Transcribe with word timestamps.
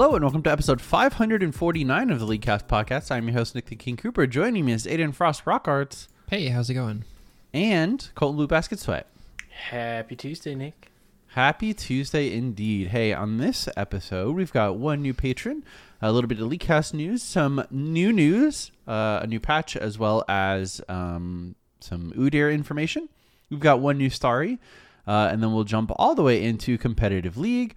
Hello 0.00 0.14
and 0.14 0.24
welcome 0.24 0.42
to 0.44 0.50
episode 0.50 0.80
549 0.80 2.10
of 2.10 2.18
the 2.18 2.26
Leaguecast 2.26 2.66
podcast. 2.66 3.10
I'm 3.10 3.28
your 3.28 3.34
host 3.36 3.54
Nick 3.54 3.66
the 3.66 3.76
King 3.76 3.98
Cooper. 3.98 4.26
Joining 4.26 4.64
me 4.64 4.72
is 4.72 4.86
Aiden 4.86 5.14
Frost 5.14 5.46
Rock 5.46 5.68
Arts 5.68 6.08
Hey, 6.30 6.48
how's 6.48 6.70
it 6.70 6.74
going? 6.74 7.04
and 7.52 8.08
Colton 8.14 8.36
Blue 8.38 8.46
Basket 8.46 8.78
Sweat. 8.78 9.08
Happy 9.50 10.16
Tuesday, 10.16 10.54
Nick. 10.54 10.90
Happy 11.26 11.74
Tuesday 11.74 12.32
indeed. 12.32 12.86
Hey, 12.86 13.12
on 13.12 13.36
this 13.36 13.68
episode, 13.76 14.34
we've 14.36 14.54
got 14.54 14.78
one 14.78 15.02
new 15.02 15.12
patron, 15.12 15.64
a 16.00 16.10
little 16.10 16.28
bit 16.28 16.40
of 16.40 16.48
Leaguecast 16.48 16.94
news, 16.94 17.22
some 17.22 17.62
new 17.70 18.10
news, 18.10 18.72
uh, 18.88 19.20
a 19.22 19.26
new 19.26 19.38
patch, 19.38 19.76
as 19.76 19.98
well 19.98 20.24
as 20.30 20.80
um, 20.88 21.56
some 21.80 22.10
Udyr 22.12 22.50
information. 22.50 23.10
We've 23.50 23.60
got 23.60 23.80
one 23.80 23.98
new 23.98 24.08
story, 24.08 24.60
uh, 25.06 25.28
and 25.30 25.42
then 25.42 25.52
we'll 25.52 25.64
jump 25.64 25.92
all 25.96 26.14
the 26.14 26.22
way 26.22 26.42
into 26.42 26.78
competitive 26.78 27.36
league, 27.36 27.76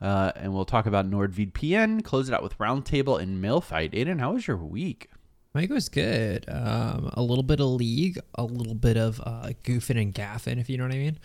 uh, 0.00 0.32
and 0.36 0.52
we'll 0.54 0.64
talk 0.64 0.86
about 0.86 1.08
NordVPN, 1.10 2.04
close 2.04 2.28
it 2.28 2.34
out 2.34 2.42
with 2.42 2.56
Roundtable 2.58 3.20
and 3.20 3.40
Mail 3.40 3.60
Fight. 3.60 3.92
Aiden, 3.92 4.20
how 4.20 4.32
was 4.34 4.46
your 4.46 4.56
week? 4.56 5.08
My 5.54 5.62
week 5.62 5.70
was 5.70 5.88
good. 5.88 6.44
Um, 6.48 7.10
a 7.14 7.22
little 7.22 7.42
bit 7.44 7.60
of 7.60 7.68
league, 7.68 8.18
a 8.34 8.44
little 8.44 8.74
bit 8.74 8.98
of 8.98 9.20
uh, 9.24 9.50
goofing 9.64 10.00
and 10.00 10.14
gaffing, 10.14 10.58
if 10.60 10.68
you 10.68 10.76
know 10.76 10.84
what 10.84 10.92
I 10.92 10.98
mean. 10.98 11.18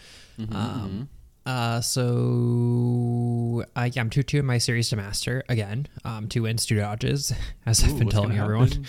um, 0.54 1.10
uh, 1.46 1.82
so 1.82 3.64
uh, 3.76 3.90
yeah, 3.92 4.02
I'm 4.02 4.10
two 4.10 4.24
two 4.24 4.38
in 4.40 4.46
my 4.46 4.58
series 4.58 4.90
to 4.90 4.96
master 4.96 5.44
again. 5.50 5.88
Um, 6.06 6.28
two 6.28 6.44
wins, 6.44 6.66
two 6.66 6.78
dodges, 6.78 7.34
as 7.66 7.84
I've 7.84 7.98
been 7.98 8.10
telling 8.10 8.38
everyone. 8.38 8.86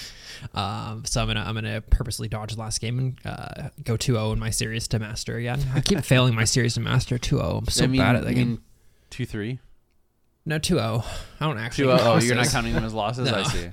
Um, 0.54 1.04
so 1.04 1.20
I'm 1.22 1.26
gonna 1.28 1.40
I'm 1.46 1.54
gonna 1.54 1.80
purposely 1.80 2.28
dodge 2.28 2.54
the 2.54 2.60
last 2.60 2.80
game 2.80 2.98
and 2.98 3.18
uh, 3.24 3.68
go 3.84 3.96
2-0 3.96 4.34
in 4.34 4.38
my 4.38 4.50
series 4.50 4.86
to 4.88 4.98
master 4.98 5.36
again. 5.36 5.60
I 5.74 5.80
keep 5.80 5.98
failing 6.04 6.34
my 6.34 6.44
series 6.44 6.74
to 6.74 6.80
master 6.80 7.18
2-0. 7.18 7.58
I'm 7.58 7.66
so 7.68 7.84
I 7.84 7.86
mean, 7.86 8.00
bad 8.00 8.16
at 8.16 8.22
that 8.24 8.30
I 8.30 8.34
game. 8.34 8.48
mean, 8.48 8.60
2 9.10 9.24
3. 10.44 10.50
No 10.50 10.58
2-0. 10.58 11.04
I 11.40 11.46
don't 11.46 11.58
actually. 11.58 11.84
2 11.84 11.88
have 11.90 12.00
Oh, 12.02 12.18
you're 12.18 12.34
not 12.34 12.48
counting 12.48 12.72
them 12.72 12.84
as 12.84 12.94
losses? 12.94 13.30
I 13.30 13.42
see. 13.44 13.68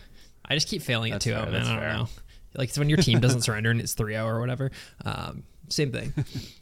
I 0.45 0.56
just 0.56 0.67
keep 0.67 0.81
failing 0.81 1.12
at 1.12 1.16
That's 1.16 1.25
2 1.25 1.31
fair, 1.31 1.39
0, 1.42 1.52
man. 1.52 1.62
I 1.62 1.66
don't 1.66 1.80
fair. 1.80 1.94
know. 1.94 2.08
Like, 2.56 2.70
it's 2.70 2.78
when 2.80 2.89
your 2.89 2.98
team 2.98 3.20
doesn't 3.20 3.42
surrender 3.42 3.70
and 3.72 3.80
it's 3.80 3.94
3 3.94 4.14
0 4.14 4.25
or 4.25 4.39
whatever. 4.39 4.72
Um, 5.06 5.44
same 5.70 5.92
thing. 5.92 6.14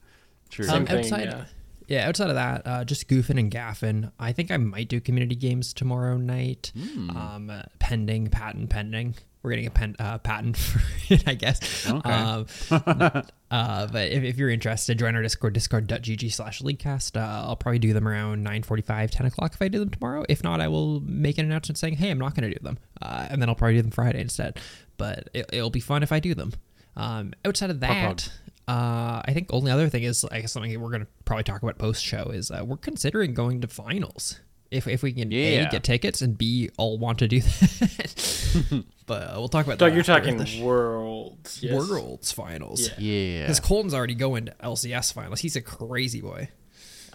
True. 0.49 0.67
Um, 0.69 0.85
thing, 0.85 0.97
outside, 0.99 1.23
yeah. 1.25 1.45
yeah. 1.87 2.07
outside 2.07 2.29
of 2.29 2.35
that, 2.35 2.61
uh, 2.65 2.83
just 2.83 3.07
goofing 3.07 3.39
and 3.39 3.51
gaffing. 3.51 4.11
I 4.19 4.31
think 4.33 4.51
I 4.51 4.57
might 4.57 4.89
do 4.89 4.99
community 4.99 5.35
games 5.35 5.73
tomorrow 5.73 6.17
night. 6.17 6.71
Hmm. 6.77 7.09
Um, 7.11 7.49
uh, 7.49 7.63
pending, 7.79 8.27
patent 8.27 8.69
pending. 8.69 9.15
We're 9.47 9.51
getting 9.51 9.67
a 9.67 9.71
pen, 9.71 9.95
uh, 9.97 10.17
patent 10.17 10.57
for 10.57 10.81
it, 11.13 11.25
I 11.25 11.35
guess. 11.35 11.89
Okay. 11.89 12.09
Um, 12.09 12.45
uh, 13.49 13.87
but 13.87 14.11
if, 14.11 14.23
if 14.23 14.37
you're 14.37 14.49
interested, 14.49 14.99
join 14.99 15.15
our 15.15 15.21
Discord, 15.21 15.53
discord.gg 15.53 16.33
slash 16.33 16.61
leaguecast. 16.61 17.15
Uh, 17.15 17.47
I'll 17.47 17.55
probably 17.55 17.79
do 17.79 17.93
them 17.93 18.09
around 18.09 18.45
9.45, 18.45 19.09
10 19.09 19.25
o'clock 19.27 19.53
if 19.53 19.61
I 19.61 19.69
do 19.69 19.79
them 19.79 19.89
tomorrow. 19.89 20.25
If 20.27 20.43
not, 20.43 20.59
I 20.59 20.67
will 20.67 20.99
make 20.99 21.37
an 21.37 21.45
announcement 21.45 21.77
saying, 21.77 21.95
hey, 21.95 22.11
I'm 22.11 22.19
not 22.19 22.35
going 22.35 22.51
to 22.51 22.59
do 22.59 22.61
them. 22.61 22.77
Uh, 23.01 23.27
and 23.29 23.41
then 23.41 23.47
I'll 23.47 23.55
probably 23.55 23.75
do 23.75 23.83
them 23.83 23.91
Friday 23.91 24.19
instead. 24.19 24.59
But 24.97 25.29
it, 25.33 25.45
it'll 25.53 25.69
be 25.69 25.79
fun 25.79 26.03
if 26.03 26.11
I 26.11 26.19
do 26.19 26.35
them. 26.35 26.51
Um, 26.97 27.33
outside 27.45 27.69
of 27.69 27.79
that, 27.79 28.29
uh, 28.67 29.21
I 29.23 29.31
think 29.33 29.47
only 29.53 29.71
other 29.71 29.87
thing 29.87 30.03
is, 30.03 30.25
I 30.25 30.41
guess 30.41 30.51
something 30.51 30.77
we're 30.81 30.89
going 30.89 31.05
to 31.05 31.07
probably 31.23 31.45
talk 31.45 31.63
about 31.63 31.77
post 31.77 32.03
show 32.03 32.31
is 32.31 32.51
uh, 32.51 32.65
we're 32.65 32.75
considering 32.75 33.33
going 33.33 33.61
to 33.61 33.69
finals. 33.69 34.41
If, 34.71 34.87
if 34.87 35.03
we 35.03 35.13
can 35.13 35.31
Yeah. 35.31 35.67
A, 35.67 35.69
get 35.69 35.83
tickets 35.83 36.21
and 36.21 36.37
B, 36.37 36.69
all 36.77 36.97
want 36.97 37.19
to 37.19 37.27
do 37.27 37.39
that. 37.41 38.83
but 39.05 39.23
uh, 39.23 39.33
we'll 39.37 39.47
talk 39.47 39.65
about 39.65 39.77
Doug, 39.77 39.91
that 39.91 39.95
you're 39.95 40.03
talking 40.03 40.37
the 40.37 40.45
sh- 40.45 40.59
worlds. 40.61 41.61
Yes. 41.63 41.73
Worlds 41.89 42.31
finals. 42.31 42.89
Yeah. 42.97 42.99
Yeah. 42.99 43.41
Because 43.43 43.59
Colton's 43.59 43.93
already 43.93 44.15
going 44.15 44.45
to 44.47 44.55
LCS 44.63 45.13
finals. 45.13 45.39
He's 45.39 45.55
a 45.55 45.61
crazy 45.61 46.21
boy. 46.21 46.49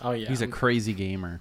Oh 0.00 0.12
yeah. 0.12 0.28
He's 0.28 0.40
a 0.42 0.48
crazy 0.48 0.92
gamer. 0.92 1.40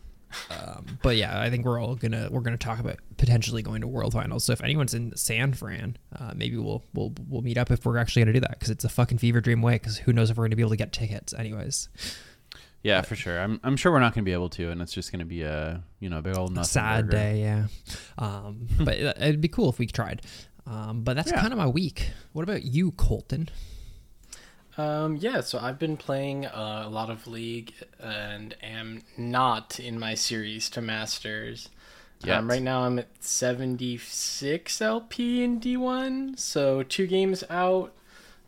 But 1.01 1.17
yeah, 1.17 1.41
I 1.41 1.49
think 1.49 1.65
we're 1.65 1.79
all 1.81 1.95
gonna 1.95 2.29
we're 2.31 2.41
gonna 2.41 2.55
talk 2.57 2.79
about 2.79 2.97
potentially 3.17 3.61
going 3.61 3.81
to 3.81 3.87
World 3.87 4.13
Finals. 4.13 4.45
So 4.45 4.53
if 4.53 4.63
anyone's 4.63 4.93
in 4.93 5.13
San 5.17 5.53
Fran, 5.53 5.97
uh, 6.17 6.31
maybe 6.35 6.55
we'll 6.57 6.83
we'll 6.93 7.13
we'll 7.27 7.41
meet 7.41 7.57
up 7.57 7.69
if 7.69 7.85
we're 7.85 7.97
actually 7.97 8.21
gonna 8.23 8.33
do 8.33 8.39
that 8.41 8.51
because 8.51 8.69
it's 8.69 8.85
a 8.85 8.89
fucking 8.89 9.17
fever 9.17 9.41
dream 9.41 9.61
way. 9.61 9.73
Because 9.73 9.97
who 9.97 10.13
knows 10.13 10.29
if 10.29 10.37
we're 10.37 10.45
gonna 10.45 10.55
be 10.55 10.61
able 10.61 10.69
to 10.69 10.77
get 10.77 10.93
tickets, 10.93 11.33
anyways. 11.33 11.89
Yeah, 12.83 13.01
for 13.03 13.15
sure. 13.15 13.39
I'm 13.39 13.59
I'm 13.63 13.77
sure 13.77 13.91
we're 13.91 13.99
not 13.99 14.13
going 14.15 14.23
to 14.23 14.29
be 14.29 14.33
able 14.33 14.49
to, 14.49 14.69
and 14.69 14.81
it's 14.81 14.93
just 14.93 15.11
going 15.11 15.19
to 15.19 15.25
be 15.25 15.43
a 15.43 15.83
you 15.99 16.09
know 16.09 16.17
a 16.19 16.21
big 16.21 16.35
old 16.37 16.51
nothing 16.53 16.67
Sad 16.67 17.05
burger. 17.05 17.17
day, 17.17 17.41
yeah. 17.41 17.67
Um, 18.17 18.67
but 18.79 18.95
it- 18.95 19.17
it'd 19.19 19.41
be 19.41 19.47
cool 19.47 19.69
if 19.69 19.77
we 19.79 19.85
tried. 19.87 20.21
Um, 20.65 21.03
but 21.03 21.15
that's 21.15 21.31
Yeah. 21.31 21.41
kind 21.41 21.53
of 21.53 21.57
my 21.57 21.67
week. 21.67 22.09
What 22.33 22.43
about 22.43 22.63
you, 22.63 22.91
Colton? 22.91 23.49
Um, 24.77 25.17
yeah, 25.17 25.41
so 25.41 25.59
I've 25.59 25.77
been 25.77 25.97
playing 25.97 26.45
uh, 26.45 26.83
a 26.85 26.89
lot 26.89 27.09
of 27.09 27.27
League 27.27 27.73
and 27.99 28.55
am 28.63 29.01
not 29.17 29.79
in 29.79 29.99
my 29.99 30.15
series 30.15 30.69
to 30.71 30.81
Masters. 30.81 31.69
Yet. 32.23 32.37
Um, 32.37 32.49
right 32.49 32.61
now 32.61 32.83
I'm 32.83 32.97
at 32.99 33.07
76 33.23 34.81
LP 34.81 35.43
in 35.43 35.59
D1, 35.59 36.37
so 36.39 36.83
two 36.83 37.07
games 37.07 37.43
out. 37.49 37.93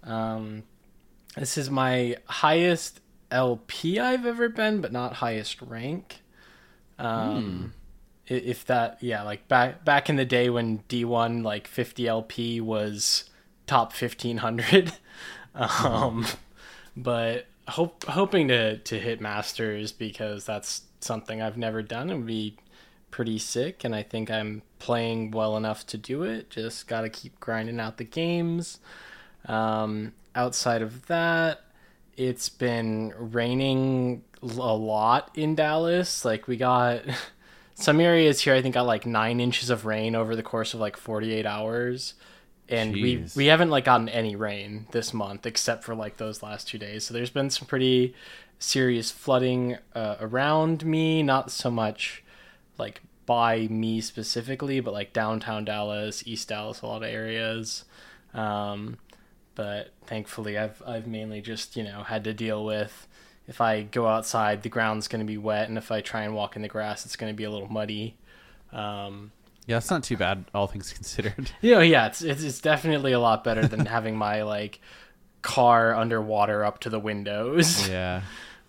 Um, 0.04 0.64
this 1.36 1.58
is 1.58 1.70
my 1.70 2.18
highest 2.26 3.00
LP 3.34 4.00
I've 4.00 4.26
ever 4.26 4.48
been, 4.48 4.80
but 4.82 4.92
not 4.92 5.14
highest 5.14 5.62
rank. 5.62 6.22
Um, 7.00 7.74
i 8.30 8.34
If 8.34 8.66
that, 8.66 9.00
yeah, 9.02 9.24
like 9.24 9.48
back 9.48 9.84
back 9.84 10.10
in 10.10 10.16
the 10.16 10.26
day 10.26 10.50
when 10.50 10.80
D1 10.90 11.44
like 11.44 11.68
50 11.68 12.08
LP 12.08 12.62
was 12.62 13.30
top 13.68 13.92
1500. 13.92 14.94
um, 15.56 16.26
but 16.96 17.48
hope 17.68 18.04
hoping 18.06 18.48
to 18.50 18.78
to 18.78 19.00
hit 19.00 19.20
masters 19.20 19.92
because 19.92 20.46
that's 20.46 20.84
something 21.00 21.42
I've 21.42 21.58
never 21.58 21.82
done 21.82 22.10
and 22.10 22.20
would 22.20 22.28
be 22.28 22.58
pretty 23.12 23.38
sick. 23.38 23.84
And 23.84 23.94
I 23.94 24.04
think 24.04 24.32
I'm 24.32 24.64
playing 24.80 25.32
well 25.32 25.56
enough 25.58 25.86
to 25.88 25.98
do 25.98 26.24
it. 26.24 26.50
Just 26.50 26.88
got 26.88 27.02
to 27.02 27.10
keep 27.10 27.40
grinding 27.40 27.80
out 27.80 27.98
the 27.98 28.04
games. 28.04 28.80
Um, 29.46 30.14
outside 30.36 30.82
of 30.82 31.06
that, 31.08 31.62
it's 32.18 32.50
been 32.50 33.14
raining 33.18 34.24
a 34.42 34.48
lot 34.48 35.32
in 35.36 35.56
Dallas. 35.56 36.26
Like 36.26 36.48
we 36.48 36.58
got 36.58 37.02
some 37.76 38.00
areas 38.00 38.42
here. 38.42 38.54
I 38.54 38.62
think 38.62 38.76
got 38.76 38.86
like 38.86 39.06
nine 39.06 39.40
inches 39.40 39.70
of 39.70 39.86
rain 39.86 40.16
over 40.16 40.36
the 40.36 40.44
course 40.44 40.74
of 40.74 40.80
like 40.80 40.98
48 40.98 41.46
hours, 41.46 42.14
and 42.70 42.94
we 42.94 43.26
we 43.36 43.48
haven't 43.48 43.70
like 43.70 43.86
gotten 43.86 44.10
any 44.10 44.36
rain 44.36 44.88
this 44.92 45.14
month 45.14 45.46
except 45.46 45.84
for 45.84 45.96
like 45.96 46.18
those 46.18 46.44
last 46.44 46.68
two 46.68 46.78
days. 46.78 47.06
So 47.06 47.14
there's 47.14 47.30
been 47.30 47.50
some 47.50 47.68
pretty 47.68 48.14
serious 48.60 49.12
flooding 49.12 49.78
uh, 49.96 50.18
around 50.20 50.86
me. 50.86 51.24
Not 51.24 51.52
so 51.52 51.70
much 51.70 52.24
like 52.78 53.02
by 53.26 53.68
me 53.68 54.02
specifically, 54.02 54.80
but 54.80 54.94
like 54.94 55.14
downtown 55.14 55.66
Dallas, 55.66 56.24
East 56.26 56.50
Dallas, 56.50 56.82
a 56.82 56.88
lot 56.88 57.04
of 57.04 57.10
areas. 57.10 57.86
Um, 58.34 58.98
but 59.56 59.92
thankfully, 60.06 60.58
I've 60.58 60.82
I've 60.86 61.08
mainly 61.08 61.42
just 61.42 61.76
you 61.76 61.84
know 61.84 62.04
had 62.04 62.24
to 62.26 62.34
deal 62.34 62.64
with 62.64 63.08
if 63.48 63.60
I 63.60 63.84
go 63.84 64.08
outside, 64.08 64.64
the 64.64 64.70
ground's 64.70 65.08
going 65.08 65.20
to 65.20 65.26
be 65.26 65.38
wet, 65.38 65.68
and 65.68 65.78
if 65.78 65.92
I 65.92 66.02
try 66.02 66.24
and 66.24 66.34
walk 66.34 66.56
in 66.56 66.62
the 66.62 66.68
grass, 66.68 67.06
it's 67.06 67.16
going 67.16 67.32
to 67.32 67.36
be 67.36 67.44
a 67.44 67.52
little 67.52 67.68
muddy. 67.68 68.16
Um, 68.72 69.32
Yeah, 69.66 69.78
it's 69.78 69.90
not 69.90 70.04
too 70.04 70.18
bad, 70.18 70.46
all 70.54 70.68
things 70.68 70.94
considered. 70.94 71.52
you 71.62 71.76
know, 71.76 71.82
yeah, 71.82 72.08
it's, 72.08 72.22
it's 72.22 72.44
it's 72.44 72.62
definitely 72.62 73.12
a 73.12 73.20
lot 73.20 73.44
better 73.44 73.68
than 73.68 73.86
having 73.86 74.16
my 74.16 74.44
like 74.44 74.80
car 75.42 75.94
underwater 75.94 76.64
up 76.64 76.80
to 76.82 76.90
the 76.90 77.00
windows. 77.00 77.88
yeah. 77.90 78.22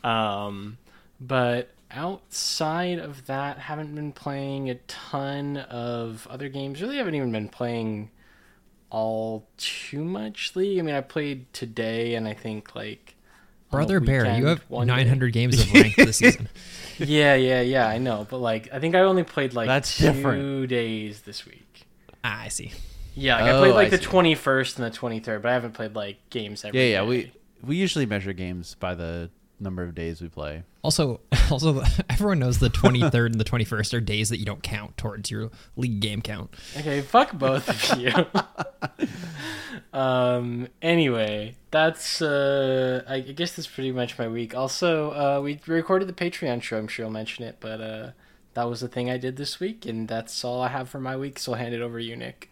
Um, 0.02 0.78
but 1.20 1.70
outside 1.90 2.98
of 2.98 3.26
that, 3.26 3.58
haven't 3.58 3.94
been 3.94 4.12
playing 4.12 4.70
a 4.70 4.74
ton 4.74 5.56
of 5.56 6.26
other 6.28 6.48
games. 6.48 6.82
Really, 6.82 6.96
haven't 6.96 7.14
even 7.14 7.30
been 7.30 7.48
playing 7.48 8.10
all 8.94 9.48
too 9.56 10.04
much 10.04 10.54
League. 10.54 10.78
I 10.78 10.82
mean, 10.82 10.94
I 10.94 11.00
played 11.00 11.52
today, 11.52 12.14
and 12.14 12.28
I 12.28 12.34
think 12.34 12.74
like 12.76 13.14
on 13.72 13.78
a 13.80 13.82
Brother 13.82 13.98
Bear, 13.98 14.36
you 14.36 14.46
have 14.46 14.62
one 14.68 14.86
day. 14.86 14.94
900 14.94 15.32
games 15.32 15.60
of 15.60 15.72
ranked 15.74 15.96
this 15.96 16.18
season. 16.18 16.48
Yeah, 16.98 17.34
yeah, 17.34 17.60
yeah. 17.60 17.88
I 17.88 17.98
know, 17.98 18.24
but 18.30 18.38
like, 18.38 18.68
I 18.72 18.78
think 18.78 18.94
I 18.94 19.00
only 19.00 19.24
played 19.24 19.52
like 19.52 19.66
That's 19.66 19.98
two 19.98 20.12
different. 20.12 20.68
days 20.68 21.22
this 21.22 21.44
week. 21.44 21.86
Ah, 22.22 22.42
I 22.42 22.48
see. 22.48 22.70
Yeah, 23.16 23.40
like 23.42 23.50
Oh, 23.52 23.56
I 23.56 23.58
played 23.60 23.74
like 23.74 23.86
I 23.88 23.90
the 23.96 23.98
twenty 23.98 24.36
first 24.36 24.78
and 24.78 24.86
the 24.86 24.96
twenty 24.96 25.18
third, 25.18 25.42
but 25.42 25.50
I 25.50 25.54
haven't 25.54 25.72
played 25.72 25.96
like 25.96 26.18
games 26.30 26.64
every 26.64 26.78
Yeah, 26.78 26.86
yeah. 26.86 27.00
day. 27.00 27.06
We 27.08 27.32
we 27.64 27.76
usually 27.76 28.06
measure 28.06 28.32
games 28.32 28.76
by 28.78 28.94
the 28.94 29.28
number 29.60 29.82
of 29.82 29.94
days 29.94 30.20
we 30.20 30.28
play. 30.28 30.62
Also, 30.82 31.20
also, 31.50 31.82
everyone 32.08 32.38
knows 32.38 32.58
the 32.58 32.68
23rd 32.68 33.26
and 33.26 33.40
the 33.40 33.44
21st 33.44 33.94
are 33.94 34.00
days 34.00 34.28
that 34.28 34.38
you 34.38 34.44
don't 34.44 34.62
count 34.62 34.96
towards 34.96 35.30
your 35.30 35.50
league 35.76 36.00
game 36.00 36.22
count. 36.22 36.54
Okay, 36.76 37.00
fuck 37.00 37.32
both 37.32 37.68
of 37.68 37.98
you. 37.98 38.12
um. 39.98 40.68
Anyway, 40.82 41.56
that's. 41.70 42.20
Uh. 42.20 43.04
I 43.08 43.20
guess 43.20 43.56
that's 43.56 43.68
pretty 43.68 43.92
much 43.92 44.18
my 44.18 44.28
week. 44.28 44.54
Also, 44.54 45.10
uh, 45.10 45.40
we 45.42 45.60
recorded 45.66 46.08
the 46.08 46.12
Patreon 46.12 46.62
show. 46.62 46.78
I'm 46.78 46.88
sure 46.88 47.06
I'll 47.06 47.12
mention 47.12 47.44
it, 47.44 47.56
but 47.60 47.80
uh, 47.80 48.10
that 48.54 48.64
was 48.64 48.80
the 48.80 48.88
thing 48.88 49.10
I 49.10 49.18
did 49.18 49.36
this 49.36 49.60
week, 49.60 49.86
and 49.86 50.08
that's 50.08 50.44
all 50.44 50.60
I 50.60 50.68
have 50.68 50.88
for 50.88 51.00
my 51.00 51.16
week. 51.16 51.38
So 51.38 51.52
I'll 51.52 51.58
hand 51.58 51.74
it 51.74 51.80
over 51.80 51.98
to 51.98 52.04
you, 52.04 52.16
Nick. 52.16 52.50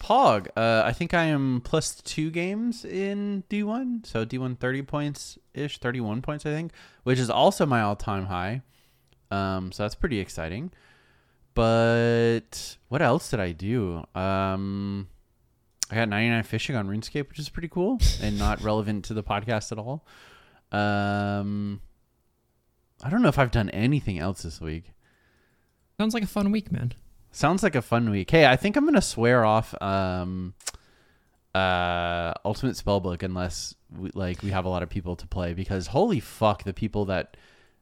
Pog, 0.00 0.48
uh, 0.56 0.82
I 0.84 0.92
think 0.92 1.12
I 1.12 1.24
am 1.24 1.60
plus 1.62 2.00
two 2.00 2.30
games 2.30 2.84
in 2.84 3.44
D1, 3.50 4.06
so 4.06 4.24
D1 4.24 4.58
30 4.58 4.82
points 4.82 5.38
ish, 5.54 5.78
31 5.78 6.22
points, 6.22 6.46
I 6.46 6.50
think, 6.50 6.72
which 7.04 7.18
is 7.18 7.28
also 7.28 7.66
my 7.66 7.82
all 7.82 7.96
time 7.96 8.26
high. 8.26 8.62
Um, 9.30 9.70
so 9.70 9.84
that's 9.84 9.94
pretty 9.94 10.18
exciting. 10.18 10.72
But 11.54 12.78
what 12.88 13.02
else 13.02 13.30
did 13.30 13.40
I 13.40 13.52
do? 13.52 14.04
Um, 14.14 15.08
I 15.90 15.96
got 15.96 16.08
99 16.08 16.42
fishing 16.44 16.76
on 16.76 16.88
RuneScape, 16.88 17.28
which 17.28 17.38
is 17.38 17.48
pretty 17.48 17.68
cool 17.68 17.98
and 18.22 18.38
not 18.38 18.60
relevant 18.62 19.04
to 19.06 19.14
the 19.14 19.22
podcast 19.22 19.70
at 19.70 19.78
all. 19.78 20.06
Um, 20.72 21.82
I 23.02 23.10
don't 23.10 23.22
know 23.22 23.28
if 23.28 23.38
I've 23.38 23.50
done 23.50 23.68
anything 23.70 24.18
else 24.18 24.42
this 24.42 24.60
week. 24.60 24.92
Sounds 25.98 26.14
like 26.14 26.22
a 26.22 26.28
fun 26.28 26.50
week, 26.50 26.72
man. 26.72 26.94
Sounds 27.32 27.62
like 27.62 27.74
a 27.74 27.82
fun 27.82 28.10
week. 28.10 28.30
Hey, 28.30 28.46
I 28.46 28.56
think 28.56 28.76
I'm 28.76 28.84
gonna 28.84 29.00
swear 29.02 29.44
off 29.44 29.74
um 29.82 30.54
uh 31.54 32.32
Ultimate 32.44 32.76
Spellbook 32.76 33.22
unless 33.22 33.74
we, 33.96 34.10
like 34.14 34.42
we 34.42 34.50
have 34.50 34.64
a 34.64 34.68
lot 34.68 34.82
of 34.82 34.88
people 34.88 35.16
to 35.16 35.26
play 35.26 35.52
because 35.54 35.88
holy 35.88 36.20
fuck 36.20 36.62
the 36.64 36.72
people 36.72 37.06
that 37.06 37.36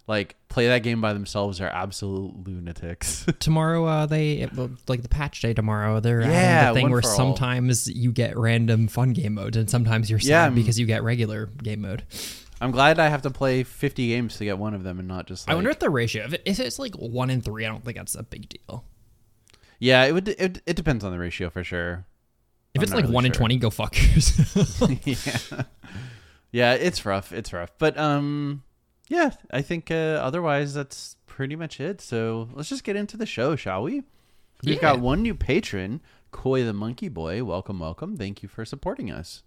like 0.07 0.37
play 0.49 0.69
that 0.69 0.83
game 0.83 1.03
by 1.03 1.13
themselves 1.13 1.61
are 1.61 1.69
absolute 1.69 2.47
lunatics. 2.47 3.27
Tomorrow, 3.41 3.85
uh, 3.85 4.07
they 4.07 4.49
like 4.87 5.03
the 5.03 5.09
patch 5.09 5.43
day 5.43 5.53
tomorrow. 5.53 6.01
They're 6.01 6.23
Yeah, 6.23 6.69
the 6.69 6.75
thing 6.75 6.89
where 6.91 7.03
for 7.03 7.09
all. 7.09 7.15
sometimes 7.17 7.87
you 7.89 8.11
get 8.11 8.39
random 8.39 8.89
fun 8.89 9.13
game 9.13 9.35
modes, 9.35 9.59
and 9.59 9.69
sometimes 9.69 10.09
you're 10.09 10.19
sad 10.19 10.29
Yeah, 10.29 10.49
because 10.49 10.79
you 10.79 10.87
get 10.87 11.03
regular 11.03 11.47
game 11.63 11.83
mode. 11.83 12.05
I'm 12.59 12.71
glad 12.71 12.99
I 12.99 13.09
have 13.11 13.21
to 13.23 13.31
play 13.31 13.63
50 13.65 14.09
games 14.09 14.39
to 14.39 14.45
get 14.47 14.57
one 14.59 14.73
of 14.73 14.83
them 14.83 14.99
and 14.99 15.07
not 15.07 15.27
just 15.27 15.47
like 15.47 15.53
I 15.53 15.55
wonder 15.57 15.69
if 15.71 15.79
the 15.79 15.91
ratio. 15.91 16.27
If 16.45 16.59
it's 16.59 16.79
like 16.79 16.95
one 16.95 17.29
in 17.29 17.43
three, 17.43 17.67
I 17.67 17.69
don't 17.69 17.85
think 17.85 17.99
that's 17.99 18.15
a 18.15 18.23
big 18.23 18.49
deal. 18.49 18.85
Yeah, 19.79 20.05
it 20.05 20.13
would 20.13 20.29
it, 20.29 20.61
it 20.67 20.77
depends 20.77 21.05
on 21.05 21.13
the 21.13 21.19
ratio 21.19 21.51
for 21.51 21.63
sure. 21.65 22.05
If 22.75 22.81
I'm 22.81 22.83
it's 22.85 22.93
like 22.93 23.03
really 23.05 23.15
one 23.15 23.27
in 23.27 23.33
twenty, 23.33 23.57
go 23.57 23.71
fuck 23.71 23.97
yourself. 24.15 24.81
yeah. 25.07 25.63
Yeah, 26.51 26.73
it's 26.75 27.05
rough. 27.05 27.33
It's 27.33 27.53
rough. 27.53 27.71
But 27.79 27.97
um 27.99 28.63
yeah, 29.09 29.31
I 29.51 29.63
think 29.63 29.91
uh, 29.91 29.95
otherwise 30.23 30.75
that's 30.75 31.17
pretty 31.27 31.57
much 31.57 31.81
it. 31.81 32.01
So 32.01 32.49
let's 32.53 32.69
just 32.69 32.85
get 32.85 32.95
into 32.97 33.17
the 33.17 33.25
show, 33.27 33.57
shall 33.57 33.83
we? 33.83 34.03
We've 34.65 34.75
Yeah. 34.75 34.81
got 34.81 35.01
one 35.01 35.23
new 35.23 35.35
patron, 35.35 36.01
Koi 36.31 36.65
the 36.65 36.73
Monkey 36.75 37.09
Boy. 37.09 37.43
Welcome, 37.45 37.79
welcome. 37.79 38.17
Thank 38.17 38.43
you 38.43 38.49
for 38.49 38.65
supporting 38.65 39.11
us. 39.11 39.43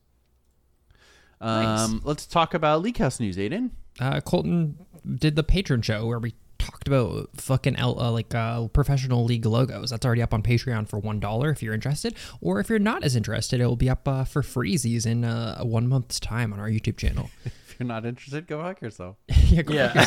Um, 1.39 1.63
Nice. 1.63 2.01
let's 2.03 2.25
talk 2.27 2.53
about 2.53 2.83
Leaguecast 2.83 3.19
news, 3.19 3.37
Aiden. 3.37 3.71
uh, 3.99 4.21
Colton 4.21 4.77
did 5.15 5.35
the 5.35 5.43
patron 5.43 5.81
show 5.81 6.05
where 6.05 6.19
we 6.19 6.33
talked 6.61 6.87
about 6.87 7.29
fucking 7.35 7.75
L, 7.75 7.99
uh, 7.99 8.11
like 8.11 8.33
uh, 8.33 8.67
professional 8.69 9.25
league 9.25 9.45
logos. 9.45 9.89
That's 9.89 10.05
already 10.05 10.21
up 10.21 10.33
on 10.33 10.41
Patreon 10.43 10.87
for 10.87 10.99
one 10.99 11.19
dollar 11.19 11.49
if 11.49 11.61
you're 11.61 11.73
interested, 11.73 12.15
or 12.39 12.59
if 12.59 12.69
you're 12.69 12.79
not 12.79 13.03
as 13.03 13.15
interested, 13.15 13.59
it 13.59 13.65
will 13.65 13.75
be 13.75 13.89
up 13.89 14.07
uh, 14.07 14.23
for 14.23 14.41
freezies 14.41 15.05
in 15.05 15.23
uh, 15.25 15.55
a 15.59 15.65
one 15.65 15.87
month's 15.87 16.19
time 16.19 16.53
on 16.53 16.59
our 16.59 16.69
YouTube 16.69 16.97
channel. 16.97 17.29
If 17.71 17.79
you're 17.79 17.87
not 17.87 18.05
interested, 18.05 18.45
go 18.47 18.61
fuck 18.61 18.79
yourself. 18.81 19.15
yeah, 19.47 19.61
go 19.63 19.73
fuck 19.73 19.95
Yeah. 19.95 20.01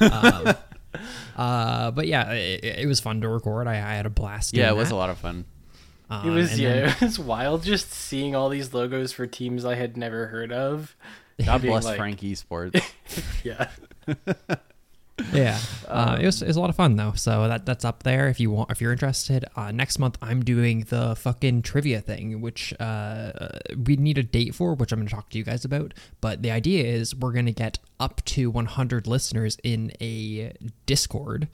yourself. 0.00 0.56
um, 0.56 0.56
uh, 1.36 1.90
but 1.90 2.06
yeah, 2.06 2.32
it, 2.32 2.64
it 2.64 2.86
was 2.88 3.00
fun 3.00 3.20
to 3.20 3.28
record. 3.28 3.66
I, 3.66 3.74
I 3.74 3.94
had 3.94 4.06
a 4.06 4.10
blast. 4.10 4.54
Yeah, 4.56 4.70
it 4.70 4.76
was 4.76 4.88
that. 4.88 4.94
a 4.94 4.96
lot 4.96 5.10
of 5.10 5.18
fun. 5.18 5.44
Um, 6.08 6.26
It 6.26 6.30
was 6.32 6.58
yeah, 6.58 6.72
then- 6.72 6.88
it 6.88 7.00
was 7.02 7.18
wild 7.18 7.64
just 7.64 7.92
seeing 7.92 8.34
all 8.34 8.48
these 8.48 8.72
logos 8.72 9.12
for 9.12 9.26
teams 9.26 9.66
I 9.66 9.74
had 9.74 9.96
never 9.98 10.28
heard 10.28 10.52
of. 10.52 10.96
God 11.44 11.60
bless 11.60 11.84
like- 11.84 11.98
Frank 11.98 12.20
Esports. 12.20 12.82
Yeah. 13.44 13.68
Yeah, 15.32 15.58
uh, 15.86 16.16
it 16.20 16.26
was 16.26 16.42
it 16.42 16.46
was 16.46 16.56
a 16.56 16.60
lot 16.60 16.70
of 16.70 16.76
fun 16.76 16.96
though. 16.96 17.12
So 17.14 17.48
that 17.48 17.66
that's 17.66 17.84
up 17.84 18.02
there 18.02 18.28
if 18.28 18.40
you 18.40 18.50
want 18.50 18.70
if 18.70 18.80
you're 18.80 18.92
interested. 18.92 19.44
Uh, 19.56 19.70
next 19.72 19.98
month 19.98 20.16
I'm 20.22 20.44
doing 20.44 20.86
the 20.88 21.16
fucking 21.16 21.62
trivia 21.62 22.00
thing, 22.00 22.40
which 22.40 22.72
uh, 22.80 23.48
we 23.84 23.96
need 23.96 24.16
a 24.18 24.22
date 24.22 24.54
for, 24.54 24.74
which 24.74 24.92
I'm 24.92 25.00
going 25.00 25.08
to 25.08 25.14
talk 25.14 25.28
to 25.30 25.38
you 25.38 25.44
guys 25.44 25.64
about. 25.64 25.92
But 26.20 26.42
the 26.42 26.50
idea 26.50 26.84
is 26.84 27.14
we're 27.14 27.32
going 27.32 27.46
to 27.46 27.52
get 27.52 27.78
up 28.00 28.24
to 28.26 28.50
100 28.50 29.06
listeners 29.06 29.58
in 29.62 29.92
a 30.00 30.52
Discord. 30.86 31.48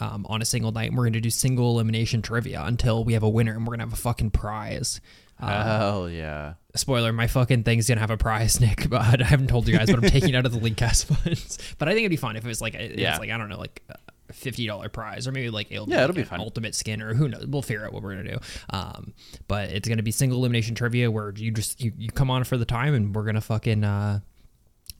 Um, 0.00 0.26
on 0.28 0.40
a 0.40 0.44
single 0.44 0.70
night, 0.70 0.90
and 0.90 0.96
we're 0.96 1.04
going 1.04 1.14
to 1.14 1.20
do 1.20 1.30
single 1.30 1.72
elimination 1.72 2.22
trivia 2.22 2.62
until 2.64 3.02
we 3.02 3.14
have 3.14 3.24
a 3.24 3.28
winner, 3.28 3.52
and 3.52 3.62
we're 3.62 3.72
going 3.72 3.80
to 3.80 3.86
have 3.86 3.92
a 3.92 3.96
fucking 3.96 4.30
prize. 4.30 5.00
Uh, 5.40 5.78
Hell 5.78 6.10
yeah. 6.10 6.54
spoiler, 6.74 7.12
my 7.12 7.26
fucking 7.26 7.62
thing's 7.62 7.88
gonna 7.88 8.00
have 8.00 8.10
a 8.10 8.16
prize, 8.16 8.60
Nick. 8.62 8.88
But 8.90 9.20
I 9.22 9.24
haven't 9.24 9.46
told 9.48 9.68
you 9.68 9.76
guys, 9.76 9.88
but 9.90 10.02
I'm 10.02 10.10
taking 10.10 10.30
it 10.30 10.34
out 10.34 10.46
of 10.46 10.52
the 10.52 10.58
Leaguecast 10.58 11.04
funds. 11.16 11.58
But 11.78 11.88
I 11.88 11.92
think 11.92 12.00
it'd 12.02 12.10
be 12.10 12.16
fun 12.16 12.36
if 12.36 12.44
it 12.44 12.48
was 12.48 12.60
like, 12.60 12.74
a, 12.74 12.98
Yeah. 12.98 13.10
it's 13.10 13.20
like 13.20 13.30
I 13.30 13.36
don't 13.38 13.48
know, 13.48 13.58
like 13.58 13.82
a 13.88 14.32
fifty 14.32 14.66
dollar 14.66 14.88
prize, 14.88 15.26
or 15.28 15.32
maybe 15.32 15.48
like 15.50 15.68
it'll 15.70 15.88
Yeah, 15.88 15.98
be 15.98 16.02
it'll 16.02 16.08
like 16.08 16.14
be 16.16 16.20
an 16.22 16.26
fun. 16.28 16.40
ultimate 16.40 16.74
skin, 16.74 17.00
or 17.02 17.14
who 17.14 17.28
knows? 17.28 17.46
We'll 17.46 17.62
figure 17.62 17.86
out 17.86 17.92
what 17.92 18.02
we're 18.02 18.16
gonna 18.16 18.30
do. 18.32 18.38
Um, 18.70 19.14
but 19.46 19.70
it's 19.70 19.88
gonna 19.88 20.02
be 20.02 20.10
single 20.10 20.38
elimination 20.38 20.74
trivia 20.74 21.10
where 21.10 21.32
you 21.36 21.50
just 21.52 21.80
you, 21.80 21.92
you 21.96 22.10
come 22.10 22.30
on 22.30 22.44
for 22.44 22.56
the 22.56 22.64
time, 22.66 22.94
and 22.94 23.14
we're 23.14 23.24
gonna 23.24 23.40
fucking 23.40 23.84
uh 23.84 24.20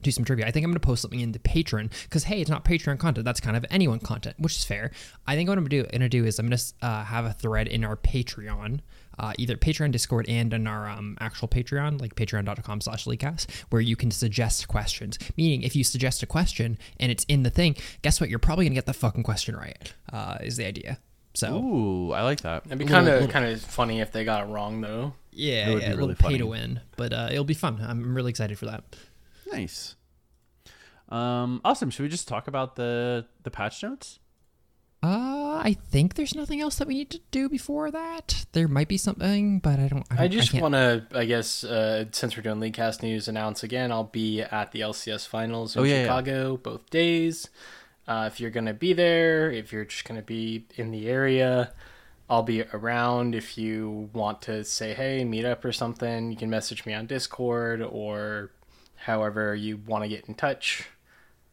do 0.00 0.12
some 0.12 0.24
trivia. 0.24 0.46
I 0.46 0.52
think 0.52 0.62
I'm 0.62 0.70
going 0.70 0.80
to 0.80 0.86
post 0.86 1.02
something 1.02 1.18
in 1.18 1.32
the 1.32 1.40
Patreon 1.40 1.90
because 2.04 2.22
hey, 2.22 2.40
it's 2.40 2.48
not 2.48 2.64
Patreon 2.64 3.00
content. 3.00 3.24
That's 3.24 3.40
kind 3.40 3.56
of 3.56 3.66
anyone 3.68 3.98
content, 3.98 4.36
which 4.38 4.56
is 4.56 4.62
fair. 4.62 4.92
I 5.26 5.34
think 5.34 5.48
what 5.48 5.58
I'm 5.58 5.64
going 5.64 5.90
to 5.90 6.08
do 6.08 6.24
is 6.24 6.38
I'm 6.38 6.46
going 6.48 6.56
to 6.56 6.64
uh, 6.86 7.02
have 7.02 7.24
a 7.24 7.32
thread 7.32 7.66
in 7.66 7.82
our 7.82 7.96
Patreon, 7.96 8.78
uh, 9.18 9.32
either 9.38 9.56
Patreon, 9.56 9.90
Discord, 9.92 10.28
and 10.28 10.52
on 10.54 10.66
our 10.66 10.88
um, 10.88 11.16
actual 11.20 11.48
Patreon, 11.48 12.00
like 12.00 12.14
patreon.com 12.14 12.80
slash 12.80 13.04
leaguecast, 13.04 13.50
where 13.70 13.80
you 13.82 13.96
can 13.96 14.10
suggest 14.10 14.68
questions. 14.68 15.18
Meaning, 15.36 15.62
if 15.62 15.74
you 15.76 15.84
suggest 15.84 16.22
a 16.22 16.26
question 16.26 16.78
and 17.00 17.10
it's 17.12 17.24
in 17.24 17.42
the 17.42 17.50
thing, 17.50 17.76
guess 18.02 18.20
what? 18.20 18.30
You're 18.30 18.38
probably 18.38 18.64
going 18.64 18.72
to 18.72 18.76
get 18.78 18.86
the 18.86 18.92
fucking 18.94 19.22
question 19.22 19.56
right. 19.56 19.92
Uh, 20.12 20.38
is 20.42 20.56
the 20.56 20.66
idea. 20.66 20.98
So 21.34 21.56
Ooh, 21.56 22.12
I 22.12 22.22
like 22.22 22.40
that. 22.40 22.64
It'd 22.66 22.78
be 22.78 22.84
kind 22.84 23.06
of 23.08 23.28
kind 23.30 23.44
of 23.44 23.60
funny 23.60 24.00
if 24.00 24.10
they 24.10 24.24
got 24.24 24.42
it 24.42 24.50
wrong 24.50 24.80
though. 24.80 25.12
yeah, 25.30 25.68
It 25.70 25.74
would 25.74 25.82
yeah 25.82 25.88
be 25.88 25.94
a 25.94 25.96
really 25.96 26.08
little 26.08 26.14
pay 26.16 26.22
funny. 26.28 26.38
to 26.38 26.46
win, 26.46 26.80
but 26.96 27.12
uh, 27.12 27.28
it'll 27.30 27.44
be 27.44 27.54
fun. 27.54 27.78
I'm 27.80 28.14
really 28.14 28.30
excited 28.30 28.58
for 28.58 28.66
that. 28.66 28.82
Nice. 29.52 29.94
Um, 31.10 31.60
awesome. 31.64 31.90
Should 31.90 32.02
we 32.02 32.08
just 32.08 32.28
talk 32.28 32.48
about 32.48 32.76
the 32.76 33.26
the 33.44 33.50
patch 33.50 33.82
notes? 33.82 34.18
Uh, 35.00 35.60
I 35.62 35.76
think 35.90 36.14
there's 36.14 36.34
nothing 36.34 36.60
else 36.60 36.76
that 36.76 36.88
we 36.88 36.94
need 36.94 37.10
to 37.10 37.20
do 37.30 37.48
before 37.48 37.90
that. 37.92 38.46
There 38.52 38.66
might 38.66 38.88
be 38.88 38.96
something, 38.96 39.60
but 39.60 39.78
I 39.78 39.88
don't. 39.88 40.06
I, 40.10 40.16
don't, 40.16 40.24
I 40.24 40.28
just 40.28 40.52
want 40.54 40.74
to, 40.74 41.06
I 41.14 41.24
guess, 41.24 41.62
uh, 41.62 42.06
since 42.10 42.36
we're 42.36 42.42
doing 42.42 42.58
Leaguecast 42.60 43.02
news, 43.02 43.28
announce 43.28 43.62
again. 43.62 43.92
I'll 43.92 44.04
be 44.04 44.40
at 44.42 44.72
the 44.72 44.80
LCS 44.80 45.28
finals 45.28 45.76
in 45.76 45.82
Oh, 45.82 45.84
yeah, 45.84 45.94
yeah. 45.96 46.02
Chicago 46.02 46.56
both 46.56 46.90
days. 46.90 47.48
Uh, 48.08 48.28
if 48.32 48.40
you're 48.40 48.50
gonna 48.50 48.74
be 48.74 48.92
there, 48.92 49.52
if 49.52 49.72
you're 49.72 49.84
just 49.84 50.04
gonna 50.04 50.22
be 50.22 50.64
in 50.76 50.90
the 50.90 51.08
area, 51.08 51.72
I'll 52.28 52.42
be 52.42 52.62
around. 52.62 53.34
If 53.34 53.56
you 53.56 54.10
want 54.12 54.42
to 54.42 54.64
say 54.64 54.94
hey, 54.94 55.24
meet 55.24 55.44
up 55.44 55.64
or 55.64 55.72
something, 55.72 56.32
you 56.32 56.36
can 56.36 56.50
message 56.50 56.86
me 56.86 56.94
on 56.94 57.06
Discord 57.06 57.82
or 57.82 58.50
however 58.96 59.54
you 59.54 59.76
want 59.86 60.02
to 60.04 60.08
get 60.08 60.24
in 60.26 60.34
touch. 60.34 60.86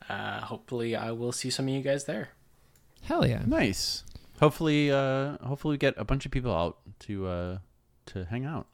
Uh, 0.10 0.40
hopefully, 0.42 0.96
I 0.96 1.12
will 1.12 1.32
see 1.32 1.50
some 1.50 1.68
of 1.68 1.74
you 1.74 1.82
guys 1.82 2.06
there. 2.06 2.30
Hell 3.06 3.26
yeah. 3.26 3.44
Nice. 3.46 4.04
Hopefully, 4.40 4.92
uh, 4.92 5.38
hopefully 5.46 5.74
we 5.74 5.78
get 5.78 5.94
a 5.98 6.04
bunch 6.04 6.26
of 6.26 6.32
people 6.32 6.54
out 6.54 6.78
to 7.02 7.28
uh, 7.28 7.58
to 8.08 8.26
hang 8.26 8.46
out. 8.46 8.68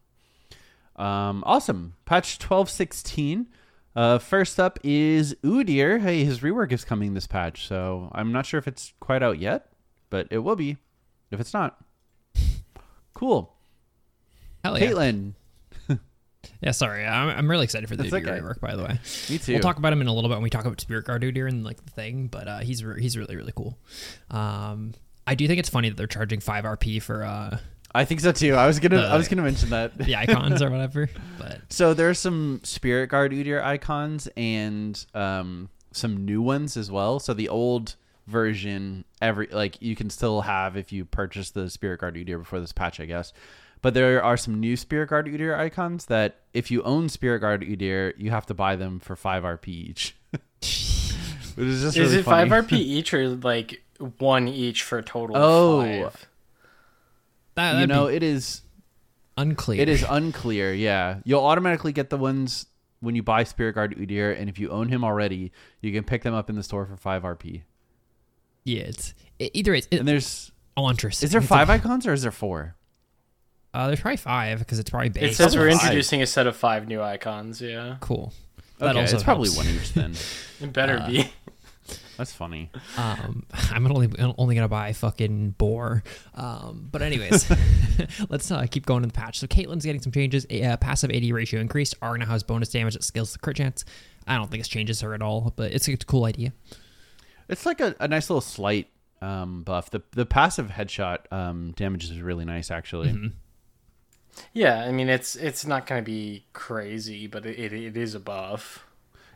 Um, 0.95 1.43
awesome. 1.45 1.95
Patch 2.05 2.39
twelve 2.39 2.69
sixteen. 2.69 3.47
Uh, 3.93 4.17
first 4.19 4.59
up 4.59 4.79
is 4.83 5.35
Udyr. 5.43 6.01
Hey, 6.01 6.23
his 6.23 6.39
rework 6.39 6.71
is 6.71 6.85
coming 6.85 7.13
this 7.13 7.27
patch, 7.27 7.67
so 7.67 8.09
I'm 8.13 8.31
not 8.31 8.45
sure 8.45 8.57
if 8.57 8.67
it's 8.67 8.93
quite 9.01 9.21
out 9.21 9.37
yet, 9.37 9.67
but 10.09 10.27
it 10.31 10.39
will 10.39 10.55
be. 10.55 10.77
If 11.29 11.39
it's 11.39 11.53
not, 11.53 11.81
cool. 13.13 13.55
Hell 14.63 14.79
yeah. 14.79 14.87
Caitlyn, 14.91 15.33
Yeah, 16.61 16.71
sorry. 16.71 17.05
I'm, 17.05 17.29
I'm 17.29 17.49
really 17.49 17.63
excited 17.63 17.89
for 17.89 17.95
the 17.95 18.03
That's 18.03 18.13
Udyr 18.13 18.29
okay. 18.29 18.39
rework, 18.39 18.59
by 18.59 18.75
the 18.75 18.83
way. 18.83 18.99
me 19.29 19.37
too. 19.39 19.53
We'll 19.53 19.61
talk 19.61 19.77
about 19.77 19.91
him 19.93 20.01
in 20.01 20.07
a 20.07 20.13
little 20.13 20.29
bit 20.29 20.35
when 20.35 20.43
we 20.43 20.49
talk 20.49 20.65
about 20.65 20.79
Spirit 20.79 21.05
Guard 21.05 21.23
Udyr 21.23 21.47
and 21.47 21.63
like 21.63 21.83
the 21.83 21.91
thing, 21.91 22.27
but 22.27 22.47
uh, 22.47 22.59
he's 22.59 22.83
re- 22.83 23.01
he's 23.01 23.17
really 23.17 23.35
really 23.35 23.53
cool. 23.55 23.77
Um, 24.29 24.93
I 25.25 25.35
do 25.35 25.47
think 25.47 25.59
it's 25.59 25.69
funny 25.69 25.89
that 25.89 25.97
they're 25.97 26.07
charging 26.07 26.39
five 26.39 26.63
RP 26.63 27.01
for 27.01 27.23
uh 27.23 27.57
I 27.93 28.05
think 28.05 28.21
so 28.21 28.31
too. 28.31 28.53
I 28.55 28.67
was 28.67 28.79
gonna, 28.79 29.01
I 29.01 29.17
was 29.17 29.27
gonna 29.27 29.41
mention 29.41 29.71
that. 29.71 29.97
the 29.97 30.15
icons 30.17 30.61
or 30.61 30.69
whatever, 30.69 31.09
but 31.37 31.59
So 31.69 31.93
there's 31.93 32.19
some 32.19 32.61
Spirit 32.63 33.07
Guard 33.07 33.33
Udyr 33.33 33.61
icons 33.61 34.29
and 34.37 35.03
um, 35.13 35.69
some 35.91 36.25
new 36.25 36.41
ones 36.41 36.77
as 36.77 36.89
well. 36.89 37.19
So 37.19 37.33
the 37.33 37.49
old 37.49 37.95
version, 38.27 39.03
every 39.21 39.47
like 39.47 39.81
you 39.81 39.95
can 39.97 40.09
still 40.09 40.41
have 40.41 40.77
if 40.77 40.93
you 40.93 41.03
purchase 41.03 41.51
the 41.51 41.69
Spirit 41.69 41.99
Guard 41.99 42.15
Udyr 42.15 42.39
before 42.39 42.61
this 42.61 42.71
patch, 42.71 42.99
I 43.01 43.05
guess. 43.05 43.33
But 43.81 43.93
there 43.95 44.23
are 44.23 44.37
some 44.37 44.59
new 44.59 44.77
Spirit 44.77 45.09
Guard 45.09 45.25
Udyr 45.27 45.57
icons 45.57 46.05
that 46.05 46.41
if 46.53 46.69
you 46.69 46.83
own 46.83 47.09
Spirit 47.09 47.39
Guard 47.39 47.61
Udyr, 47.63 48.13
you 48.17 48.29
have 48.29 48.45
to 48.47 48.53
buy 48.53 48.75
them 48.75 48.99
for 48.99 49.15
five 49.15 49.43
RP 49.43 49.67
each. 49.69 50.15
Which 50.31 51.67
is 51.67 51.81
just 51.81 51.97
Is 51.97 52.09
really 52.11 52.19
it 52.19 52.23
five. 52.25 52.47
RP 52.49 52.73
each 52.73 53.13
or 53.13 53.27
like 53.29 53.81
one 54.19 54.47
each 54.47 54.83
for 54.83 54.99
a 54.99 55.03
total 55.03 55.35
Oh. 55.35 55.81
of 55.81 56.13
five? 56.13 56.27
That, 57.55 57.79
you 57.81 57.87
know, 57.87 58.05
it 58.07 58.23
is 58.23 58.61
unclear. 59.35 59.81
it 59.81 59.89
is 59.89 60.05
unclear. 60.07 60.73
Yeah, 60.73 61.17
you'll 61.25 61.43
automatically 61.43 61.91
get 61.91 62.09
the 62.09 62.17
ones 62.17 62.67
when 63.01 63.15
you 63.15 63.23
buy 63.23 63.43
Spirit 63.43 63.73
Guard 63.75 63.95
Udyr, 63.97 64.39
and 64.39 64.47
if 64.49 64.57
you 64.59 64.69
own 64.69 64.87
him 64.89 65.03
already, 65.03 65.51
you 65.81 65.91
can 65.91 66.03
pick 66.03 66.21
them 66.23 66.33
up 66.33 66.49
in 66.49 66.55
the 66.55 66.63
store 66.63 66.85
for 66.85 66.95
five 66.95 67.23
RP. 67.23 67.63
Yeah, 68.63 68.83
it's 68.83 69.13
it, 69.39 69.51
either 69.55 69.73
it's 69.73 69.87
it, 69.91 69.99
And 69.99 70.07
there's 70.07 70.51
Elantris. 70.77 71.23
is 71.23 71.31
there 71.31 71.41
five 71.57 71.69
icons 71.69 72.05
or 72.07 72.13
is 72.13 72.21
there 72.21 72.31
four? 72.31 72.75
Uh, 73.73 73.87
there's 73.87 73.99
probably 74.01 74.17
five 74.17 74.59
because 74.59 74.79
it's 74.79 74.89
probably 74.89 75.09
based. 75.09 75.33
It 75.33 75.35
says 75.35 75.55
we're 75.55 75.71
five. 75.71 75.81
introducing 75.81 76.21
a 76.21 76.27
set 76.27 76.47
of 76.47 76.55
five 76.55 76.87
new 76.87 77.01
icons. 77.01 77.61
Yeah, 77.61 77.97
Cool. 77.99 78.33
Okay, 78.81 78.99
it's 79.03 79.23
probably 79.23 79.49
helps. 79.49 79.57
one 79.57 79.67
each 79.75 79.93
then. 79.93 80.13
it 80.61 80.73
better 80.73 80.99
Uh, 80.99 81.07
be. 81.07 81.31
That's 82.17 82.33
funny. 82.33 82.69
Um, 82.97 83.45
I'm 83.71 83.85
only 83.91 84.09
only 84.37 84.55
gonna 84.55 84.67
buy 84.67 84.91
fucking 84.93 85.51
boar. 85.51 86.03
Um, 86.35 86.87
but 86.91 87.01
anyways, 87.01 87.49
let's 88.29 88.49
uh, 88.51 88.65
keep 88.69 88.85
going 88.85 89.03
in 89.03 89.09
the 89.09 89.13
patch. 89.13 89.39
So 89.39 89.47
Caitlyn's 89.47 89.85
getting 89.85 90.01
some 90.01 90.11
changes. 90.11 90.45
A 90.49 90.63
uh, 90.63 90.77
passive 90.77 91.11
AD 91.11 91.23
ratio 91.31 91.59
increased. 91.61 91.95
R 92.01 92.17
now 92.17 92.25
has 92.25 92.43
bonus 92.43 92.69
damage 92.69 92.93
that 92.93 93.03
scales 93.03 93.33
the 93.33 93.39
crit 93.39 93.57
chance. 93.57 93.85
I 94.27 94.35
don't 94.35 94.49
think 94.51 94.61
this 94.61 94.67
changes 94.67 95.01
her 95.01 95.13
at 95.13 95.21
all, 95.21 95.53
but 95.55 95.71
it's 95.71 95.87
a 95.87 95.97
cool 95.97 96.25
idea. 96.25 96.53
It's 97.49 97.65
like 97.65 97.81
a, 97.81 97.95
a 97.99 98.07
nice 98.07 98.29
little 98.29 98.41
slight 98.41 98.87
um, 99.21 99.63
buff. 99.63 99.89
The 99.89 100.01
the 100.11 100.25
passive 100.25 100.69
headshot 100.69 101.31
um, 101.31 101.71
damage 101.75 102.03
is 102.05 102.19
really 102.19 102.45
nice 102.45 102.69
actually. 102.71 103.09
Mm-hmm. 103.09 103.27
Yeah, 104.53 104.83
I 104.83 104.91
mean 104.91 105.09
it's 105.09 105.35
it's 105.35 105.65
not 105.65 105.85
going 105.85 106.03
to 106.03 106.05
be 106.05 106.45
crazy, 106.53 107.27
but 107.27 107.45
it, 107.45 107.57
it, 107.59 107.73
it 107.73 107.97
is 107.97 108.15
a 108.15 108.19
buff. 108.19 108.85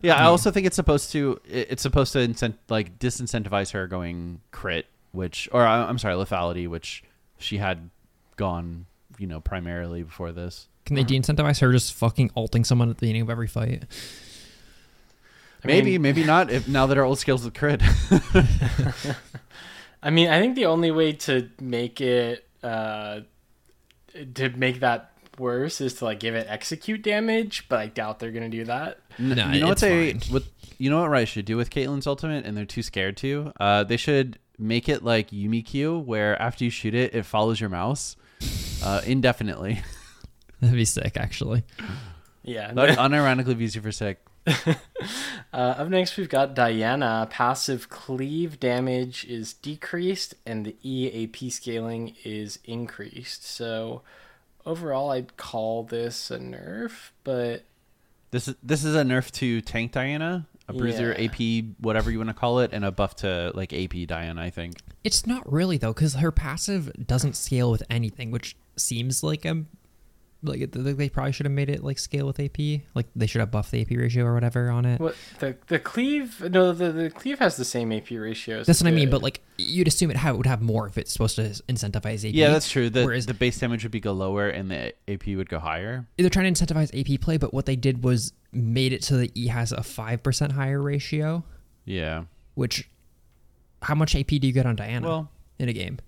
Yeah, 0.02 0.16
I 0.16 0.26
also 0.26 0.52
think 0.52 0.68
it's 0.68 0.76
supposed 0.76 1.12
to 1.14 1.40
it- 1.50 1.68
it's 1.72 1.82
supposed 1.82 2.14
to 2.14 2.20
incent 2.20 2.56
like 2.70 3.00
disincentivize 3.00 3.72
her 3.72 3.88
going 3.88 4.42
crit, 4.52 4.86
which 5.12 5.50
or 5.52 5.66
I- 5.66 5.88
I'm 5.88 5.98
sorry, 5.98 6.16
lethality, 6.16 6.68
which 6.68 7.04
she 7.38 7.58
had 7.58 7.90
gone, 8.36 8.86
you 9.18 9.28
know, 9.28 9.40
primarily 9.40 10.04
before 10.04 10.32
this. 10.32 10.68
Can 10.86 10.96
they 10.96 11.04
de-incentivize 11.04 11.60
her 11.62 11.72
just 11.72 11.94
fucking 11.94 12.30
alting 12.36 12.64
someone 12.64 12.90
at 12.92 12.98
the 12.98 13.02
beginning 13.02 13.24
of 13.24 13.30
every 13.32 13.48
fight? 13.48 13.86
I 15.64 15.68
maybe, 15.68 15.92
mean- 15.94 16.02
maybe 16.04 16.24
not. 16.24 16.52
If 16.52 16.68
now 16.68 16.86
that 16.86 16.98
our 16.98 17.04
old 17.04 17.18
skills 17.18 17.44
with 17.44 17.56
crit, 17.56 17.82
I 20.04 20.12
mean, 20.12 20.30
I 20.30 20.40
think 20.40 20.56
the 20.56 20.68
only 20.68 20.92
way 20.92 21.14
to 21.14 21.50
make 21.60 22.02
it 22.02 22.46
uh, 22.62 23.22
to 24.36 24.50
make 24.50 24.80
that 24.80 25.12
worse 25.38 25.82
is 25.82 25.96
to 25.96 26.06
like 26.06 26.20
give 26.20 26.36
it 26.36 26.48
execute 26.50 27.02
damage, 27.02 27.68
but 27.68 27.80
I 27.80 27.88
doubt 27.88 28.20
they're 28.20 28.32
going 28.32 28.50
to 28.50 28.58
do 28.58 28.66
that. 28.66 29.00
No, 29.20 29.52
you 29.52 29.60
know 29.62 29.68
what 29.68 29.72
it's 29.74 29.82
they 29.82 30.14
fine. 30.14 30.22
what 30.32 30.44
you 30.78 30.90
know 30.90 31.02
what 31.02 31.10
Riot 31.10 31.28
should 31.28 31.46
do 31.46 31.58
with 31.58 31.70
Caitlyn's 31.70 32.08
ultimate, 32.08 32.46
and 32.46 32.56
they're 32.56 32.66
too 32.66 32.84
scared 32.84 33.18
to. 33.18 33.52
Uh, 33.60 33.84
they 33.84 33.98
should 33.98 34.40
make 34.58 34.88
it 34.90 35.04
like 35.04 35.32
Yuumi 35.32 35.66
Q, 35.66 36.00
where 36.00 36.42
after 36.42 36.64
you 36.64 36.70
shoot 36.70 36.94
it, 36.94 37.14
it 37.14 37.26
follows 37.26 37.60
your 37.60 37.70
mouse 37.70 38.16
uh, 38.84 39.02
indefinitely. 39.06 39.82
That'd 40.62 40.76
be 40.76 40.86
sick, 40.86 41.18
actually. 41.18 41.64
Yeah. 42.44 42.74
That 42.74 42.98
unironically 42.98 43.56
views 43.56 43.76
you 43.76 43.82
for 43.82 43.92
sick. 43.92 44.20
Uh, 45.54 45.76
up 45.78 45.88
next, 45.88 46.18
we've 46.18 46.28
got 46.28 46.54
Diana. 46.54 47.28
Passive 47.32 47.88
cleave 47.90 48.60
damage 48.60 49.24
is 49.26 49.54
decreased, 49.54 50.36
and 50.46 50.66
the 50.66 50.76
EAP 50.84 51.50
scaling 51.50 52.14
is 52.26 52.60
increased. 52.66 53.46
So, 53.46 54.02
overall, 54.66 55.12
I'd 55.12 55.38
call 55.38 55.84
this 55.84 56.30
a 56.30 56.38
nerf, 56.40 57.12
but 57.24 57.64
This 58.32 58.50
is 58.50 58.56
this 58.62 58.84
is 58.84 58.96
a 58.96 59.04
nerf 59.04 59.32
to 59.34 59.62
tank 59.62 59.94
Diana, 59.94 60.46
a 60.68 60.74
bruiser 60.74 61.16
Yeah. 61.18 61.26
AP, 61.30 61.76
whatever 61.80 62.12
you 62.12 62.18
want 62.18 62.30
to 62.32 62.34
call 62.34 62.60
it, 62.60 62.72
and 62.74 62.84
a 62.84 62.92
buff 62.92 63.16
to 63.18 63.52
like 63.56 63.72
AP 63.72 64.06
Diana. 64.08 64.42
I 64.42 64.50
think. 64.50 64.76
It's 65.06 65.26
not 65.26 65.50
really 65.50 65.78
though, 65.78 65.94
because 65.94 66.16
her 66.16 66.32
passive 66.34 66.92
doesn't 67.08 67.38
scale 67.38 67.72
with 67.72 67.84
anything, 67.90 68.30
which 68.32 68.58
seems 68.76 69.24
like 69.24 69.46
a 69.46 69.64
like 70.48 70.72
they 70.72 71.10
probably 71.10 71.32
should 71.32 71.46
have 71.46 71.54
made 71.54 71.70
it 71.70 71.84
like 71.84 72.00
scale 72.00 72.26
with 72.28 72.40
AP. 72.40 72.82
Like 72.94 73.08
they 73.16 73.28
should 73.28 73.40
have 73.40 73.52
buffed 73.52 73.72
the 73.72 73.82
AP 73.82 73.92
ratio 73.92 74.26
or 74.26 74.34
whatever 74.34 74.70
on 74.70 74.86
it. 74.86 75.00
what 75.00 75.16
the 75.40 75.56
the 75.68 75.80
cleave? 75.80 76.42
No, 76.52 76.72
the 76.74 76.92
the 76.92 77.10
cleave 77.10 77.40
has 77.40 77.58
the 77.58 77.66
same 77.66 77.92
AP 77.92 78.12
ratio. 78.12 78.64
That's 78.64 78.82
what 78.82 78.88
I 78.88 78.92
mean. 78.92 79.10
But 79.10 79.22
like 79.24 79.42
you'd 79.58 79.88
assume 79.88 80.12
it 80.12 80.18
ha- 80.18 80.34
would 80.34 80.46
have 80.46 80.62
more 80.62 80.88
if 80.88 80.98
it's 80.98 81.12
supposed 81.12 81.36
to 81.38 81.44
incentivize 81.68 82.28
AP. 82.28 82.34
Yeah, 82.36 82.50
that's 82.52 82.70
true. 82.70 82.90
The 82.90 83.04
Whereas 83.06 83.26
the 83.26 83.34
base 83.34 83.58
damage 83.60 83.84
would 83.84 83.92
be 83.92 84.00
go 84.00 84.14
lower, 84.14 84.48
and 84.50 84.70
the 84.72 84.94
AP 85.08 85.28
would 85.28 85.50
go 85.50 85.60
higher. 85.60 86.06
they're 86.18 86.30
trying 86.30 86.54
to 86.54 86.66
incentivize 86.66 86.90
AP 87.00 87.22
play, 87.22 87.38
but 87.38 87.54
what 87.54 87.66
they 87.66 87.76
did 87.76 88.04
was 88.04 88.34
made 88.52 88.94
it 88.94 89.04
so 89.04 89.18
that 89.18 89.36
E 89.38 89.48
has 89.48 89.72
a 89.72 89.84
five 89.84 90.24
percent 90.24 90.52
higher 90.54 90.82
ratio. 90.82 91.44
Yeah. 91.86 92.24
Which, 92.56 92.90
how 93.82 93.96
much 93.96 94.16
AP 94.16 94.28
do 94.28 94.48
you 94.48 94.54
get 94.54 94.66
on 94.66 94.76
Diana 94.76 95.08
Well, 95.08 95.32
in 95.60 95.70
a 95.70 95.74
game? 95.74 96.00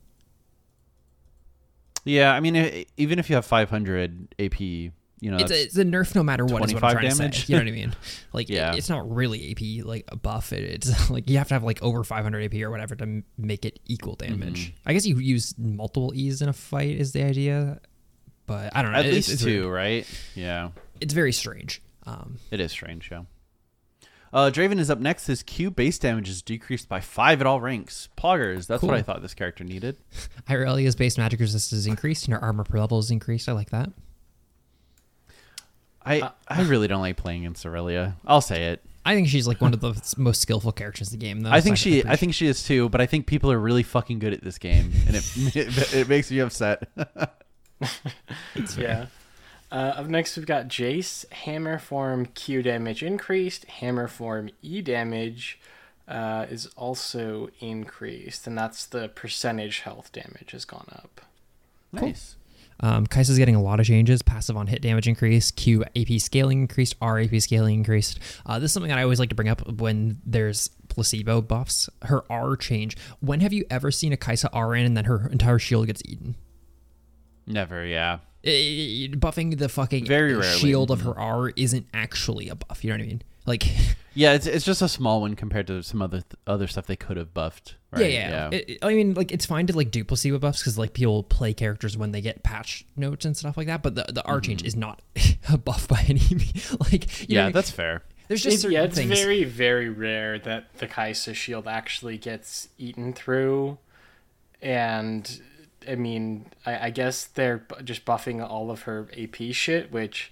Yeah. 2.08 2.34
I 2.34 2.40
mean, 2.40 2.56
e- 2.56 2.86
even 2.98 3.20
if 3.20 3.30
you 3.30 3.36
have 3.36 3.46
500 3.46 4.36
AP, 4.40 4.60
you 4.60 5.32
know, 5.32 5.38
it's, 5.38 5.52
a, 5.52 5.64
it's 5.64 5.78
a 5.78 5.84
nerf 5.84 6.14
no 6.14 6.22
matter 6.24 6.46
what. 6.46 6.64
Is 6.66 6.74
what 6.76 6.84
I'm 6.84 6.92
25 6.92 6.92
trying 6.92 7.10
to 7.12 7.18
damage? 7.18 7.46
say. 7.48 7.54
You 7.54 7.60
know 7.60 7.66
what 7.66 7.70
I 7.70 7.76
mean? 7.76 7.96
Like, 8.34 8.50
Yeah. 8.50 8.76
it's 8.76 8.90
not 8.90 9.10
really 9.12 9.52
AP 9.52 9.86
like 9.86 10.06
a 10.10 10.16
buff. 10.16 10.54
It, 10.54 10.64
it's 10.64 11.10
like 11.10 11.30
you 11.30 11.38
have 11.40 11.48
to 11.48 11.56
have 11.56 11.64
like 11.64 11.82
over 11.82 12.04
500 12.04 12.44
AP 12.54 12.62
or 12.62 12.70
whatever 12.70 12.96
to 12.96 13.04
m- 13.04 13.24
make 13.38 13.66
it 13.66 13.80
equal 13.86 14.16
damage. 14.16 14.68
Mm-hmm. 14.72 14.90
I 14.90 14.94
guess 14.94 15.06
you 15.06 15.18
use 15.18 15.56
multiple 15.58 16.14
E's 16.16 16.42
in 16.42 16.50
a 16.50 16.54
fight 16.54 16.98
is 16.98 17.14
the 17.14 17.24
idea, 17.24 17.80
but 18.46 18.76
I 18.76 18.82
don't 18.84 18.92
know. 18.92 19.00
at 19.00 19.06
least 19.06 19.40
two, 19.40 19.64
weird. 19.64 19.74
right? 19.74 20.22
Yeah. 20.36 20.70
It's 21.02 21.14
very 21.14 21.34
strange. 21.34 21.82
Um, 22.06 22.38
It 22.52 22.60
is 22.60 22.72
strange, 22.72 23.10
yeah. 23.12 23.24
Uh, 24.34 24.50
Draven 24.54 24.78
is 24.80 24.90
up 24.90 25.00
next. 25.00 25.28
His 25.28 25.42
Q 25.44 25.72
base 25.72 25.98
damage 25.98 26.28
is 26.30 26.42
decreased 26.42 26.90
by 26.90 27.00
five 27.00 27.40
at 27.42 27.48
all 27.48 27.62
ranks. 27.62 28.10
Poggers, 28.18 28.68
that's 28.68 28.84
what 28.84 28.94
I 28.96 29.02
thought 29.02 29.22
this 29.22 29.34
character 29.34 29.64
needed. 29.64 29.98
Irelia's 30.50 30.96
base 30.96 31.18
magic 31.18 31.40
resistance 31.40 31.80
is 31.80 31.88
increased 31.88 32.26
and 32.26 32.34
her 32.34 32.42
armor 32.44 32.64
per 32.64 32.78
level 32.80 33.00
is 33.00 33.10
increased. 33.12 33.48
I 33.48 33.54
like 33.54 33.70
that. 33.70 33.90
I 36.06 36.32
I 36.48 36.62
really 36.64 36.88
don't 36.88 37.02
like 37.02 37.18
playing 37.18 37.42
against 37.42 37.66
Irelia. 37.66 38.16
I'll 38.26 38.42
say 38.42 38.68
it. 38.68 38.84
I 39.06 39.14
think 39.16 39.28
she's 39.30 39.48
like 39.48 39.62
one 39.62 39.74
of 39.74 39.80
the 39.82 40.14
most 40.18 40.42
skillful 40.42 40.72
characters 40.72 41.12
in 41.14 41.20
the 41.20 41.26
game. 41.26 41.42
Though, 41.42 41.52
I 41.52 41.62
think 41.62 41.78
so 41.78 41.82
she 41.84 41.96
I 41.96 42.00
appreciate- 42.00 42.20
think 42.20 42.34
she 42.34 42.48
is 42.48 42.64
too, 42.64 42.90
but 42.90 43.02
I 43.02 43.06
think 43.06 43.26
people 43.28 43.52
are 43.52 43.60
really 43.60 43.84
fucking 43.84 44.20
good 44.20 44.34
at 44.34 44.44
this 44.44 44.58
game, 44.58 44.92
and 45.08 45.16
it 45.16 45.56
it, 45.56 45.94
it 45.94 46.10
makes 46.10 46.30
me 46.32 46.40
upset. 46.40 46.88
yeah. 48.78 49.06
Uh, 49.72 49.94
up 49.98 50.08
next, 50.08 50.38
we've 50.38 50.46
got 50.46 50.68
Jace. 50.68 51.30
Hammer 51.32 51.78
form 51.78 52.28
Q 52.28 52.62
damage 52.62 53.04
increased. 53.04 53.66
Hammer 53.66 54.08
form 54.08 54.50
E 54.62 54.82
damage 54.82 55.60
uh, 56.08 56.46
is 56.50 56.68
also 56.78 57.50
increased, 57.60 58.48
and 58.48 58.58
that's 58.58 58.86
the 58.86 59.10
percentage 59.10 59.82
health 59.82 60.12
damage 60.12 60.52
has 60.52 60.66
gone 60.66 60.88
up. 60.92 61.22
nice. 61.92 62.36
Um, 62.80 63.08
Kaisa's 63.08 63.40
getting 63.40 63.56
a 63.56 63.62
lot 63.62 63.80
of 63.80 63.88
changes. 63.88 64.22
Passive 64.22 64.56
on 64.56 64.68
hit 64.68 64.84
damage 64.84 65.08
increased. 65.08 65.56
Q 65.56 65.84
AP 65.96 66.20
scaling 66.20 66.62
increased. 66.62 66.96
R 67.02 67.20
AP 67.20 67.40
scaling 67.42 67.74
increased. 67.80 68.20
Uh, 68.46 68.60
this 68.60 68.70
is 68.70 68.74
something 68.74 68.90
that 68.90 69.00
I 69.00 69.04
always 69.04 69.20
like 69.20 69.30
to 69.30 69.36
bring 69.36 69.50
up 69.50 69.68
when 69.80 70.22
there's 70.26 70.70
placebo 70.88 71.42
buffs. 71.42 71.90
Her 72.04 72.24
R 72.32 72.56
change. 72.56 72.96
When 73.20 73.40
have 73.40 73.52
you 73.52 73.66
ever 73.70 73.90
seen 73.90 74.14
a 74.14 74.18
Kaisa 74.18 74.50
R 74.54 74.76
in 74.76 74.86
and 74.86 74.96
then 74.96 75.06
her 75.06 75.28
entire 75.28 75.58
shield 75.60 75.88
gets 75.88 76.04
eaten? 76.06 76.36
Never, 77.48 77.84
yeah. 77.84 78.20
I- 78.48 79.10
I- 79.14 79.16
buffing 79.18 79.58
the 79.58 79.70
fucking 79.70 80.06
Very 80.06 80.34
rarely. 80.34 80.48
Mm-hmm. 80.48 80.60
shield 80.60 80.92
of 80.92 81.02
her 81.02 81.18
R 81.18 81.50
isn't 81.56 81.88
actually 81.94 82.50
a 82.50 82.56
buff. 82.56 82.84
You 82.84 82.92
know 82.92 82.96
what 82.98 83.04
I 83.04 83.08
mean? 83.08 83.22
Like, 83.46 83.64
Yeah, 84.14 84.34
it's 84.34 84.48
it's 84.48 84.66
just 84.66 84.82
a 84.82 84.90
small 84.90 85.22
one 85.22 85.36
compared 85.36 85.68
to 85.68 85.84
some 85.84 86.02
other 86.02 86.24
other 86.48 86.66
stuff 86.66 86.88
they 86.88 86.96
could 86.96 87.18
have 87.18 87.36
buffed. 87.36 87.76
Right? 87.92 88.12
yeah, 88.12 88.30
yeah. 88.30 88.50
It- 88.58 88.70
it- 88.70 88.78
I 88.82 88.94
mean, 88.96 89.14
like 89.14 89.32
it's 89.32 89.46
fine 89.46 89.68
to 89.68 89.76
like 89.78 89.92
do 89.92 90.04
placebo 90.04 90.40
buffs 90.40 90.60
because 90.60 90.76
like 90.78 90.94
people 90.94 91.22
play 91.22 91.54
characters 91.54 91.96
when 91.96 92.12
they 92.14 92.22
get 92.22 92.42
patch 92.42 92.84
notes 92.96 93.26
and 93.26 93.38
stuff 93.38 93.58
like 93.58 93.68
that. 93.68 93.84
But 93.84 93.94
the 93.94 94.06
the 94.12 94.24
R 94.26 94.42
change 94.42 94.64
is 94.64 94.76
not 94.76 95.04
a 95.52 95.58
buff 95.60 95.88
by 95.88 96.04
any 96.08 96.22
means. 96.32 96.76
Like, 96.80 96.82
you 96.82 96.88
know 96.88 96.88
what 96.88 96.90
I 96.90 96.98
Mm-hmm. 96.98 97.32
yeah, 97.32 97.44
mean? 97.46 97.54
that's 97.54 97.70
fair. 97.72 98.02
there's 98.28 98.42
just 98.42 98.54
It's, 98.56 98.62
certain 98.64 98.74
yeah, 98.76 98.84
it's 98.86 98.96
things. 98.98 99.10
very, 99.20 99.44
very 99.44 99.90
rare 99.90 100.40
that 100.40 100.74
the 100.80 100.88
Kaisa 100.88 101.36
shield 101.36 101.68
actually 101.68 102.18
gets 102.18 102.70
eaten 102.80 103.14
through. 103.14 103.78
And, 104.62 105.42
I 105.88 105.96
mean, 105.96 106.46
I, 106.66 106.88
I 106.88 106.90
guess 106.90 107.26
they're 107.26 107.66
just 107.84 108.06
buffing 108.06 108.48
all 108.48 108.70
of 108.72 108.84
her 108.84 109.08
AP 109.18 109.36
shit, 109.54 109.92
which 109.92 110.32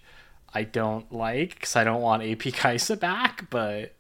I 0.54 0.64
don't 0.64 1.12
like 1.12 1.56
because 1.56 1.76
I 1.76 1.84
don't 1.84 2.02
want 2.02 2.24
AP 2.24 2.40
Kaisa 2.54 2.98
back, 2.98 3.50
but 3.50 3.94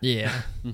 Yeah. 0.00 0.32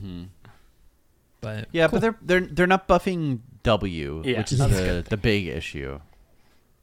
But 1.41 1.69
Yeah, 1.73 1.89
cool. 1.89 1.99
but 1.99 2.01
they're 2.03 2.19
they're 2.23 2.47
they're 2.49 2.67
not 2.69 2.87
buffing 2.87 3.41
W, 3.65 4.23
Yeah, 4.25 4.39
which 4.39 4.53
is 4.53 4.59
the 4.59 5.05
the 5.09 5.17
big 5.17 5.47
issue. 5.49 6.01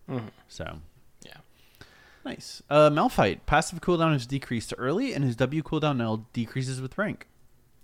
Mhm. 0.10 0.30
So 0.50 0.80
Yeah. 1.26 1.38
nice. 2.26 2.62
Uh, 2.70 2.90
Malphite 2.90 3.40
passive 3.46 3.80
cooldown 3.82 4.14
is 4.16 4.26
decreased 4.28 4.74
early, 4.78 5.14
and 5.14 5.24
his 5.24 5.36
W 5.38 5.64
cooldown 5.64 5.98
now 5.98 6.26
decreases 6.34 6.82
with 6.82 6.98
rank. 6.98 7.28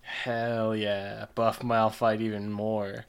Hell 0.01 0.75
yeah. 0.75 1.27
Buff 1.33 1.59
Malphite 1.59 2.19
even 2.21 2.51
more. 2.51 3.05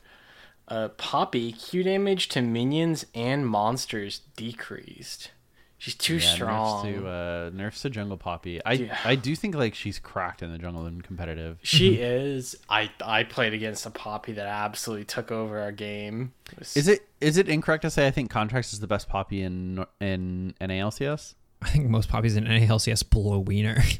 Uh, 0.68 0.88
Poppy, 0.88 1.52
Q 1.52 1.82
damage 1.82 2.28
to 2.30 2.42
minions 2.42 3.06
and 3.14 3.46
monsters 3.46 4.20
decreased. 4.36 5.30
She's 5.78 5.94
too 5.94 6.16
Yeah, 6.16 6.34
strong. 6.34 6.84
Nerfs 6.86 6.98
to 7.02 7.08
uh, 7.08 7.50
nerfs 7.52 7.82
to 7.82 7.90
Jungle 7.90 8.16
Poppy. 8.16 8.64
I 8.64 8.72
Yeah. 8.72 8.98
I 9.04 9.14
do 9.14 9.36
think 9.36 9.54
like 9.54 9.74
she's 9.74 9.98
cracked 9.98 10.42
in 10.42 10.50
the 10.50 10.58
jungle 10.58 10.86
and 10.86 11.04
competitive. 11.04 11.58
She 11.62 11.94
is. 12.00 12.56
I 12.68 12.90
I 13.04 13.24
played 13.24 13.52
against 13.52 13.84
a 13.86 13.90
Poppy 13.90 14.32
that 14.32 14.46
absolutely 14.46 15.04
took 15.04 15.30
over 15.30 15.60
our 15.60 15.72
game. 15.72 16.32
It 16.52 16.58
was- 16.58 16.76
Is 16.76 16.88
it 16.88 17.06
is 17.20 17.36
it 17.36 17.48
incorrect 17.48 17.82
to 17.82 17.90
say 17.90 18.06
I 18.06 18.10
think 18.10 18.32
Contractz 18.32 18.72
is 18.72 18.80
the 18.80 18.86
best 18.86 19.08
Poppy 19.08 19.42
in 19.42 19.84
in 20.00 20.54
NALCS? 20.60 21.34
I 21.62 21.68
think 21.68 21.88
most 21.88 22.08
poppies 22.08 22.36
in 22.36 22.44
NALCS 22.44 23.08
blow 23.08 23.38
Wiener. 23.38 23.82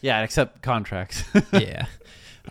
Yeah, 0.00 0.22
except 0.22 0.62
Contractz. 0.62 1.24
yeah. 1.60 1.86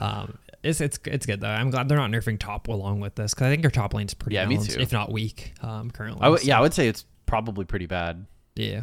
Um, 0.02 0.38
it's, 0.67 0.81
it's 0.81 1.00
it's 1.05 1.25
good 1.25 1.41
though. 1.41 1.47
I'm 1.50 1.69
glad 1.69 1.88
they're 1.89 1.97
not 1.97 2.12
nerfing 2.12 2.38
top 2.38 2.67
along 2.67 3.00
with 3.00 3.15
this 3.15 3.33
because 3.33 3.47
I 3.47 3.50
think 3.50 3.62
their 3.62 3.71
top 3.71 3.93
lane's 3.93 4.13
pretty 4.13 4.36
Yeah, 4.36 4.45
me 4.45 4.57
too. 4.57 4.79
if 4.79 4.91
not 4.91 5.12
weak 5.12 5.53
um, 5.62 5.91
currently. 5.91 6.21
I 6.21 6.29
would 6.29 6.41
so- 6.41 6.47
yeah, 6.47 6.57
I 6.57 6.62
would 6.62 6.74
say 6.74 6.88
it's 6.88 7.05
probably 7.25 7.65
pretty 7.65 7.86
bad. 7.86 8.25
Yeah. 8.55 8.81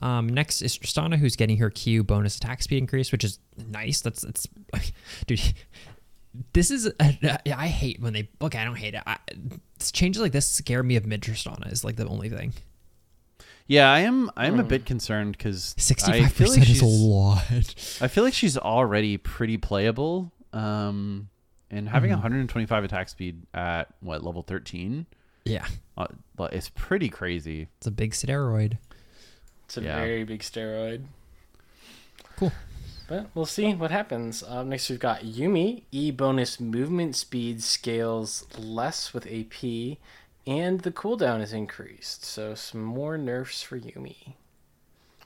Um, 0.00 0.28
next 0.28 0.60
is 0.60 0.76
Tristana, 0.78 1.16
who's 1.16 1.36
getting 1.36 1.56
her 1.56 1.70
Q 1.70 2.04
bonus 2.04 2.36
attack 2.36 2.62
speed 2.62 2.78
increase, 2.78 3.12
which 3.12 3.24
is 3.24 3.38
nice. 3.56 4.00
That's 4.02 4.24
it's, 4.24 4.46
dude. 5.26 5.40
This 6.52 6.70
is 6.70 6.92
I 7.00 7.66
hate 7.66 8.00
when 8.00 8.12
they 8.12 8.28
okay. 8.42 8.58
I 8.58 8.64
don't 8.64 8.76
hate 8.76 8.94
it. 8.94 9.02
I, 9.06 9.16
changes 9.92 10.20
like 10.20 10.32
this 10.32 10.46
scare 10.46 10.82
me 10.82 10.96
of 10.96 11.06
mid 11.06 11.22
Tristana 11.22 11.72
is 11.72 11.82
like 11.82 11.96
the 11.96 12.06
only 12.06 12.28
thing. 12.28 12.52
Yeah, 13.68 13.90
I 13.90 14.00
am 14.00 14.30
I 14.36 14.46
am 14.46 14.60
a 14.60 14.64
bit 14.64 14.84
concerned 14.86 15.36
because 15.36 15.74
sixty-five 15.78 16.36
percent 16.36 16.60
like 16.60 16.70
is 16.70 16.82
a 16.82 16.86
lot. 16.86 17.42
I 18.00 18.08
feel 18.08 18.22
like 18.22 18.34
she's 18.34 18.56
already 18.56 19.16
pretty 19.16 19.56
playable. 19.56 20.30
Um, 20.56 21.28
and 21.70 21.88
having 21.88 22.10
Mm-hmm. 22.10 22.20
125 22.22 22.84
attack 22.84 23.08
speed 23.08 23.42
at 23.52 23.88
what 24.00 24.22
level 24.24 24.42
13, 24.42 25.06
Yeah, 25.44 25.66
uh, 25.98 26.06
it's 26.52 26.68
pretty 26.70 27.08
crazy. 27.08 27.68
it's 27.78 27.86
a 27.86 27.90
big 27.90 28.12
steroid. 28.12 28.78
It's 29.64 29.76
a 29.76 29.82
Yeah. 29.82 29.96
very 29.96 30.24
big 30.24 30.40
steroid. 30.40 31.04
Cool. 32.36 32.52
But 33.08 33.28
we'll 33.34 33.46
see 33.46 33.72
what 33.74 33.90
happens. 33.90 34.42
Uh, 34.42 34.62
next, 34.64 34.90
we've 34.90 34.98
got 34.98 35.22
Yuumi. 35.22 35.82
E 35.92 36.10
bonus 36.10 36.58
movement 36.60 37.14
speed 37.16 37.62
scales 37.62 38.46
less 38.58 39.12
with 39.14 39.26
AP, 39.26 39.98
and 40.46 40.80
the 40.80 40.90
cooldown 40.92 41.40
is 41.40 41.52
increased. 41.52 42.24
So, 42.24 42.54
some 42.54 42.82
more 42.82 43.16
nerfs 43.16 43.62
for 43.62 43.78
Yuumi. 43.78 44.34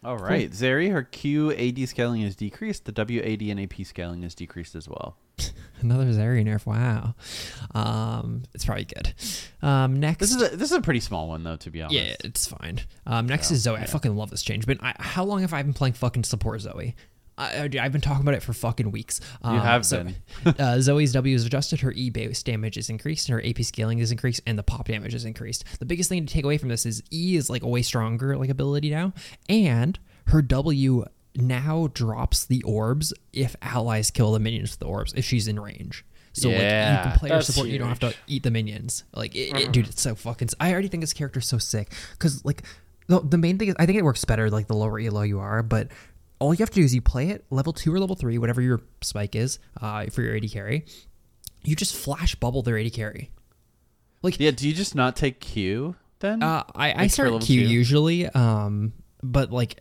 All 0.02 0.16
right, 0.16 0.50
Zeri, 0.50 0.90
her 0.90 1.02
Q 1.02 1.52
AD 1.52 1.86
scaling 1.88 2.22
is 2.22 2.34
decreased. 2.34 2.86
The 2.86 2.92
W 2.92 3.20
AD 3.20 3.42
and 3.42 3.60
AP 3.60 3.84
scaling 3.84 4.22
is 4.22 4.34
decreased 4.34 4.74
as 4.74 4.88
well. 4.88 5.16
Another 5.80 6.06
Zeri 6.06 6.44
nerf. 6.44 6.64
Wow. 6.64 7.14
Um, 7.74 8.44
it's 8.54 8.64
probably 8.64 8.86
good. 8.86 9.12
Um, 9.62 10.00
next. 10.00 10.20
This 10.20 10.34
is 10.34 10.42
a 10.42 10.56
this 10.56 10.70
is 10.70 10.76
a 10.76 10.80
pretty 10.80 11.00
small 11.00 11.28
one 11.28 11.42
though, 11.42 11.56
to 11.56 11.70
be 11.70 11.82
honest. 11.82 12.00
Yeah, 12.00 12.14
it's 12.24 12.46
fine. 12.46 12.80
Um, 13.06 13.26
next 13.26 13.50
is 13.50 13.60
Zoe. 13.60 13.76
I 13.76 13.84
fucking 13.84 14.16
love 14.16 14.30
this 14.30 14.42
change. 14.42 14.66
But 14.66 14.78
I, 14.82 14.94
how 14.98 15.24
long 15.24 15.42
have 15.42 15.52
I 15.52 15.62
been 15.62 15.74
playing 15.74 15.94
fucking 15.94 16.24
support 16.24 16.62
Zoe? 16.62 16.94
I, 17.40 17.68
I've 17.80 17.92
been 17.92 18.00
talking 18.00 18.22
about 18.22 18.34
it 18.34 18.42
for 18.42 18.52
fucking 18.52 18.90
weeks. 18.90 19.20
Um, 19.42 19.58
have 19.58 19.86
so, 19.86 20.04
been. 20.04 20.14
uh, 20.58 20.80
Zoe's 20.80 21.12
W 21.12 21.34
is 21.34 21.46
adjusted. 21.46 21.80
Her 21.80 21.92
E 21.92 22.10
base 22.10 22.42
damage 22.42 22.76
is 22.76 22.90
increased, 22.90 23.28
and 23.28 23.40
her 23.40 23.48
AP 23.48 23.62
scaling 23.64 23.98
is 23.98 24.12
increased, 24.12 24.40
and 24.46 24.58
the 24.58 24.62
pop 24.62 24.86
damage 24.88 25.14
is 25.14 25.24
increased. 25.24 25.64
The 25.78 25.86
biggest 25.86 26.08
thing 26.08 26.26
to 26.26 26.32
take 26.32 26.44
away 26.44 26.58
from 26.58 26.68
this 26.68 26.84
is 26.86 27.02
E 27.12 27.36
is 27.36 27.48
like 27.48 27.62
a 27.62 27.68
way 27.68 27.82
stronger 27.82 28.36
like 28.36 28.50
ability 28.50 28.90
now, 28.90 29.12
and 29.48 29.98
her 30.26 30.42
W 30.42 31.04
now 31.36 31.88
drops 31.94 32.44
the 32.44 32.62
orbs 32.62 33.12
if 33.32 33.56
allies 33.62 34.10
kill 34.10 34.32
the 34.32 34.40
minions 34.40 34.72
with 34.72 34.80
the 34.80 34.86
orbs 34.86 35.12
if 35.14 35.24
she's 35.24 35.48
in 35.48 35.58
range. 35.58 36.04
So 36.32 36.48
like 36.48 36.58
you 36.58 36.64
Yeah, 36.64 37.02
can 37.02 37.18
play 37.18 37.30
her 37.30 37.42
support, 37.42 37.68
you 37.68 37.78
don't 37.78 37.88
have 37.88 37.98
to 38.00 38.14
eat 38.26 38.42
the 38.42 38.50
minions. 38.50 39.04
Like, 39.14 39.34
it, 39.34 39.56
it- 39.56 39.72
dude, 39.72 39.88
it's 39.88 40.00
so 40.02 40.14
fucking. 40.14 40.50
I 40.60 40.72
already 40.72 40.88
think 40.88 41.02
this 41.02 41.12
character's 41.12 41.48
so 41.48 41.58
sick 41.58 41.92
because 42.12 42.44
like 42.44 42.62
the, 43.08 43.20
the 43.20 43.38
main 43.38 43.58
thing 43.58 43.68
is 43.68 43.74
I 43.78 43.86
think 43.86 43.98
it 43.98 44.04
works 44.04 44.24
better 44.24 44.50
like 44.50 44.66
the 44.68 44.74
lower 44.76 45.00
elo 45.00 45.22
you 45.22 45.40
are, 45.40 45.62
but 45.62 45.88
all 46.40 46.52
you 46.52 46.58
have 46.58 46.70
to 46.70 46.74
do 46.80 46.84
is 46.84 46.94
you 46.94 47.00
play 47.02 47.28
it 47.30 47.44
level 47.50 47.72
two 47.72 47.94
or 47.94 48.00
level 48.00 48.16
three, 48.16 48.38
whatever 48.38 48.60
your 48.60 48.80
spike 49.02 49.36
is 49.36 49.58
uh, 49.80 50.06
for 50.06 50.22
your 50.22 50.34
AD 50.36 50.50
carry. 50.50 50.84
You 51.62 51.76
just 51.76 51.94
flash 51.94 52.34
bubble 52.34 52.62
their 52.62 52.78
AD 52.78 52.92
carry. 52.92 53.30
Like 54.22 54.40
yeah. 54.40 54.50
Do 54.50 54.66
you 54.68 54.74
just 54.74 54.94
not 54.94 55.14
take 55.16 55.40
Q 55.40 55.94
then? 56.18 56.42
Uh, 56.42 56.64
I, 56.74 56.92
I 56.92 56.96
Like 57.02 57.10
for 57.10 57.14
start 57.14 57.42
Q 57.42 57.62
two? 57.66 57.72
usually, 57.72 58.26
um, 58.26 58.92
but 59.22 59.50
like 59.52 59.80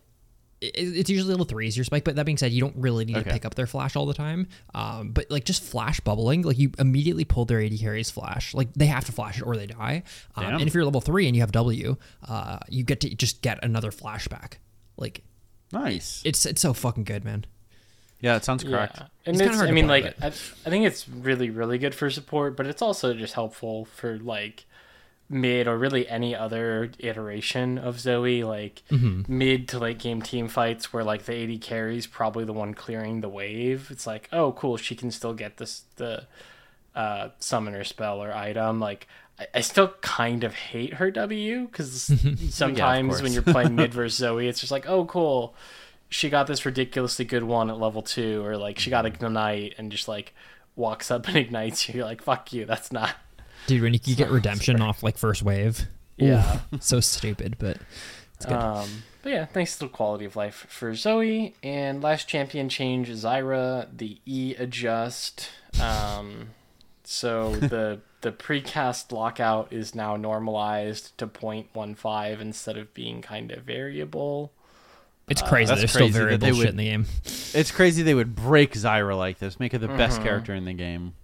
it, 0.60 0.72
it's 0.76 1.08
usually 1.10 1.30
level 1.30 1.46
three 1.46 1.66
is 1.66 1.76
your 1.76 1.84
spike. 1.84 2.04
But 2.04 2.16
that 2.16 2.26
being 2.26 2.36
said, 2.36 2.52
you 2.52 2.60
don't 2.60 2.76
really 2.76 3.06
need 3.06 3.16
Okay. 3.16 3.24
to 3.24 3.30
pick 3.32 3.44
up 3.46 3.54
their 3.54 3.66
flash 3.66 3.96
all 3.96 4.04
the 4.06 4.12
time. 4.14 4.46
Um, 4.74 5.12
but 5.12 5.30
like 5.30 5.44
just 5.44 5.62
flash 5.62 6.00
bubbling, 6.00 6.42
like 6.42 6.58
you 6.58 6.70
immediately 6.78 7.24
pull 7.24 7.46
their 7.46 7.62
AD 7.62 7.78
carries 7.78 8.10
flash. 8.10 8.52
Like 8.54 8.72
they 8.74 8.86
have 8.86 9.06
to 9.06 9.12
flash 9.12 9.38
it 9.38 9.42
or 9.44 9.56
they 9.56 9.66
die. 9.66 10.02
Um, 10.36 10.44
and 10.44 10.62
if 10.68 10.74
you're 10.74 10.84
level 10.84 11.00
three 11.00 11.26
and 11.26 11.34
you 11.34 11.40
have 11.40 11.52
W, 11.52 11.96
uh, 12.28 12.58
you 12.68 12.84
get 12.84 13.00
to 13.00 13.14
just 13.14 13.40
get 13.42 13.62
another 13.64 13.90
flashback. 13.90 14.54
Like 14.98 15.22
nice. 15.72 16.22
it's 16.24 16.46
it's 16.46 16.60
so 16.60 16.72
fucking 16.72 17.04
good, 17.04 17.24
man. 17.24 17.44
yeah, 18.20 18.36
it 18.36 18.44
sounds 18.44 18.62
correct. 18.64 18.96
Yeah. 18.98 19.06
And 19.26 19.36
It's 19.36 19.38
kinda 19.40 19.52
it's, 19.52 19.56
hard 19.58 19.70
I 19.70 19.72
mean, 19.72 19.86
play, 19.86 20.02
like, 20.02 20.16
but- 20.18 20.24
I, 20.24 20.28
I 20.28 20.70
think 20.70 20.84
it's 20.86 21.08
really, 21.08 21.50
really 21.50 21.78
good 21.78 21.94
for 21.94 22.10
support, 22.10 22.56
but 22.56 22.66
it's 22.66 22.82
also 22.82 23.14
just 23.14 23.34
helpful 23.34 23.84
for, 23.86 24.18
like, 24.18 24.64
mid 25.28 25.68
or 25.68 25.78
really 25.78 26.08
any 26.08 26.34
other 26.34 26.90
iteration 26.98 27.78
of 27.78 28.00
Zoe, 28.00 28.42
like, 28.44 28.82
Mm-hmm. 28.90 29.22
mid 29.38 29.68
to 29.68 29.78
late 29.78 29.98
game 29.98 30.20
team 30.22 30.48
fights 30.48 30.92
where, 30.92 31.04
like, 31.04 31.24
the 31.24 31.34
AD 31.34 31.60
carries 31.62 32.06
probably 32.06 32.44
the 32.44 32.52
one 32.52 32.74
clearing 32.74 33.20
the 33.20 33.28
wave. 33.28 33.88
It's 33.90 34.06
like, 34.06 34.28
oh, 34.32 34.52
cool, 34.52 34.76
she 34.76 34.94
can 34.96 35.10
still 35.10 35.32
get 35.34 35.56
this, 35.58 35.84
the 35.96 36.24
uh, 36.94 37.28
summoner 37.38 37.84
spell 37.84 38.20
or 38.22 38.32
item. 38.34 38.80
Like, 38.80 39.06
I, 39.54 39.60
still 39.60 39.88
kind 40.00 40.44
of 40.44 40.54
hate 40.54 40.94
her 40.94 41.10
W 41.10 41.66
because 41.66 42.12
sometimes 42.54 43.22
when 43.22 43.32
you're 43.32 43.42
playing 43.42 43.74
mid 43.74 43.92
versus 43.94 44.16
Zoe, 44.18 44.48
it's 44.48 44.60
just 44.60 44.72
like, 44.72 44.88
oh, 44.88 45.04
cool 45.06 45.54
she 46.10 46.28
got 46.28 46.46
this 46.48 46.66
ridiculously 46.66 47.24
good 47.24 47.44
one 47.44 47.70
at 47.70 47.78
level 47.78 48.02
two, 48.02 48.44
or 48.44 48.56
like 48.56 48.78
she 48.78 48.90
got 48.90 49.06
ignite 49.06 49.74
and 49.78 49.90
just 49.90 50.08
like 50.08 50.34
walks 50.76 51.10
up 51.10 51.26
and 51.28 51.36
ignites 51.36 51.88
you. 51.88 51.96
You're 51.96 52.04
like, 52.04 52.22
fuck 52.22 52.52
you, 52.52 52.66
that's 52.66 52.92
not. 52.92 53.14
Dude, 53.66 53.80
when 53.82 53.94
you, 53.94 54.00
you 54.04 54.16
get 54.16 54.30
redemption 54.30 54.82
off 54.82 55.02
like 55.02 55.16
first 55.16 55.42
wave, 55.42 55.86
Yeah. 56.16 56.60
so 56.80 57.00
stupid, 57.00 57.56
but 57.58 57.78
it's 58.34 58.44
good. 58.44 58.54
Um, 58.56 58.88
but 59.22 59.30
yeah, 59.32 59.44
thanks 59.44 59.74
to 59.74 59.80
the 59.80 59.88
quality 59.88 60.24
of 60.24 60.34
life 60.34 60.66
for 60.68 60.94
Zoe. 60.94 61.54
And 61.62 62.02
last 62.02 62.26
champion 62.26 62.68
change, 62.68 63.08
Zyra, 63.10 63.86
the 63.96 64.18
E 64.26 64.54
adjust. 64.58 65.50
Um, 65.80 66.50
so 67.04 67.54
the 67.54 68.00
the 68.22 68.32
precast 68.32 69.12
lockout 69.12 69.72
is 69.72 69.94
now 69.94 70.16
normalized 70.16 71.16
to 71.18 71.26
0.15 71.26 72.40
instead 72.40 72.76
of 72.76 72.92
being 72.94 73.22
kind 73.22 73.50
of 73.50 73.62
variable. 73.64 74.52
it's 75.28 75.42
crazy. 75.42 75.68
that's 75.68 75.80
There's 75.80 75.92
crazy 75.96 76.12
still 76.12 76.22
that 76.22 76.26
variable 76.38 76.46
they 76.46 76.52
shit 76.52 76.58
would- 76.58 76.68
in 76.68 76.76
the 76.76 76.84
game. 76.84 77.06
It's 77.54 77.70
crazy 77.70 78.02
they 78.02 78.14
would 78.14 78.34
break 78.34 78.72
Zyra 78.74 79.16
like 79.16 79.38
this, 79.38 79.58
make 79.60 79.72
her 79.72 79.78
the 79.78 79.86
Mm-hmm. 79.88 79.96
best 79.96 80.22
character 80.22 80.54
in 80.54 80.64
the 80.64 80.72
game. 80.74 81.14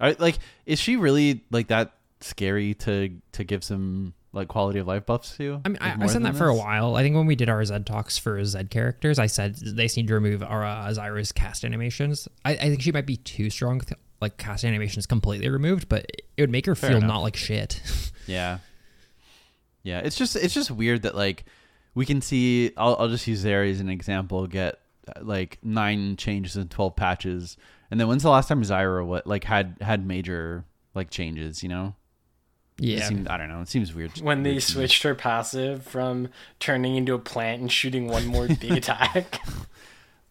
I, 0.00 0.14
like, 0.18 0.38
is 0.66 0.78
she 0.78 0.96
really 0.96 1.42
like 1.50 1.68
that 1.68 1.92
scary 2.20 2.74
to 2.74 3.10
to 3.32 3.44
give 3.44 3.64
some 3.64 4.12
like 4.32 4.48
quality 4.48 4.78
of 4.78 4.86
life 4.86 5.06
buffs 5.06 5.36
to? 5.38 5.62
I 5.64 5.68
mean, 5.70 5.78
Like, 5.80 5.98
I, 5.98 6.04
I 6.04 6.06
said 6.06 6.16
than 6.16 6.22
that 6.24 6.36
for 6.36 6.48
a 6.48 6.54
while. 6.54 6.96
I 6.96 7.02
think 7.02 7.16
when 7.16 7.24
we 7.26 7.34
did 7.34 7.48
our 7.48 7.64
Z 7.64 7.78
talks 7.86 8.18
for 8.18 8.44
Z 8.44 8.64
characters, 8.64 9.18
I 9.18 9.26
said 9.26 9.56
they 9.56 9.84
just 9.84 9.96
need 9.96 10.08
to 10.08 10.14
remove 10.14 10.42
our 10.42 10.62
uh, 10.64 10.88
Zyra's 10.88 11.32
cast 11.32 11.64
animations. 11.64 12.28
I, 12.44 12.52
I 12.52 12.56
think 12.56 12.82
she 12.82 12.92
might 12.92 13.06
be 13.06 13.16
too 13.16 13.48
strong, 13.48 13.78
with, 13.78 13.92
like 14.20 14.36
cast 14.38 14.64
animations 14.64 15.06
completely 15.06 15.48
removed, 15.48 15.88
but 15.88 16.06
it 16.36 16.42
would 16.42 16.50
make 16.50 16.66
her 16.66 16.74
feel 16.74 16.96
enough. 16.96 17.08
not 17.08 17.18
like 17.22 17.36
shit. 17.36 17.80
Yeah. 18.26 18.58
Yeah, 19.84 20.00
it's 20.00 20.16
just 20.16 20.34
it's 20.34 20.52
just 20.52 20.68
weird 20.72 21.02
that 21.02 21.14
like 21.14 21.44
we 21.94 22.04
can 22.04 22.20
see. 22.20 22.72
I'll 22.76 22.96
I'll 22.98 23.08
just 23.08 23.24
use 23.28 23.44
Zeri 23.44 23.70
as 23.70 23.78
an 23.78 23.88
example. 23.88 24.48
Get 24.48 24.80
like 25.20 25.58
nine 25.62 26.16
changes 26.16 26.56
and 26.56 26.68
twelve 26.68 26.96
patches, 26.96 27.56
and 27.88 28.00
then 28.00 28.08
when's 28.08 28.24
the 28.24 28.30
last 28.30 28.48
time 28.48 28.62
Zyra 28.64 29.06
what 29.06 29.28
like 29.28 29.44
had 29.44 29.76
had 29.80 30.04
major 30.04 30.64
like 30.94 31.08
changes? 31.10 31.62
You 31.62 31.68
know. 31.68 31.94
It 32.78 32.84
yeah, 32.98 33.08
seemed- 33.08 33.28
I 33.28 33.36
don't 33.38 33.48
know. 33.48 33.60
It 33.60 33.68
seems 33.68 33.94
weird. 33.94 34.18
When 34.20 34.42
they 34.42 34.50
weird 34.54 34.62
switched 34.64 35.02
her 35.04 35.14
passive 35.14 35.84
from 35.84 36.28
turning 36.58 36.96
into 36.96 37.14
a 37.14 37.18
plant 37.20 37.60
and 37.62 37.70
shooting 37.70 38.08
one 38.08 38.26
more 38.26 38.48
big 38.60 38.72
attack. 38.72 39.40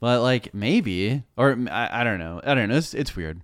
But 0.02 0.22
like 0.22 0.54
maybe, 0.54 1.24
or 1.38 1.58
I, 1.72 2.02
I 2.02 2.04
don't 2.04 2.20
know. 2.20 2.42
I 2.44 2.54
don't 2.56 2.68
know. 2.68 2.76
It's 2.76 2.94
it's 2.94 3.16
weird. 3.16 3.40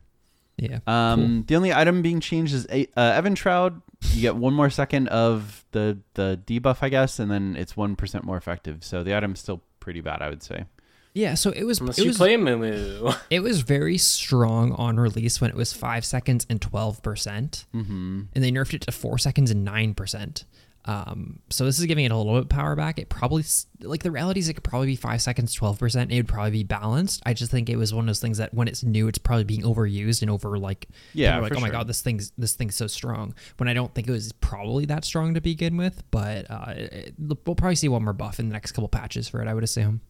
Yeah. 0.61 0.79
Um, 0.85 1.43
the 1.47 1.55
only 1.55 1.73
item 1.73 2.03
being 2.03 2.19
changed 2.19 2.53
is 2.53 2.67
a, 2.69 2.87
uh, 2.95 3.19
Evenshroud. 3.19 3.81
You 4.11 4.21
get 4.21 4.35
one 4.35 4.53
more 4.53 4.69
second 4.69 5.07
of 5.09 5.65
the 5.71 5.97
the 6.13 6.39
debuff, 6.45 6.77
I 6.81 6.89
guess, 6.89 7.19
and 7.19 7.31
then 7.31 7.55
it's 7.57 7.75
one 7.75 7.95
percent 7.95 8.23
more 8.23 8.37
effective. 8.37 8.83
So 8.83 9.03
the 9.03 9.15
item's 9.15 9.39
still 9.39 9.61
pretty 9.79 10.01
bad, 10.01 10.21
I 10.21 10.29
would 10.29 10.43
say. 10.43 10.65
yeah, 11.13 11.33
so 11.33 11.49
it 11.49 11.63
was 11.63 11.79
Unless 11.79 11.97
it 11.97 12.03
you 12.03 12.09
was 12.09 12.17
play 12.17 12.35
a 12.35 12.37
Moo 12.37 13.11
it 13.29 13.41
was 13.41 13.61
very 13.61 13.97
strong 13.97 14.71
on 14.73 14.97
release 14.97 15.41
when 15.41 15.49
it 15.49 15.55
was 15.55 15.73
five 15.73 16.05
seconds 16.05 16.45
and 16.47 16.61
twelve 16.61 17.01
percent, 17.01 17.65
mm-hmm. 17.73 18.21
and 18.33 18.43
they 18.43 18.51
nerfed 18.51 18.75
it 18.75 18.81
to 18.81 18.91
four 18.91 19.17
seconds 19.17 19.49
and 19.49 19.65
nine 19.65 19.95
percent. 19.95 20.45
Um, 20.85 21.39
so 21.51 21.63
this 21.65 21.77
is 21.79 21.85
giving 21.85 22.05
it 22.05 22.11
a 22.11 22.17
little 22.17 22.33
bit 22.33 22.41
of 22.43 22.49
power 22.49 22.75
back. 22.75 22.97
It 22.97 23.07
probably 23.07 23.43
like 23.81 24.01
the 24.01 24.09
reality 24.09 24.39
is 24.39 24.49
it 24.49 24.55
could 24.55 24.63
probably 24.63 24.87
be 24.87 24.95
five 24.95 25.21
seconds, 25.21 25.53
twelve 25.53 25.77
percent. 25.77 26.11
It 26.11 26.15
would 26.15 26.27
probably 26.27 26.51
be 26.51 26.63
balanced. 26.63 27.21
I 27.25 27.33
just 27.35 27.51
think 27.51 27.69
it 27.69 27.75
was 27.75 27.93
one 27.93 28.05
of 28.05 28.07
those 28.07 28.19
things 28.19 28.39
that 28.39 28.51
when 28.53 28.67
it's 28.67 28.83
new, 28.83 29.07
it's 29.07 29.19
probably 29.19 29.43
being 29.43 29.61
overused 29.61 30.21
and 30.23 30.31
over 30.31 30.57
like 30.57 30.87
Yeah, 31.13 31.37
like 31.37 31.51
oh 31.55 31.59
my 31.59 31.67
sure. 31.67 31.71
god, 31.73 31.87
this 31.87 32.01
thing's 32.01 32.31
this 32.37 32.53
thing's 32.53 32.75
so 32.75 32.87
strong. 32.87 33.35
When 33.57 33.69
I 33.69 33.73
don't 33.73 33.93
think 33.93 34.07
it 34.07 34.11
was 34.11 34.31
probably 34.31 34.85
that 34.85 35.05
strong 35.05 35.35
to 35.35 35.41
begin 35.41 35.77
with, 35.77 36.01
but 36.09 36.49
uh, 36.49 36.73
it, 36.75 36.93
it- 36.93 37.13
we'll 37.45 37.55
probably 37.55 37.75
see 37.75 37.87
one 37.89 38.03
more 38.03 38.13
buff 38.13 38.39
in 38.39 38.47
the 38.49 38.53
next 38.53 38.71
couple 38.71 38.87
patches 38.89 39.27
for 39.27 39.41
it. 39.41 39.47
I 39.47 39.53
would 39.53 39.63
assume. 39.63 40.01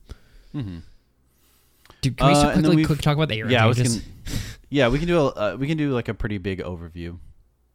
Dude, 0.54 2.18
can 2.18 2.28
we 2.28 2.34
Uh, 2.34 2.50
and 2.52 2.64
quickly 2.66 2.86
quick 2.86 3.02
talk 3.02 3.16
about 3.16 3.30
the 3.30 3.40
ARAM 3.42 3.52
yeah, 3.52 3.64
I 3.64 3.68
was 3.68 3.78
gonna, 3.78 4.02
yeah, 4.70 4.88
we 4.88 4.98
can 5.00 5.08
do 5.08 5.20
a 5.20 5.26
uh, 5.28 5.56
we 5.60 5.68
can 5.68 5.78
do 5.78 5.92
like 5.94 6.08
a 6.08 6.14
pretty 6.14 6.38
big 6.38 6.60
overview. 6.60 7.18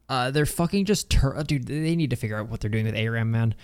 Uh, 0.09 0.31
they're 0.31 0.47
fucking 0.47 0.85
just 0.85 1.11
tur- 1.11 1.37
uh, 1.37 1.43
dude. 1.43 1.67
They 1.67 1.97
need 1.97 2.11
to 2.11 2.17
figure 2.17 2.39
out 2.39 2.49
what 2.49 2.61
they're 2.61 2.71
doing 2.71 2.87
with 2.87 2.95
ARAM, 2.95 3.31
man. 3.31 3.55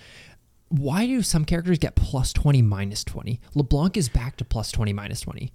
Why 0.69 1.05
do 1.05 1.21
some 1.21 1.45
characters 1.45 1.77
get 1.77 1.95
plus 1.95 2.33
twenty, 2.33 2.61
minus 2.61 3.03
twenty? 3.03 3.39
LeBlanc 3.53 3.95
is 3.95 4.09
back 4.09 4.37
to 4.37 4.45
plus 4.45 4.71
twenty, 4.71 4.91
minus 4.93 5.21
twenty. 5.21 5.53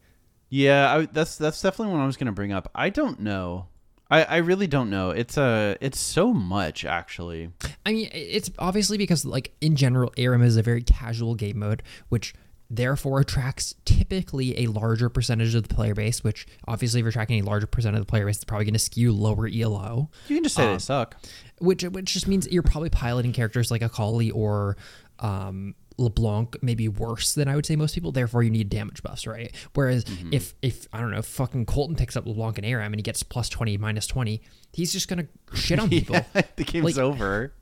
Yeah, 0.48 0.94
I, 0.94 1.06
that's 1.06 1.36
that's 1.36 1.60
definitely 1.60 1.94
what 1.94 2.00
I 2.02 2.06
was 2.06 2.16
gonna 2.16 2.32
bring 2.32 2.52
up. 2.52 2.70
I 2.74 2.88
don't 2.90 3.20
know. 3.20 3.66
I, 4.10 4.24
I 4.24 4.36
really 4.38 4.66
don't 4.66 4.88
know. 4.88 5.10
It's 5.10 5.36
a 5.36 5.76
it's 5.80 6.00
so 6.00 6.32
much 6.32 6.84
actually. 6.84 7.50
I 7.84 7.92
mean, 7.92 8.08
it's 8.12 8.50
obviously 8.58 8.96
because, 8.96 9.24
like, 9.26 9.52
in 9.60 9.76
general, 9.76 10.12
ARAM 10.16 10.42
is 10.42 10.56
a 10.56 10.62
very 10.62 10.82
casual 10.82 11.34
game 11.34 11.58
mode, 11.58 11.82
which 12.08 12.32
therefore 12.70 13.20
attracts 13.20 13.74
typically 13.84 14.58
a 14.64 14.66
larger 14.66 15.08
percentage 15.08 15.54
of 15.54 15.66
the 15.66 15.74
player 15.74 15.94
base. 15.94 16.22
Which 16.22 16.46
obviously, 16.66 17.00
if 17.00 17.04
you're 17.04 17.12
tracking 17.12 17.40
a 17.42 17.44
larger 17.46 17.66
percent 17.66 17.96
of 17.96 18.02
the 18.02 18.06
player 18.06 18.26
base, 18.26 18.36
it's 18.36 18.44
probably 18.44 18.64
going 18.66 18.74
to 18.74 18.78
skew 18.78 19.12
lower 19.12 19.46
ELO. 19.48 20.10
You 20.28 20.36
can 20.36 20.44
just 20.44 20.56
say 20.56 20.64
Um, 20.66 20.72
they 20.74 20.78
suck. 20.78 21.16
which 21.58 21.82
which 21.84 22.12
just 22.12 22.28
means 22.28 22.46
you're 22.50 22.62
probably 22.62 22.90
piloting 22.90 23.32
characters 23.32 23.70
like 23.70 23.82
Akali 23.82 24.30
or 24.30 24.76
um, 25.20 25.74
LeBlanc 26.00 26.56
maybe 26.62 26.86
worse 26.88 27.34
than 27.34 27.48
I 27.48 27.56
would 27.56 27.66
say 27.66 27.74
most 27.74 27.94
people. 27.94 28.12
Therefore, 28.12 28.42
you 28.44 28.50
need 28.50 28.68
damage 28.68 29.02
buffs, 29.02 29.26
right? 29.26 29.52
Whereas 29.74 30.04
Mm-hmm. 30.04 30.32
if 30.32 30.54
if 30.62 30.86
I 30.92 31.00
don't 31.00 31.10
know, 31.10 31.22
fucking 31.22 31.66
Colton 31.66 31.96
picks 31.96 32.16
up 32.16 32.24
LeBlanc 32.26 32.58
and 32.58 32.66
ARAM 32.66 32.92
and 32.92 33.00
he 33.00 33.02
gets 33.02 33.22
plus 33.24 33.48
twenty, 33.48 33.76
minus 33.76 34.06
twenty, 34.06 34.42
he's 34.72 34.92
just 34.92 35.08
gonna 35.08 35.26
shit 35.54 35.80
on 35.80 35.88
people. 35.90 36.14
Yeah, 36.34 36.42
the 36.56 36.64
game's 36.64 36.84
Like- 36.84 36.98
over. 36.98 37.52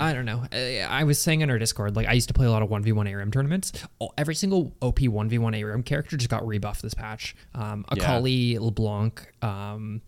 I 0.00 0.12
don't 0.14 0.24
know. 0.24 0.44
I, 0.50 0.80
I 0.80 1.04
was 1.04 1.20
saying 1.20 1.42
on 1.42 1.50
our 1.50 1.58
Discord, 1.58 1.94
like 1.94 2.06
I 2.08 2.12
used 2.14 2.28
to 2.28 2.34
play 2.34 2.46
a 2.46 2.50
lot 2.50 2.62
of 2.62 2.70
one 2.70 2.82
v 2.82 2.92
one 2.92 3.06
ARAM 3.06 3.30
tournaments. 3.30 3.72
All- 3.98 4.14
Every 4.16 4.34
single 4.34 4.74
OP 4.80 5.00
one 5.02 5.28
v 5.28 5.38
one 5.38 5.54
ARAM 5.54 5.82
character 5.82 6.16
just 6.16 6.30
got 6.30 6.46
rebuffed 6.46 6.82
this 6.82 6.94
patch. 6.94 7.36
Um, 7.54 7.84
Yeah. 7.94 8.02
Akali, 8.02 8.58
LeBlanc, 8.58 9.26
um, 9.42 10.00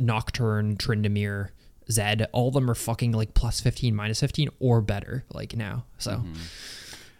Nocturne, 0.00 0.76
Tryndamere, 0.76 1.48
Zed, 1.90 2.28
all 2.32 2.48
of 2.48 2.54
them 2.54 2.70
are 2.70 2.74
fucking 2.76 3.12
like 3.12 3.34
plus 3.34 3.60
fifteen, 3.60 3.94
minus 3.96 4.20
fifteen, 4.20 4.48
or 4.60 4.80
better. 4.80 5.24
Like 5.32 5.56
now, 5.56 5.84
so 5.98 6.12
Mm-hmm. 6.12 6.32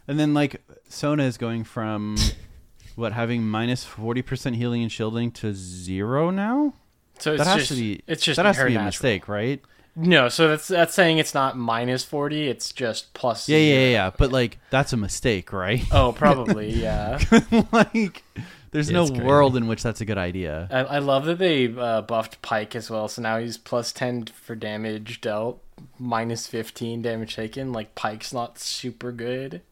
And 0.08 0.18
then 0.18 0.34
like 0.34 0.60
Sona 0.88 1.22
is 1.24 1.36
going 1.36 1.62
from 1.64 2.16
what 2.96 3.12
having 3.12 3.46
minus 3.46 3.84
forty 3.84 4.22
percent 4.22 4.56
healing 4.56 4.82
and 4.82 4.90
shielding 4.90 5.30
to 5.32 5.52
zero 5.54 6.30
now. 6.30 6.74
So 7.18 7.32
it's 7.34 7.44
that 7.44 7.50
has 7.50 7.68
just 7.68 7.72
to 7.72 7.74
be 7.76 8.02
it's 8.06 8.22
just 8.24 8.36
that 8.36 8.46
has 8.46 8.56
to 8.56 8.62
her 8.62 8.68
be 8.68 8.74
a 8.76 8.82
mistake, 8.82 9.28
right? 9.28 9.60
No, 9.96 10.28
so 10.28 10.48
that's 10.48 10.68
that's 10.68 10.94
saying 10.94 11.18
it's 11.18 11.34
not 11.34 11.56
minus 11.56 12.04
forty. 12.04 12.48
It's 12.48 12.72
just 12.72 13.12
plus. 13.14 13.48
Yeah, 13.48 13.58
yeah, 13.58 13.64
zero. 13.72 13.80
yeah, 13.82 13.90
yeah. 13.90 14.10
But 14.16 14.32
like 14.32 14.58
that's 14.70 14.92
a 14.92 14.96
mistake, 14.96 15.52
right? 15.52 15.82
Oh, 15.90 16.12
probably 16.16 16.70
yeah. 16.70 17.18
like 17.72 18.22
there's 18.70 18.90
no 18.90 19.06
crazy. 19.08 19.22
world 19.22 19.56
in 19.56 19.66
which 19.66 19.82
that's 19.82 20.00
a 20.00 20.04
good 20.04 20.18
idea. 20.18 20.68
I, 20.70 20.96
I 20.96 20.98
love 21.00 21.24
that 21.24 21.38
they 21.38 21.74
uh, 21.74 22.02
buffed 22.02 22.40
Pyke 22.40 22.76
as 22.76 22.88
well. 22.90 23.08
So 23.08 23.20
now 23.22 23.38
he's 23.38 23.58
plus 23.58 23.92
ten 23.92 24.26
for 24.26 24.54
damage 24.54 25.20
dealt, 25.20 25.62
minus 25.98 26.46
fifteen 26.46 27.02
damage 27.02 27.34
taken. 27.34 27.72
Like 27.72 27.94
Pyke's 27.94 28.32
not 28.32 28.58
super 28.58 29.12
good. 29.12 29.62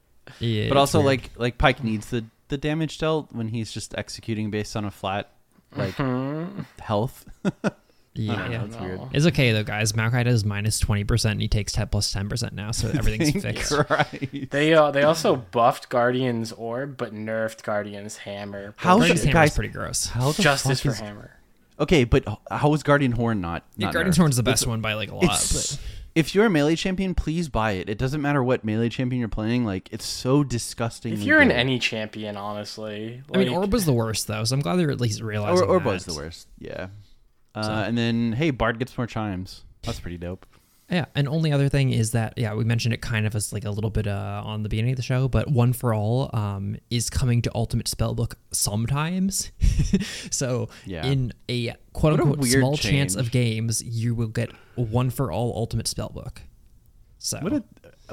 yeah. 0.40 0.68
but 0.68 0.76
also 0.76 0.98
weird. 0.98 1.06
like 1.06 1.30
like 1.36 1.58
Pyke 1.58 1.84
needs 1.84 2.10
the 2.10 2.24
the 2.48 2.58
damage 2.58 2.98
dealt 2.98 3.32
when 3.32 3.48
he's 3.48 3.70
just 3.70 3.94
executing 3.96 4.50
based 4.50 4.74
on 4.74 4.84
a 4.84 4.90
flat 4.90 5.30
like 5.76 5.94
health. 6.80 7.24
yeah, 8.14 8.48
know, 8.48 8.64
it's 8.64 8.76
weird. 8.78 9.00
It's 9.12 9.26
okay 9.26 9.52
though, 9.52 9.62
guys. 9.62 9.92
Maokai 9.92 10.24
does 10.24 10.44
minus 10.44 10.78
twenty 10.80 11.04
percent, 11.04 11.32
and 11.32 11.42
he 11.42 11.48
takes 11.48 11.72
ten 11.72 11.86
plus 11.88 12.12
ten 12.12 12.28
percent 12.28 12.52
now, 12.54 12.70
so 12.72 12.88
everything's 12.88 13.30
Thank 13.42 13.58
fixed. 13.58 13.72
Christ. 13.72 14.50
They 14.50 14.74
uh, 14.74 14.90
they 14.90 15.02
also 15.04 15.36
buffed 15.36 15.88
Guardian's 15.88 16.52
Orb, 16.52 16.96
but 16.96 17.14
nerfed 17.14 17.62
Guardian's 17.62 18.16
Hammer. 18.18 18.74
How's 18.76 18.98
Guardian's 19.00 19.20
Hammer 19.24 19.30
is 19.30 19.34
guys- 19.50 19.54
pretty 19.54 19.72
gross. 19.72 20.06
How 20.06 20.32
the 20.32 20.42
Justice 20.42 20.80
fuck 20.80 20.92
for 20.92 20.94
is- 20.96 21.00
Hammer? 21.00 21.30
Okay, 21.80 22.02
but 22.02 22.24
how 22.50 22.74
is 22.74 22.82
Guardian 22.82 23.12
Horn 23.12 23.40
not? 23.40 23.64
Yeah, 23.76 23.86
not 23.86 23.94
Guardian's 23.94 24.16
nerfed? 24.16 24.20
Horn's 24.20 24.36
the 24.36 24.42
best 24.42 24.66
one 24.66 24.80
by 24.80 24.94
like 24.94 25.12
a 25.12 25.14
lot. 25.14 25.28
But 25.28 25.78
if 26.16 26.34
you're 26.34 26.46
a 26.46 26.50
melee 26.50 26.74
champion, 26.74 27.14
please 27.14 27.48
buy 27.48 27.72
it. 27.72 27.88
It 27.88 27.98
doesn't 27.98 28.20
matter 28.20 28.42
what 28.42 28.64
melee 28.64 28.88
champion 28.88 29.20
you're 29.20 29.28
playing. 29.28 29.64
Like 29.64 29.88
it's 29.92 30.04
so 30.04 30.42
disgusting. 30.42 31.12
If 31.12 31.20
you're 31.22 31.40
in 31.40 31.52
any 31.52 31.78
champion, 31.78 32.36
honestly, 32.36 33.22
I 33.32 33.38
mean, 33.38 33.50
Orb 33.50 33.72
was 33.72 33.84
the 33.84 33.92
worst 33.92 34.26
though, 34.26 34.42
so 34.42 34.56
I'm 34.56 34.60
glad 34.60 34.74
they're 34.80 34.90
at 34.90 35.00
least 35.00 35.20
realizing. 35.20 35.62
or, 35.62 35.68
or 35.68 35.78
that. 35.78 35.84
was 35.86 36.04
the 36.04 36.14
worst. 36.14 36.48
Yeah. 36.58 36.88
Uh, 37.58 37.62
So- 37.62 37.72
And 37.72 37.96
then 37.98 38.32
hey, 38.32 38.50
Bard 38.50 38.78
gets 38.78 38.96
more 38.96 39.06
chimes. 39.06 39.64
That's 39.82 40.00
pretty 40.00 40.18
dope. 40.18 40.46
Yeah, 40.90 41.04
and 41.14 41.28
only 41.28 41.52
other 41.52 41.68
thing 41.68 41.90
is 41.92 42.12
that 42.12 42.32
yeah, 42.38 42.54
we 42.54 42.64
mentioned 42.64 42.94
it 42.94 43.02
kind 43.02 43.26
of 43.26 43.34
as 43.34 43.52
like 43.52 43.66
a 43.66 43.70
little 43.70 43.90
bit 43.90 44.06
uh, 44.06 44.40
on 44.42 44.62
the 44.62 44.70
beginning 44.70 44.92
of 44.92 44.96
the 44.96 45.02
show, 45.02 45.28
but 45.28 45.46
One 45.50 45.74
for 45.74 45.92
All 45.92 46.30
um, 46.34 46.76
is 46.88 47.10
coming 47.10 47.42
to 47.42 47.50
Ultimate 47.54 47.84
Spellbook 47.86 48.34
sometimes. 48.52 49.52
so 50.30 50.68
Yeah. 50.86 51.04
in 51.06 51.32
a 51.50 51.74
quote 51.92 52.12
what 52.12 52.20
unquote 52.20 52.38
weird 52.38 52.60
small 52.60 52.76
chance 52.78 53.16
of 53.16 53.30
games, 53.30 53.82
you 53.82 54.14
will 54.14 54.28
get 54.28 54.50
One 54.76 55.10
for 55.10 55.30
All 55.30 55.52
Ultimate 55.56 55.84
Spellbook. 55.86 56.38
So 57.18 57.38
What 57.40 57.52
a 57.52 57.64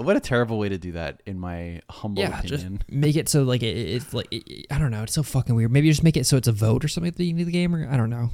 what 0.02 0.18
a 0.18 0.20
terrible 0.20 0.58
way 0.60 0.68
to 0.68 0.78
do 0.78 0.92
that, 0.94 1.22
in 1.26 1.40
my 1.40 1.82
humble 1.90 2.24
yeah, 2.24 2.42
just 2.42 2.64
opinion. 2.66 2.82
make 2.90 3.16
it 3.16 3.30
so 3.30 3.44
like 3.44 3.64
it, 3.64 3.68
it's 3.78 4.14
like 4.14 4.28
it, 4.32 4.44
it- 4.48 4.66
I 4.70 4.78
don't 4.80 4.92
know, 4.92 5.04
it's 5.04 5.14
so 5.14 5.24
fucking 5.24 5.56
weird. 5.56 5.72
Maybe 5.72 5.88
just 5.90 6.04
make 6.04 6.18
it 6.18 6.26
so 6.26 6.36
it's 6.36 6.50
a 6.50 6.52
vote 6.52 6.84
or 6.84 6.90
something 6.90 7.08
at 7.08 7.16
the 7.16 7.24
beginning 7.24 7.42
of 7.44 7.46
the 7.46 7.54
game, 7.54 7.74
or 7.74 7.88
I 7.90 7.96
don't 7.96 8.10
know. 8.10 8.32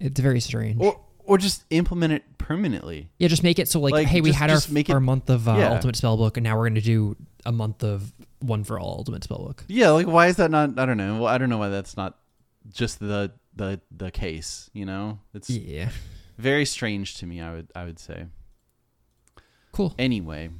It's 0.00 0.20
very 0.20 0.40
strange. 0.40 0.80
Or 0.80 1.00
or 1.24 1.38
just 1.38 1.64
implement 1.70 2.12
it 2.12 2.22
permanently. 2.38 3.10
Yeah, 3.18 3.26
just 3.28 3.42
make 3.42 3.58
it 3.58 3.66
so 3.68 3.80
like, 3.80 3.92
Like, 3.92 4.06
hey, 4.06 4.20
we 4.20 4.30
just- 4.30 4.38
had 4.38 4.48
just 4.50 4.68
our, 4.68 4.74
make 4.74 4.88
it- 4.88 4.92
our 4.92 5.00
month 5.00 5.28
of 5.30 5.48
uh, 5.48 5.56
yeah. 5.58 5.70
Ultimate 5.72 5.96
Spellbook, 5.96 6.36
and 6.36 6.44
now 6.44 6.56
we're 6.56 6.64
going 6.68 6.74
to 6.76 6.80
do 6.80 7.16
a 7.44 7.50
month 7.52 7.82
of 7.82 8.12
one 8.40 8.62
for 8.64 8.78
all 8.78 8.94
Ultimate 8.98 9.22
Spellbook. 9.22 9.60
Yeah, 9.68 9.90
like 9.90 10.06
why 10.06 10.28
is 10.28 10.36
that 10.36 10.50
not? 10.50 10.78
I 10.78 10.86
don't 10.86 10.96
know. 10.96 11.14
Well, 11.22 11.26
I 11.26 11.38
don't 11.38 11.48
know 11.48 11.58
why 11.58 11.68
that's 11.70 11.96
not 11.96 12.18
just 12.72 13.00
the 13.00 13.32
the 13.56 13.80
the 13.90 14.10
case. 14.10 14.70
You 14.72 14.84
know, 14.86 15.18
it's 15.34 15.50
Yeah, 15.50 15.90
very 16.38 16.64
strange 16.64 17.16
to 17.16 17.26
me. 17.26 17.40
I 17.40 17.52
would 17.54 17.68
I 17.74 17.84
would 17.86 17.98
say. 17.98 18.26
cool. 19.72 19.94
Anyway, 19.98 20.50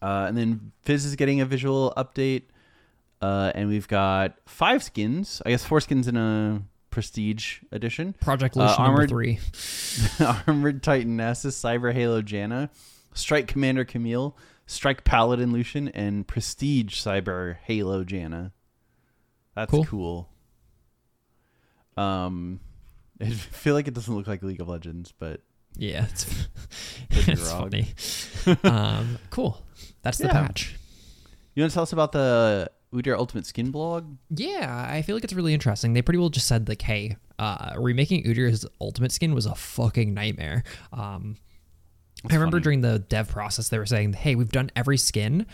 uh, 0.00 0.24
and 0.28 0.36
then 0.36 0.72
Fizz 0.82 1.04
is 1.04 1.16
getting 1.16 1.40
a 1.40 1.44
visual 1.46 1.92
update, 1.96 2.42
uh, 3.20 3.52
and 3.54 3.68
we've 3.68 3.88
got 3.88 4.34
five 4.46 4.82
skins. 4.82 5.40
I 5.46 5.50
guess 5.50 5.64
four 5.64 5.80
skins 5.80 6.08
in 6.08 6.16
a 6.16 6.62
prestige 6.92 7.58
edition. 7.72 8.12
Project 8.20 8.56
Uh, 8.56 8.60
Lucian 8.60 8.84
number 8.84 9.00
Armored- 9.02 9.08
three. 9.08 9.40
Armored 10.46 10.82
Titan 10.84 11.16
Nasus, 11.16 11.54
Cyber 11.60 11.92
Halo 11.92 12.22
Janna, 12.22 12.70
Strike 13.14 13.48
Commander 13.48 13.84
Camille, 13.84 14.36
Strike 14.66 15.02
Paladin 15.02 15.52
Lucian, 15.52 15.88
and 15.88 16.26
Prestige 16.28 16.94
Cyber 17.04 17.56
Halo 17.64 18.04
Janna. 18.04 18.52
That's 19.56 19.70
Cool. 19.70 19.84
cool. 19.84 20.28
Um, 21.96 22.60
I 23.20 23.30
feel 23.30 23.74
like 23.74 23.88
it 23.88 23.94
doesn't 23.94 24.14
look 24.14 24.26
like 24.26 24.42
League 24.42 24.60
of 24.60 24.68
Legends, 24.68 25.12
but 25.18 25.40
Yeah, 25.76 26.04
it's, 26.04 26.26
it's 27.10 27.50
funny. 27.52 27.88
um, 28.64 29.18
cool. 29.30 29.60
That's 30.02 30.18
the 30.18 30.26
Yeah. 30.26 30.32
patch. 30.46 30.76
you 31.54 31.62
want 31.62 31.70
to 31.70 31.74
tell 31.74 31.82
us 31.82 31.92
about 31.92 32.12
the 32.12 32.70
Udyr 32.92 33.16
Ultimate 33.16 33.46
Skin 33.46 33.70
blog? 33.70 34.16
Yeah, 34.30 34.86
I 34.88 35.02
feel 35.02 35.16
like 35.16 35.24
it's 35.24 35.32
really 35.32 35.54
interesting. 35.54 35.92
They 35.92 36.02
pretty 36.02 36.18
well 36.18 36.28
just 36.28 36.46
said 36.46 36.68
like, 36.68 36.82
hey, 36.82 37.16
uh, 37.38 37.72
remaking 37.76 38.24
Udyr's 38.24 38.66
ultimate 38.80 39.12
skin 39.12 39.34
was 39.34 39.46
a 39.46 39.54
fucking 39.54 40.14
nightmare. 40.14 40.64
Um, 40.92 41.36
I 42.30 42.34
remember 42.34 42.56
funny. 42.56 42.62
during 42.62 42.80
the 42.82 42.98
dev 43.00 43.28
process 43.28 43.68
they 43.68 43.78
were 43.78 43.86
saying, 43.86 44.12
hey, 44.12 44.34
we've 44.34 44.52
done 44.52 44.70
every 44.76 44.96
skin. 44.96 45.46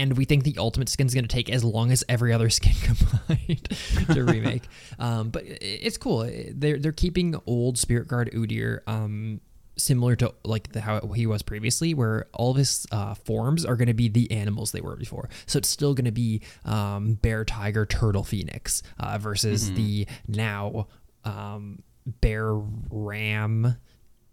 And 0.00 0.16
we 0.16 0.24
think 0.24 0.44
the 0.44 0.54
ultimate 0.58 0.88
skin 0.88 1.08
is 1.08 1.14
going 1.14 1.24
to 1.24 1.34
take 1.34 1.50
as 1.50 1.64
long 1.64 1.90
as 1.90 2.04
every 2.08 2.32
other 2.32 2.50
skin 2.50 2.74
combined 2.82 3.68
to 4.12 4.24
remake. 4.24 4.62
um, 5.00 5.30
but 5.30 5.42
it's 5.44 5.98
cool. 5.98 6.30
They're 6.54 6.78
they're 6.78 6.92
keeping 6.92 7.34
old 7.46 7.78
Spirit 7.78 8.06
Guard 8.06 8.30
Udyr 8.32 8.80
um, 8.86 9.40
similar 9.78 10.16
to 10.16 10.34
like 10.44 10.72
the, 10.72 10.80
how 10.82 11.00
he 11.14 11.26
was 11.26 11.42
previously, 11.42 11.94
where 11.94 12.26
all 12.34 12.50
of 12.50 12.56
his 12.56 12.86
uh, 12.92 13.14
forms 13.14 13.64
are 13.64 13.76
going 13.76 13.88
to 13.88 13.94
be 13.94 14.08
the 14.08 14.30
animals 14.30 14.72
they 14.72 14.80
were 14.80 14.96
before. 14.96 15.28
So 15.46 15.58
it's 15.58 15.68
still 15.68 15.94
going 15.94 16.04
to 16.04 16.10
be 16.12 16.42
um, 16.64 17.14
bear, 17.14 17.44
tiger, 17.44 17.86
turtle, 17.86 18.24
phoenix 18.24 18.82
uh, 18.98 19.18
versus 19.18 19.72
the 19.72 20.06
now 20.26 20.88
um, 21.24 21.82
bear, 22.20 22.54
ram, 22.90 23.76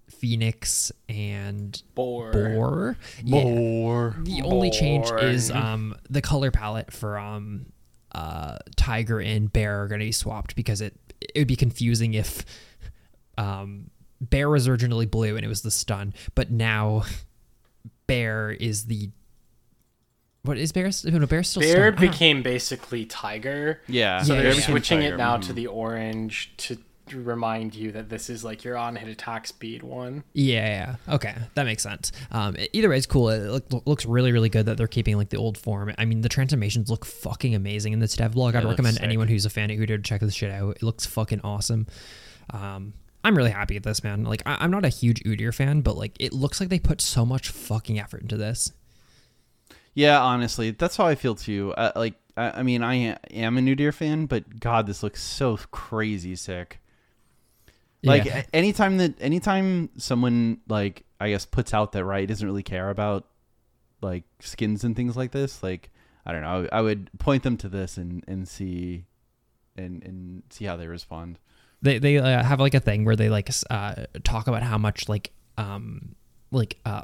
phoenix, 0.09 0.91
and 1.09 1.81
Boar. 1.95 2.31
boar. 2.31 2.97
Yeah. 3.23 3.43
Or 3.43 4.15
The 4.19 4.41
only 4.43 4.71
change 4.71 5.09
is 5.21 5.51
um 5.51 5.95
the 6.09 6.21
color 6.21 6.51
palette 6.51 6.91
for 6.91 7.17
um 7.17 7.67
uh 8.11 8.57
tiger 8.77 9.19
and 9.19 9.51
bear 9.51 9.83
are 9.83 9.87
going 9.87 9.99
to 9.99 10.05
be 10.05 10.11
swapped 10.11 10.55
because 10.55 10.79
it 10.81 10.95
it 11.19 11.39
would 11.39 11.47
be 11.47 11.55
confusing 11.55 12.13
if 12.13 12.45
um 13.37 13.89
bear 14.29 14.49
was 14.49 14.67
originally 14.67 15.05
blue 15.05 15.35
and 15.35 15.45
it 15.45 15.49
was 15.49 15.61
the 15.61 15.71
stun, 15.71 16.13
but 16.33 16.51
now 16.51 17.03
Bear 18.07 18.51
is 18.51 18.85
the 18.85 19.09
what 20.43 20.57
is 20.59 20.71
Bear? 20.71 20.91
No, 21.05 21.25
Bear's 21.25 21.49
still 21.49 21.63
Bear 21.63 21.91
Storm. 21.91 21.95
became 21.95 22.43
basically 22.43 23.05
Tiger. 23.05 23.81
Yeah. 23.87 24.21
So 24.21 24.35
Yeah, 24.35 24.43
they're 24.43 24.53
yeah. 24.53 24.61
switching 24.61 24.99
Tiger, 24.99 25.15
it 25.15 25.17
now 25.17 25.37
mhm. 25.37 25.47
to 25.47 25.53
the 25.53 25.67
orange 25.67 26.53
to 26.57 26.77
remind 27.13 27.75
you 27.75 27.91
that 27.91 28.09
this 28.09 28.29
is 28.29 28.43
like 28.43 28.63
your 28.63 28.77
on 28.77 28.95
hit 28.95 29.09
attack 29.09 29.47
speed 29.47 29.81
one. 29.81 30.23
Yeah, 30.33 30.95
yeah. 31.07 31.15
Okay, 31.15 31.35
that 31.55 31.63
makes 31.63 31.81
sense. 31.81 32.11
Um, 32.31 32.55
either 32.73 32.89
way, 32.89 32.97
it's 32.97 33.05
cool. 33.05 33.29
It 33.29 33.69
look, 33.71 33.87
looks 33.87 34.05
really, 34.05 34.31
really 34.31 34.49
good 34.49 34.67
that 34.67 34.77
they're 34.77 34.87
keeping 34.87 35.17
like 35.17 35.29
the 35.29 35.37
old 35.37 35.57
form. 35.57 35.93
I 35.97 36.05
mean, 36.05 36.21
the 36.21 36.29
transformations 36.29 36.89
look 36.89 37.05
fucking 37.05 37.55
amazing 37.55 37.93
in 37.93 37.99
this 37.99 38.15
dev 38.15 38.33
blog. 38.33 38.55
I'd 38.55 38.65
recommend 38.65 38.97
sick. 38.97 39.03
anyone 39.03 39.27
who's 39.27 39.45
a 39.45 39.49
fan 39.49 39.71
of 39.71 39.77
Udyr 39.77 39.87
to 39.87 39.97
check 39.99 40.21
this 40.21 40.33
shit 40.33 40.51
out. 40.51 40.77
It 40.77 40.83
looks 40.83 41.05
fucking 41.05 41.41
awesome. 41.43 41.87
Um, 42.51 42.93
I'm 43.25 43.35
really 43.35 43.51
happy 43.51 43.73
with 43.73 43.83
this, 43.83 44.03
man. 44.03 44.23
Like, 44.23 44.41
I, 44.45 44.57
I'm 44.59 44.71
not 44.71 44.85
a 44.85 44.89
huge 44.89 45.21
Udyr 45.23 45.53
fan, 45.53 45.81
but 45.81 45.97
like, 45.97 46.15
it 46.19 46.31
looks 46.31 46.59
like 46.59 46.69
they 46.69 46.79
put 46.79 47.01
so 47.01 47.25
much 47.25 47.49
fucking 47.49 47.99
effort 47.99 48.21
into 48.21 48.37
this. 48.37 48.71
Yeah, 49.93 50.21
honestly, 50.21 50.71
that's 50.71 50.97
how 50.97 51.05
I 51.07 51.15
feel 51.15 51.35
too. 51.35 51.73
Uh, 51.75 51.91
like, 51.95 52.15
I, 52.37 52.59
I 52.59 52.63
mean, 52.63 52.83
I 52.83 53.17
am 53.31 53.57
a 53.57 53.61
Udyr 53.61 53.93
fan, 53.93 54.25
but 54.25 54.59
God, 54.59 54.87
this 54.87 55.03
looks 55.03 55.21
so 55.23 55.57
crazy 55.71 56.35
sick. 56.35 56.79
Like, 58.03 58.25
Yeah. 58.25 58.43
anytime 58.53 58.97
that 58.97 59.19
anytime 59.19 59.89
someone 59.97 60.59
like 60.67 61.05
I 61.19 61.29
guess 61.29 61.45
puts 61.45 61.73
out 61.73 61.93
that 61.93 62.05
right 62.05 62.27
doesn't 62.27 62.45
really 62.45 62.61
care 62.61 62.89
about 62.89 63.25
like 64.01 64.25
skins 64.41 64.83
and 64.83 64.95
things 64.95 65.15
like 65.17 65.31
this. 65.31 65.63
Like, 65.63 65.89
I 66.25 66.31
don't 66.31 66.41
know. 66.41 66.67
I, 66.71 66.77
I 66.79 66.81
would 66.81 67.09
point 67.17 67.41
them 67.43 67.57
to 67.57 67.69
this 67.69 67.97
and 67.97 68.23
and 68.27 68.47
see 68.47 69.05
and 69.75 70.03
and 70.03 70.43
see 70.51 70.65
how 70.65 70.75
they 70.75 70.85
respond. 70.87 71.39
They 71.85 71.99
they 71.99 72.17
uh, 72.17 72.43
have 72.43 72.59
like 72.59 72.73
a 72.73 72.79
thing 72.79 73.05
where 73.05 73.15
they 73.15 73.29
like 73.29 73.49
uh, 73.69 74.05
talk 74.23 74.47
about 74.47 74.63
how 74.63 74.77
much 74.77 75.07
like 75.07 75.31
um 75.57 76.15
like 76.51 76.77
uh 76.85 77.03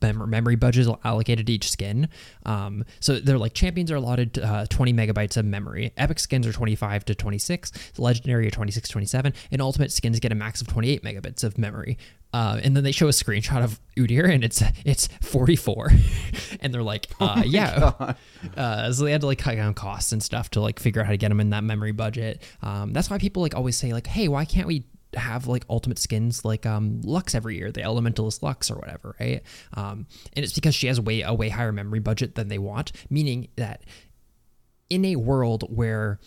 mem- 0.00 0.28
memory 0.28 0.56
budget 0.56 0.86
is 0.86 0.92
allocated 1.04 1.46
to 1.46 1.52
each 1.52 1.70
skin. 1.70 2.08
Um 2.44 2.84
so 3.00 3.18
they're 3.18 3.38
like 3.38 3.54
champions 3.54 3.90
are 3.90 3.96
allotted 3.96 4.38
uh, 4.38 4.66
20 4.66 4.92
megabytes 4.92 5.36
of 5.36 5.44
memory. 5.44 5.92
Epic 5.96 6.18
skins 6.18 6.46
are 6.46 6.52
25 6.52 7.04
to 7.06 7.14
26 7.14 7.72
legendary 7.98 8.46
are 8.46 8.50
26 8.50 8.88
to 8.88 8.92
27 8.92 9.32
and 9.50 9.62
ultimate 9.62 9.92
skins 9.92 10.20
get 10.20 10.32
a 10.32 10.34
max 10.34 10.60
of 10.60 10.66
28 10.66 11.02
megabits 11.02 11.44
of 11.44 11.56
memory 11.58 11.96
uh, 12.32 12.60
and 12.62 12.76
then 12.76 12.84
they 12.84 12.92
show 12.92 13.08
a 13.08 13.10
screenshot 13.10 13.62
of 13.62 13.80
Udyr 13.96 14.32
and 14.32 14.44
it's 14.44 14.62
it's 14.84 15.08
44 15.22 15.90
and 16.60 16.72
they're 16.72 16.82
like 16.82 17.08
uh, 17.20 17.42
yeah 17.44 18.14
uh, 18.56 18.92
so 18.92 19.04
they 19.04 19.12
had 19.12 19.20
to 19.20 19.26
like 19.26 19.38
cut 19.38 19.56
down 19.56 19.74
costs 19.74 20.12
and 20.12 20.22
stuff 20.22 20.50
to 20.50 20.60
like 20.60 20.80
figure 20.80 21.00
out 21.00 21.06
how 21.06 21.12
to 21.12 21.18
get 21.18 21.28
them 21.28 21.40
in 21.40 21.50
that 21.50 21.64
memory 21.64 21.92
budget. 21.92 22.42
Um, 22.62 22.92
that's 22.92 23.10
why 23.10 23.18
people 23.18 23.42
like 23.42 23.54
always 23.54 23.76
say 23.76 23.92
like, 23.92 24.06
hey, 24.06 24.28
why 24.28 24.44
can't 24.44 24.66
we 24.66 24.84
have 25.14 25.46
like 25.46 25.64
ultimate 25.68 25.98
skins 25.98 26.44
like 26.44 26.64
um 26.64 27.00
Lux 27.02 27.34
every 27.34 27.56
year, 27.58 27.70
the 27.70 27.82
Elementalist 27.82 28.42
Lux 28.42 28.70
or 28.70 28.76
whatever, 28.76 29.14
right? 29.20 29.42
Um, 29.74 30.06
and 30.32 30.44
it's 30.44 30.54
because 30.54 30.74
she 30.74 30.86
has 30.86 31.00
way 31.00 31.22
a 31.22 31.34
way 31.34 31.48
higher 31.48 31.72
memory 31.72 32.00
budget 32.00 32.34
than 32.34 32.48
they 32.48 32.58
want, 32.58 32.92
meaning 33.10 33.48
that 33.56 33.82
in 34.88 35.04
a 35.04 35.16
world 35.16 35.64
where 35.74 36.18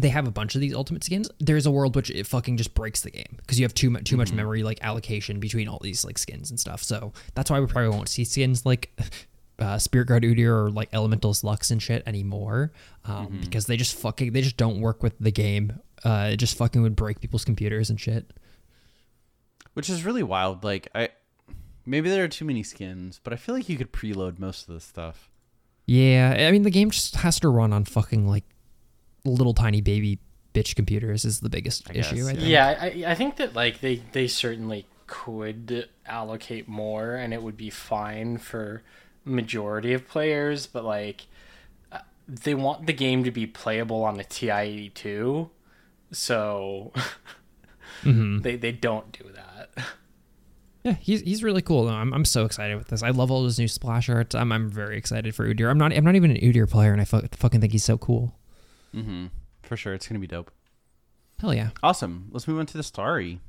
they 0.00 0.08
have 0.10 0.26
a 0.28 0.30
bunch 0.30 0.54
of 0.54 0.60
these 0.60 0.74
ultimate 0.74 1.02
skins. 1.04 1.28
There's 1.40 1.66
a 1.66 1.70
world 1.70 1.96
which 1.96 2.10
it 2.10 2.26
fucking 2.26 2.56
just 2.56 2.74
breaks 2.74 3.00
the 3.00 3.10
game 3.10 3.36
because 3.38 3.58
you 3.58 3.64
have 3.64 3.74
too 3.74 3.90
much 3.90 4.04
too 4.04 4.16
much 4.16 4.32
memory 4.32 4.62
like 4.62 4.78
allocation 4.82 5.40
between 5.40 5.68
all 5.68 5.78
these 5.82 6.04
like 6.04 6.18
skins 6.18 6.50
and 6.50 6.58
stuff. 6.60 6.82
So 6.82 7.12
that's 7.34 7.50
why 7.50 7.60
we 7.60 7.66
probably 7.66 7.90
won't 7.90 8.08
see 8.08 8.24
skins 8.24 8.64
like 8.64 8.96
uh, 9.58 9.78
Spirit 9.78 10.06
Guard 10.06 10.22
Udyr 10.22 10.66
or 10.66 10.70
like 10.70 10.88
Elementals 10.92 11.42
Lux 11.42 11.70
and 11.70 11.82
shit 11.82 12.02
anymore 12.06 12.72
um, 13.04 13.38
because 13.40 13.66
they 13.66 13.76
just 13.76 13.96
fucking 13.98 14.32
they 14.32 14.42
just 14.42 14.56
don't 14.56 14.80
work 14.80 15.02
with 15.02 15.18
the 15.18 15.32
game. 15.32 15.80
Uh, 16.04 16.30
it 16.32 16.36
just 16.36 16.56
fucking 16.56 16.80
would 16.82 16.94
break 16.94 17.20
people's 17.20 17.44
computers 17.44 17.90
and 17.90 18.00
shit. 18.00 18.32
which 19.74 19.90
is 19.90 20.04
really 20.04 20.22
wild. 20.22 20.62
Like 20.64 20.88
I, 20.94 21.08
maybe 21.86 22.08
there 22.08 22.22
are 22.24 22.28
too 22.28 22.44
many 22.44 22.62
skins, 22.62 23.20
but 23.24 23.32
I 23.32 23.36
feel 23.36 23.54
like 23.54 23.68
you 23.68 23.76
could 23.76 23.92
preload 23.92 24.38
most 24.38 24.68
of 24.68 24.74
this 24.74 24.84
stuff. 24.84 25.28
Yeah, 25.86 26.36
I 26.38 26.50
mean 26.52 26.62
the 26.62 26.70
game 26.70 26.90
just 26.90 27.16
has 27.16 27.40
to 27.40 27.48
run 27.48 27.72
on 27.72 27.84
fucking 27.84 28.28
like 28.28 28.44
little 29.24 29.54
tiny 29.54 29.80
baby 29.80 30.18
bitch 30.54 30.74
computers 30.74 31.24
is 31.24 31.40
the 31.40 31.48
biggest 31.48 31.88
guess, 31.88 32.12
issue. 32.12 32.26
I 32.26 32.32
think. 32.32 32.48
Yeah, 32.48 32.78
I, 32.80 33.04
I 33.08 33.14
think 33.14 33.36
that 33.36 33.54
like 33.54 33.80
they 33.80 34.02
they 34.12 34.26
certainly 34.26 34.86
could 35.06 35.88
allocate 36.06 36.68
more 36.68 37.14
and 37.14 37.32
it 37.32 37.42
would 37.42 37.56
be 37.56 37.70
fine 37.70 38.38
for 38.38 38.82
majority 39.24 39.92
of 39.92 40.06
players, 40.08 40.66
but 40.66 40.84
like 40.84 41.26
uh, 41.92 41.98
they 42.26 42.54
want 42.54 42.86
the 42.86 42.92
game 42.92 43.24
to 43.24 43.30
be 43.30 43.46
playable 43.46 44.04
on 44.04 44.18
a 44.18 44.24
TI-82, 44.24 45.48
so 46.12 46.92
they 48.04 48.56
they 48.56 48.72
don't 48.72 49.12
do 49.12 49.30
that. 49.32 49.70
Yeah, 50.84 50.92
he's 51.00 51.20
he's 51.22 51.42
really 51.42 51.62
cool. 51.62 51.84
though. 51.84 51.92
I'm 51.92 52.12
I'm 52.14 52.24
so 52.24 52.44
excited 52.44 52.76
with 52.78 52.88
this. 52.88 53.02
I 53.02 53.10
love 53.10 53.30
all 53.30 53.44
his 53.44 53.58
new 53.58 53.68
splash 53.68 54.08
arts. 54.08 54.34
I'm 54.34 54.52
I'm 54.52 54.70
very 54.70 54.96
excited 54.96 55.34
for 55.34 55.52
Udyr. 55.52 55.70
I'm 55.70 55.78
not 55.78 55.92
I'm 55.92 56.04
not 56.04 56.14
even 56.14 56.30
an 56.30 56.38
Udyr 56.38 56.68
player, 56.70 56.92
and 56.92 57.00
I 57.00 57.04
fu- 57.04 57.26
fucking 57.32 57.60
think 57.60 57.72
he's 57.72 57.84
so 57.84 57.98
cool. 57.98 58.34
Mm-hmm. 58.94 59.26
For 59.62 59.76
sure, 59.76 59.94
it's 59.94 60.06
gonna 60.08 60.18
be 60.18 60.26
dope. 60.26 60.50
Hell 61.40 61.54
yeah. 61.54 61.70
Awesome. 61.82 62.28
Let's 62.32 62.48
move 62.48 62.58
on 62.58 62.66
to 62.66 62.76
the 62.76 62.82
starry. 62.82 63.40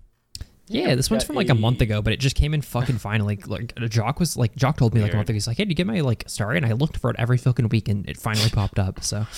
Yeah, 0.67 0.93
this 0.93 1.10
one's 1.10 1.23
from 1.23 1.36
like 1.36 1.49
a 1.49 1.56
month 1.56 1.82
ago, 1.82 2.02
but 2.04 2.13
it 2.13 2.19
just 2.19 2.36
came 2.36 2.54
in 2.54 2.62
fucking 2.62 2.97
finally. 2.99 3.39
Like 3.47 3.73
Jock 3.89 4.19
was 4.19 4.38
like 4.38 4.56
Jock 4.56 4.78
told 4.78 4.93
me 4.93 5.02
like 5.02 5.10
a 5.10 5.13
Weird. 5.13 5.17
month 5.21 5.30
ago. 5.30 5.34
He's 5.36 5.47
like, 5.47 5.58
"Hey, 5.58 5.63
did 5.63 5.69
you 5.71 5.75
get 5.75 5.88
my 5.88 6.02
like 6.02 6.25
story?" 6.28 6.58
And 6.58 6.65
I 6.65 6.73
looked 6.73 6.97
for 6.97 7.10
it 7.10 7.15
every 7.17 7.38
fucking 7.38 7.69
week, 7.69 7.89
and 7.89 8.08
it 8.08 8.17
finally 8.17 8.49
popped 8.49 8.78
up. 8.80 9.04
So 9.04 9.25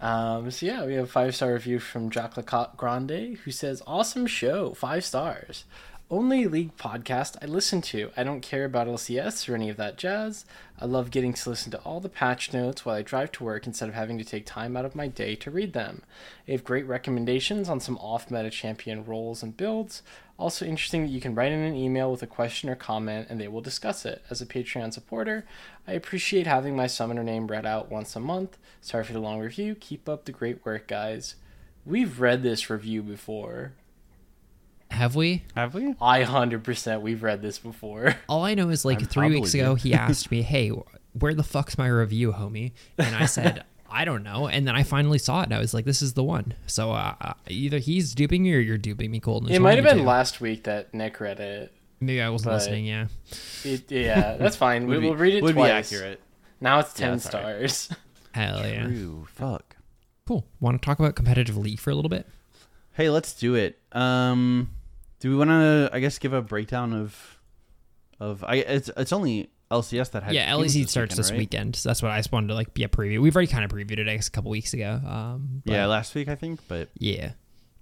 Um, 0.00 0.50
so 0.50 0.64
yeah, 0.64 0.86
we 0.86 0.94
have 0.94 1.04
a 1.04 1.08
five 1.08 1.34
star 1.36 1.52
review 1.52 1.78
from 1.78 2.08
Jack 2.08 2.36
Lacotte 2.38 2.76
Grande 2.78 3.36
who 3.44 3.50
says, 3.50 3.82
"Awesome 3.86 4.26
show, 4.26 4.72
five 4.72 5.04
stars. 5.04 5.64
Only 6.12 6.48
league 6.48 6.76
podcast 6.76 7.36
I 7.40 7.46
listen 7.46 7.80
to. 7.82 8.10
I 8.16 8.24
don't 8.24 8.40
care 8.40 8.64
about 8.64 8.88
LCS 8.88 9.48
or 9.48 9.54
any 9.54 9.70
of 9.70 9.76
that 9.76 9.96
jazz. 9.96 10.44
I 10.80 10.84
love 10.86 11.12
getting 11.12 11.32
to 11.32 11.48
listen 11.48 11.70
to 11.70 11.78
all 11.82 12.00
the 12.00 12.08
patch 12.08 12.52
notes 12.52 12.84
while 12.84 12.96
I 12.96 13.02
drive 13.02 13.30
to 13.32 13.44
work 13.44 13.64
instead 13.64 13.88
of 13.88 13.94
having 13.94 14.18
to 14.18 14.24
take 14.24 14.44
time 14.44 14.76
out 14.76 14.84
of 14.84 14.96
my 14.96 15.06
day 15.06 15.36
to 15.36 15.52
read 15.52 15.72
them. 15.72 16.02
They 16.46 16.52
have 16.52 16.64
great 16.64 16.84
recommendations 16.88 17.68
on 17.68 17.78
some 17.78 17.96
off-meta 17.98 18.50
champion 18.50 19.04
roles 19.04 19.40
and 19.44 19.56
builds. 19.56 20.02
Also 20.36 20.66
interesting 20.66 21.02
that 21.02 21.12
you 21.12 21.20
can 21.20 21.36
write 21.36 21.52
in 21.52 21.60
an 21.60 21.76
email 21.76 22.10
with 22.10 22.24
a 22.24 22.26
question 22.26 22.68
or 22.68 22.74
comment 22.74 23.28
and 23.30 23.40
they 23.40 23.46
will 23.46 23.60
discuss 23.60 24.04
it. 24.04 24.24
As 24.28 24.40
a 24.40 24.46
Patreon 24.46 24.92
supporter, 24.92 25.46
I 25.86 25.92
appreciate 25.92 26.48
having 26.48 26.74
my 26.74 26.88
summoner 26.88 27.22
name 27.22 27.46
read 27.46 27.66
out 27.66 27.88
once 27.88 28.16
a 28.16 28.20
month. 28.20 28.58
Sorry 28.80 29.04
for 29.04 29.12
the 29.12 29.20
long 29.20 29.38
review. 29.38 29.76
Keep 29.76 30.08
up 30.08 30.24
the 30.24 30.32
great 30.32 30.66
work, 30.66 30.88
guys. 30.88 31.36
We've 31.86 32.18
read 32.18 32.42
this 32.42 32.68
review 32.68 33.04
before. 33.04 33.74
Have 35.00 35.16
we? 35.16 35.42
Have 35.56 35.74
we? 35.74 35.94
I 36.00 36.22
100% 36.24 37.00
we've 37.00 37.22
read 37.22 37.42
this 37.42 37.58
before. 37.58 38.14
All 38.28 38.44
I 38.44 38.54
know 38.54 38.68
is 38.68 38.84
like 38.84 39.00
I'm 39.00 39.06
three 39.06 39.28
weeks 39.30 39.54
ago, 39.54 39.74
he 39.74 39.94
asked 39.94 40.30
me, 40.30 40.42
"Hey, 40.42 40.68
where 41.12 41.34
the 41.34 41.42
fuck's 41.42 41.76
my 41.78 41.88
review, 41.88 42.32
homie?" 42.32 42.72
And 42.98 43.16
I 43.16 43.24
said, 43.26 43.64
"I 43.90 44.04
don't 44.04 44.22
know." 44.22 44.46
And 44.46 44.68
then 44.68 44.76
I 44.76 44.82
finally 44.82 45.18
saw 45.18 45.40
it, 45.40 45.44
and 45.44 45.54
I 45.54 45.58
was 45.58 45.72
like, 45.74 45.84
"This 45.86 46.02
is 46.02 46.12
the 46.12 46.22
one." 46.22 46.54
So 46.66 46.92
uh, 46.92 47.14
uh, 47.20 47.32
either 47.48 47.78
he's 47.78 48.14
duping 48.14 48.42
me 48.42 48.54
or 48.54 48.58
you're 48.60 48.78
duping 48.78 49.10
me, 49.10 49.20
Colton. 49.20 49.50
It 49.50 49.60
might 49.60 49.76
have 49.76 49.84
been 49.84 49.98
two. 49.98 50.04
last 50.04 50.40
week 50.40 50.64
that 50.64 50.92
Nick 50.94 51.18
read 51.18 51.40
it. 51.40 51.72
Maybe 52.00 52.20
I 52.22 52.28
wasn't 52.28 52.54
listening. 52.54 52.84
Yeah. 52.86 53.06
It, 53.64 53.90
yeah, 53.90 54.36
that's 54.38 54.56
fine. 54.56 54.86
we 54.86 54.96
Would 54.96 55.00
be- 55.02 55.08
will 55.08 55.16
read 55.16 55.34
it 55.34 55.42
would 55.42 55.54
twice. 55.54 55.90
be 55.90 55.96
accurate. 55.96 56.20
Now 56.60 56.78
it's 56.80 56.92
10 56.94 57.08
Yeah, 57.12 57.16
sorry. 57.18 57.68
stars. 57.68 57.98
Hell 58.32 58.66
yeah. 58.66 58.86
Ooh, 58.86 59.26
fuck. 59.34 59.76
Cool. 60.26 60.46
Want 60.60 60.80
to 60.80 60.84
talk 60.86 60.98
about 60.98 61.14
competitive 61.14 61.56
league 61.56 61.78
for 61.80 61.90
a 61.90 61.94
little 61.94 62.08
bit? 62.08 62.26
Hey, 62.92 63.08
let's 63.10 63.32
do 63.34 63.54
it. 63.54 63.78
Um, 63.92 64.70
do 65.20 65.30
we 65.30 65.36
want 65.36 65.50
to? 65.50 65.90
I 65.92 66.00
guess 66.00 66.18
give 66.18 66.32
a 66.32 66.42
breakdown 66.42 66.92
of, 66.92 67.38
of 68.18 68.42
I. 68.44 68.56
It's 68.56 68.90
it's 68.96 69.12
only 69.12 69.50
LCS 69.70 70.10
that 70.12 70.22
had. 70.24 70.34
yeah, 70.34 70.50
LEC 70.52 70.88
starts 70.88 71.12
weekend, 71.12 71.18
this 71.18 71.30
right? 71.30 71.38
weekend. 71.38 71.76
So 71.76 71.88
that's 71.88 72.02
what 72.02 72.10
I 72.10 72.18
just 72.18 72.32
wanted 72.32 72.48
to 72.48 72.54
like 72.54 72.74
be 72.74 72.82
a 72.84 72.88
preview. 72.88 73.20
We've 73.20 73.34
already 73.36 73.50
kind 73.52 73.64
of 73.64 73.70
previewed 73.70 73.98
it 73.98 74.08
I 74.08 74.16
guess, 74.16 74.28
a 74.28 74.30
couple 74.32 74.50
weeks 74.50 74.74
ago. 74.74 75.00
Um, 75.06 75.62
Yeah, 75.64 75.86
last 75.86 76.14
week 76.14 76.28
I 76.28 76.34
think, 76.34 76.60
but 76.68 76.88
Yeah, 76.98 77.32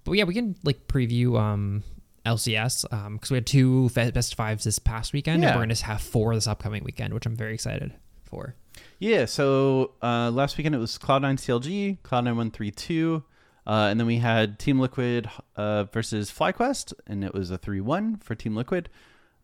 but 0.04 0.12
yeah, 0.12 0.24
we 0.24 0.34
can 0.34 0.54
like 0.64 0.86
preview 0.86 1.38
um 1.40 1.82
LCS 2.26 2.84
um 2.92 3.14
because 3.14 3.30
we 3.30 3.36
had 3.36 3.46
two 3.46 3.88
best 3.90 4.34
fives 4.34 4.64
this 4.64 4.78
past 4.78 5.12
weekend, 5.12 5.42
Yeah. 5.42 5.50
and 5.50 5.56
we're 5.56 5.62
gonna 5.62 5.76
have 5.76 6.02
four 6.02 6.34
this 6.34 6.46
upcoming 6.46 6.84
weekend, 6.84 7.14
which 7.14 7.24
I'm 7.24 7.36
very 7.36 7.54
excited 7.54 7.94
for. 8.24 8.54
yeah. 8.98 9.24
So 9.24 9.92
uh, 10.02 10.30
last 10.30 10.58
weekend 10.58 10.74
it 10.74 10.78
was 10.78 10.98
Cloud 10.98 11.22
Nine 11.22 11.36
CLG, 11.38 12.02
Cloud 12.02 12.24
Nine 12.24 12.36
One 12.36 12.50
Three 12.50 12.70
Two, 12.70 13.22
uh, 13.68 13.88
and 13.90 14.00
then 14.00 14.06
we 14.06 14.16
had 14.16 14.58
Team 14.58 14.80
Liquid 14.80 15.28
uh, 15.54 15.84
versus 15.84 16.32
FlyQuest, 16.32 16.94
and 17.06 17.22
it 17.22 17.34
was 17.34 17.50
a 17.50 17.58
three 17.58 17.82
one 17.82 18.16
for 18.16 18.34
Team 18.34 18.56
Liquid. 18.56 18.88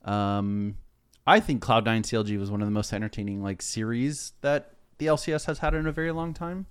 Um, 0.02 0.78
I 1.26 1.40
think 1.40 1.60
Cloud 1.60 1.84
Nine 1.84 2.02
CLG 2.02 2.38
was 2.38 2.50
one 2.50 2.62
of 2.62 2.66
the 2.66 2.72
most 2.72 2.92
entertaining 2.94 3.42
like 3.42 3.60
series 3.60 4.32
that 4.40 4.76
the 4.96 5.06
LCS 5.06 5.44
has 5.44 5.58
had 5.58 5.74
in 5.74 5.87
a 5.87 5.92
very 5.92 6.10
long 6.10 6.32
time. 6.32 6.66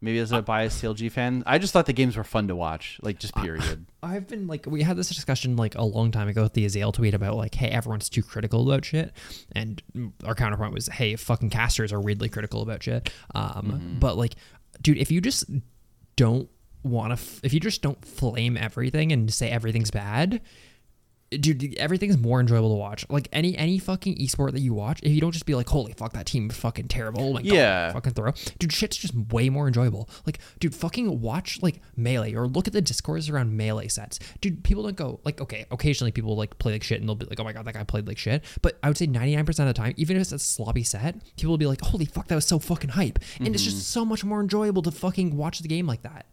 Maybe 0.00 0.18
as 0.18 0.32
a 0.32 0.42
biased 0.42 0.82
CLG 0.82 1.10
fan, 1.10 1.42
I 1.46 1.56
just 1.56 1.72
thought 1.72 1.86
the 1.86 1.94
games 1.94 2.18
were 2.18 2.24
fun 2.24 2.48
to 2.48 2.56
watch, 2.56 2.98
like 3.00 3.18
just 3.18 3.34
period. 3.36 3.86
I've 4.02 4.28
been 4.28 4.46
like, 4.46 4.66
we 4.66 4.82
had 4.82 4.98
this 4.98 5.08
discussion 5.08 5.56
like 5.56 5.76
a 5.76 5.82
long 5.82 6.10
time 6.10 6.28
ago 6.28 6.42
with 6.42 6.52
the 6.52 6.66
Azael 6.66 6.92
tweet 6.92 7.14
about 7.14 7.36
like, 7.36 7.54
hey, 7.54 7.68
everyone's 7.68 8.10
too 8.10 8.22
critical 8.22 8.68
about 8.68 8.84
shit, 8.84 9.14
and 9.52 9.82
our 10.26 10.34
counterpoint 10.34 10.74
was, 10.74 10.88
hey, 10.88 11.16
fucking 11.16 11.48
casters 11.48 11.90
are 11.90 12.00
weirdly 12.00 12.28
critical 12.28 12.60
about 12.60 12.82
shit. 12.82 13.10
Um, 13.34 13.96
but 13.98 14.18
like, 14.18 14.34
dude, 14.82 14.98
if 14.98 15.10
you 15.10 15.22
just 15.22 15.46
don't 16.16 16.50
want 16.84 17.10
to, 17.10 17.14
f- 17.14 17.40
if 17.42 17.52
you 17.52 17.60
just 17.60 17.82
don't 17.82 18.04
flame 18.04 18.56
everything 18.56 19.10
and 19.12 19.32
say 19.32 19.50
everything's 19.50 19.90
bad, 19.90 20.40
dude, 21.30 21.74
everything's 21.78 22.16
more 22.16 22.38
enjoyable 22.38 22.68
to 22.68 22.76
watch. 22.76 23.04
Like 23.08 23.28
any 23.32 23.56
any 23.56 23.78
fucking 23.78 24.18
esport 24.18 24.52
that 24.52 24.60
you 24.60 24.72
watch, 24.72 25.00
if 25.02 25.10
you 25.10 25.20
don't 25.20 25.32
just 25.32 25.46
be 25.46 25.54
like, 25.56 25.68
holy 25.68 25.92
fuck, 25.92 26.12
that 26.12 26.26
team 26.26 26.48
fucking 26.48 26.86
terrible. 26.86 27.22
Oh 27.24 27.32
my 27.32 27.40
Yeah. 27.40 27.86
god, 27.88 27.94
fucking 27.94 28.12
throw, 28.12 28.32
dude. 28.60 28.72
Shit's 28.72 28.96
just 28.96 29.14
way 29.32 29.48
more 29.48 29.66
enjoyable. 29.66 30.08
Like, 30.26 30.38
dude, 30.60 30.74
fucking 30.76 31.20
watch 31.20 31.60
like 31.60 31.80
melee 31.96 32.34
or 32.34 32.46
look 32.46 32.68
at 32.68 32.72
the 32.72 32.80
discourse 32.82 33.28
around 33.28 33.56
melee 33.56 33.88
sets, 33.88 34.20
dude. 34.40 34.62
People 34.62 34.84
don't 34.84 34.94
go 34.96 35.18
like, 35.24 35.40
okay, 35.40 35.64
occasionally 35.72 36.12
people 36.12 36.36
like 36.36 36.56
play 36.58 36.72
like 36.72 36.84
shit 36.84 37.00
and 37.00 37.08
they'll 37.08 37.16
be 37.16 37.26
like, 37.26 37.40
oh 37.40 37.44
my 37.44 37.52
god, 37.52 37.64
that 37.64 37.74
guy 37.74 37.82
played 37.82 38.06
like 38.06 38.18
shit. 38.18 38.44
But 38.62 38.78
I 38.84 38.88
would 38.88 38.98
say 38.98 39.06
ninety 39.06 39.34
nine 39.34 39.44
percent 39.46 39.68
of 39.68 39.74
the 39.74 39.80
time, 39.80 39.94
even 39.96 40.16
if 40.16 40.20
it's 40.22 40.32
a 40.32 40.38
sloppy 40.38 40.84
set, 40.84 41.16
people 41.36 41.50
will 41.50 41.58
be 41.58 41.66
like, 41.66 41.80
holy 41.80 42.04
fuck, 42.04 42.28
that 42.28 42.36
was 42.36 42.46
so 42.46 42.60
fucking 42.60 42.90
hype, 42.90 43.18
and 43.40 43.48
it's 43.48 43.64
Mm-hmm. 43.64 43.70
just 43.76 43.90
so 43.90 44.04
much 44.04 44.24
more 44.24 44.40
enjoyable 44.40 44.82
to 44.82 44.92
fucking 44.92 45.36
watch 45.36 45.60
the 45.60 45.68
game 45.68 45.86
like 45.86 46.02
that. 46.02 46.26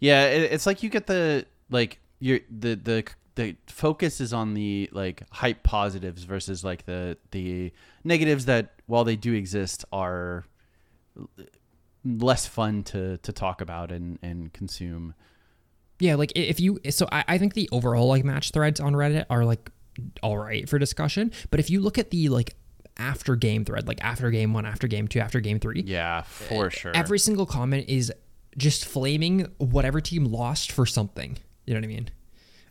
Yeah, 0.00 0.26
it, 0.26 0.52
it's 0.52 0.66
like 0.66 0.82
you 0.82 0.88
get 0.90 1.06
the 1.06 1.46
like 1.70 1.98
your 2.20 2.40
the 2.50 2.74
the 2.76 3.04
the 3.34 3.56
focus 3.66 4.20
is 4.20 4.32
on 4.32 4.54
the 4.54 4.88
like 4.92 5.22
hype 5.30 5.62
positives 5.62 6.24
versus 6.24 6.64
like 6.64 6.86
the 6.86 7.16
the 7.30 7.72
negatives 8.04 8.46
that 8.46 8.74
while 8.86 9.04
they 9.04 9.16
do 9.16 9.32
exist 9.34 9.84
are 9.92 10.44
less 12.04 12.46
fun 12.46 12.82
to 12.84 13.18
to 13.18 13.32
talk 13.32 13.60
about 13.60 13.90
and 13.92 14.18
and 14.22 14.52
consume. 14.52 15.14
Yeah, 16.00 16.14
like 16.14 16.32
if 16.36 16.60
you 16.60 16.78
so 16.90 17.08
I, 17.10 17.24
I 17.26 17.38
think 17.38 17.54
the 17.54 17.68
overall 17.72 18.08
like 18.08 18.24
match 18.24 18.50
threads 18.52 18.80
on 18.80 18.92
Reddit 18.94 19.26
are 19.30 19.44
like 19.44 19.70
all 20.22 20.38
right 20.38 20.68
for 20.68 20.78
discussion. 20.78 21.32
But 21.50 21.58
if 21.60 21.70
you 21.70 21.80
look 21.80 21.98
at 21.98 22.10
the 22.10 22.28
like 22.28 22.54
after 22.96 23.36
game 23.36 23.64
thread, 23.64 23.88
like 23.88 24.02
after 24.02 24.30
game 24.30 24.52
one, 24.52 24.64
after 24.64 24.86
game 24.86 25.08
two, 25.08 25.20
after 25.20 25.40
game 25.40 25.58
three, 25.60 25.82
Yeah, 25.86 26.22
for 26.22 26.70
sure. 26.70 26.92
every 26.94 27.18
single 27.18 27.46
comment 27.46 27.88
is 27.88 28.12
just 28.58 28.84
flaming 28.84 29.46
whatever 29.58 30.00
team 30.00 30.24
lost 30.26 30.70
for 30.72 30.84
something. 30.84 31.38
You 31.64 31.74
know 31.74 31.80
what 31.80 31.84
I 31.84 31.88
mean? 31.88 32.08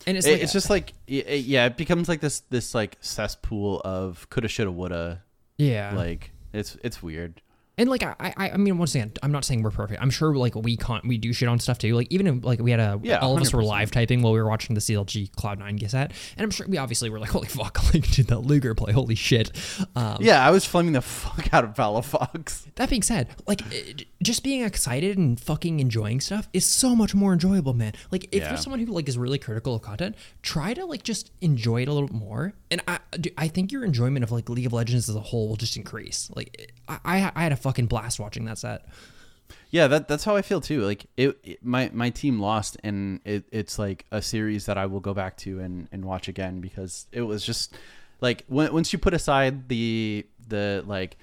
And 0.06 0.18
it's 0.18 0.28
It- 0.28 0.34
like 0.34 0.42
it's 0.44 0.54
just 0.54 0.70
like 0.70 0.94
yeah, 1.08 1.66
it 1.66 1.76
becomes 1.78 2.08
like 2.08 2.22
this 2.22 2.42
this 2.50 2.76
like 2.76 2.98
cesspool 3.02 3.82
of 3.84 4.30
coulda, 4.30 4.48
shoulda, 4.48 4.72
woulda. 4.72 5.24
yeah, 5.58 5.94
Like 5.96 6.32
it's 6.54 6.78
it's 6.84 7.02
weird. 7.02 7.42
And 7.80 7.90
like 7.90 8.02
I, 8.02 8.16
I, 8.20 8.50
I 8.52 8.58
mean, 8.58 8.78
once 8.80 8.96
again, 8.96 9.12
I'm 9.22 9.32
not 9.32 9.46
saying 9.46 9.62
we're 9.62 9.70
perfect. 9.70 10.02
I'm 10.02 10.10
sure 10.10 10.36
like 10.36 10.56
we 10.56 10.78
can't, 10.78 11.06
we 11.08 11.18
do 11.20 11.32
shit 11.32 11.48
on 11.48 11.60
stuff 11.60 11.78
too. 11.78 11.94
Like 11.96 12.08
even 12.10 12.26
if, 12.26 12.44
like 12.44 12.60
we 12.60 12.72
had 12.72 12.80
a, 12.80 13.00
Yeah, 13.04 13.20
all 13.20 13.36
of 13.36 13.42
us 13.42 13.54
were 13.54 13.64
live 13.64 13.92
typing 13.92 14.24
while 14.24 14.34
we 14.34 14.42
were 14.42 14.48
watching 14.50 14.74
the 14.74 14.82
CLG 14.82 15.32
Cloud 15.36 15.60
Nine 15.60 15.78
set, 15.88 16.12
and 16.38 16.44
I'm 16.44 16.50
sure 16.50 16.66
we 16.68 16.78
obviously 16.78 17.10
were 17.12 17.20
like, 17.20 17.30
holy 17.30 17.48
fuck, 17.48 17.78
like 17.94 18.10
did 18.12 18.28
that 18.28 18.40
Luger 18.40 18.74
play? 18.74 18.94
Holy 18.94 19.14
shit. 19.16 19.52
Um, 19.96 20.18
Yeah, 20.22 20.46
I 20.46 20.50
was 20.50 20.66
flaming 20.66 20.94
the 20.94 21.02
fuck 21.02 21.54
out 21.54 21.64
of 21.64 21.76
Palafox. 21.76 22.66
That 22.76 22.90
being 22.90 23.04
said, 23.04 23.30
like 23.46 23.62
it- 23.72 24.06
just 24.24 24.44
being 24.44 24.64
excited 24.64 25.18
and 25.18 25.40
fucking 25.40 25.80
enjoying 25.80 26.20
stuff 26.20 26.50
is 26.54 26.66
so 26.66 26.96
much 26.96 27.14
more 27.14 27.32
enjoyable, 27.34 27.74
man. 27.76 27.94
Like 28.12 28.24
if 28.32 28.42
Yeah. 28.42 28.50
you're 28.50 28.58
someone 28.58 28.80
who 28.80 28.92
like 28.92 29.08
is 29.08 29.18
really 29.18 29.38
critical 29.38 29.76
of 29.76 29.84
content, 29.84 30.16
try 30.42 30.74
to 30.74 30.86
like 30.86 31.04
just 31.04 31.32
enjoy 31.42 31.84
it 31.84 31.88
a 31.88 31.94
little 31.94 32.12
more. 32.14 32.54
And 32.72 32.82
I, 32.88 33.00
I 33.38 33.48
think 33.48 33.72
your 33.72 33.86
enjoyment 33.86 34.24
of 34.24 34.32
like 34.32 34.50
League 34.50 34.66
of 34.66 34.74
Legends 34.74 35.08
as 35.10 35.16
a 35.16 35.20
whole 35.20 35.48
will 35.48 35.56
just 35.56 35.78
increase. 35.78 36.32
Like 36.36 36.74
I, 36.88 37.32
I, 37.36 37.44
had 37.44 37.52
a 37.52 37.58
fucking 37.58 37.88
blast 37.88 38.20
watching 38.20 38.46
that 38.46 38.58
set. 38.58 38.86
Yeah, 39.70 39.88
that 39.88 40.08
that's 40.08 40.24
how 40.24 40.36
I 40.36 40.42
feel 40.42 40.62
too. 40.62 40.82
Like 40.82 41.06
it, 41.18 41.38
it- 41.44 41.66
my 41.66 41.90
my 41.94 42.10
team 42.10 42.40
lost, 42.40 42.78
and 42.84 43.20
it, 43.26 43.46
it's 43.52 43.78
like 43.78 44.06
a 44.12 44.22
series 44.22 44.66
that 44.66 44.78
I 44.78 44.86
will 44.86 45.00
go 45.00 45.14
back 45.14 45.38
to 45.38 45.60
and, 45.60 45.88
and 45.92 46.06
watch 46.06 46.28
again 46.28 46.62
because 46.62 47.08
it 47.12 47.22
was 47.22 47.46
just 47.46 47.76
like 48.22 48.44
when, 48.48 48.74
once 48.74 48.94
you 48.94 49.00
put 49.00 49.14
aside 49.14 49.68
the 49.70 50.26
the 50.48 50.84
like, 50.88 51.18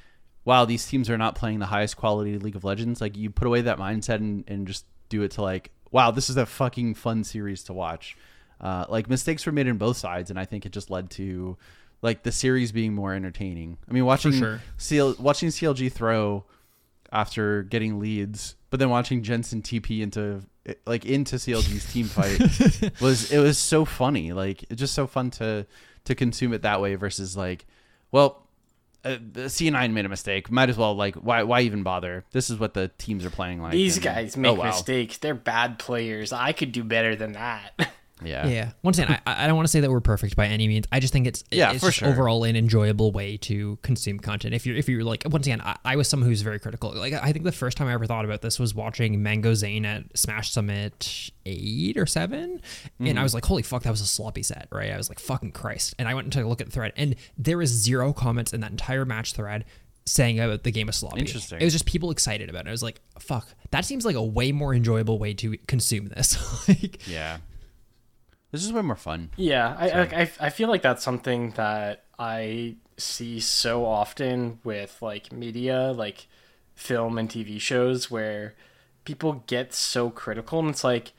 wow, 0.44 0.64
these 0.64 0.86
teams 0.86 1.08
are 1.08 1.18
not 1.18 1.34
playing 1.34 1.58
the 1.58 1.66
highest 1.66 1.96
quality 1.96 2.38
League 2.38 2.56
of 2.56 2.64
Legends. 2.64 3.00
Like 3.00 3.16
you 3.16 3.30
put 3.30 3.46
away 3.46 3.62
that 3.62 3.78
mindset 3.78 4.16
and, 4.16 4.44
and 4.46 4.66
just 4.66 4.84
do 5.08 5.22
it 5.22 5.32
to 5.32 5.42
like, 5.42 5.70
wow, 5.90 6.10
this 6.10 6.28
is 6.28 6.36
a 6.36 6.46
fucking 6.46 6.94
fun 6.94 7.24
series 7.24 7.64
to 7.64 7.72
watch. 7.72 8.16
Uh, 8.60 8.84
like 8.88 9.08
mistakes 9.08 9.44
were 9.46 9.52
made 9.52 9.66
in 9.66 9.76
both 9.78 9.96
sides, 9.96 10.30
and 10.30 10.38
I 10.38 10.44
think 10.44 10.64
it 10.64 10.72
just 10.72 10.90
led 10.90 11.10
to 11.12 11.56
like 12.04 12.22
the 12.22 12.30
series 12.30 12.70
being 12.70 12.94
more 12.94 13.14
entertaining. 13.14 13.78
I 13.88 13.92
mean, 13.94 14.04
watching 14.04 14.32
sure. 14.32 14.60
CL, 14.76 15.16
watching 15.18 15.48
CLG 15.48 15.90
throw 15.90 16.44
after 17.10 17.62
getting 17.62 17.98
leads, 17.98 18.56
but 18.68 18.78
then 18.78 18.90
watching 18.90 19.22
Jensen 19.22 19.62
TP 19.62 20.02
into 20.02 20.42
like 20.86 21.06
into 21.06 21.36
CLG's 21.36 21.90
team 21.90 22.04
fight 22.04 22.40
was 23.00 23.32
it 23.32 23.38
was 23.38 23.56
so 23.56 23.86
funny. 23.86 24.34
Like 24.34 24.64
it's 24.64 24.78
just 24.78 24.92
so 24.92 25.06
fun 25.06 25.30
to 25.32 25.66
to 26.04 26.14
consume 26.14 26.52
it 26.52 26.60
that 26.60 26.82
way 26.82 26.94
versus 26.94 27.38
like, 27.38 27.64
well, 28.12 28.48
uh, 29.02 29.16
C9 29.34 29.92
made 29.92 30.04
a 30.04 30.10
mistake. 30.10 30.50
Might 30.50 30.68
as 30.68 30.76
well 30.76 30.94
like 30.94 31.14
why 31.14 31.42
why 31.44 31.62
even 31.62 31.84
bother? 31.84 32.26
This 32.32 32.50
is 32.50 32.58
what 32.58 32.74
the 32.74 32.88
teams 32.98 33.24
are 33.24 33.30
playing 33.30 33.62
like. 33.62 33.72
These 33.72 33.96
and- 33.96 34.04
guys 34.04 34.36
oh, 34.36 34.40
make 34.40 34.58
wow. 34.58 34.66
mistakes. 34.66 35.16
They're 35.16 35.34
bad 35.34 35.78
players. 35.78 36.34
I 36.34 36.52
could 36.52 36.72
do 36.72 36.84
better 36.84 37.16
than 37.16 37.32
that. 37.32 37.70
Yeah. 38.24 38.46
Yeah. 38.46 38.70
Once 38.82 38.98
again, 38.98 39.20
I, 39.26 39.44
I 39.44 39.46
don't 39.46 39.56
want 39.56 39.66
to 39.66 39.70
say 39.72 39.80
that 39.80 39.90
we're 39.90 40.00
perfect 40.00 40.36
by 40.36 40.46
any 40.46 40.68
means. 40.68 40.86
I 40.92 41.00
just 41.00 41.12
think 41.12 41.26
it's 41.26 41.44
Yeah, 41.50 41.72
it's 41.72 41.82
for 41.84 41.92
sure. 41.92 42.08
overall 42.08 42.44
an 42.44 42.56
enjoyable 42.56 43.12
way 43.12 43.36
to 43.38 43.78
consume 43.82 44.18
content. 44.18 44.54
If 44.54 44.66
you're 44.66 44.76
if 44.76 44.88
you're 44.88 45.04
like 45.04 45.24
once 45.30 45.46
again, 45.46 45.60
I, 45.60 45.76
I 45.84 45.96
was 45.96 46.08
someone 46.08 46.28
who's 46.28 46.42
very 46.42 46.58
critical. 46.58 46.92
Like 46.94 47.12
I 47.14 47.32
think 47.32 47.44
the 47.44 47.52
first 47.52 47.76
time 47.76 47.88
I 47.88 47.92
ever 47.92 48.06
thought 48.06 48.24
about 48.24 48.42
this 48.42 48.58
was 48.58 48.74
watching 48.74 49.22
Mango 49.22 49.54
Zain 49.54 49.84
at 49.84 50.16
Smash 50.16 50.50
Summit 50.50 51.30
eight 51.46 51.96
or 51.96 52.06
7 52.06 52.34
and 52.42 52.60
Mm-hmm. 53.00 53.18
I 53.18 53.22
was 53.22 53.34
like, 53.34 53.44
holy 53.44 53.62
fuck, 53.62 53.82
that 53.82 53.90
was 53.90 54.00
a 54.00 54.06
sloppy 54.06 54.42
set, 54.42 54.68
right? 54.72 54.90
I 54.90 54.96
was 54.96 55.08
like, 55.08 55.18
fucking 55.20 55.52
Christ. 55.52 55.94
And 55.98 56.08
I 56.08 56.14
went 56.14 56.24
and 56.24 56.32
took 56.32 56.44
a 56.44 56.48
look 56.48 56.60
at 56.60 56.66
the 56.68 56.72
thread, 56.72 56.92
and 56.96 57.16
there 57.36 57.58
was 57.58 57.68
zero 57.70 58.12
comments 58.12 58.52
in 58.52 58.60
that 58.60 58.70
entire 58.70 59.04
match 59.04 59.34
thread 59.34 59.64
saying 60.06 60.38
about 60.40 60.62
the 60.64 60.70
game 60.70 60.86
was 60.86 60.96
sloppy. 60.96 61.20
Interesting. 61.20 61.60
It 61.60 61.64
was 61.64 61.72
just 61.72 61.86
people 61.86 62.10
excited 62.10 62.48
about 62.50 62.66
it. 62.66 62.68
I 62.68 62.72
was 62.72 62.82
like, 62.82 63.00
fuck, 63.18 63.46
that 63.70 63.84
seems 63.84 64.04
like 64.04 64.16
a 64.16 64.22
way 64.22 64.52
more 64.52 64.74
enjoyable 64.74 65.18
way 65.18 65.34
to 65.34 65.56
consume 65.66 66.08
this. 66.08 66.36
like, 66.68 67.06
Yeah. 67.06 67.38
This 68.54 68.64
is 68.64 68.72
way 68.72 68.82
more 68.82 68.94
fun. 68.94 69.30
Yeah, 69.36 69.74
I, 69.76 69.98
like, 69.98 70.12
I 70.12 70.30
I 70.38 70.48
feel 70.48 70.68
like 70.68 70.80
that's 70.80 71.02
something 71.02 71.50
that 71.56 72.04
I 72.20 72.76
see 72.96 73.40
so 73.40 73.84
often 73.84 74.60
with 74.62 74.96
like 75.02 75.32
media, 75.32 75.90
like 75.90 76.28
film 76.76 77.18
and 77.18 77.28
TV 77.28 77.60
shows, 77.60 78.12
where 78.12 78.54
people 79.04 79.42
get 79.48 79.74
so 79.74 80.08
critical, 80.08 80.60
and 80.60 80.70
it's 80.70 80.84
like, 80.84 81.14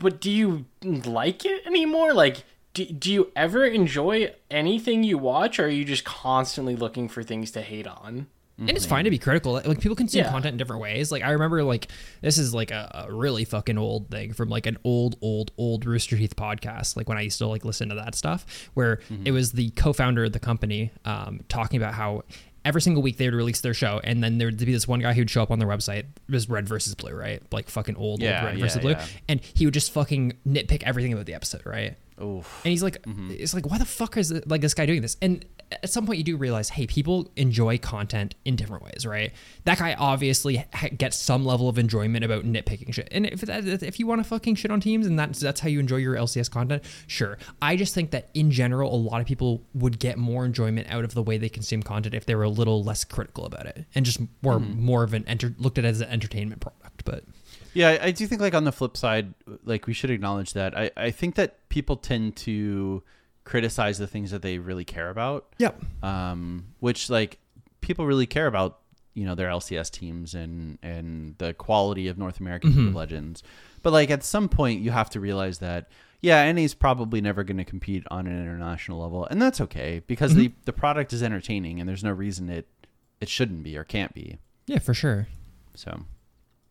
but 0.00 0.20
do 0.20 0.28
you 0.28 0.64
like 0.82 1.44
it 1.44 1.64
anymore? 1.64 2.12
Like, 2.12 2.42
do, 2.72 2.84
do 2.86 3.12
you 3.12 3.30
ever 3.36 3.64
enjoy 3.64 4.34
anything 4.50 5.04
you 5.04 5.16
watch, 5.16 5.60
or 5.60 5.66
are 5.66 5.68
you 5.68 5.84
just 5.84 6.04
constantly 6.04 6.74
looking 6.74 7.08
for 7.08 7.22
things 7.22 7.52
to 7.52 7.62
hate 7.62 7.86
on? 7.86 8.26
And 8.58 8.70
it's 8.70 8.86
fine 8.86 9.04
to 9.04 9.10
be 9.10 9.18
critical 9.18 9.52
like 9.52 9.80
people 9.80 9.96
consume 9.96 10.24
Yeah. 10.24 10.30
content 10.30 10.52
in 10.52 10.58
different 10.58 10.80
ways 10.80 11.10
like 11.10 11.22
i 11.24 11.30
remember 11.32 11.62
like 11.64 11.88
this 12.20 12.38
is 12.38 12.54
like 12.54 12.70
a, 12.70 13.06
a 13.08 13.12
really 13.12 13.44
fucking 13.44 13.76
old 13.78 14.10
thing 14.10 14.32
from 14.32 14.48
like 14.48 14.66
an 14.66 14.78
old 14.84 15.16
old 15.22 15.50
old 15.58 15.84
rooster 15.86 16.16
teeth 16.16 16.36
podcast 16.36 16.96
like 16.96 17.08
when 17.08 17.18
i 17.18 17.22
used 17.22 17.38
to 17.38 17.46
like 17.48 17.64
listen 17.64 17.88
to 17.88 17.96
that 17.96 18.14
stuff 18.14 18.70
where 18.74 19.00
it 19.24 19.32
was 19.32 19.52
the 19.52 19.70
co-founder 19.70 20.24
of 20.24 20.32
the 20.32 20.38
company 20.38 20.92
um, 21.04 21.40
talking 21.48 21.76
about 21.76 21.94
how 21.94 22.22
every 22.64 22.80
single 22.80 23.02
week 23.02 23.16
they 23.18 23.26
would 23.26 23.34
release 23.34 23.60
their 23.60 23.74
show 23.74 24.00
and 24.04 24.22
then 24.22 24.38
there 24.38 24.46
would 24.48 24.56
be 24.58 24.72
this 24.72 24.86
one 24.88 25.00
guy 25.00 25.12
who'd 25.12 25.28
show 25.28 25.42
up 25.42 25.50
on 25.50 25.58
their 25.58 25.68
website 25.68 25.98
it 25.98 26.06
was 26.30 26.48
red 26.48 26.68
versus 26.68 26.94
blue 26.94 27.12
right 27.12 27.42
like 27.52 27.68
fucking 27.68 27.96
old 27.96 28.20
Yeah, 28.22 28.36
old 28.36 28.44
red 28.46 28.58
yeah, 28.58 28.64
versus 28.64 28.80
blue 28.80 28.94
and 29.28 29.40
he 29.54 29.64
would 29.66 29.74
just 29.74 29.90
fucking 29.92 30.32
nitpick 30.46 30.82
everything 30.84 31.12
about 31.12 31.26
the 31.26 31.34
episode 31.34 31.66
right 31.66 31.96
Oof. 32.22 32.60
and 32.64 32.70
he's 32.70 32.82
like, 32.84 33.02
Mm-hmm. 33.02 33.32
it's 33.32 33.52
like, 33.54 33.68
why 33.68 33.76
the 33.76 33.84
fuck 33.84 34.16
is 34.16 34.30
it, 34.30 34.46
like 34.48 34.60
this 34.60 34.72
guy 34.72 34.86
doing 34.86 35.02
this? 35.02 35.16
And 35.20 35.44
at 35.70 35.90
some 35.90 36.06
point, 36.06 36.18
you 36.18 36.24
do 36.24 36.36
realize, 36.36 36.68
hey, 36.70 36.86
people 36.86 37.30
enjoy 37.36 37.78
content 37.78 38.34
in 38.44 38.56
different 38.56 38.82
ways, 38.84 39.04
right? 39.06 39.32
That 39.64 39.78
guy 39.78 39.94
obviously 39.98 40.64
ha- 40.72 40.88
gets 40.96 41.16
some 41.16 41.44
level 41.44 41.68
of 41.68 41.78
enjoyment 41.78 42.24
about 42.24 42.44
nitpicking 42.44 42.92
shit. 42.94 43.08
And 43.12 43.26
if 43.26 43.40
that, 43.42 43.66
if 43.82 43.98
you 43.98 44.06
want 44.06 44.20
to 44.22 44.24
fucking 44.28 44.54
shit 44.56 44.70
on 44.70 44.80
teams 44.80 45.06
and 45.06 45.18
that's 45.18 45.40
that's 45.40 45.60
how 45.60 45.68
you 45.68 45.80
enjoy 45.80 45.96
your 45.96 46.14
LCS 46.14 46.50
content, 46.50 46.82
sure. 47.06 47.38
I 47.62 47.76
just 47.76 47.94
think 47.94 48.10
that 48.12 48.30
in 48.34 48.50
general, 48.50 48.94
a 48.94 48.96
lot 48.96 49.20
of 49.20 49.26
people 49.26 49.62
would 49.74 49.98
get 49.98 50.18
more 50.18 50.44
enjoyment 50.44 50.88
out 50.90 51.04
of 51.04 51.14
the 51.14 51.22
way 51.22 51.38
they 51.38 51.48
consume 51.48 51.82
content 51.82 52.14
if 52.14 52.26
they 52.26 52.34
were 52.34 52.44
a 52.44 52.48
little 52.48 52.82
less 52.84 53.04
critical 53.04 53.44
about 53.46 53.66
it 53.66 53.84
and 53.94 54.04
just 54.04 54.20
more 54.42 54.54
Mm-hmm. 54.58 54.84
more 54.84 55.02
of 55.02 55.14
an 55.14 55.24
enter 55.26 55.54
looked 55.58 55.78
at 55.78 55.84
it 55.84 55.88
as 55.88 56.00
an 56.00 56.08
entertainment 56.10 56.60
product. 56.60 57.04
But 57.04 57.24
Yeah, 57.72 57.88
I- 58.00 58.06
I 58.06 58.10
do 58.12 58.26
think 58.26 58.40
like 58.40 58.54
on 58.54 58.64
the 58.64 58.70
flip 58.72 58.96
side, 58.96 59.34
like 59.64 59.86
we 59.88 59.92
should 59.92 60.10
acknowledge 60.10 60.52
that. 60.52 60.76
I, 60.78 60.90
I 60.96 61.10
think 61.10 61.34
that 61.34 61.68
people 61.70 61.96
tend 61.96 62.36
to 62.36 63.02
criticize 63.44 63.98
the 63.98 64.06
things 64.06 64.30
that 64.30 64.42
they 64.42 64.58
really 64.58 64.84
care 64.84 65.10
about. 65.10 65.46
yep, 65.58 65.80
Um, 66.02 66.66
which 66.80 67.10
like 67.10 67.38
people 67.80 68.06
really 68.06 68.26
care 68.26 68.46
about, 68.46 68.80
you 69.14 69.24
know, 69.24 69.34
their 69.34 69.48
LCS 69.48 69.90
teams 69.90 70.34
and 70.34 70.78
and 70.82 71.36
the 71.38 71.54
quality 71.54 72.08
of 72.08 72.18
North 72.18 72.40
American 72.40 72.70
League 72.76 72.88
of 72.88 72.94
Legends. 72.94 73.42
But 73.82 73.92
like 73.92 74.10
at 74.10 74.24
some 74.24 74.48
point 74.48 74.80
you 74.80 74.90
have 74.90 75.10
to 75.10 75.20
realize 75.20 75.58
that 75.58 75.88
yeah, 76.20 76.50
NA's 76.50 76.72
probably 76.72 77.20
never 77.20 77.44
going 77.44 77.58
to 77.58 77.64
compete 77.64 78.02
on 78.10 78.26
an 78.26 78.32
international 78.40 78.98
level, 79.02 79.26
and 79.26 79.42
that's 79.42 79.60
okay 79.60 80.02
because 80.06 80.34
the 80.34 80.52
the 80.64 80.72
product 80.72 81.12
is 81.12 81.22
entertaining 81.22 81.80
and 81.80 81.88
there's 81.88 82.02
no 82.02 82.12
reason 82.12 82.48
it 82.48 82.66
it 83.20 83.28
shouldn't 83.28 83.62
be 83.62 83.76
or 83.76 83.84
can't 83.84 84.14
be. 84.14 84.38
yeah, 84.66 84.78
for 84.78 84.94
sure. 84.94 85.28
So 85.74 86.04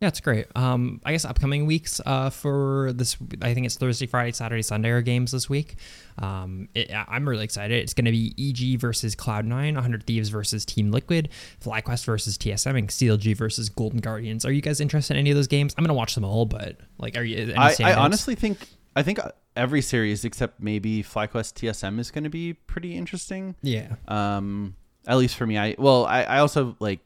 Yeah, 0.03 0.09
it's 0.09 0.19
great. 0.19 0.47
Um, 0.53 0.99
I 1.05 1.13
guess 1.13 1.23
upcoming 1.23 1.65
weeks 1.65 2.01
uh, 2.05 2.29
for 2.29 2.91
this, 2.91 3.15
I 3.41 3.53
think 3.53 3.65
it's 3.65 3.78
Thursday, 3.78 4.05
Friday, 4.05 4.34
Saturday, 4.34 4.61
Sunday 4.61 4.89
are 4.89 5.01
games 5.01 5.32
this 5.32 5.49
week. 5.49 5.78
Um, 6.17 6.67
it, 6.75 6.91
I'm 6.93 7.28
really 7.28 7.45
excited. 7.45 7.82
It's 7.82 7.93
going 7.93 8.03
to 8.03 8.11
be 8.11 8.36
EG 8.38 8.82
versus 8.82 9.15
Cloud9, 9.15 9.75
100 9.75 10.03
Thieves 10.03 10.28
versus 10.28 10.65
Team 10.65 10.91
Liquid, 10.91 11.30
FlyQuest 11.63 12.03
versus 12.03 12.38
TSM, 12.38 12.78
and 12.78 12.89
CLG 12.89 13.38
versus 13.38 13.69
Golden 13.69 14.01
Guardians. 14.01 14.43
Are 14.43 14.51
you 14.51 14.59
guys 14.59 14.82
interested 14.82 15.13
in 15.13 15.19
any 15.19 15.32
of 15.32 15.38
those 15.38 15.47
games? 15.47 15.73
I'm 15.78 15.86
going 15.86 15.88
to 15.88 15.93
watch 15.93 16.15
them 16.15 16.25
all, 16.25 16.45
but 16.45 16.75
like, 16.97 17.15
are 17.15 17.23
you? 17.23 17.53
I, 17.55 17.73
I 17.82 17.93
honestly 17.93 18.36
think 18.36 18.57
I 18.97 19.03
think 19.03 19.21
every 19.55 19.82
series 19.82 20.25
except 20.25 20.61
maybe 20.61 21.01
FlyQuest 21.01 21.53
TSM 21.53 21.97
is 21.99 22.11
going 22.11 22.25
to 22.25 22.30
be 22.30 22.51
pretty 22.51 22.97
interesting. 22.97 23.55
Yeah. 23.61 23.95
Um, 24.09 24.75
at 25.07 25.15
least 25.15 25.38
for 25.38 25.47
me, 25.47 25.57
I 25.57 25.75
well, 25.78 26.05
I, 26.05 26.23
I 26.23 26.39
also 26.39 26.75
like 26.82 26.99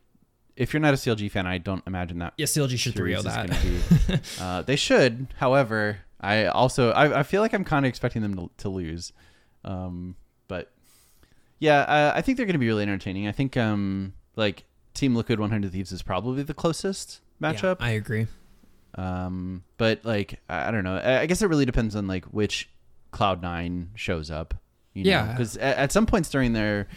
if 0.57 0.73
you're 0.73 0.81
not 0.81 0.93
a 0.93 0.97
CLG 0.97 1.31
fan, 1.31 1.47
I 1.47 1.57
don't 1.59 1.83
imagine 1.87 2.19
that 2.19 2.33
Yeah, 2.37 2.45
CLG 2.47 2.77
should 2.77 2.95
3 2.95 3.13
that. 3.21 3.49
be. 3.61 4.19
uh, 4.41 4.61
they 4.63 4.75
should, 4.75 5.27
however, 5.37 5.99
I 6.19 6.45
also 6.47 6.91
I, 6.91 7.19
I 7.19 7.23
feel 7.23 7.41
like 7.41 7.53
I'm 7.53 7.63
kind 7.63 7.85
of 7.85 7.89
expecting 7.89 8.21
them 8.21 8.35
to, 8.35 8.49
to 8.57 8.69
lose, 8.69 9.13
um, 9.63 10.15
but 10.47 10.71
yeah, 11.59 11.79
uh, 11.81 12.11
I 12.15 12.21
think 12.21 12.37
they're 12.37 12.45
going 12.45 12.53
to 12.53 12.59
be 12.59 12.67
really 12.67 12.83
entertaining. 12.83 13.27
I 13.27 13.31
think 13.31 13.55
um 13.55 14.13
like 14.35 14.63
Team 14.93 15.15
Liquid 15.15 15.39
100 15.39 15.71
Thieves 15.71 15.91
is 15.91 16.01
probably 16.01 16.43
the 16.43 16.53
closest 16.53 17.21
Yeah, 17.39 17.53
matchup. 17.53 17.77
I 17.79 17.91
agree. 17.91 18.27
Um, 18.95 19.63
but 19.77 20.03
like 20.03 20.39
I, 20.49 20.69
I 20.69 20.71
don't 20.71 20.83
know. 20.83 20.97
I, 20.97 21.21
I 21.21 21.25
guess 21.27 21.41
it 21.41 21.47
really 21.47 21.65
depends 21.65 21.95
on 21.95 22.07
like 22.07 22.25
which 22.25 22.69
Cloud 23.11 23.41
Nine 23.41 23.91
shows 23.95 24.31
up. 24.31 24.53
You 24.93 25.03
know? 25.03 25.09
Yeah. 25.11 25.31
because 25.31 25.55
at, 25.57 25.77
at 25.77 25.91
some 25.91 26.05
points 26.07 26.29
during 26.29 26.53
their 26.53 26.87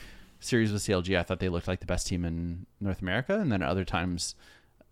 series 0.41 0.73
with 0.73 0.83
CLG, 0.83 1.19
I 1.19 1.23
thought 1.23 1.39
they 1.41 1.49
looked 1.49 1.69
like 1.69 1.81
the 1.81 1.87
best 1.87 2.07
team 2.07 2.25
in 2.25 2.67
North 2.81 3.01
America, 3.03 3.39
and 3.39 3.51
then 3.53 3.63
at 3.63 3.69
other 3.69 3.85
times, 3.85 4.35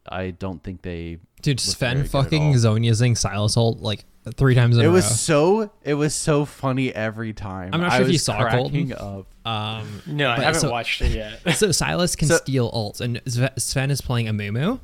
I 0.09 0.31
don't 0.31 0.63
think 0.63 0.83
they. 0.83 1.19
Dude, 1.43 1.59
look 1.59 1.77
Sven 1.77 1.97
very 1.97 2.03
good 2.03 2.07
at 2.07 2.11
fucking 2.25 2.43
all. 2.49 2.55
Zhonyasing 2.55 3.13
Sylas 3.13 3.57
ult 3.57 3.81
like 3.81 4.05
three 4.37 4.55
times 4.55 4.77
in 4.77 4.85
It 4.85 4.89
a 4.89 4.91
was 4.91 5.05
row. 5.05 5.11
so 5.11 5.71
it 5.83 5.95
was 5.95 6.15
so 6.15 6.45
funny 6.45 6.95
every 6.95 7.33
time. 7.33 7.71
I'm 7.73 7.81
not 7.81 7.93
I 7.93 7.97
sure 7.99 8.07
if 8.07 8.13
you 8.13 8.19
saw 8.19 8.39
cracking 8.41 8.91
Colton. 8.91 9.27
up. 9.47 9.47
Um, 9.47 10.03
No, 10.07 10.31
I 10.31 10.41
haven't 10.41 10.61
so- 10.61 10.71
watched 10.71 11.01
it 11.03 11.13
yet. 11.13 11.41
so 11.57 11.69
Sylas 11.69 12.17
can 12.17 12.29
So- 12.29 12.37
steal 12.37 12.71
ults, 12.73 13.01
and 13.01 13.23
Sve- 13.25 13.59
Sven 13.61 13.91
is 13.91 14.01
playing 14.01 14.27
Amumu. 14.27 14.81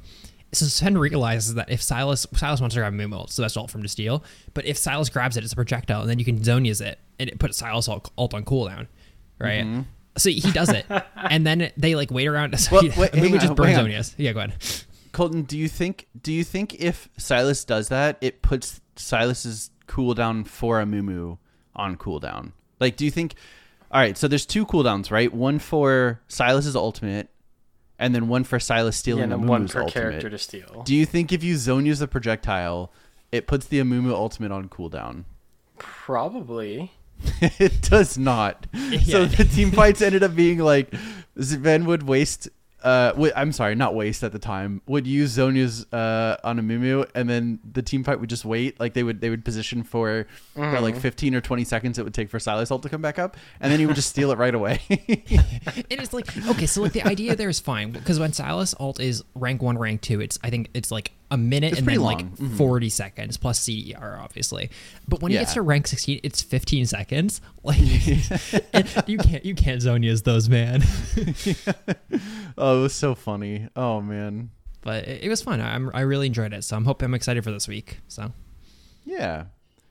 So 0.52 0.66
Sven 0.66 0.96
realizes 0.96 1.54
that 1.54 1.68
if 1.70 1.80
Sylas 1.80 2.26
Sylas 2.28 2.60
wants 2.60 2.74
to 2.74 2.80
grab 2.80 2.92
Mumu 2.94 3.14
ult, 3.14 3.30
so 3.32 3.42
that's 3.42 3.56
ult 3.56 3.70
from 3.70 3.82
to 3.82 3.88
steal. 3.88 4.22
But 4.54 4.64
if 4.66 4.76
Sylas 4.76 5.12
grabs 5.12 5.36
it, 5.36 5.42
it's 5.44 5.52
a 5.52 5.56
projectile, 5.56 6.02
and 6.02 6.08
then 6.08 6.18
you 6.18 6.24
can 6.24 6.42
zone 6.44 6.64
use 6.64 6.80
it, 6.80 6.98
and 7.18 7.28
it 7.28 7.38
puts 7.38 7.60
Sylas 7.60 7.88
ult, 7.88 8.10
ult 8.16 8.32
on 8.34 8.44
cooldown, 8.44 8.86
right? 9.38 9.84
So 10.16 10.30
he 10.30 10.52
does 10.52 10.68
it, 10.70 10.86
and 11.16 11.46
then 11.46 11.70
they 11.76 11.94
like 11.94 12.10
wait 12.10 12.26
around. 12.28 12.58
So 12.58 12.72
Well, 12.76 12.82
he, 12.82 12.88
wait, 13.00 13.14
hang 13.14 13.24
Mumu 13.24 13.34
on, 13.34 13.40
just 13.40 13.54
burns 13.56 13.76
hang 13.76 13.94
on. 13.96 14.04
Yeah, 14.16 14.32
go 14.32 14.40
ahead. 14.40 14.54
Colton, 15.12 15.42
do 15.42 15.56
you 15.58 15.68
think 15.68 16.06
do 16.20 16.32
you 16.32 16.44
think 16.44 16.74
if 16.74 17.08
Sylas 17.18 17.64
does 17.66 17.88
that, 17.88 18.18
it 18.20 18.42
puts 18.42 18.80
Sylas's 18.96 19.70
cooldown 19.88 20.46
for 20.46 20.80
Amumu 20.82 21.38
on 21.74 21.96
cooldown? 21.96 22.52
Like, 22.80 22.96
do 22.96 23.04
you 23.04 23.10
think? 23.10 23.34
All 23.90 24.00
right, 24.00 24.18
so 24.18 24.26
there's 24.26 24.44
two 24.46 24.66
cooldowns, 24.66 25.10
right? 25.12 25.32
One 25.32 25.60
for 25.60 26.20
Sylas's 26.28 26.74
ultimate, 26.74 27.28
and 27.98 28.12
then 28.14 28.26
one 28.26 28.42
for 28.42 28.58
Sylas 28.58 28.84
Yeah, 28.86 28.90
stealing 28.90 29.22
and 29.24 29.32
a 29.32 29.36
then 29.36 29.46
one 29.46 29.62
Mumu's 29.66 29.72
per 29.72 29.82
ultimate. 29.82 29.92
character 30.10 30.30
to 30.30 30.38
steal. 30.38 30.82
Do 30.84 30.94
you 30.96 31.06
think 31.06 31.32
if 31.32 31.44
you 31.44 31.56
zone 31.56 31.86
use 31.86 32.00
the 32.00 32.08
projectile, 32.08 32.92
it 33.30 33.46
puts 33.46 33.66
the 33.66 33.78
Amumu 33.78 34.10
ultimate 34.10 34.50
on 34.50 34.68
cooldown? 34.68 35.24
Probably. 35.78 36.90
it 37.58 37.82
does 37.82 38.16
not. 38.18 38.66
So 39.04 39.26
the 39.26 39.44
team 39.44 39.70
fights 39.70 40.02
ended 40.02 40.22
up 40.22 40.34
being 40.34 40.58
like 40.58 40.92
Sven 41.38 41.84
would 41.86 42.02
waste. 42.04 42.48
Uh, 42.82 43.30
I'm 43.34 43.50
sorry, 43.52 43.74
not 43.74 43.94
waste 43.94 44.22
at 44.22 44.32
the 44.32 44.38
time. 44.38 44.82
Would 44.86 45.06
use 45.06 45.38
Zhonya's 45.38 45.90
uh, 45.90 46.36
on 46.44 46.60
Amumu, 46.60 47.08
and 47.14 47.30
then 47.30 47.58
the 47.72 47.80
team 47.80 48.04
fight 48.04 48.20
would 48.20 48.28
just 48.28 48.44
wait. 48.44 48.78
Like 48.78 48.92
they 48.92 49.02
would, 49.02 49.22
they 49.22 49.30
would 49.30 49.42
position 49.42 49.82
for 49.84 50.26
Mm-hmm. 50.54 50.82
like 50.84 50.96
15 50.96 51.34
or 51.34 51.40
20 51.40 51.64
seconds 51.64 51.98
it 51.98 52.04
would 52.04 52.12
take 52.12 52.28
for 52.28 52.38
Sylas 52.38 52.70
ult 52.70 52.82
to 52.82 52.88
come 52.90 53.00
back 53.00 53.18
up, 53.18 53.36
and 53.60 53.72
then 53.72 53.80
he 53.80 53.86
would 53.86 53.96
just 53.96 54.10
steal 54.10 54.30
it 54.32 54.38
right 54.38 54.54
away. 54.54 54.80
And 55.90 56.00
it's 56.00 56.12
like 56.12 56.26
okay, 56.48 56.66
so 56.66 56.82
like 56.82 56.92
the 56.92 57.02
idea 57.04 57.34
there 57.36 57.48
is 57.48 57.58
fine 57.60 57.90
because 57.90 58.20
when 58.20 58.32
Sylas 58.32 58.74
ult 58.78 59.00
is 59.00 59.24
rank 59.34 59.62
one, 59.62 59.78
rank 59.78 60.02
two, 60.02 60.20
it's 60.20 60.38
I 60.44 60.50
think 60.50 60.68
it's 60.74 60.90
like 60.90 61.12
a 61.34 61.36
minute 61.36 61.72
It's 61.72 61.78
and 61.80 61.88
then 61.88 61.96
long. 61.98 62.04
like 62.16 62.34
Mhm. 62.36 62.56
forty 62.56 62.88
seconds 62.88 63.36
plus 63.36 63.58
CDR 63.60 64.18
obviously. 64.20 64.70
But 65.08 65.20
when 65.20 65.32
he 65.32 65.38
gets 65.38 65.54
to 65.54 65.62
rank 65.62 65.86
sixteen, 65.86 66.20
it's 66.22 66.40
fifteen 66.42 66.86
seconds. 66.86 67.40
Like 67.64 67.78
you 69.08 69.18
can't 69.18 69.44
you 69.44 69.54
can't 69.54 69.80
zone 69.82 70.02
Zhonyas 70.02 70.24
those 70.24 70.48
man. 70.48 70.82
oh, 72.58 72.78
it 72.78 72.82
was 72.82 72.94
so 72.94 73.14
funny. 73.14 73.68
Oh 73.76 74.00
man, 74.00 74.50
but 74.82 75.06
it, 75.08 75.24
it 75.24 75.28
was 75.28 75.42
fun. 75.42 75.60
I, 75.60 75.74
I'm, 75.74 75.90
I 75.94 76.00
really 76.00 76.26
enjoyed 76.26 76.52
it. 76.52 76.64
So 76.64 76.76
I'm 76.76 76.84
hoping 76.84 77.06
I'm 77.06 77.14
excited 77.14 77.42
for 77.44 77.50
this 77.50 77.66
week. 77.68 78.00
So 78.08 78.32
yeah, 79.04 79.44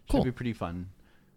Cool. 0.09 0.21
should 0.21 0.25
be 0.25 0.31
pretty 0.31 0.53
fun. 0.53 0.89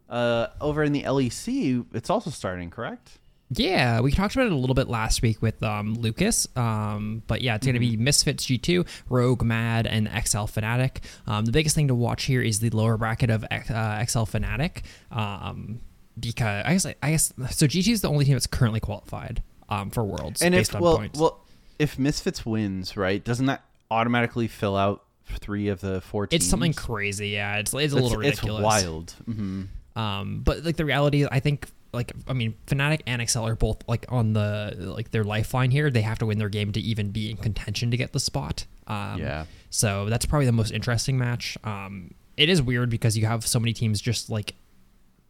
Uh, 0.08 0.48
over 0.60 0.82
in 0.84 0.92
the 0.92 1.02
LEC, 1.02 1.84
it's 1.92 2.10
also 2.10 2.30
starting, 2.30 2.70
correct? 2.70 3.18
Yeah, 3.50 4.00
we 4.00 4.10
talked 4.10 4.34
about 4.34 4.46
it 4.46 4.52
a 4.52 4.56
little 4.56 4.74
bit 4.74 4.88
last 4.88 5.22
week 5.22 5.40
with 5.40 5.62
um, 5.62 5.94
Lucas. 5.94 6.48
Um, 6.56 7.22
but 7.28 7.42
yeah, 7.42 7.54
it's 7.54 7.64
going 7.66 7.74
to 7.74 7.80
be 7.80 7.96
Misfits 7.96 8.44
G2, 8.46 8.86
Rogue 9.08 9.42
Mad, 9.44 9.86
and 9.86 10.08
XL 10.08 10.46
Fnatic. 10.46 10.98
Um, 11.28 11.44
the 11.44 11.52
biggest 11.52 11.76
thing 11.76 11.86
to 11.88 11.94
watch 11.94 12.24
here 12.24 12.42
is 12.42 12.58
the 12.58 12.70
lower 12.70 12.96
bracket 12.96 13.30
of 13.30 13.44
uh, 13.44 14.04
XL 14.04 14.24
Fnatic. 14.24 14.82
Um, 15.12 15.80
because 16.18 16.64
I 16.64 16.72
guess, 16.72 16.86
I 17.02 17.10
guess, 17.12 17.32
so 17.50 17.66
G2 17.66 17.92
is 17.92 18.00
the 18.00 18.08
only 18.08 18.24
team 18.24 18.34
that's 18.34 18.46
currently 18.48 18.80
qualified 18.80 19.42
um, 19.68 19.90
for 19.90 20.02
Worlds 20.02 20.42
and 20.42 20.52
based 20.52 20.70
if 20.70 20.76
on 20.76 20.82
well, 20.82 20.96
points. 20.96 21.18
well, 21.20 21.44
if 21.78 21.98
Misfits 21.98 22.44
wins, 22.44 22.96
right, 22.96 23.22
doesn't 23.22 23.46
that 23.46 23.62
automatically 23.90 24.48
fill 24.48 24.76
out 24.76 25.04
three 25.38 25.68
of 25.68 25.80
the 25.80 26.00
four 26.00 26.26
teams? 26.26 26.42
it's 26.42 26.50
something 26.50 26.72
crazy. 26.72 27.28
Yeah, 27.28 27.56
it's, 27.58 27.72
it's 27.74 27.74
a 27.74 27.78
It's- 27.78 27.92
little 28.02 28.18
ridiculous. 28.18 28.60
It's 28.60 28.64
wild. 28.64 29.14
hmm 29.26 29.62
Um, 29.94 30.40
but 30.44 30.64
like 30.64 30.76
the 30.76 30.84
reality 30.84 31.26
I 31.30 31.38
think 31.40 31.68
like 31.96 32.12
I 32.28 32.32
mean, 32.32 32.54
Fnatic 32.68 33.00
and 33.06 33.28
XL 33.28 33.40
are 33.40 33.56
both 33.56 33.78
like 33.88 34.06
on 34.08 34.32
the 34.34 34.74
like 34.78 35.10
their 35.10 35.24
lifeline 35.24 35.72
here. 35.72 35.90
They 35.90 36.02
have 36.02 36.18
to 36.20 36.26
win 36.26 36.38
their 36.38 36.48
game 36.48 36.70
to 36.72 36.80
even 36.80 37.10
be 37.10 37.30
in 37.32 37.36
contention 37.38 37.90
to 37.90 37.96
get 37.96 38.12
the 38.12 38.20
spot. 38.20 38.66
Um, 38.86 39.18
Yeah. 39.18 39.46
So 39.70 40.06
that's 40.08 40.24
probably 40.26 40.46
the 40.46 40.52
most 40.52 40.70
interesting 40.70 41.18
match. 41.18 41.58
Um, 41.64 42.12
it 42.36 42.48
is 42.48 42.62
weird 42.62 42.88
because 42.90 43.18
you 43.18 43.26
have 43.26 43.44
so 43.46 43.58
many 43.58 43.72
teams 43.72 44.00
just 44.00 44.30
like 44.30 44.54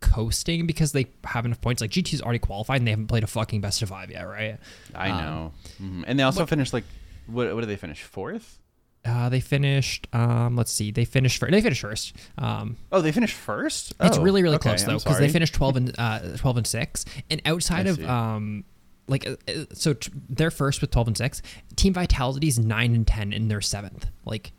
coasting 0.00 0.66
because 0.66 0.92
they 0.92 1.06
have 1.24 1.44
enough 1.46 1.60
points. 1.60 1.80
Like 1.80 1.90
G2's 1.90 2.20
already 2.22 2.38
qualified 2.38 2.80
and 2.80 2.86
they 2.86 2.90
haven't 2.92 3.06
played 3.06 3.24
a 3.24 3.26
fucking 3.26 3.60
best 3.60 3.80
of 3.82 3.88
five 3.88 4.10
yet, 4.10 4.22
right? 4.22 4.58
I 4.94 5.10
Um, 5.10 5.16
know. 5.24 5.52
Mhm. 5.80 6.04
And 6.06 6.18
they 6.18 6.22
also 6.22 6.44
finished 6.46 6.72
like 6.72 6.84
what? 7.26 7.52
What 7.54 7.60
did 7.62 7.68
they 7.70 7.76
finish? 7.76 8.02
Fourth? 8.02 8.58
Uh, 9.06 9.28
they 9.28 9.40
finished. 9.40 10.08
Um, 10.12 10.56
let's 10.56 10.72
see. 10.72 10.90
They 10.90 11.04
finished. 11.04 11.38
Fir- 11.38 11.50
they 11.50 11.60
finished 11.60 11.80
first. 11.82 12.14
Um, 12.38 12.76
Oh, 12.92 13.00
they 13.00 13.12
finished 13.12 13.34
first. 13.36 13.92
It's 14.00 14.18
Oh, 14.18 14.22
really 14.22 14.42
really 14.42 14.56
okay, 14.56 14.70
close 14.70 14.82
though 14.84 14.98
because 14.98 15.18
they 15.18 15.28
finished 15.28 15.54
12 15.54 15.76
and 15.76 15.94
uh, 15.98 16.18
12 16.36 16.56
and 16.58 16.66
6 16.66 17.04
and 17.30 17.42
outside 17.46 17.86
I 17.86 17.90
of 17.90 17.96
see. 17.96 18.04
um 18.04 18.64
like 19.08 19.26
uh, 19.26 19.36
uh, 19.48 19.64
so 19.72 19.92
t- 19.94 20.10
they're 20.28 20.50
first 20.50 20.80
with 20.80 20.90
12 20.90 21.06
and 21.08 21.16
6 21.16 21.42
team 21.76 21.92
vitality 21.92 22.48
is 22.48 22.58
9 22.58 22.94
and 22.94 23.06
10 23.06 23.32
and 23.32 23.48
they're 23.50 23.60
7th 23.60 24.04
like 24.24 24.50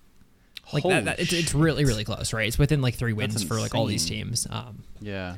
like 0.73 0.83
that, 0.83 0.89
Holy 0.89 1.03
that- 1.03 1.19
it's, 1.19 1.33
it's 1.33 1.53
really 1.53 1.83
really 1.83 2.05
close 2.05 2.31
right 2.31 2.47
it's 2.47 2.57
within 2.57 2.81
like 2.81 2.95
3 2.95 3.11
wins 3.13 3.33
That's 3.33 3.43
for 3.43 3.59
like 3.59 3.75
all 3.75 3.85
these 3.85 4.05
teams 4.05 4.47
um 4.49 4.83
Yeah. 5.01 5.37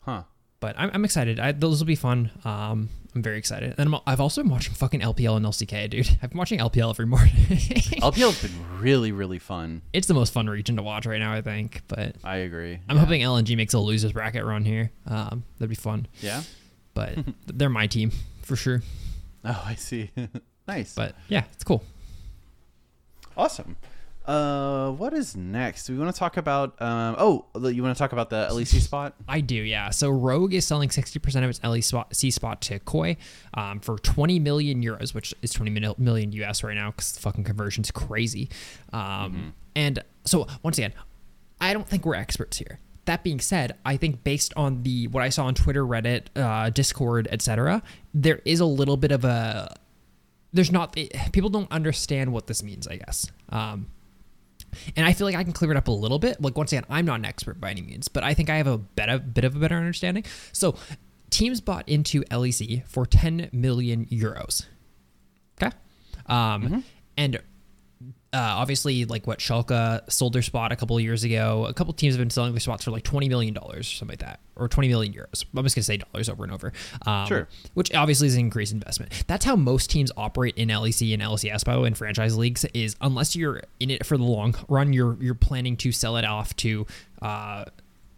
Huh. 0.00 0.22
But 0.60 0.74
I'm, 0.78 0.90
I'm 0.92 1.04
excited 1.04 1.38
I, 1.40 1.52
those 1.52 1.80
will 1.80 1.86
be 1.86 1.94
fun 1.94 2.30
um 2.44 2.88
I'm 3.14 3.22
very 3.22 3.38
excited 3.38 3.74
and 3.78 3.94
I'm, 3.94 4.00
I've 4.06 4.20
also 4.20 4.42
been 4.42 4.50
watching 4.50 4.74
fucking 4.74 5.00
LPL 5.00 5.36
and 5.36 5.46
LCK 5.46 5.90
dude 5.90 6.08
I've 6.22 6.30
been 6.30 6.38
watching 6.38 6.58
LPL 6.60 6.90
every 6.90 7.06
morning 7.06 7.32
LPL's 7.36 8.42
been 8.42 8.80
really, 8.80 9.12
really 9.12 9.38
fun. 9.38 9.82
it's 9.92 10.06
the 10.06 10.14
most 10.14 10.32
fun 10.32 10.48
region 10.48 10.76
to 10.76 10.82
watch 10.82 11.06
right 11.06 11.18
now 11.18 11.32
I 11.32 11.40
think 11.42 11.82
but 11.88 12.16
I 12.22 12.36
agree. 12.38 12.78
I'm 12.88 12.96
Yeah. 12.96 13.02
hoping 13.04 13.20
LNG 13.22 13.56
makes 13.56 13.74
a 13.74 13.78
losers 13.78 14.12
bracket 14.12 14.44
run 14.44 14.64
here 14.64 14.90
um 15.06 15.44
that'd 15.58 15.70
be 15.70 15.74
fun 15.74 16.06
Yeah. 16.20 16.42
but 16.94 17.14
they're 17.46 17.68
my 17.70 17.86
team 17.86 18.12
for 18.42 18.56
sure. 18.56 18.82
Oh, 19.44 19.62
I 19.64 19.74
see. 19.76 20.10
nice. 20.66 20.94
But 20.94 21.14
yeah, 21.28 21.44
it's 21.52 21.62
cool. 21.64 21.82
awesome. 23.36 23.76
Uh, 24.28 24.90
what 24.90 25.14
is 25.14 25.34
next? 25.34 25.86
Do 25.86 25.94
we 25.94 25.98
want 25.98 26.14
to 26.14 26.18
talk 26.18 26.36
about? 26.36 26.80
Um, 26.82 27.16
oh, 27.18 27.46
you 27.54 27.82
want 27.82 27.96
to 27.96 27.98
talk 27.98 28.12
about 28.12 28.28
the 28.28 28.46
LEC 28.50 28.78
spot? 28.80 29.14
I 29.26 29.40
do, 29.40 29.54
yeah. 29.54 29.88
So 29.88 30.10
Rogue 30.10 30.52
is 30.52 30.66
selling 30.66 30.90
60% 30.90 31.36
of 31.42 31.48
its 31.48 31.60
LE 31.64 31.80
spot, 32.30 32.60
to 32.60 32.78
Koi 32.80 33.16
um, 33.54 33.80
for 33.80 33.98
20 33.98 34.38
million 34.38 34.82
euros, 34.82 35.14
which 35.14 35.32
is 35.40 35.52
twenty 35.52 35.70
million 35.70 36.32
US 36.32 36.62
right 36.62 36.74
now 36.74 36.90
because 36.90 37.12
the 37.12 37.20
fucking 37.20 37.44
conversion's 37.44 37.90
crazy. 37.90 38.50
Um, 38.92 39.54
And 39.74 40.04
so, 40.26 40.46
once 40.62 40.76
again, 40.76 40.92
I 41.60 41.72
don't 41.72 41.88
think 41.88 42.04
we're 42.04 42.14
experts 42.14 42.58
here. 42.58 42.80
That 43.06 43.22
being 43.22 43.40
said, 43.40 43.76
I 43.86 43.96
think 43.96 44.24
based 44.24 44.52
on 44.56 44.82
the 44.82 45.06
what 45.06 45.22
I 45.22 45.30
saw 45.30 45.46
on 45.46 45.54
Twitter, 45.54 45.86
Reddit, 45.86 46.24
uh, 46.36 46.68
Discord, 46.68 47.28
etc., 47.30 47.82
there 48.12 48.42
is 48.44 48.60
a 48.60 48.66
little 48.66 48.98
bit 48.98 49.12
of 49.12 49.24
a 49.24 49.74
there's 50.52 50.72
not 50.72 50.96
people 51.32 51.48
don't 51.48 51.70
understand 51.70 52.32
what 52.32 52.46
this 52.46 52.62
means. 52.62 52.86
I 52.86 52.96
guess. 52.96 53.30
Um, 53.48 53.86
and 54.96 55.06
I 55.06 55.12
feel 55.12 55.26
like 55.26 55.36
I 55.36 55.44
can 55.44 55.52
clear 55.52 55.70
it 55.70 55.76
up 55.76 55.88
a 55.88 55.92
little 55.92 56.18
bit. 56.18 56.40
Like 56.40 56.56
once 56.56 56.72
again, 56.72 56.84
I'm 56.88 57.04
not 57.04 57.18
an 57.18 57.24
expert 57.24 57.60
by 57.60 57.70
any 57.70 57.82
means, 57.82 58.08
but 58.08 58.24
I 58.24 58.34
think 58.34 58.50
I 58.50 58.56
have 58.56 58.66
a 58.66 58.78
better 58.78 59.18
bit 59.18 59.44
of 59.44 59.56
a 59.56 59.58
better 59.58 59.76
understanding. 59.76 60.24
So, 60.52 60.76
teams 61.30 61.60
bought 61.60 61.88
into 61.88 62.22
LEC 62.24 62.86
for 62.86 63.06
10 63.06 63.50
million 63.52 64.06
euros. 64.06 64.66
Okay, 65.60 65.74
um, 66.26 66.84
and 67.16 67.40
uh, 68.32 68.36
obviously, 68.36 69.06
like 69.06 69.26
what 69.26 69.38
Schalke 69.38 70.10
sold 70.10 70.34
their 70.34 70.42
spot 70.42 70.70
a 70.70 70.76
couple 70.76 70.96
of 70.96 71.02
years 71.02 71.24
ago. 71.24 71.64
A 71.66 71.72
couple 71.72 71.94
teams 71.94 72.14
have 72.14 72.18
been 72.20 72.28
selling 72.28 72.52
their 72.52 72.60
spots 72.60 72.84
for 72.84 72.90
like 72.90 73.02
20 73.02 73.26
million 73.28 73.54
dollars 73.54 73.80
or 73.90 73.94
something 73.94 74.12
like 74.12 74.18
that, 74.20 74.40
or 74.54 74.68
20 74.68 74.88
million 74.88 75.14
euros. 75.14 75.46
I'm 75.56 75.62
just 75.64 75.74
gonna 75.74 75.82
say 75.84 75.96
dollars 75.96 76.28
over 76.28 76.44
and 76.44 76.52
over. 76.52 76.72
Um, 77.06 77.26
Sure. 77.26 77.48
Which 77.72 77.94
obviously 77.94 78.26
is 78.26 78.34
an 78.34 78.40
increased 78.40 78.72
investment. 78.72 79.24
That's 79.26 79.46
how 79.46 79.56
most 79.56 79.90
teams 79.90 80.12
operate 80.16 80.56
in 80.56 80.68
LEC 80.68 81.14
and 81.14 81.22
LCS 81.22 81.64
BO 81.64 81.84
and 81.84 81.96
franchise 81.96 82.36
leagues. 82.36 82.66
Is 82.74 82.96
unless 83.00 83.34
you're 83.34 83.62
in 83.80 83.90
it 83.90 84.04
for 84.04 84.18
the 84.18 84.24
long 84.24 84.54
run, 84.68 84.92
you're 84.92 85.16
you're 85.20 85.34
planning 85.34 85.76
to 85.78 85.90
sell 85.92 86.16
it 86.18 86.26
off 86.26 86.54
to. 86.56 86.86
Uh, 87.22 87.64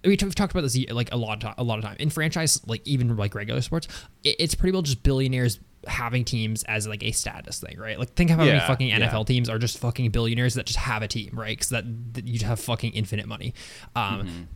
we 0.04 0.10
we've 0.10 0.34
talked 0.34 0.52
about 0.52 0.62
this 0.62 0.76
like 0.90 1.12
a 1.12 1.16
lot 1.16 1.34
of 1.34 1.40
time, 1.40 1.54
a 1.58 1.62
lot 1.62 1.78
of 1.78 1.84
time 1.84 1.96
in 2.00 2.10
franchise, 2.10 2.60
like 2.66 2.80
even 2.86 3.16
like 3.16 3.34
regular 3.34 3.60
sports, 3.60 3.86
it, 4.24 4.36
it's 4.38 4.54
pretty 4.54 4.72
well 4.72 4.82
just 4.82 5.02
billionaires 5.02 5.60
having 5.86 6.24
teams 6.24 6.62
as 6.64 6.86
like 6.86 7.02
a 7.02 7.12
status 7.12 7.60
thing, 7.60 7.78
right? 7.78 7.98
Like 7.98 8.14
think 8.14 8.30
of 8.30 8.36
how 8.36 8.44
many 8.44 8.56
Yeah, 8.56 8.66
fucking 8.66 8.88
yeah. 8.88 8.98
NFL 9.10 9.26
teams 9.26 9.48
are 9.48 9.58
just 9.58 9.78
fucking 9.78 10.10
billionaires 10.10 10.54
that 10.54 10.66
just 10.66 10.78
have 10.78 11.02
a 11.02 11.08
team, 11.08 11.30
right? 11.34 11.56
Because 11.56 11.70
that, 11.70 12.14
that 12.14 12.28
you 12.28 12.44
have 12.46 12.60
fucking 12.60 12.92
infinite 12.92 13.26
money. 13.26 13.54
Um, 13.96 14.48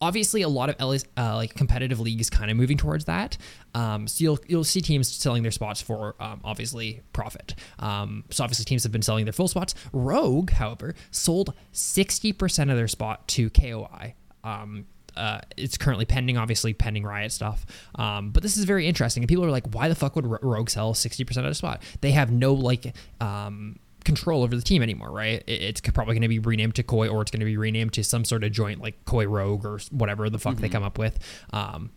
obviously 0.00 0.42
a 0.42 0.48
lot 0.48 0.68
of 0.68 0.76
uh, 1.16 1.34
like 1.36 1.54
competitive 1.54 1.98
leagues 1.98 2.28
kind 2.28 2.50
of 2.50 2.56
moving 2.56 2.76
towards 2.76 3.06
that. 3.06 3.36
Um, 3.74 4.06
so 4.06 4.22
you'll 4.22 4.38
you'll 4.46 4.64
see 4.64 4.80
teams 4.80 5.10
selling 5.10 5.42
their 5.42 5.52
spots 5.52 5.80
for 5.80 6.14
um, 6.20 6.40
obviously 6.44 7.00
profit. 7.12 7.54
Um, 7.78 8.24
so 8.30 8.44
obviously 8.44 8.64
teams 8.64 8.82
have 8.82 8.92
been 8.92 9.02
selling 9.02 9.24
their 9.24 9.32
full 9.32 9.48
spots. 9.48 9.74
Rogue, 9.92 10.50
however, 10.50 10.94
sold 11.10 11.54
sixty 11.72 12.32
percent 12.32 12.70
of 12.70 12.76
their 12.76 12.88
spot 12.88 13.26
to 13.28 13.50
KOI. 13.50 14.14
Um, 14.42 14.86
uh, 15.16 15.40
it's 15.56 15.76
currently 15.78 16.04
pending, 16.04 16.36
obviously 16.36 16.72
pending 16.74 17.04
Riot 17.04 17.32
stuff. 17.32 17.64
Um, 17.96 18.30
but 18.30 18.42
this 18.42 18.56
is 18.56 18.64
very 18.64 18.86
interesting, 18.86 19.22
and 19.22 19.28
people 19.28 19.44
are 19.44 19.50
like, 19.50 19.74
"Why 19.74 19.88
the 19.88 19.94
fuck 19.94 20.16
would 20.16 20.26
Rogue 20.42 20.68
sell 20.70 20.94
sixty 20.94 21.24
percent 21.24 21.46
of 21.46 21.50
the 21.50 21.54
spot?" 21.54 21.82
They 22.00 22.12
have 22.12 22.30
no 22.32 22.54
like 22.54 22.94
um, 23.20 23.78
control 24.04 24.42
over 24.42 24.54
the 24.54 24.62
team 24.62 24.82
anymore, 24.82 25.10
right? 25.10 25.42
It's 25.46 25.80
probably 25.80 26.14
going 26.14 26.22
to 26.22 26.28
be 26.28 26.38
renamed 26.38 26.74
to 26.76 26.82
Koi, 26.82 27.08
or 27.08 27.22
it's 27.22 27.30
going 27.30 27.40
to 27.40 27.46
be 27.46 27.56
renamed 27.56 27.92
to 27.94 28.04
some 28.04 28.24
sort 28.24 28.44
of 28.44 28.52
joint 28.52 28.80
like 28.80 29.04
Koi 29.04 29.26
Rogue 29.26 29.64
or 29.64 29.78
whatever 29.90 30.28
the 30.30 30.38
fuck 30.38 30.56
they 30.56 30.68
come 30.68 30.82
up 30.82 30.98
with. 30.98 31.18
Um, 31.52 31.90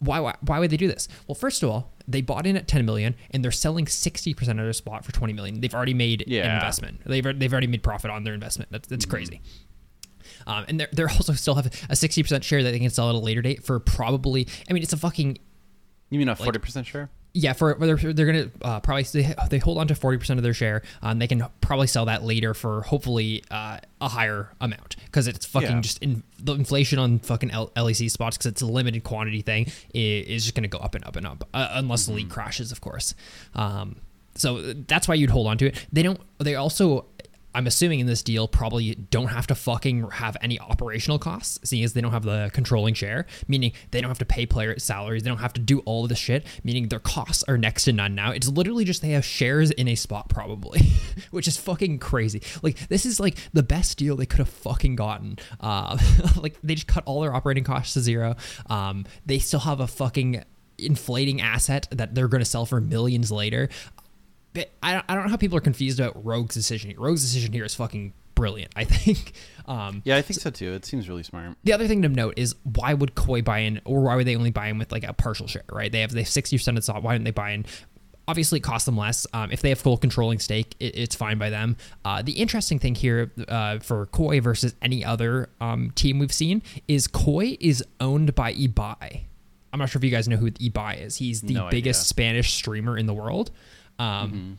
why, 0.00 0.20
why 0.20 0.34
why 0.40 0.58
would 0.58 0.70
they 0.70 0.76
do 0.76 0.88
this? 0.88 1.08
Well, 1.26 1.34
first 1.34 1.62
of 1.62 1.70
all, 1.70 1.92
they 2.06 2.20
bought 2.20 2.46
in 2.46 2.56
at 2.56 2.68
10 2.68 2.84
million 2.84 3.14
and 3.30 3.42
they're 3.42 3.50
selling 3.52 3.86
60% 3.86 4.36
of 4.50 4.56
their 4.56 4.72
spot 4.74 5.02
for 5.04 5.12
20 5.12 5.32
million. 5.32 5.60
They've 5.60 5.74
already 5.74 5.94
made 5.94 6.24
Yeah. 6.26 6.46
an 6.48 6.54
investment. 6.56 7.00
They've 7.06 7.38
they've 7.38 7.52
already 7.52 7.68
made 7.68 7.82
profit 7.82 8.10
on 8.10 8.24
their 8.24 8.34
investment. 8.34 8.70
That's 8.70 8.86
that's 8.88 9.06
crazy. 9.06 9.40
Um, 10.46 10.64
and 10.68 10.80
they're, 10.80 10.88
they're 10.92 11.08
also 11.10 11.32
still 11.32 11.54
have 11.54 11.66
a 11.66 11.70
60% 11.94 12.42
share 12.42 12.62
that 12.62 12.70
they 12.70 12.78
can 12.78 12.90
sell 12.90 13.08
at 13.08 13.14
a 13.14 13.18
later 13.18 13.42
date 13.42 13.64
for 13.64 13.78
probably 13.80 14.46
I 14.68 14.72
mean 14.72 14.82
it's 14.82 14.92
a 14.92 14.96
fucking 14.96 15.38
You 16.10 16.18
mean 16.18 16.28
a 16.28 16.36
forty 16.36 16.58
percent 16.58 16.86
share? 16.86 17.10
yeah, 17.36 17.52
for 17.52 17.74
they're, 17.74 17.96
they're 17.96 18.26
gonna 18.26 18.50
uh, 18.62 18.78
probably 18.80 19.02
they, 19.02 19.34
they 19.50 19.58
hold 19.58 19.78
on 19.78 19.88
to 19.88 19.94
forty 19.96 20.18
percent 20.18 20.38
of 20.38 20.44
their 20.44 20.54
share. 20.54 20.82
Um, 21.02 21.18
they 21.18 21.26
can 21.26 21.44
probably 21.60 21.88
sell 21.88 22.04
that 22.04 22.22
later 22.22 22.54
for 22.54 22.82
hopefully 22.82 23.42
uh, 23.50 23.78
a 24.00 24.08
higher 24.08 24.50
amount 24.60 24.94
because 25.06 25.26
it's 25.26 25.44
fucking 25.46 25.68
Yeah. 25.70 25.80
just 25.80 25.98
in, 26.00 26.22
the 26.38 26.52
inflation 26.54 26.98
on 27.00 27.18
fucking 27.18 27.50
L- 27.50 27.70
LEC 27.76 28.08
spots 28.10 28.36
because 28.36 28.46
it's 28.46 28.62
a 28.62 28.66
limited 28.66 29.02
quantity 29.02 29.42
thing 29.42 29.66
is, 29.92 30.26
is 30.28 30.42
just 30.44 30.54
gonna 30.54 30.68
go 30.68 30.78
up 30.78 30.94
and 30.94 31.04
up 31.04 31.16
and 31.16 31.26
up 31.26 31.48
uh, 31.54 31.68
unless 31.72 32.06
the 32.06 32.12
league 32.12 32.28
crashes, 32.30 32.70
of 32.70 32.80
course. 32.80 33.14
Um, 33.56 33.96
so 34.36 34.60
that's 34.72 35.08
why 35.08 35.14
you'd 35.14 35.30
hold 35.30 35.46
on 35.48 35.58
to 35.58 35.66
it. 35.66 35.86
They 35.92 36.02
don't. 36.02 36.20
They 36.38 36.54
also. 36.54 37.06
I'm 37.54 37.66
assuming 37.66 38.00
in 38.00 38.06
this 38.06 38.22
deal 38.22 38.48
probably 38.48 38.94
don't 38.94 39.28
have 39.28 39.46
to 39.48 39.54
fucking 39.54 40.10
have 40.10 40.36
any 40.40 40.58
operational 40.58 41.18
costs, 41.18 41.58
seeing 41.64 41.84
as 41.84 41.92
they 41.92 42.00
don't 42.00 42.12
have 42.12 42.24
the 42.24 42.50
controlling 42.52 42.94
share, 42.94 43.26
meaning 43.48 43.72
they 43.90 44.00
don't 44.00 44.10
have 44.10 44.18
to 44.18 44.24
pay 44.24 44.46
player 44.46 44.78
salaries, 44.78 45.22
they 45.22 45.30
don't 45.30 45.38
have 45.38 45.52
to 45.54 45.60
do 45.60 45.80
all 45.80 46.04
of 46.04 46.08
this 46.08 46.18
shit, 46.18 46.46
meaning 46.64 46.88
their 46.88 47.00
costs 47.00 47.44
are 47.44 47.56
next 47.56 47.84
to 47.84 47.92
none 47.92 48.14
now. 48.14 48.32
It's 48.32 48.48
literally 48.48 48.84
just 48.84 49.02
they 49.02 49.10
have 49.10 49.24
shares 49.24 49.70
in 49.70 49.88
a 49.88 49.94
spot 49.94 50.28
probably, 50.28 50.80
which 51.30 51.46
is 51.46 51.56
fucking 51.56 51.98
crazy. 51.98 52.42
Like 52.62 52.88
this 52.88 53.06
is 53.06 53.20
like 53.20 53.36
the 53.52 53.62
best 53.62 53.98
deal 53.98 54.16
they 54.16 54.26
could 54.26 54.40
have 54.40 54.48
fucking 54.48 54.96
gotten. 54.96 55.38
Uh, 55.60 55.98
like 56.36 56.56
they 56.62 56.74
just 56.74 56.88
cut 56.88 57.04
all 57.06 57.20
their 57.20 57.34
operating 57.34 57.64
costs 57.64 57.94
to 57.94 58.00
zero. 58.00 58.36
Um, 58.68 59.06
they 59.26 59.38
still 59.38 59.60
have 59.60 59.80
a 59.80 59.86
fucking 59.86 60.44
inflating 60.76 61.40
asset 61.40 61.86
that 61.92 62.14
they're 62.14 62.26
going 62.26 62.40
to 62.40 62.44
sell 62.44 62.66
for 62.66 62.80
millions 62.80 63.30
later 63.30 63.68
I 64.82 64.92
don't, 64.92 65.04
I 65.08 65.14
don't 65.14 65.24
know 65.24 65.30
how 65.30 65.36
people 65.36 65.58
are 65.58 65.62
confused 65.62 65.98
about 66.00 66.24
Rogue's 66.24 66.54
decision. 66.54 66.90
here. 66.90 67.00
Rogue's 67.00 67.22
decision 67.22 67.52
here 67.52 67.64
is 67.64 67.74
fucking 67.74 68.12
brilliant. 68.34 68.72
I 68.76 68.84
think. 68.84 69.32
Um, 69.66 70.02
Yeah, 70.04 70.16
I 70.16 70.22
think 70.22 70.40
so 70.40 70.50
too. 70.50 70.72
It 70.72 70.84
seems 70.84 71.08
really 71.08 71.22
smart. 71.22 71.56
the 71.64 71.72
other 71.72 71.86
thing 71.88 72.02
to 72.02 72.08
note 72.08 72.34
is 72.36 72.54
why 72.62 72.94
would 72.94 73.14
Koi 73.14 73.42
buy 73.42 73.58
in, 73.60 73.80
or 73.84 74.02
why 74.02 74.16
would 74.16 74.26
they 74.26 74.36
only 74.36 74.50
buy 74.50 74.68
in 74.68 74.78
with 74.78 74.92
like 74.92 75.04
a 75.04 75.12
partial 75.12 75.46
share? 75.46 75.64
Right? 75.70 75.90
They 75.90 76.00
have 76.00 76.12
they 76.12 76.24
sixty 76.24 76.56
percent 76.56 76.76
of 76.78 76.82
the 76.84 76.92
stock. 76.92 77.02
Why 77.02 77.14
didn't 77.14 77.24
they 77.24 77.30
buy 77.30 77.50
in? 77.50 77.66
Obviously, 78.26 78.58
it 78.58 78.62
costs 78.62 78.86
them 78.86 78.96
less. 78.96 79.26
Um, 79.34 79.50
if 79.50 79.60
they 79.60 79.68
have 79.68 79.78
full 79.78 79.98
controlling 79.98 80.38
stake, 80.38 80.74
it, 80.80 80.96
it's 80.96 81.14
fine 81.14 81.36
by 81.36 81.50
them. 81.50 81.76
Uh, 82.06 82.22
the 82.22 82.32
interesting 82.32 82.78
thing 82.78 82.94
here 82.94 83.30
uh, 83.48 83.80
for 83.80 84.06
Koi 84.06 84.40
versus 84.40 84.74
any 84.80 85.04
other 85.04 85.50
um, 85.60 85.90
team 85.94 86.18
we've 86.20 86.32
seen 86.32 86.62
is 86.88 87.06
Koi 87.06 87.58
is 87.60 87.84
owned 88.00 88.34
by 88.34 88.54
Ibai. 88.54 89.24
I'm 89.74 89.78
not 89.78 89.90
sure 89.90 89.98
if 90.00 90.04
you 90.04 90.10
guys 90.10 90.26
know 90.26 90.36
who 90.36 90.50
Ibai 90.52 91.02
is. 91.02 91.16
He's 91.16 91.42
the 91.42 91.52
No 91.54 91.68
biggest 91.68 91.98
idea. 92.00 92.04
Spanish 92.06 92.54
streamer 92.54 92.96
in 92.96 93.04
the 93.06 93.12
world. 93.12 93.50
Um, 93.98 94.58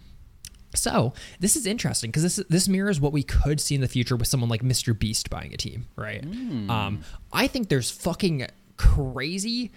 so 0.73 1.13
this 1.39 1.55
is 1.55 1.65
interesting 1.65 2.11
because 2.11 2.23
this 2.23 2.36
this 2.49 2.67
mirrors 2.67 2.99
what 2.99 3.13
we 3.13 3.23
could 3.23 3.59
see 3.61 3.75
in 3.75 3.81
the 3.81 3.88
future 3.88 4.15
with 4.15 4.27
someone 4.27 4.49
like 4.49 4.61
Mr. 4.61 4.97
Beast 4.97 5.29
buying 5.29 5.53
a 5.53 5.57
team, 5.57 5.88
right? 5.95 6.23
Um, 6.69 7.03
I 7.31 7.47
think 7.47 7.69
there's 7.69 7.89
fucking 7.91 8.47
crazy 8.77 9.71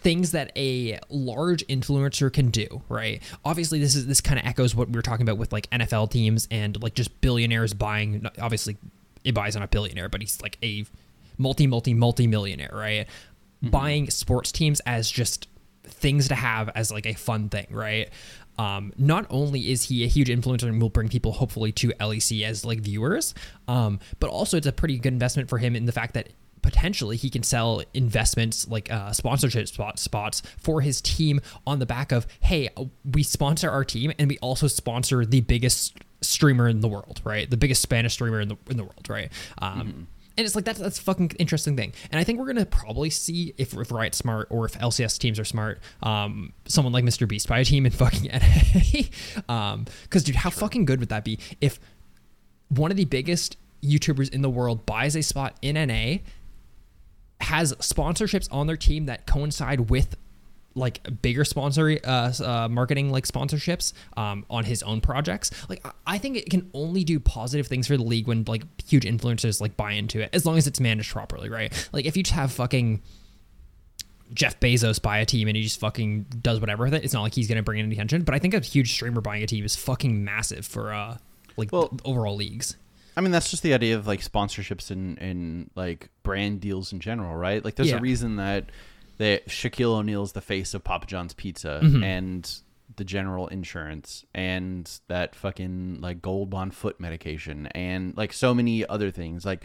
things 0.00 0.32
that 0.32 0.50
a 0.56 0.98
large 1.10 1.66
influencer 1.66 2.32
can 2.32 2.50
do, 2.50 2.80
right? 2.88 3.22
Obviously, 3.44 3.78
this 3.78 3.94
is 3.94 4.06
this 4.06 4.22
kind 4.22 4.40
of 4.40 4.46
echoes 4.46 4.74
what 4.74 4.88
we 4.88 4.94
were 4.94 5.02
talking 5.02 5.22
about 5.22 5.36
with 5.36 5.52
like 5.52 5.68
NFL 5.70 6.10
teams 6.10 6.48
and 6.50 6.82
like 6.82 6.94
just 6.94 7.20
billionaires 7.20 7.74
buying. 7.74 8.26
Obviously, 8.40 8.78
Ibai's 9.26 9.54
not 9.54 9.64
a 9.64 9.68
billionaire, 9.68 10.08
but 10.08 10.22
he's 10.22 10.40
like 10.40 10.56
a 10.62 10.86
multi, 11.36 11.66
multi, 11.66 11.92
multi 11.92 12.26
millionaire, 12.26 12.70
right? 12.72 13.06
Buying 13.62 14.08
sports 14.08 14.50
teams 14.52 14.80
as 14.86 15.10
just 15.10 15.46
things 15.84 16.28
to 16.28 16.34
have 16.34 16.68
as 16.74 16.92
like 16.92 17.06
a 17.06 17.14
fun 17.14 17.48
thing, 17.48 17.66
right? 17.70 18.10
Um, 18.58 18.92
not 18.98 19.26
only 19.30 19.70
is 19.70 19.84
he 19.84 20.04
a 20.04 20.06
huge 20.06 20.28
influencer 20.28 20.64
and 20.64 20.80
will 20.82 20.90
bring 20.90 21.08
people 21.08 21.32
hopefully 21.32 21.72
to 21.72 21.88
LEC 22.00 22.42
as 22.44 22.64
like 22.64 22.80
viewers, 22.80 23.34
um, 23.68 24.00
but 24.18 24.28
also 24.28 24.56
it's 24.58 24.66
a 24.66 24.72
pretty 24.72 24.98
good 24.98 25.12
investment 25.12 25.48
for 25.48 25.58
him 25.58 25.74
in 25.74 25.86
the 25.86 25.92
fact 25.92 26.14
that 26.14 26.28
potentially 26.62 27.16
he 27.16 27.30
can 27.30 27.42
sell 27.42 27.82
investments 27.94 28.68
like 28.68 28.92
uh, 28.92 29.12
sponsorship 29.12 29.66
spot, 29.66 29.98
spots 29.98 30.42
for 30.58 30.82
his 30.82 31.00
team 31.00 31.40
on 31.66 31.78
the 31.78 31.86
back 31.86 32.12
of 32.12 32.26
hey 32.40 32.68
uh, 32.76 32.84
we 33.12 33.22
sponsor 33.22 33.70
our 33.70 33.82
team 33.82 34.12
and 34.18 34.28
we 34.28 34.38
also 34.38 34.66
sponsor 34.66 35.24
the 35.24 35.40
biggest 35.40 35.96
streamer 36.20 36.68
in 36.68 36.80
the 36.80 36.88
world 36.88 37.22
right? 37.24 37.48
The 37.48 37.56
biggest 37.56 37.80
spanish 37.80 38.12
streamer 38.12 38.42
in 38.42 38.48
the 38.48 38.58
in 38.68 38.76
the 38.76 38.84
world 38.84 39.08
right? 39.08 39.32
Um, 39.58 40.06
and 40.36 40.46
it's 40.46 40.54
like 40.54 40.64
that's 40.64 40.78
that's 40.78 40.98
a 40.98 41.02
fucking 41.02 41.30
interesting 41.38 41.76
thing 41.76 41.92
and 42.10 42.18
i 42.18 42.24
think 42.24 42.38
we're 42.38 42.46
gonna 42.46 42.66
probably 42.66 43.10
see 43.10 43.54
if, 43.58 43.74
if 43.74 43.90
riot's 43.90 44.18
smart 44.18 44.46
or 44.50 44.64
if 44.64 44.78
lcs 44.78 45.18
teams 45.18 45.38
are 45.38 45.44
smart 45.44 45.80
um, 46.02 46.52
someone 46.66 46.92
like 46.92 47.04
mr 47.04 47.26
beast 47.26 47.48
buy 47.48 47.58
a 47.58 47.64
team 47.64 47.86
in 47.86 47.92
fucking 47.92 48.30
NA. 48.32 49.02
um 49.48 49.86
because 50.04 50.24
dude 50.24 50.36
how 50.36 50.50
fucking 50.50 50.84
good 50.84 51.00
would 51.00 51.08
that 51.08 51.24
be 51.24 51.38
if 51.60 51.78
one 52.68 52.90
of 52.90 52.96
the 52.96 53.04
biggest 53.04 53.56
YouTubers 53.82 54.32
in 54.32 54.42
the 54.42 54.50
world 54.50 54.86
buys 54.86 55.16
a 55.16 55.22
spot 55.22 55.56
in 55.62 55.74
NA, 55.74 56.18
has 57.40 57.72
sponsorships 57.74 58.48
on 58.50 58.66
their 58.66 58.76
team 58.76 59.06
that 59.06 59.26
coincide 59.26 59.90
with 59.90 60.16
like 60.76 61.00
bigger 61.20 61.44
sponsor 61.44 61.98
uh, 62.04 62.32
uh 62.44 62.68
marketing 62.70 63.10
like 63.10 63.26
sponsorships 63.26 63.92
um 64.16 64.46
on 64.48 64.62
his 64.64 64.82
own 64.84 65.00
projects 65.00 65.50
like 65.68 65.84
I- 66.06 66.18
think 66.18 66.36
it 66.36 66.48
can 66.48 66.70
only 66.74 67.02
do 67.02 67.18
positive 67.18 67.66
things 67.66 67.88
for 67.88 67.96
the 67.96 68.04
league 68.04 68.28
when 68.28 68.44
like 68.46 68.62
huge 68.86 69.04
influencers 69.04 69.60
like 69.60 69.76
buy 69.76 69.92
into 69.92 70.20
it 70.20 70.30
as 70.32 70.46
long 70.46 70.56
as 70.58 70.66
it's 70.68 70.78
managed 70.78 71.10
properly 71.10 71.48
right 71.48 71.88
like 71.92 72.04
if 72.06 72.16
you 72.16 72.22
just 72.22 72.34
have 72.34 72.52
fucking 72.52 73.02
Jeff 74.32 74.60
Bezos 74.60 75.02
buy 75.02 75.18
a 75.18 75.26
team 75.26 75.48
and 75.48 75.56
he 75.56 75.62
just 75.64 75.80
fucking 75.80 76.26
does 76.40 76.60
whatever 76.60 76.84
with 76.84 76.94
it. 76.94 77.02
It's 77.02 77.12
not 77.12 77.22
like 77.22 77.34
he's 77.34 77.48
gonna 77.48 77.64
bring 77.64 77.80
in 77.80 77.86
any 77.86 77.96
attention, 77.96 78.22
but 78.22 78.32
I 78.32 78.38
think 78.38 78.54
a 78.54 78.60
huge 78.60 78.92
streamer 78.92 79.20
buying 79.20 79.42
a 79.42 79.46
team 79.48 79.64
is 79.64 79.74
fucking 79.74 80.22
massive 80.22 80.64
for 80.64 80.92
uh 80.94 81.16
like 81.56 81.72
Well- 81.72 81.98
overall 82.04 82.36
leagues. 82.36 82.76
I 83.16 83.22
mean, 83.22 83.32
that's 83.32 83.50
just 83.50 83.64
the 83.64 83.74
idea 83.74 83.96
of 83.96 84.06
like 84.06 84.20
sponsorships 84.20 84.92
and, 84.92 85.18
and 85.18 85.68
like 85.74 86.10
brand 86.22 86.60
deals 86.60 86.92
in 86.92 87.00
general, 87.00 87.34
right? 87.34 87.62
Like, 87.64 87.74
there's 87.74 87.90
Yeah. 87.90 87.96
a 87.96 88.00
reason 88.00 88.36
that 88.36 88.70
that 89.20 89.46
Shaquille 89.48 89.94
O'Neal 89.98 90.22
is 90.22 90.32
the 90.32 90.40
face 90.40 90.72
of 90.74 90.82
Papa 90.82 91.06
John's 91.06 91.34
Pizza 91.34 91.80
Mm-hmm. 91.82 92.02
and 92.02 92.52
the 92.96 93.04
General 93.04 93.46
Insurance 93.48 94.24
and 94.34 94.90
that 95.08 95.34
fucking 95.36 96.00
like 96.00 96.20
Gold 96.20 96.50
Bond 96.50 96.74
foot 96.74 96.98
medication 96.98 97.66
and 97.68 98.16
like 98.16 98.32
so 98.32 98.52
many 98.52 98.84
other 98.86 99.10
things. 99.10 99.44
Like 99.44 99.62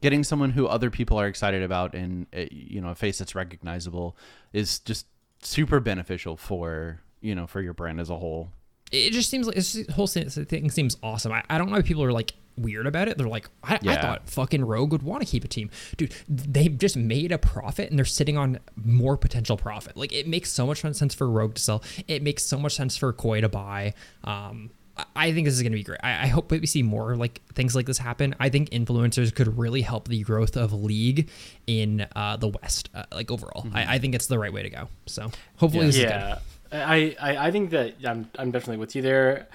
getting 0.00 0.24
someone 0.24 0.50
who 0.50 0.66
other 0.66 0.90
people 0.90 1.18
are 1.18 1.26
excited 1.28 1.62
about 1.62 1.94
and 1.94 2.26
uh, 2.36 2.44
you 2.50 2.80
know 2.80 2.88
a 2.90 2.94
face 2.94 3.18
that's 3.18 3.34
recognizable 3.34 4.16
is 4.52 4.80
just 4.80 5.06
super 5.40 5.80
beneficial 5.80 6.36
for 6.36 7.00
you 7.20 7.34
know 7.34 7.46
for 7.46 7.62
your 7.62 7.72
brand 7.74 8.00
as 8.00 8.10
a 8.10 8.16
whole. 8.16 8.50
it 8.90 9.12
just 9.12 9.30
seems 9.30 9.46
like 9.46 9.56
this 9.56 9.86
whole 9.94 10.06
thing 10.08 10.70
seems 10.70 10.96
awesome. 11.02 11.32
I, 11.32 11.42
I 11.48 11.58
don't 11.58 11.70
know 11.70 11.76
if 11.78 11.86
people 11.86 12.02
are 12.04 12.12
like 12.12 12.32
weird 12.56 12.86
about 12.86 13.08
it. 13.08 13.18
They're 13.18 13.26
like, 13.28 13.48
I, 13.62 13.74
I 13.74 13.96
thought 14.02 14.28
fucking 14.30 14.64
Rogue 14.64 14.92
would 14.92 15.02
want 15.02 15.22
to 15.22 15.26
keep 15.28 15.44
a 15.44 15.48
team, 15.48 15.70
dude. 15.96 16.14
They've 16.28 16.76
just 16.76 16.96
made 16.96 17.32
a 17.32 17.38
profit 17.38 17.90
and 17.90 17.98
they're 17.98 18.04
sitting 18.04 18.36
on 18.36 18.58
more 18.76 19.16
potential 19.16 19.56
profit. 19.56 19.96
Like 19.96 20.12
it 20.12 20.26
makes 20.28 20.50
so 20.50 20.66
much 20.66 20.80
sense 20.80 21.14
for 21.14 21.28
Rogue 21.28 21.54
to 21.54 21.62
sell. 21.62 21.82
It 22.08 22.22
makes 22.22 22.44
so 22.44 22.58
much 22.58 22.74
sense 22.74 22.96
for 22.96 23.12
Koi 23.12 23.40
to 23.40 23.48
buy. 23.48 23.94
Um, 24.24 24.70
I- 24.96 25.04
I 25.16 25.32
think 25.32 25.46
this 25.46 25.54
is 25.54 25.62
going 25.62 25.72
to 25.72 25.78
be 25.78 25.82
great. 25.82 25.98
I, 26.04 26.22
I 26.22 26.26
hope 26.28 26.48
that 26.50 26.60
we 26.60 26.68
see 26.68 26.82
more 26.84 27.16
like 27.16 27.40
things 27.54 27.74
like 27.74 27.86
this 27.86 27.98
happen. 27.98 28.36
I 28.38 28.48
think 28.48 28.70
influencers 28.70 29.34
could 29.34 29.58
really 29.58 29.82
help 29.82 30.06
the 30.06 30.22
growth 30.22 30.56
of 30.56 30.72
league 30.72 31.28
in 31.66 32.06
uh, 32.14 32.36
the 32.36 32.48
West, 32.48 32.90
uh, 32.94 33.02
like 33.12 33.28
overall. 33.30 33.66
I, 33.74 33.96
I 33.96 33.98
think 33.98 34.14
it's 34.14 34.28
the 34.28 34.38
right 34.38 34.52
way 34.52 34.62
to 34.62 34.70
go. 34.70 34.88
So 35.06 35.32
hopefully 35.56 35.86
this 35.86 35.96
is 35.96 36.02
good. 36.02 36.10
yeah 36.10 36.38
I, 36.72 37.16
I 37.20 37.36
i 37.46 37.50
think 37.52 37.70
that 37.70 37.94
i'm 38.04 38.28
i'm 38.36 38.50
definitely 38.50 38.78
with 38.78 38.96
you 38.96 39.02
there 39.02 39.46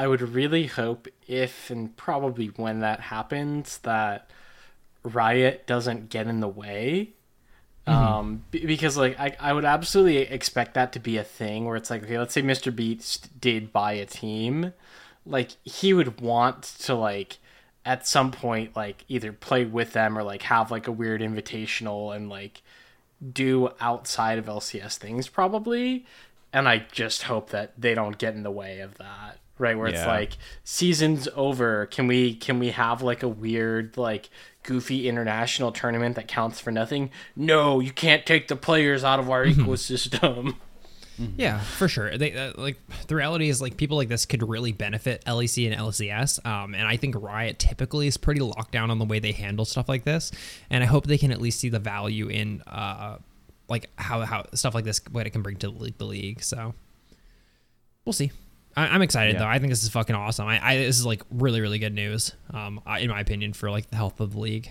i 0.00 0.06
would 0.06 0.22
really 0.22 0.66
hope 0.66 1.08
if 1.26 1.70
and 1.70 1.96
probably 1.96 2.46
when 2.46 2.80
that 2.80 3.00
happens 3.00 3.78
that 3.78 4.30
Riot 5.02 5.66
doesn't 5.66 6.10
get 6.10 6.26
in 6.26 6.40
the 6.40 6.48
way. 6.48 7.10
Um, 7.86 8.44
b- 8.50 8.66
because 8.66 8.96
like 8.96 9.18
I, 9.18 9.34
I 9.40 9.52
would 9.52 9.64
absolutely 9.64 10.18
expect 10.18 10.74
that 10.74 10.92
to 10.92 11.00
be 11.00 11.16
a 11.16 11.24
thing 11.24 11.64
where 11.64 11.76
it's 11.76 11.90
like 11.90 12.04
okay, 12.04 12.18
let's 12.18 12.34
say 12.34 12.42
Mr. 12.42 12.74
Beast 12.74 13.40
did 13.40 13.72
buy 13.72 13.92
a 13.92 14.06
team, 14.06 14.72
like 15.26 15.52
he 15.64 15.92
would 15.92 16.20
want 16.20 16.62
to 16.62 16.94
like 16.94 17.38
at 17.84 18.06
some 18.06 18.30
point 18.30 18.76
like 18.76 19.04
either 19.08 19.32
play 19.32 19.64
with 19.64 19.92
them 19.92 20.16
or 20.16 20.22
like 20.22 20.42
have 20.42 20.70
like 20.70 20.86
a 20.86 20.92
weird 20.92 21.20
invitational 21.20 22.14
and 22.14 22.28
like 22.28 22.62
do 23.32 23.70
outside 23.80 24.38
of 24.38 24.44
LCS 24.46 24.96
things 24.98 25.26
probably. 25.26 26.06
And 26.52 26.68
I 26.68 26.86
just 26.92 27.22
hope 27.22 27.50
that 27.50 27.72
they 27.80 27.94
don't 27.94 28.18
get 28.18 28.34
in 28.34 28.42
the 28.42 28.50
way 28.50 28.80
of 28.80 28.98
that. 28.98 29.38
Right, 29.60 29.76
where 29.76 29.88
it's 29.88 30.06
like 30.06 30.38
season's 30.64 31.28
over. 31.36 31.84
Can 31.86 32.06
we 32.06 32.34
can 32.34 32.58
we 32.58 32.70
have 32.70 33.02
like 33.02 33.22
a 33.22 33.28
weird 33.28 33.98
like 33.98 34.30
goofy 34.62 35.06
international 35.06 35.70
tournament 35.70 36.16
that 36.16 36.28
counts 36.28 36.58
for 36.58 36.70
nothing? 36.70 37.10
No, 37.36 37.78
you 37.78 37.92
can't 37.92 38.24
take 38.24 38.48
the 38.48 38.56
players 38.56 39.04
out 39.04 39.18
of 39.20 39.28
our 39.28 39.44
ecosystem. 39.46 40.56
Yeah, 41.36 41.60
for 41.60 41.88
sure. 41.88 42.16
They 42.16 42.32
uh, 42.32 42.52
like 42.56 42.78
the 43.06 43.14
reality 43.14 43.50
is 43.50 43.60
like 43.60 43.76
people 43.76 43.98
like 43.98 44.08
this 44.08 44.24
could 44.24 44.48
really 44.48 44.72
benefit 44.72 45.22
LEC 45.26 45.70
and 45.70 45.78
LCS. 45.78 46.44
Um, 46.46 46.74
and 46.74 46.88
I 46.88 46.96
think 46.96 47.14
Riot 47.18 47.58
typically 47.58 48.06
is 48.06 48.16
pretty 48.16 48.40
locked 48.40 48.72
down 48.72 48.90
on 48.90 48.98
the 48.98 49.04
way 49.04 49.18
they 49.18 49.32
handle 49.32 49.66
stuff 49.66 49.88
like 49.88 50.04
this. 50.04 50.32
And 50.70 50.82
I 50.82 50.86
hope 50.86 51.06
they 51.06 51.18
can 51.18 51.32
at 51.32 51.40
least 51.40 51.60
see 51.60 51.68
the 51.68 51.78
value 51.78 52.28
in 52.28 52.62
uh, 52.62 53.18
like 53.68 53.90
how 53.96 54.22
how 54.22 54.46
stuff 54.54 54.74
like 54.74 54.84
this 54.84 55.00
what 55.10 55.26
it 55.26 55.30
can 55.30 55.42
bring 55.42 55.56
to 55.56 55.70
the 55.70 55.78
league. 55.78 55.98
The 55.98 56.06
league. 56.06 56.42
So 56.42 56.74
we'll 58.06 58.14
see. 58.14 58.32
I, 58.76 58.86
I'm 58.88 59.02
excited 59.02 59.34
Yeah. 59.34 59.40
though. 59.40 59.46
I 59.48 59.58
think 59.58 59.70
this 59.70 59.82
is 59.82 59.88
fucking 59.90 60.14
awesome. 60.16 60.46
I, 60.46 60.60
I 60.64 60.76
this 60.78 60.98
is 60.98 61.06
like 61.06 61.22
really 61.30 61.60
really 61.60 61.78
good 61.78 61.94
news. 61.94 62.32
Um, 62.52 62.80
I, 62.86 63.00
in 63.00 63.10
my 63.10 63.20
opinion, 63.20 63.52
for 63.52 63.70
like 63.70 63.90
the 63.90 63.96
health 63.96 64.20
of 64.20 64.32
the 64.32 64.40
league. 64.40 64.70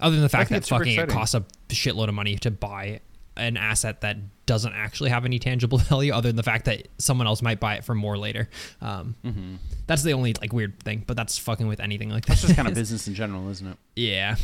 Other 0.00 0.16
than 0.16 0.22
the 0.22 0.28
fact 0.28 0.50
that 0.50 0.66
fucking 0.66 0.98
it 0.98 1.08
costs 1.08 1.34
a 1.34 1.44
shitload 1.68 2.08
of 2.08 2.14
money 2.14 2.36
to 2.38 2.50
buy 2.50 3.00
an 3.36 3.56
asset 3.56 4.00
that 4.02 4.16
doesn't 4.46 4.72
actually 4.74 5.10
have 5.10 5.24
any 5.24 5.38
tangible 5.38 5.78
value, 5.90 6.12
other 6.12 6.28
than 6.28 6.36
the 6.36 6.42
fact 6.42 6.64
that 6.66 6.88
someone 6.98 7.26
else 7.26 7.42
might 7.42 7.58
buy 7.60 7.74
it 7.76 7.84
for 7.84 7.94
more 7.94 8.16
later. 8.18 8.48
Um, 8.80 9.14
Mm-hmm. 9.24 9.54
That's 9.86 10.02
the 10.02 10.12
only 10.14 10.34
like 10.40 10.52
weird 10.52 10.82
thing, 10.82 11.04
but 11.06 11.16
that's 11.16 11.36
fucking 11.38 11.66
with 11.66 11.80
anything 11.80 12.08
like 12.10 12.24
this. 12.26 12.36
It's 12.38 12.42
just 12.48 12.56
kind 12.56 12.68
of 12.68 12.74
business 12.74 13.06
in 13.08 13.14
general, 13.14 13.48
isn't 13.50 13.66
it? 13.66 13.76
yeah. 13.96 14.36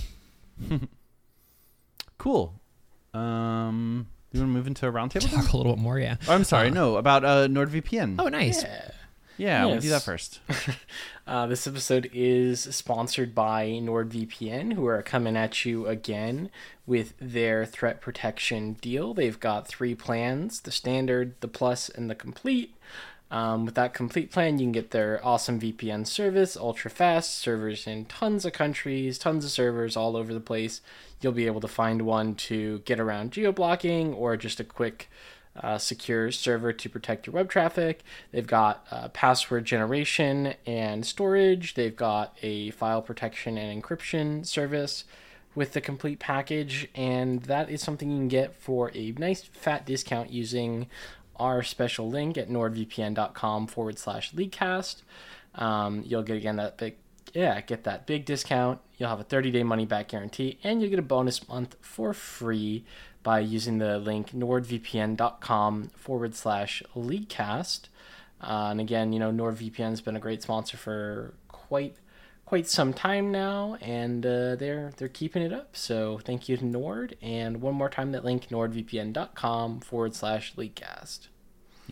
Cool. 2.19 2.61
Um, 3.15 4.07
you 4.33 4.41
want 4.41 4.53
to 4.53 4.57
move 4.57 4.67
into 4.67 4.87
a 4.87 4.93
roundtable? 4.93 5.31
Talk 5.31 5.53
a 5.53 5.57
little 5.57 5.75
bit 5.75 5.83
more. 5.83 5.99
Yeah. 5.99 6.17
Oh, 6.29 6.35
I'm 6.35 6.45
sorry. 6.45 6.69
Uh, 6.69 6.75
no, 6.75 6.97
about 6.97 7.25
uh, 7.25 7.49
NordVPN. 7.49 8.17
Oh, 8.19 8.29
nice. 8.29 8.65
yeah, 9.37 9.67
we'll 9.67 9.81
do 9.81 9.89
that 9.91 10.03
first. 10.03 10.41
Uh, 11.27 11.47
this 11.47 11.65
episode 11.65 12.11
is 12.13 12.61
sponsored 12.75 13.37
by 13.37 13.67
NordVPN, 13.67 14.73
who 14.73 14.85
are 14.87 15.01
coming 15.01 15.37
at 15.37 15.65
you 15.65 15.87
again 15.87 16.51
with 16.89 17.15
their 17.21 17.65
threat 17.65 18.01
protection 18.01 18.73
deal. 18.81 19.15
They've 19.15 19.39
got 19.39 19.69
three 19.69 19.95
plans 19.95 20.61
the 20.63 20.73
standard, 20.73 21.41
the 21.41 21.47
plus, 21.47 21.89
and 21.89 22.11
the 22.11 22.17
complete. 22.17 22.75
Um, 23.31 23.65
with 23.65 23.77
that 23.77 23.95
complete 23.95 24.33
plan, 24.33 24.59
you 24.59 24.65
can 24.65 24.73
get 24.73 24.91
their 24.91 25.25
awesome 25.25 25.61
VPN 25.61 26.05
service, 26.05 26.57
ultra 26.57 26.91
fast, 26.91 27.39
servers 27.39 27.87
in 27.87 28.07
tons 28.07 28.45
of 28.45 28.53
countries, 28.53 29.17
tons 29.17 29.45
of 29.45 29.53
servers 29.53 29.97
all 29.97 30.17
over 30.17 30.35
the 30.35 30.41
place. 30.41 30.81
You'll 31.21 31.33
be 31.33 31.47
able 31.47 31.61
to 31.61 31.69
find 31.69 32.03
one 32.03 32.35
to 32.37 32.81
get 32.81 32.99
around 33.01 33.33
geo 33.33 33.53
blocking 33.53 34.15
or 34.15 34.37
just 34.37 34.61
a 34.61 34.65
quick 34.65 35.09
uh, 35.57 35.79
secure 35.79 36.31
server 36.31 36.73
to 36.73 36.89
protect 36.89 37.27
your 37.27 37.35
web 37.35 37.51
traffic. 37.51 38.03
They've 38.31 38.47
got 38.47 38.87
uh, 38.91 39.09
password 39.09 39.65
generation 39.65 40.55
and 40.67 41.05
storage. 41.05 41.75
They've 41.75 41.95
got 41.95 42.37
a 42.43 42.71
file 42.71 43.03
protection 43.03 43.59
and 43.59 43.83
encryption 43.83 44.47
service 44.47 45.05
with 45.55 45.73
the 45.73 45.81
complete 45.81 46.21
package, 46.21 46.89
and 46.95 47.43
that 47.43 47.69
is 47.69 47.83
something 47.83 48.11
you 48.11 48.19
can 48.19 48.29
get 48.29 48.55
for 48.55 48.93
a 48.95 49.13
nice 49.19 49.43
fat 49.43 49.85
discount 49.85 50.31
using 50.31 50.87
our 51.37 51.63
special 51.63 52.09
link 52.09 52.39
at 52.39 52.49
nordvpn.com 52.49 53.67
forward 53.67 53.99
slash 53.99 54.33
leaguecast. 54.33 55.03
Um, 55.57 56.05
you'll 56.07 56.23
get 56.23 56.37
again 56.37 56.57
that 56.57 56.79
big, 56.79 56.97
yeah, 57.35 57.61
get 57.61 57.85
that 57.85 58.07
big 58.07 58.25
discount. 58.25 58.81
You'll 58.97 59.09
have 59.09 59.21
a 59.21 59.25
30 59.25 59.51
day 59.51 59.63
money 59.63 59.87
back 59.87 60.09
guarantee, 60.09 60.59
and 60.63 60.81
you'll 60.81 60.91
get 60.91 60.99
a 60.99 61.03
bonus 61.03 61.47
month 61.49 61.77
for 61.81 62.13
free 62.13 62.85
by 63.23 63.41
using 63.41 63.79
the 63.79 63.99
link 63.99 64.31
nordvpn.com 64.33 65.91
forward 65.97 66.35
slash 66.35 66.83
leaguecast. 66.95 67.89
Uh, 68.41 68.69
and 68.71 68.81
again, 68.81 69.13
you 69.13 69.19
know, 69.19 69.31
NordVPN's 69.31 70.01
been 70.01 70.17
a 70.17 70.21
great 70.21 70.43
sponsor 70.43 70.77
for 70.77 71.35
quite 71.49 71.97
quite 72.47 72.67
some 72.67 72.93
time 72.93 73.31
now, 73.31 73.77
and 73.81 74.25
uh, 74.25 74.57
they're 74.57 74.93
they're 74.97 75.09
keeping 75.09 75.43
it 75.43 75.53
up. 75.53 75.77
So 75.77 76.19
thank 76.25 76.49
you 76.49 76.57
to 76.57 76.65
Nord. 76.65 77.17
And 77.21 77.61
one 77.61 77.75
more 77.75 77.91
time, 77.91 78.13
that 78.13 78.25
link 78.25 78.49
nordvpn.com 78.49 79.81
forward 79.81 80.15
slash 80.15 80.55
leaguecast. 80.55 81.29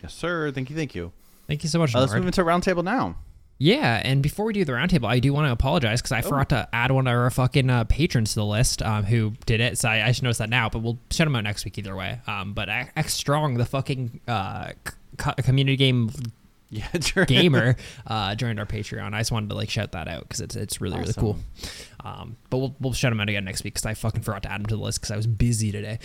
Yes, 0.01 0.13
sir. 0.13 0.51
Thank 0.51 0.69
you. 0.69 0.75
Thank 0.75 0.95
you. 0.95 1.11
Thank 1.47 1.63
you 1.63 1.69
so 1.69 1.79
much. 1.79 1.95
Uh, 1.95 1.99
let's 1.99 2.11
Nord. 2.11 2.23
move 2.23 2.27
into 2.27 2.43
roundtable 2.43 2.83
now. 2.83 3.15
Yeah, 3.61 4.01
and 4.03 4.23
before 4.23 4.45
we 4.45 4.53
do 4.53 4.63
the 4.63 4.71
roundtable, 4.71 5.07
I 5.07 5.19
do 5.19 5.33
want 5.33 5.47
to 5.47 5.51
apologize 5.51 6.01
because 6.01 6.13
I 6.13 6.21
forgot 6.21 6.49
to 6.49 6.69
add 6.71 6.91
one 6.91 7.07
of 7.07 7.13
our 7.13 7.29
fucking 7.29 7.69
uh, 7.69 7.83
patrons 7.83 8.29
to 8.29 8.35
the 8.35 8.45
list 8.45 8.81
um, 8.81 9.03
who 9.03 9.33
did 9.45 9.59
it. 9.59 9.77
So 9.77 9.89
I, 9.89 10.07
I 10.07 10.11
should 10.13 10.23
notice 10.23 10.37
that 10.37 10.49
now, 10.49 10.69
but 10.69 10.79
we'll 10.79 10.97
shout 11.11 11.25
them 11.25 11.35
out 11.35 11.43
next 11.43 11.65
week 11.65 11.77
either 11.77 11.93
way. 11.93 12.21
Um, 12.25 12.53
but 12.53 12.69
X 12.69 13.13
Strong, 13.13 13.55
the 13.55 13.65
fucking 13.65 14.21
uh, 14.29 14.71
co- 15.17 15.33
community 15.43 15.75
game 15.75 16.09
Yeah, 16.71 16.87
gamer, 17.25 17.75
uh, 18.05 18.35
joined 18.35 18.59
our 18.59 18.65
Patreon. 18.65 19.15
I 19.15 19.21
just 19.21 19.31
wanted 19.31 19.49
to 19.49 19.55
like 19.55 19.71
shout 19.71 19.93
that 19.93 20.07
out 20.07 20.21
because 20.21 20.39
it's 20.39 20.55
it's 20.55 20.79
really 20.79 20.99
really 20.99 21.13
cool. 21.13 21.37
Um, 22.03 22.37
but 22.51 22.59
we'll 22.59 22.75
we'll 22.79 22.93
shout 22.93 23.11
him 23.11 23.19
out 23.19 23.27
again 23.27 23.43
next 23.43 23.63
week 23.63 23.73
because 23.73 23.87
I 23.87 23.95
fucking 23.95 24.21
forgot 24.21 24.43
to 24.43 24.51
add 24.51 24.61
him 24.61 24.67
to 24.67 24.75
the 24.75 24.81
list 24.81 25.01
because 25.01 25.09
I 25.09 25.15
was 25.15 25.25
busy 25.25 25.71
today. 25.71 25.97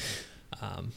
Um, 0.62 0.92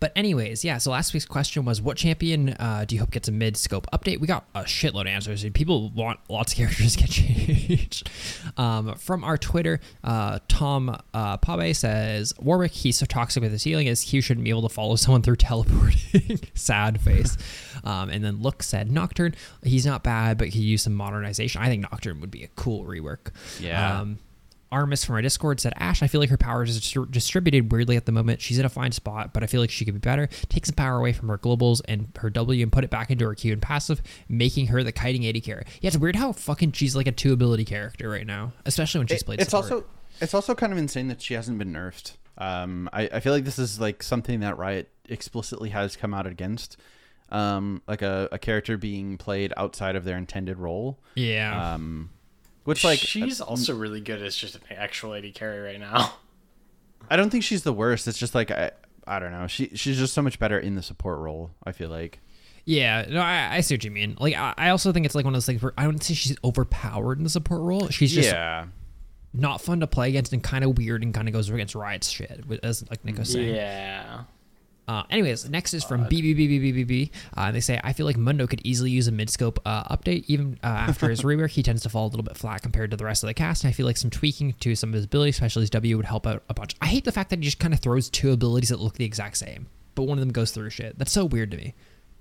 but 0.00 0.12
anyways, 0.16 0.64
yeah. 0.64 0.78
So 0.78 0.90
last 0.90 1.12
week's 1.12 1.26
question 1.26 1.64
was, 1.64 1.80
what 1.80 1.96
champion 1.96 2.50
uh, 2.50 2.84
do 2.86 2.94
you 2.94 3.00
hope 3.00 3.10
gets 3.10 3.28
a 3.28 3.32
mid 3.32 3.56
scope 3.56 3.86
update? 3.92 4.20
We 4.20 4.26
got 4.26 4.46
a 4.54 4.62
shitload 4.62 5.02
of 5.02 5.06
answers. 5.08 5.44
People 5.50 5.90
want 5.90 6.20
lots 6.28 6.52
of 6.52 6.58
characters 6.58 6.96
to 6.96 7.00
get 7.00 7.10
changed. 7.10 8.10
um, 8.56 8.94
from 8.96 9.24
our 9.24 9.36
Twitter, 9.38 9.80
uh, 10.02 10.38
Tom 10.48 10.96
uh, 11.12 11.36
Pabe 11.38 11.74
says 11.74 12.32
Warwick. 12.38 12.72
He's 12.72 12.98
so 12.98 13.06
toxic 13.06 13.42
with 13.42 13.52
his 13.52 13.62
healing 13.62 13.88
as 13.88 14.00
he 14.02 14.20
shouldn't 14.20 14.44
be 14.44 14.50
able 14.50 14.62
to 14.62 14.68
follow 14.68 14.96
someone 14.96 15.22
through 15.22 15.36
teleporting. 15.44 16.40
Sad 16.54 17.00
face. 17.00 17.36
Um, 17.84 18.10
and 18.10 18.24
then 18.24 18.40
Look 18.40 18.62
said 18.62 18.90
Nocturne. 18.90 19.34
He's 19.62 19.86
not 19.86 20.02
bad, 20.02 20.38
but 20.38 20.48
he 20.48 20.60
used 20.60 20.84
some 20.84 20.94
modernization. 20.94 21.60
I 21.60 21.66
think 21.66 21.82
Nocturne 21.82 22.20
would 22.20 22.30
be 22.30 22.44
a 22.44 22.48
cool 22.56 22.84
rework. 22.84 23.32
Yeah. 23.60 24.00
Um, 24.00 24.18
Armis 24.74 25.04
from 25.04 25.14
our 25.14 25.22
Discord 25.22 25.60
said, 25.60 25.72
Ashe, 25.76 26.02
I 26.02 26.08
feel 26.08 26.20
like 26.20 26.30
her 26.30 26.36
power 26.36 26.64
is 26.64 26.78
distri- 26.78 27.08
distributed 27.10 27.70
weirdly 27.70 27.96
at 27.96 28.06
the 28.06 28.12
moment. 28.12 28.40
She's 28.40 28.58
in 28.58 28.66
a 28.66 28.68
fine 28.68 28.90
spot, 28.90 29.32
but 29.32 29.44
I 29.44 29.46
feel 29.46 29.60
like 29.60 29.70
she 29.70 29.84
could 29.84 29.94
be 29.94 30.00
better. 30.00 30.28
Take 30.48 30.66
some 30.66 30.74
power 30.74 30.98
away 30.98 31.12
from 31.12 31.28
her 31.28 31.38
globals 31.38 31.80
and 31.86 32.08
her 32.18 32.28
W 32.28 32.62
and 32.62 32.72
put 32.72 32.82
it 32.82 32.90
back 32.90 33.10
into 33.10 33.24
her 33.24 33.34
Q 33.34 33.52
and 33.52 33.62
passive, 33.62 34.02
making 34.28 34.66
her 34.66 34.82
the 34.82 34.90
kiting 34.90 35.24
AD 35.26 35.42
carry. 35.44 35.64
Yeah, 35.80 35.88
it's 35.88 35.96
weird 35.96 36.16
how 36.16 36.32
fucking 36.32 36.72
she's 36.72 36.96
like 36.96 37.06
a 37.06 37.12
two 37.12 37.32
ability 37.32 37.64
character 37.64 38.08
right 38.08 38.26
now, 38.26 38.52
especially 38.66 38.98
when 38.98 39.06
she's 39.06 39.22
played 39.22 39.40
it's 39.40 39.50
support. 39.50 39.72
also 39.72 39.84
it's 40.20 40.34
also 40.34 40.54
kind 40.54 40.72
of 40.72 40.78
insane 40.78 41.06
that 41.08 41.22
she 41.22 41.34
hasn't 41.34 41.58
been 41.58 41.72
nerfed. 41.72 42.14
Um, 42.36 42.90
I, 42.92 43.08
I 43.12 43.20
feel 43.20 43.32
like 43.32 43.44
this 43.44 43.60
is 43.60 43.78
like 43.78 44.02
something 44.02 44.40
that 44.40 44.58
Riot 44.58 44.90
explicitly 45.08 45.70
has 45.70 45.94
come 45.96 46.12
out 46.12 46.26
against. 46.26 46.76
Um, 47.30 47.82
like 47.88 48.02
a, 48.02 48.28
a 48.32 48.38
character 48.38 48.76
being 48.76 49.18
played 49.18 49.52
outside 49.56 49.96
of 49.96 50.04
their 50.04 50.16
intended 50.16 50.58
role. 50.58 51.00
Yeah. 51.14 51.74
Um, 51.74 52.10
which 52.64 52.84
like 52.84 52.98
she's 52.98 53.40
uh, 53.40 53.44
also 53.44 53.74
really 53.74 54.00
good 54.00 54.22
as 54.22 54.36
just 54.36 54.56
an 54.56 54.62
actual 54.70 55.14
AD 55.14 55.32
carry 55.34 55.60
right 55.60 55.80
now. 55.80 56.14
I 57.10 57.16
don't 57.16 57.30
think 57.30 57.44
she's 57.44 57.62
the 57.62 57.72
worst. 57.72 58.08
It's 58.08 58.18
just 58.18 58.34
like 58.34 58.50
I 58.50 58.72
I 59.06 59.18
don't 59.18 59.32
know. 59.32 59.46
She 59.46 59.70
she's 59.74 59.98
just 59.98 60.14
so 60.14 60.22
much 60.22 60.38
better 60.38 60.58
in 60.58 60.74
the 60.74 60.82
support 60.82 61.18
role. 61.18 61.50
I 61.64 61.72
feel 61.72 61.90
like. 61.90 62.20
yeah, 62.64 63.04
no, 63.08 63.20
I, 63.20 63.56
I 63.56 63.60
see 63.60 63.74
what 63.74 63.84
you 63.84 63.90
mean. 63.90 64.16
Like, 64.18 64.34
I, 64.34 64.54
I 64.56 64.68
also 64.70 64.92
think 64.92 65.04
it's 65.04 65.14
like 65.14 65.24
one 65.24 65.34
of 65.34 65.36
those 65.36 65.46
things 65.46 65.62
where 65.62 65.74
I 65.76 65.84
don't 65.84 66.02
say 66.02 66.14
she's 66.14 66.36
overpowered 66.42 67.18
in 67.18 67.24
the 67.24 67.30
support 67.30 67.60
role. 67.60 67.88
She's 67.88 68.12
just 68.12 68.30
yeah. 68.30 68.66
not 69.34 69.60
fun 69.60 69.80
to 69.80 69.86
play 69.86 70.08
against 70.08 70.32
and 70.32 70.42
kind 70.42 70.64
of 70.64 70.78
weird 70.78 71.02
and 71.02 71.12
kind 71.12 71.28
of 71.28 71.34
goes 71.34 71.50
against 71.50 71.74
Riot's 71.74 72.08
shit, 72.08 72.42
as 72.62 72.88
like 72.88 73.04
Nick 73.04 73.18
was 73.18 73.32
saying. 73.32 73.54
Yeah. 73.54 74.24
Uh, 74.86 75.02
anyways, 75.08 75.48
next 75.48 75.72
is 75.72 75.82
from 75.82 76.04
BBBBBBB. 76.06 77.10
Uh, 77.36 77.50
they 77.52 77.60
say, 77.60 77.80
I 77.82 77.92
feel 77.94 78.04
like 78.06 78.16
Mundo 78.18 78.46
could 78.46 78.60
easily 78.64 78.90
use 78.90 79.08
a 79.08 79.12
mid-scope 79.12 79.58
uh, 79.64 79.84
update. 79.96 80.24
Even 80.28 80.58
uh, 80.62 80.66
after 80.66 81.08
his 81.08 81.20
rework, 81.28 81.50
he 81.50 81.62
tends 81.62 81.82
to 81.84 81.88
fall 81.88 82.06
a 82.06 82.10
little 82.10 82.22
bit 82.22 82.36
flat 82.36 82.60
compared 82.62 82.90
to 82.90 82.96
the 82.96 83.04
rest 83.04 83.22
of 83.22 83.28
the 83.28 83.34
cast. 83.34 83.64
And 83.64 83.70
I 83.70 83.72
feel 83.72 83.86
like 83.86 83.96
some 83.96 84.10
tweaking 84.10 84.52
to 84.60 84.74
some 84.74 84.90
of 84.90 84.94
his 84.94 85.04
abilities, 85.06 85.36
especially 85.36 85.62
his 85.62 85.70
W, 85.70 85.96
would 85.96 86.04
help 86.06 86.26
out 86.26 86.42
a 86.50 86.54
bunch. 86.54 86.74
I 86.82 86.86
hate 86.86 87.04
the 87.04 87.12
fact 87.12 87.30
that 87.30 87.38
he 87.38 87.44
just 87.46 87.58
kind 87.58 87.72
of 87.72 87.80
throws 87.80 88.10
two 88.10 88.30
abilities 88.32 88.68
that 88.68 88.78
look 88.78 88.94
the 88.94 89.04
exact 89.06 89.38
same, 89.38 89.68
but 89.94 90.02
one 90.02 90.18
of 90.18 90.20
them 90.20 90.32
goes 90.32 90.50
through 90.50 90.68
shit. 90.70 90.98
That's 90.98 91.12
so 91.12 91.24
weird 91.24 91.50
to 91.52 91.56
me. 91.56 91.74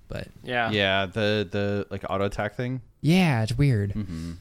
But 0.07 0.28
Yeah. 0.43 0.72
Yeah, 0.72 1.05
the 1.07 1.47
the 1.49 1.88
like 1.89 2.03
auto 2.09 2.26
attack 2.26 2.55
thing. 2.55 2.82
yeah, 3.01 3.43
it's 3.43 3.57
weird. 3.57 3.93
Um, 3.95 4.38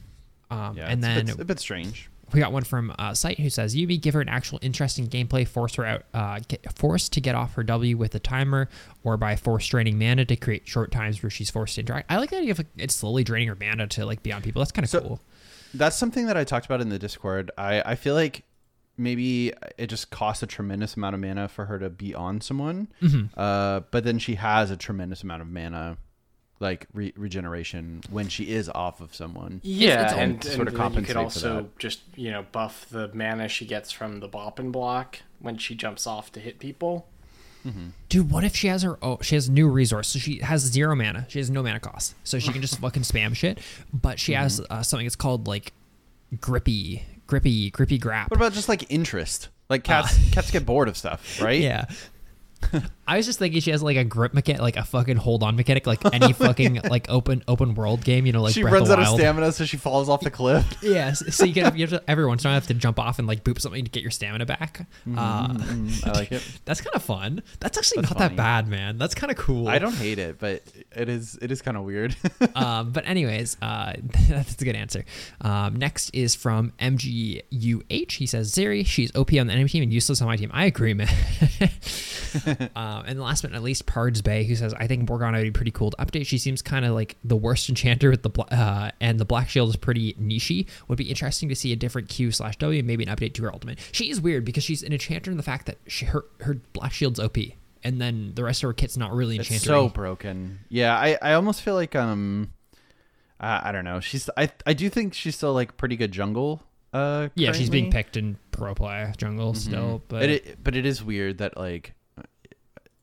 Yeah, 0.49 0.85
and 0.87 0.99
it's 0.99 1.01
then 1.01 1.21
a 1.29 1.35
bit, 1.35 1.39
a 1.39 1.45
bit 1.45 1.59
strange. 1.59 2.09
We 2.33 2.39
got 2.39 2.51
one 2.51 2.63
from 2.63 2.93
uh, 2.97 3.13
Sight 3.13 3.39
who 3.39 3.49
says 3.49 3.75
Yuumi 3.75 4.01
give 4.01 4.13
her 4.15 4.21
an 4.21 4.29
actual 4.29 4.59
interesting 4.61 5.07
gameplay, 5.07 5.47
force 5.47 5.75
her 5.75 5.85
out, 5.85 6.03
uh, 6.13 6.39
get 6.47 6.65
forced 6.77 7.13
to 7.13 7.21
get 7.21 7.35
off 7.35 7.53
her 7.53 7.63
W 7.63 7.95
with 7.97 8.15
a 8.15 8.19
timer, 8.19 8.69
or 9.03 9.17
by 9.17 9.35
force 9.35 9.67
draining 9.67 9.99
mana 9.99 10.25
to 10.25 10.35
create 10.35 10.67
short 10.67 10.91
times 10.91 11.21
where 11.21 11.29
she's 11.29 11.49
forced 11.49 11.75
to 11.75 11.81
interact. 11.81 12.11
I 12.11 12.17
like 12.17 12.31
the 12.31 12.37
idea 12.37 12.51
of 12.51 12.57
like, 12.57 12.67
it's 12.77 12.95
slowly 12.95 13.23
draining 13.23 13.49
her 13.49 13.55
mana 13.59 13.87
to 13.87 14.05
like 14.05 14.23
be 14.23 14.31
on 14.33 14.41
people. 14.41 14.59
That's 14.61 14.71
kind 14.71 14.83
of 14.83 14.89
So- 14.89 15.01
cool. 15.01 15.21
That's 15.75 15.95
something 15.95 16.27
that 16.27 16.37
I 16.37 16.43
talked 16.43 16.67
about 16.67 16.81
in 16.81 16.89
the 16.89 16.99
Discord. 16.99 17.49
I, 17.57 17.81
I 17.83 17.95
feel 17.95 18.13
like 18.13 18.43
maybe 18.95 19.51
it 19.77 19.87
just 19.87 20.11
costs 20.11 20.43
a 20.43 20.47
tremendous 20.47 20.95
amount 20.95 21.15
of 21.15 21.19
mana 21.21 21.47
for 21.47 21.65
her 21.65 21.79
to 21.79 21.89
be 21.89 22.13
on 22.13 22.41
someone. 22.41 22.89
Mm-hmm. 23.01 23.25
Uh, 23.35 23.79
but 23.89 24.03
then 24.03 24.19
she 24.19 24.35
has 24.35 24.69
a 24.69 24.77
tremendous 24.77 25.23
amount 25.23 25.41
of 25.41 25.47
mana, 25.47 25.97
like 26.63 26.87
re- 26.93 27.13
regeneration 27.15 28.01
when 28.09 28.27
she 28.29 28.51
is 28.51 28.67
off 28.69 29.01
of 29.01 29.13
someone. 29.13 29.61
Yeah, 29.63 30.03
it's 30.05 30.13
all- 30.13 30.19
and, 30.19 30.43
sort 30.43 30.53
of 30.53 30.59
and 30.59 30.67
then 30.67 30.73
you 30.73 30.77
compensate 30.79 31.07
could 31.15 31.17
also 31.21 31.69
just 31.77 32.01
you 32.15 32.31
know 32.31 32.45
buff 32.51 32.87
the 32.89 33.11
mana 33.13 33.47
she 33.47 33.65
gets 33.67 33.91
from 33.91 34.19
the 34.21 34.27
bop 34.27 34.57
and 34.57 34.71
block 34.73 35.19
when 35.39 35.57
she 35.57 35.75
jumps 35.75 36.07
off 36.07 36.31
to 36.31 36.39
hit 36.39 36.57
people. 36.59 37.05
Dude, 38.09 38.29
what 38.29 38.43
if 38.43 38.57
she 38.57 38.67
has 38.67 38.83
her 38.83 38.97
oh 39.01 39.19
she 39.21 39.35
has 39.35 39.49
new 39.49 39.69
resource, 39.69 40.09
so 40.09 40.19
she 40.19 40.39
has 40.39 40.61
zero 40.63 40.95
mana. 40.95 41.25
She 41.29 41.39
has 41.39 41.49
no 41.49 41.63
mana 41.63 41.79
cost, 41.79 42.13
so 42.25 42.37
she 42.37 42.51
can 42.51 42.61
just 42.61 42.77
fucking 42.81 43.03
spam 43.03 43.33
shit. 43.35 43.59
But 43.93 44.19
she 44.19 44.33
has 44.33 44.59
Mm-hmm. 44.59 44.73
uh, 44.73 44.83
something. 44.83 45.07
It's 45.07 45.15
called 45.15 45.47
like 45.47 45.71
grippy, 46.41 47.03
grippy, 47.27 47.69
grippy 47.69 47.97
grab. 47.97 48.29
What 48.31 48.37
about 48.37 48.51
just 48.53 48.67
like 48.67 48.91
interest? 48.91 49.47
Like 49.69 49.83
cats, 49.85 50.17
cats 50.31 50.51
get 50.51 50.65
bored 50.65 50.89
of 50.89 50.97
stuff, 50.97 51.41
right? 51.41 51.59
Yeah. 51.61 51.85
I 53.07 53.17
was 53.17 53.25
just 53.25 53.37
thinking 53.39 53.59
she 53.61 53.71
has 53.71 53.83
like 53.83 53.97
a 53.97 54.03
grip 54.03 54.33
mechanic, 54.33 54.61
like 54.61 54.77
a 54.77 54.83
fucking 54.83 55.17
hold 55.17 55.43
on 55.43 55.55
mechanic, 55.55 55.85
like 55.85 55.99
any 56.13 56.31
fucking 56.33 56.81
like 56.89 57.09
open 57.09 57.43
open 57.47 57.75
world 57.75 58.03
game, 58.03 58.25
you 58.25 58.31
know, 58.31 58.41
like 58.41 58.53
she 58.53 58.61
Breath 58.61 58.73
runs 58.73 58.89
of 58.89 58.99
out 58.99 59.03
the 59.05 59.11
of 59.13 59.19
stamina, 59.19 59.51
so 59.51 59.65
she 59.65 59.77
falls 59.77 60.07
off 60.09 60.21
the 60.21 60.31
cliff. 60.31 60.65
Yeah, 60.83 61.13
so 61.13 61.45
you 61.45 61.53
get 61.53 61.75
you 61.77 61.85
have 61.87 62.01
to, 62.01 62.09
every 62.09 62.25
once 62.25 62.43
in 62.43 62.47
a 62.47 62.51
while 62.51 62.55
have 62.59 62.67
to 62.67 62.73
jump 62.73 62.99
off 62.99 63.19
and 63.19 63.27
like 63.27 63.43
boop 63.43 63.59
something 63.59 63.83
to 63.83 63.89
get 63.91 64.01
your 64.01 64.11
stamina 64.11 64.45
back. 64.45 64.87
Uh, 65.15 65.47
Mm, 65.53 66.07
I 66.07 66.11
like 66.11 66.31
it. 66.31 66.43
that's 66.65 66.81
kind 66.81 66.95
of 66.95 67.03
fun. 67.03 67.41
That's 67.59 67.77
actually 67.77 68.01
That's 68.01 68.13
not 68.13 68.19
funny. 68.19 68.35
that 68.35 68.41
bad, 68.41 68.67
man. 68.67 68.97
That's 68.97 69.15
kind 69.15 69.31
of 69.31 69.37
cool. 69.37 69.67
I 69.67 69.79
don't 69.79 69.95
hate 69.95 70.19
it, 70.19 70.39
but 70.39 70.61
it 70.95 71.09
is 71.09 71.37
it 71.41 71.51
is 71.51 71.61
kind 71.61 71.75
of 71.77 71.83
weird. 71.83 72.15
um, 72.55 72.91
but 72.91 73.05
anyways, 73.07 73.57
uh, 73.61 73.93
that's 74.29 74.61
a 74.61 74.65
good 74.65 74.75
answer. 74.75 75.03
Um, 75.41 75.75
next 75.75 76.09
is 76.13 76.35
from 76.35 76.71
MGUH. 76.79 78.11
He 78.13 78.25
says 78.25 78.51
Zeri, 78.51 78.85
she's 78.85 79.13
OP 79.15 79.31
on 79.33 79.47
the 79.47 79.53
enemy 79.53 79.69
team 79.69 79.83
and 79.83 79.91
useless 79.93 80.21
on 80.21 80.27
my 80.27 80.35
team. 80.37 80.51
I 80.53 80.65
agree, 80.65 80.93
man. 80.93 81.07
Um, 82.75 83.03
and 83.07 83.19
last 83.19 83.41
but 83.41 83.51
not 83.51 83.61
least, 83.63 83.85
Pards 83.85 84.21
Bay, 84.23 84.43
who 84.43 84.55
says 84.55 84.73
I 84.73 84.87
think 84.87 85.07
Morgana 85.07 85.37
would 85.37 85.43
be 85.43 85.51
pretty 85.51 85.71
cool 85.71 85.91
to 85.91 85.97
update. 85.97 86.25
She 86.25 86.37
seems 86.37 86.61
kind 86.61 86.85
of 86.85 86.93
like 86.93 87.17
the 87.23 87.35
worst 87.35 87.69
enchanter 87.69 88.09
with 88.09 88.23
the 88.23 88.29
bla- 88.29 88.45
uh, 88.45 88.91
and 89.01 89.19
the 89.19 89.25
black 89.25 89.49
shield 89.49 89.69
is 89.69 89.75
pretty 89.75 90.13
nichey. 90.13 90.67
Would 90.87 90.97
be 90.97 91.09
interesting 91.09 91.49
to 91.49 91.55
see 91.55 91.71
a 91.71 91.75
different 91.75 92.09
Q 92.09 92.31
slash 92.31 92.57
W, 92.57 92.83
maybe 92.83 93.03
an 93.05 93.15
update 93.15 93.33
to 93.35 93.43
her 93.43 93.51
ultimate. 93.53 93.79
She 93.91 94.09
is 94.09 94.19
weird 94.21 94.45
because 94.45 94.63
she's 94.63 94.83
an 94.83 94.93
enchanter 94.93 95.31
in 95.31 95.37
the 95.37 95.43
fact 95.43 95.65
that 95.67 95.77
she, 95.87 96.05
her 96.05 96.25
her 96.41 96.55
black 96.73 96.91
shield's 96.93 97.19
OP. 97.19 97.37
And 97.85 97.99
then 97.99 98.31
the 98.35 98.43
rest 98.45 98.63
of 98.63 98.67
her 98.67 98.73
kit's 98.73 98.97
not 98.97 99.11
really 99.11 99.35
enchanter. 99.37 99.65
so 99.65 99.89
broken. 99.89 100.59
Yeah, 100.69 100.95
I 100.97 101.17
I 101.21 101.33
almost 101.33 101.61
feel 101.61 101.73
like 101.75 101.95
um, 101.95 102.51
uh, 103.39 103.59
I 103.63 103.71
don't 103.73 103.83
know. 103.83 103.99
She's 103.99 104.29
I 104.37 104.49
I 104.65 104.73
do 104.73 104.89
think 104.89 105.13
she's 105.13 105.35
still 105.35 105.53
like 105.53 105.75
pretty 105.75 105.97
good 105.97 106.11
jungle. 106.13 106.63
Uh, 106.93 107.29
Yeah, 107.35 107.51
she's 107.53 107.69
being 107.71 107.91
picked 107.91 108.15
in 108.17 108.37
pro 108.51 108.75
play 108.75 109.11
jungle 109.17 109.53
still, 109.55 110.01
but, 110.07 110.19
but 110.21 110.29
it 110.29 110.63
but 110.63 110.75
it 110.75 110.85
is 110.85 111.03
weird 111.03 111.39
that 111.39 111.57
like 111.57 111.93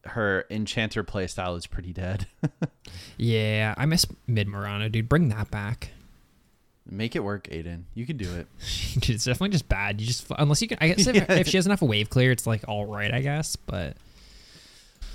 her 0.05 0.46
enchanter 0.51 1.03
play 1.03 1.26
style 1.26 1.57
is 1.57 1.66
pretty 1.66 1.92
dead. 1.92 2.26
yeah, 3.16 3.74
I 3.76 3.86
miss 3.86 4.07
mid 4.26 4.48
Morgana, 4.48 4.88
dude. 4.88 5.09
Bring 5.09 5.28
that 5.28 5.51
back. 5.51 5.90
Make 6.88 7.14
it 7.14 7.20
work, 7.20 7.44
Aiden. 7.48 7.82
You 7.94 8.05
can 8.07 8.16
do 8.16 8.28
it. 8.34 8.48
Dude, 8.94 9.11
it's 9.14 9.24
definitely 9.24 9.51
just 9.51 9.68
bad. 9.68 10.01
You 10.01 10.07
just 10.09 10.26
unless 10.38 10.61
you 10.61 10.66
can. 10.66 10.78
I 10.80 10.88
guess 10.88 11.07
if, 11.07 11.14
Yeah. 11.14 11.26
if 11.34 11.46
she 11.46 11.57
has 11.57 11.66
enough 11.66 11.82
wave 11.82 12.11
clear, 12.11 12.32
it's 12.32 12.46
like 12.48 12.64
all 12.66 12.84
right, 12.86 13.12
I 13.14 13.20
guess. 13.20 13.55
But 13.55 13.96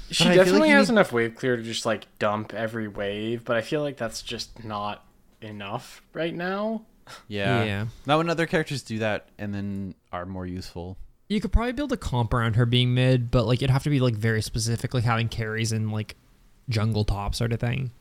She 0.10 0.24
I 0.24 0.28
feel 0.28 0.38
like 0.38 0.46
definitely 0.46 0.70
has 0.70 0.88
need- 0.88 0.94
enough 0.94 1.12
wave 1.12 1.36
clear 1.36 1.58
to 1.58 1.64
just 1.64 1.86
like 1.86 2.06
dump 2.18 2.54
every 2.54 2.88
wave, 2.88 3.44
but 3.44 3.58
I 3.58 3.62
feel 3.62 3.82
like 3.82 3.98
that's 3.98 4.22
just 4.22 4.64
not 4.64 5.04
enough 5.42 6.02
right 6.14 6.34
now. 6.34 6.84
Yeah. 7.28 7.64
Yeah. 7.66 7.86
Not 8.06 8.20
when 8.20 8.30
other 8.30 8.46
characters 8.46 8.82
do 8.82 9.00
that 9.00 9.28
and 9.38 9.54
then 9.54 9.96
are 10.14 10.26
more 10.26 10.46
useful. 10.46 10.98
You 11.28 11.42
could 11.42 11.52
probably 11.52 11.74
build 11.74 11.92
a 11.92 11.98
comp 11.98 12.34
around 12.34 12.56
her 12.56 12.66
being 12.66 12.94
mid, 12.94 13.32
but 13.32 13.46
like 13.46 13.60
it'd 13.60 13.70
have 13.70 13.84
to 13.84 13.90
be 13.90 14.00
like 14.00 14.16
very 14.16 14.42
specifically 14.42 15.00
like 15.02 15.06
having 15.06 15.28
carries 15.28 15.72
in 15.72 15.90
like 15.90 16.16
jungle 16.70 17.04
top 17.04 17.36
sort 17.36 17.52
of 17.54 17.60
thing. 17.60 17.92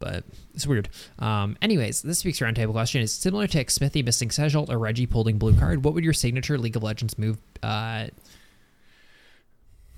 But 0.00 0.24
it's 0.54 0.66
weird. 0.66 0.88
Um, 1.18 1.56
anyways, 1.60 2.02
this 2.02 2.24
week's 2.24 2.38
roundtable 2.40 2.72
question 2.72 3.02
is 3.02 3.12
similar 3.12 3.46
to 3.48 3.70
Smithy 3.70 4.02
missing 4.02 4.30
Sejalt 4.30 4.70
or 4.70 4.78
Reggie 4.78 5.06
pulling 5.06 5.38
blue 5.38 5.56
card. 5.56 5.84
What 5.84 5.94
would 5.94 6.04
your 6.04 6.12
signature 6.12 6.56
League 6.58 6.76
of 6.76 6.82
Legends 6.82 7.18
move? 7.18 7.38
Uh, 7.62 8.08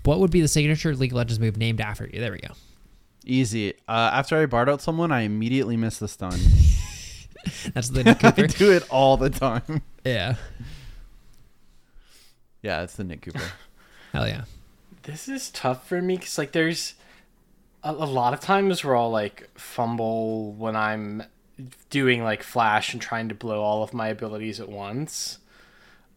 what 0.05 0.19
would 0.19 0.31
be 0.31 0.41
the 0.41 0.49
signature 0.49 0.95
League 0.95 1.13
of 1.13 1.17
Legends 1.17 1.39
move 1.39 1.57
named 1.57 1.81
after 1.81 2.09
you? 2.13 2.21
There 2.21 2.33
we 2.33 2.39
go. 2.39 2.55
Easy. 3.27 3.75
Uh, 3.87 4.11
after 4.13 4.41
I 4.41 4.47
barred 4.47 4.69
out 4.71 4.81
someone, 4.81 5.13
I 5.13 5.23
immediately 5.23 5.77
miss 5.77 5.99
the 5.99 6.09
stun. 6.09 6.33
That's 7.75 7.91
the 7.91 8.17
I 8.23 8.47
do 8.47 8.73
it 8.73 8.89
all 8.91 9.17
the 9.17 9.31
time. 9.31 9.83
yeah. 10.05 10.37
Yeah, 12.63 12.83
it's 12.83 12.95
the 12.97 13.05
Nick 13.05 13.23
Cooper. 13.23 13.41
Hell 14.13 14.27
yeah. 14.29 14.45
This 15.03 15.29
is 15.29 15.51
tough 15.51 15.89
for 15.89 16.03
me 16.03 16.17
because 16.17 16.37
like 16.39 16.53
there's 16.53 16.95
a, 17.83 17.93
a 17.93 17.93
lot 17.93 18.35
of 18.35 18.41
times 18.41 18.85
where 18.85 18.97
I'll 18.97 19.11
like 19.11 19.49
fumble 19.59 20.53
when 20.53 20.77
I'm 20.77 21.23
doing 21.91 22.23
like 22.23 22.43
flash 22.43 22.93
and 22.93 23.01
trying 23.01 23.29
to 23.29 23.35
blow 23.35 23.63
all 23.63 23.83
of 23.83 23.95
my 23.95 24.09
abilities 24.09 24.61
at 24.61 24.69
once. 24.69 25.39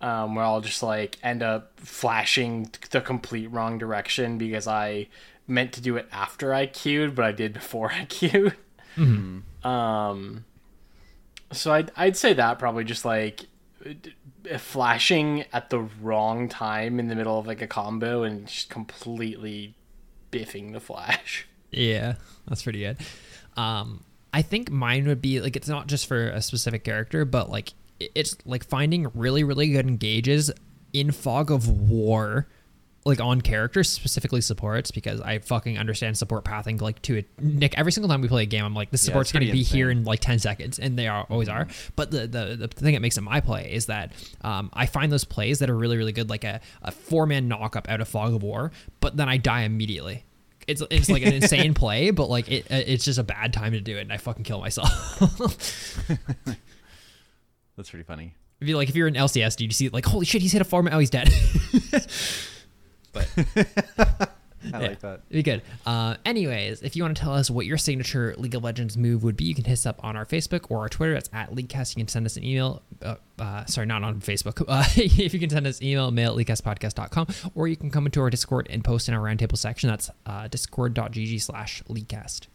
Um, 0.02 0.36
where 0.36 0.44
I'll 0.44 0.60
just 0.60 0.84
like 0.84 1.18
end 1.24 1.41
up 1.41 1.72
flashing 1.80 2.70
the 2.91 3.00
complete 3.00 3.48
wrong 3.48 3.78
direction 3.78 4.38
because 4.38 4.68
I 4.68 5.08
meant 5.48 5.72
to 5.74 5.82
do 5.82 5.96
it 5.96 6.10
after 6.12 6.54
I 6.54 6.66
queued, 6.66 7.16
but 7.16 7.24
I 7.24 7.32
did 7.32 7.54
before 7.54 7.89
I 7.94 8.04
queued. 8.10 8.54
Um, 9.64 10.44
so 11.54 11.72
I'd 11.72 11.91
I'd 11.96 12.18
say 12.18 12.34
that 12.34 12.60
probably 12.60 12.84
just 12.84 13.06
like 13.06 13.46
d- 13.82 14.14
flashing 14.58 15.46
at 15.54 15.70
the 15.70 15.80
wrong 16.02 16.50
time 16.50 17.00
in 17.00 17.08
the 17.08 17.16
middle 17.16 17.39
of 17.39 17.48
like 17.48 17.62
a 17.62 17.68
combo 17.68 18.24
and 18.24 18.48
just 18.48 18.70
completely 18.70 19.76
biffing 20.32 20.74
the 20.74 20.80
flash. 20.80 21.48
Yeah, 21.76 22.18
that's 22.48 22.62
pretty 22.62 22.82
good. 22.82 22.98
Um, 23.58 24.04
I 24.32 24.44
think 24.44 24.70
mine 24.70 25.08
would 25.08 25.24
be 25.24 25.41
like 25.41 25.56
it's 25.56 25.68
not 25.68 25.88
just 25.88 26.06
for 26.06 26.28
a 26.28 26.39
specific 26.39 26.84
character, 26.84 27.26
but 27.26 27.50
like 27.50 27.74
it's 28.00 28.38
like 28.46 28.64
finding 28.64 29.08
really 29.16 29.44
really 29.44 29.72
good 29.72 29.88
engages 29.88 30.52
in 30.94 31.10
Fog 31.10 31.50
of 31.50 31.68
War, 31.68 32.48
like 33.06 33.20
on 33.20 33.41
characters 33.41 33.89
specifically 33.89 34.39
supports 34.41 34.91
because 34.91 35.20
I 35.20 35.39
fucking 35.39 35.78
understand 35.78 36.18
support 36.18 36.45
pathing 36.45 36.78
like 36.78 37.01
to 37.04 37.18
it. 37.18 37.28
Nick, 37.39 37.78
every 37.78 37.91
single 37.91 38.10
time 38.10 38.22
we 38.22 38.28
play 38.28 38.43
a 38.43 38.45
game, 38.45 38.64
I'm 38.64 38.74
like, 38.74 38.91
the 38.91 38.95
Yeah, 38.97 39.01
support's 39.01 39.30
it's 39.30 39.34
going 39.34 39.45
to 39.45 39.51
pretty 39.51 39.60
be 39.60 39.64
here 39.64 39.89
in 39.89 40.04
like 40.06 40.20
10 40.22 40.39
seconds, 40.39 40.80
and 40.80 40.97
they 40.97 41.08
are 41.08 41.26
always 41.30 41.49
are. 41.49 41.68
But 41.95 42.12
the 42.12 42.28
the, 42.28 42.56
the 42.58 42.68
thing 42.68 42.93
that 42.93 43.01
makes 43.01 43.18
it 43.18 43.22
my 43.22 43.41
play 43.41 43.72
is 43.74 43.88
that 43.88 44.14
um, 44.41 44.70
I 44.74 44.86
find 44.86 45.12
those 45.12 45.26
plays 45.26 45.60
that 45.60 45.70
are 45.70 45.76
really 45.76 45.97
really 45.97 46.14
good, 46.14 46.30
like 46.30 46.43
a, 46.43 46.62
a 46.82 46.91
four 46.91 47.26
man 47.26 47.47
knock 47.47 47.76
up 47.76 47.89
out 47.89 47.99
of 48.01 48.08
Fog 48.08 48.34
of 48.34 48.43
War, 48.43 48.72
but 48.99 49.18
then 49.18 49.28
I 49.30 49.38
die 49.38 49.62
immediately. 49.62 50.24
It's, 50.66 50.82
it's 50.89 51.10
like 51.10 51.24
an 51.26 51.34
insane 51.34 51.74
play, 51.84 52.12
but 52.12 52.30
like 52.30 52.49
it, 52.49 52.68
it's 52.70 53.04
just 53.04 53.20
a 53.20 53.24
bad 53.24 53.51
time 53.51 53.74
to 53.74 53.82
do 53.82 53.97
it, 53.97 54.01
and 54.01 54.14
I 54.14 54.18
fucking 54.18 54.45
kill 54.45 54.62
myself. 54.62 55.20
That's 57.76 57.89
pretty 57.89 58.04
funny. 58.04 58.36
If 58.62 58.70
you 58.70 58.78
like, 58.78 58.88
if 58.88 58.95
you're 58.95 59.08
in 59.08 59.16
LCS, 59.16 59.58
do 59.58 59.66
you 59.66 59.72
see 59.72 59.89
like, 59.89 60.06
holy 60.06 60.26
shit, 60.26 60.41
he's 60.41 60.54
hit 60.54 60.62
a 60.62 60.66
four 60.66 60.82
man, 60.84 60.93
oh, 60.93 60.99
he's 60.99 61.10
dead. 61.10 61.30
but 63.14 63.30
I 64.66 64.68
Yeah. 64.70 64.78
like 64.80 64.99
that. 65.01 65.22
It'd 65.30 65.30
be 65.30 65.43
good. 65.43 65.61
Uh, 65.86 66.16
anyways, 66.26 66.82
if 66.84 66.95
you 66.95 67.03
want 67.03 67.18
to 67.18 67.22
tell 67.22 67.34
us 67.34 67.49
what 67.49 67.66
your 67.66 67.78
signature 67.78 68.34
League 68.38 68.55
of 68.55 68.64
Legends 68.64 68.95
move 68.97 69.22
would 69.24 69.36
be, 69.36 69.43
you 69.43 69.53
can 69.53 69.66
hit 69.66 69.74
us 69.74 69.86
up 69.86 70.01
on 70.05 70.16
our 70.16 70.26
Facebook 70.26 70.68
or 70.72 70.80
our 70.80 70.88
Twitter. 70.89 71.14
That's 71.14 71.30
at 71.34 71.53
LeagueCast. 71.53 71.97
You 71.97 72.01
can 72.01 72.07
send 72.07 72.26
us 72.26 72.38
an 72.38 72.45
email. 72.45 72.82
Uh, 73.01 73.16
uh, 73.39 73.66
sorry, 73.66 73.88
not 73.88 74.03
on 74.03 74.22
Facebook. 74.22 74.64
Uh, 74.74 74.86
if 74.95 75.34
you 75.34 75.39
can 75.39 75.49
send 75.49 75.68
us 75.68 75.80
an 75.82 75.86
email, 75.88 76.09
mail 76.11 76.32
at 76.32 76.45
leaguecastpodcast.com, 76.45 77.28
or 77.55 77.68
you 77.68 77.76
can 77.76 77.91
come 77.91 78.05
into 78.05 78.22
our 78.22 78.30
Discord 78.30 78.68
and 78.70 78.84
post 78.86 79.09
in 79.09 79.14
our 79.14 79.20
roundtable 79.22 79.57
section. 79.57 79.89
That's 79.89 80.09
uh, 80.26 80.47
discord.gg 80.47 81.41
slash 81.41 81.84
leaguecast. 81.89 82.47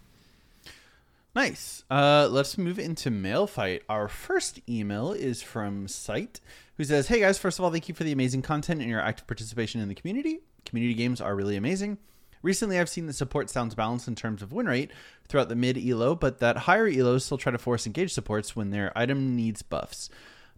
Nice. 1.34 1.84
Uh, 1.90 2.26
let's 2.30 2.56
move 2.58 2.78
into 2.78 3.10
mail 3.10 3.46
fight. 3.46 3.82
Our 3.88 4.08
first 4.08 4.60
email 4.68 5.12
is 5.12 5.42
from 5.42 5.86
Sight, 5.86 6.40
who 6.78 6.84
says, 6.84 7.08
"Hey 7.08 7.20
guys, 7.20 7.38
first 7.38 7.58
of 7.58 7.64
all, 7.64 7.70
thank 7.70 7.88
you 7.88 7.94
for 7.94 8.02
the 8.04 8.12
amazing 8.12 8.42
content 8.42 8.80
and 8.80 8.88
your 8.90 9.00
active 9.00 9.26
participation 9.26 9.80
in 9.80 9.88
the 9.88 9.94
community. 9.94 10.40
Community 10.64 10.94
games 10.94 11.20
are 11.20 11.34
really 11.34 11.56
amazing. 11.56 11.98
Recently, 12.42 12.78
I've 12.78 12.88
seen 12.88 13.06
the 13.06 13.12
support 13.12 13.50
sounds 13.50 13.74
balanced 13.74 14.06
in 14.06 14.14
terms 14.14 14.42
of 14.42 14.52
win 14.52 14.66
rate 14.66 14.92
throughout 15.28 15.48
the 15.48 15.56
mid 15.56 15.76
elo, 15.76 16.14
but 16.14 16.38
that 16.38 16.56
higher 16.58 16.88
elos 16.88 17.22
still 17.22 17.38
try 17.38 17.50
to 17.50 17.58
force 17.58 17.86
engage 17.86 18.12
supports 18.12 18.54
when 18.54 18.70
their 18.70 18.96
item 18.96 19.34
needs 19.34 19.62
buffs." 19.62 20.08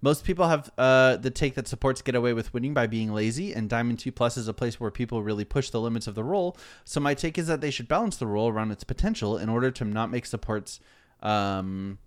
Most 0.02 0.24
people 0.24 0.48
have 0.48 0.70
uh, 0.78 1.16
the 1.16 1.30
take 1.30 1.54
that 1.54 1.68
supports 1.68 2.00
get 2.00 2.14
away 2.14 2.32
with 2.32 2.54
winning 2.54 2.72
by 2.72 2.86
being 2.86 3.12
lazy, 3.12 3.52
and 3.52 3.68
Diamond 3.68 3.98
2 3.98 4.10
Plus 4.12 4.36
is 4.36 4.48
a 4.48 4.54
place 4.54 4.80
where 4.80 4.90
people 4.90 5.22
really 5.22 5.44
push 5.44 5.68
the 5.70 5.80
limits 5.80 6.06
of 6.06 6.14
the 6.14 6.24
role. 6.24 6.56
So 6.84 7.00
my 7.00 7.12
take 7.12 7.36
is 7.36 7.46
that 7.48 7.60
they 7.60 7.70
should 7.70 7.88
balance 7.88 8.16
the 8.16 8.26
role 8.26 8.48
around 8.48 8.70
its 8.70 8.84
potential 8.84 9.36
in 9.36 9.50
order 9.50 9.70
to 9.70 9.84
not 9.84 10.10
make 10.10 10.24
supports 10.24 10.80
um, 11.22 11.98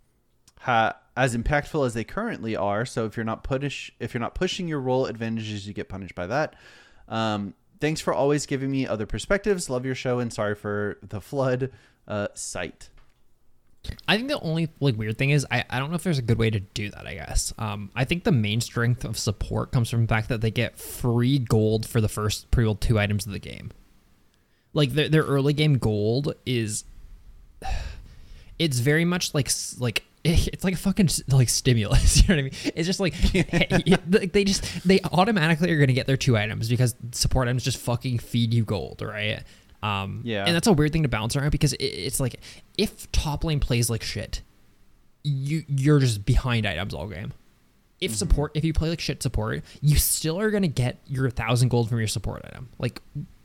ha- 0.62 0.98
as 1.16 1.38
impactful 1.38 1.86
as 1.86 1.94
they 1.94 2.04
currently 2.04 2.56
are. 2.56 2.84
So 2.84 3.06
if 3.06 3.16
you're 3.16 3.26
not 3.26 3.44
push 3.44 3.92
if 4.00 4.14
you're 4.14 4.22
not 4.22 4.34
pushing 4.34 4.68
your 4.68 4.80
role 4.80 5.06
advantages, 5.06 5.68
you 5.68 5.74
get 5.74 5.88
punished 5.88 6.16
by 6.16 6.26
that. 6.28 6.56
Um, 7.08 7.54
thanks 7.84 8.00
for 8.00 8.14
always 8.14 8.46
giving 8.46 8.72
me 8.72 8.88
other 8.88 9.06
perspectives. 9.06 9.70
Love 9.70 9.86
your 9.86 9.94
show, 9.94 10.20
and 10.20 10.32
sorry 10.32 10.56
for 10.56 10.98
the 11.04 11.20
flood. 11.20 11.70
Uh, 12.08 12.30
sight. 12.34 12.90
I 14.08 14.16
think 14.16 14.30
the 14.30 14.40
only 14.40 14.70
like 14.80 14.98
weird 14.98 15.18
thing 15.18 15.32
is 15.32 15.46
I, 15.52 15.66
I 15.70 15.80
don't 15.80 15.90
know 15.90 15.98
if 15.98 16.04
there's 16.04 16.18
a 16.18 16.22
good 16.22 16.38
way 16.38 16.50
to 16.50 16.62
do 16.62 16.90
that. 16.92 17.06
I 17.06 17.16
guess 17.16 17.54
um, 17.58 17.92
I 17.94 18.06
think 18.06 18.24
the 18.24 18.32
main 18.32 18.62
strength 18.62 19.04
of 19.04 19.18
support 19.18 19.74
comes 19.74 19.90
from 19.90 20.04
the 20.04 20.08
fact 20.08 20.30
that 20.30 20.40
they 20.40 20.52
get 20.52 20.78
free 20.78 21.40
gold 21.40 21.86
for 21.86 22.00
the 22.00 22.08
first 22.08 22.50
pre-rolled 22.52 22.80
two 22.80 22.98
items 22.98 23.26
of 23.26 23.34
the 23.34 23.40
game. 23.40 23.72
Like 24.72 24.92
their 24.92 25.10
their 25.10 25.24
early 25.24 25.52
game 25.52 25.78
gold 25.78 26.36
is, 26.46 26.86
it's 28.60 28.80
very 28.80 29.04
much 29.04 29.34
like 29.34 29.52
like 29.78 30.06
it's 30.26 30.64
like 30.64 30.74
a 30.76 30.78
fucking 30.78 31.10
like 31.30 31.50
stimulus. 31.50 32.22
You 32.28 32.36
know 32.36 32.36
what 32.36 32.40
I 32.40 32.44
mean? 32.44 32.74
It's 32.76 32.86
just 32.88 33.00
like 33.00 33.14
hey, 33.14 33.98
they 34.08 34.44
just 34.46 34.88
they 34.88 35.00
automatically 35.12 35.72
are 35.72 35.80
gonna 35.80 35.94
get 35.94 36.08
their 36.08 36.18
two 36.18 36.38
items 36.38 36.70
because 36.70 36.96
support 37.12 37.48
items 37.48 37.64
just 37.64 37.78
fucking 37.78 38.20
feed 38.20 38.54
you 38.54 38.64
gold, 38.64 39.02
right? 39.02 39.44
Um, 39.82 40.22
Yeah. 40.24 40.46
and 40.46 40.56
that's 40.56 40.68
a 40.68 40.72
weird 40.74 40.94
thing 40.94 41.04
to 41.04 41.10
bounce 41.10 41.36
around 41.36 41.50
because 41.52 41.74
it's 41.80 42.20
like 42.22 42.40
if 42.78 43.12
top 43.12 43.44
lane 43.44 43.60
plays 43.60 43.90
like 43.90 44.02
shit, 44.02 44.42
you 45.24 45.64
you're 45.68 46.00
just 46.00 46.26
behind 46.26 46.66
items 46.66 46.94
all 46.94 47.08
game. 47.08 47.34
If 48.00 48.16
support, 48.16 48.52
if 48.54 48.66
you 48.66 48.74
play 48.74 48.90
like 48.90 49.00
shit 49.00 49.24
support, 49.24 49.64
you 49.82 49.96
still 49.96 50.40
are 50.40 50.52
gonna 50.52 50.68
get 50.68 51.00
your 51.08 51.30
thousand 51.30 51.70
gold 51.70 51.90
from 51.90 52.00
your 52.00 52.08
support 52.08 52.44
item, 52.46 52.70
like 52.80 53.02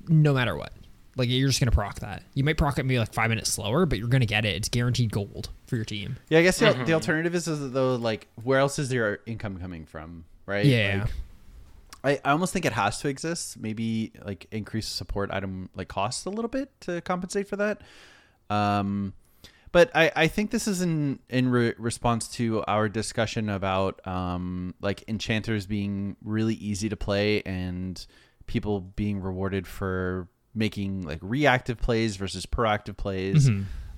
no 0.09 0.33
matter 0.35 0.57
what. 0.57 0.73
Like 1.19 1.29
you're 1.29 1.49
just 1.49 1.61
gonna 1.61 1.73
proc 1.73 2.01
that. 2.01 2.23
You 2.35 2.45
might 2.45 2.57
proc 2.57 2.79
it 2.79 2.85
maybe 2.85 2.99
like 2.99 3.13
five 3.13 3.29
minutes 3.29 3.51
slower, 3.51 3.85
but 3.87 3.99
you're 3.99 4.09
gonna 4.09 4.25
get 4.25 4.45
it. 4.45 4.55
It's 4.57 4.69
guaranteed 4.69 5.13
gold 5.13 5.51
for 5.67 5.77
your 5.77 5.85
team. 5.85 6.17
Yeah, 6.29 6.39
I 6.39 6.43
guess 6.43 6.61
the, 6.61 6.73
the 6.87 6.95
alternative 6.95 7.35
is, 7.35 7.49
is 7.49 7.73
though 7.73 7.97
like 7.97 8.29
where 8.43 8.61
else 8.61 8.79
is 8.79 8.93
your 8.93 9.19
income 9.27 9.59
coming 9.59 9.85
from, 9.85 10.25
right? 10.47 10.65
Yeah. 10.65 11.07
Like, 12.05 12.21
I, 12.25 12.29
I 12.29 12.33
almost 12.33 12.53
think 12.53 12.65
it 12.65 12.73
has 12.73 13.01
to 13.01 13.09
exist. 13.09 13.59
Maybe 13.59 14.13
like 14.25 14.47
increase 14.53 14.87
support 14.87 15.31
item 15.33 15.69
like 15.75 15.89
costs 15.89 16.25
a 16.25 16.31
little 16.31 16.49
bit 16.49 16.71
to 16.83 17.01
compensate 17.01 17.49
for 17.49 17.57
that. 17.57 17.83
Um, 18.49 19.13
but 19.73 19.91
I, 19.95 20.13
I 20.15 20.29
think 20.29 20.51
this 20.51 20.69
is 20.69 20.81
in 20.81 21.19
in 21.29 21.49
re- 21.49 21.75
response 21.79 22.29
to 22.29 22.63
our 22.67 22.89
discussion 22.89 23.49
about 23.49 24.07
um 24.07 24.75
like 24.81 25.05
enchanters 25.09 25.67
being 25.67 26.17
really 26.23 26.55
easy 26.55 26.89
to 26.89 26.97
play 26.97 27.43
and 27.43 28.07
people 28.47 28.81
being 28.81 29.21
rewarded 29.21 29.67
for 29.67 30.29
making 30.59 31.03
like 31.03 31.21
reactive 31.23 31.79
plays 31.79 32.17
versus 32.17 32.45
proactive 32.45 32.97
plays. 32.97 33.49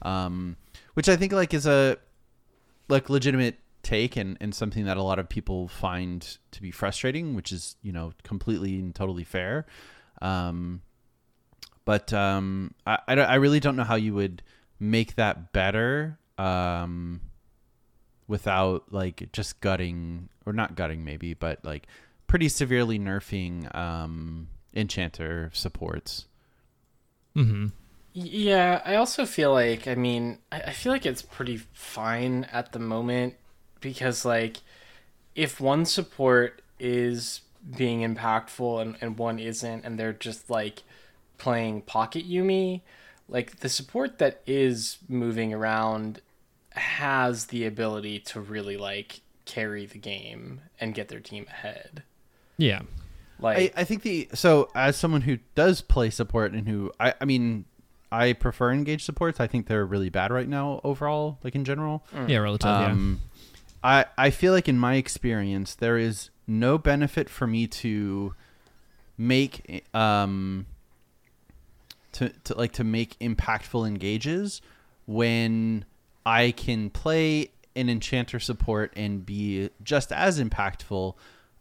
Um, 0.02 0.56
which 0.94 1.08
I 1.08 1.16
think 1.16 1.32
like 1.32 1.54
is 1.54 1.66
a 1.66 1.96
like 2.88 3.08
legitimate 3.10 3.58
take 3.82 4.16
and, 4.16 4.36
and 4.40 4.54
something 4.54 4.84
that 4.84 4.96
a 4.96 5.02
lot 5.02 5.18
of 5.18 5.28
people 5.28 5.68
find 5.68 6.38
to 6.50 6.62
be 6.62 6.70
frustrating, 6.70 7.34
which 7.34 7.50
is, 7.52 7.76
you 7.82 7.92
know, 7.92 8.12
completely 8.22 8.78
and 8.78 8.94
totally 8.94 9.24
fair. 9.24 9.66
Um, 10.20 10.82
but 11.84 12.12
um, 12.12 12.74
I, 12.86 12.98
I, 13.08 13.14
I 13.14 13.34
really 13.36 13.60
don't 13.60 13.76
know 13.76 13.84
how 13.84 13.96
you 13.96 14.14
would 14.14 14.42
make 14.78 15.14
that 15.16 15.52
better 15.52 16.18
um, 16.38 17.20
without 18.28 18.92
like 18.92 19.30
just 19.32 19.60
gutting 19.60 20.28
or 20.46 20.52
not 20.52 20.76
gutting 20.76 21.04
maybe, 21.04 21.34
but 21.34 21.64
like 21.64 21.86
pretty 22.26 22.48
severely 22.48 22.98
nerfing 22.98 23.74
um, 23.74 24.48
enchanter 24.74 25.50
supports. 25.52 26.26
Mm-hmm. 27.36 27.66
Yeah, 28.12 28.82
I 28.84 28.96
also 28.96 29.24
feel 29.24 29.52
like 29.52 29.86
I 29.86 29.94
mean 29.94 30.38
I, 30.50 30.60
I 30.60 30.72
feel 30.72 30.92
like 30.92 31.06
it's 31.06 31.22
pretty 31.22 31.58
fine 31.72 32.44
at 32.52 32.72
the 32.72 32.78
moment 32.78 33.34
because 33.80 34.24
like 34.24 34.58
if 35.34 35.60
one 35.60 35.84
support 35.84 36.62
is 36.78 37.42
being 37.76 38.00
impactful 38.00 38.82
and, 38.82 38.96
and 39.00 39.18
one 39.18 39.38
isn't 39.38 39.84
and 39.84 39.98
they're 39.98 40.12
just 40.12 40.50
like 40.50 40.82
playing 41.38 41.82
pocket 41.82 42.28
Yuumi, 42.28 42.80
like 43.28 43.60
the 43.60 43.68
support 43.68 44.18
that 44.18 44.42
is 44.46 44.98
moving 45.08 45.54
around 45.54 46.20
has 46.70 47.46
the 47.46 47.66
ability 47.66 48.18
to 48.18 48.40
really 48.40 48.76
like 48.76 49.20
carry 49.44 49.86
the 49.86 49.98
game 49.98 50.60
and 50.80 50.94
get 50.94 51.08
their 51.08 51.20
team 51.20 51.46
ahead. 51.48 52.02
Yeah. 52.56 52.82
Like 53.42 53.74
I, 53.76 53.80
I 53.80 53.84
think 53.84 54.02
the 54.02 54.28
so 54.34 54.68
as 54.74 54.96
someone 54.96 55.22
who 55.22 55.38
does 55.54 55.80
play 55.80 56.10
support 56.10 56.52
and 56.52 56.68
who 56.68 56.92
I, 57.00 57.14
I 57.20 57.24
mean 57.24 57.64
I 58.12 58.32
prefer 58.32 58.72
engaged 58.72 59.04
supports. 59.04 59.40
I 59.40 59.46
think 59.46 59.66
they're 59.66 59.86
really 59.86 60.10
bad 60.10 60.32
right 60.32 60.48
now 60.48 60.80
overall, 60.82 61.38
like 61.44 61.54
in 61.54 61.64
general. 61.64 62.04
Yeah, 62.26 62.38
relatively. 62.38 62.72
Um, 62.72 63.20
I 63.82 64.06
I 64.18 64.30
feel 64.30 64.52
like 64.52 64.68
in 64.68 64.78
my 64.78 64.94
experience 64.94 65.74
there 65.74 65.96
is 65.96 66.30
no 66.46 66.78
benefit 66.78 67.28
for 67.28 67.46
me 67.46 67.66
to 67.66 68.34
make 69.16 69.84
um 69.94 70.66
to, 72.12 72.28
to 72.44 72.54
like 72.54 72.72
to 72.72 72.84
make 72.84 73.18
impactful 73.20 73.86
engages 73.86 74.60
when 75.06 75.84
I 76.26 76.50
can 76.50 76.90
play 76.90 77.50
an 77.76 77.88
enchanter 77.88 78.40
support 78.40 78.92
and 78.96 79.24
be 79.24 79.70
just 79.82 80.12
as 80.12 80.40
impactful 80.40 81.14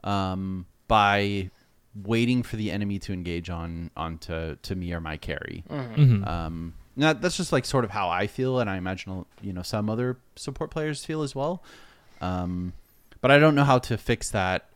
um, 0.04 0.66
by 0.88 1.50
waiting 1.96 2.44
for 2.44 2.56
the 2.56 2.72
enemy 2.72 3.00
to 3.00 3.14
engage 3.14 3.50
on 3.50 3.92
onto 3.98 4.56
to 4.56 4.76
me 4.76 4.94
or 4.94 5.00
my 5.02 5.18
carry. 5.18 5.64
Um, 5.70 6.74
now 6.96 7.14
that's 7.14 7.38
just 7.38 7.52
like 7.52 7.66
sort 7.66 7.86
of 7.86 7.92
how 7.92 8.10
I 8.10 8.28
feel, 8.28 8.60
and 8.60 8.70
I 8.70 8.78
imagine 8.78 9.26
you 9.42 9.54
know 9.54 9.64
some 9.64 9.90
other 9.90 10.18
support 10.36 10.72
players 10.72 11.04
feel 11.06 11.24
as 11.24 11.34
well. 11.34 11.64
Um, 12.22 12.74
but 13.22 13.32
I 13.32 13.38
don't 13.38 13.56
know 13.56 13.64
how 13.64 13.80
to 13.80 13.98
fix 13.98 14.30
that 14.32 14.70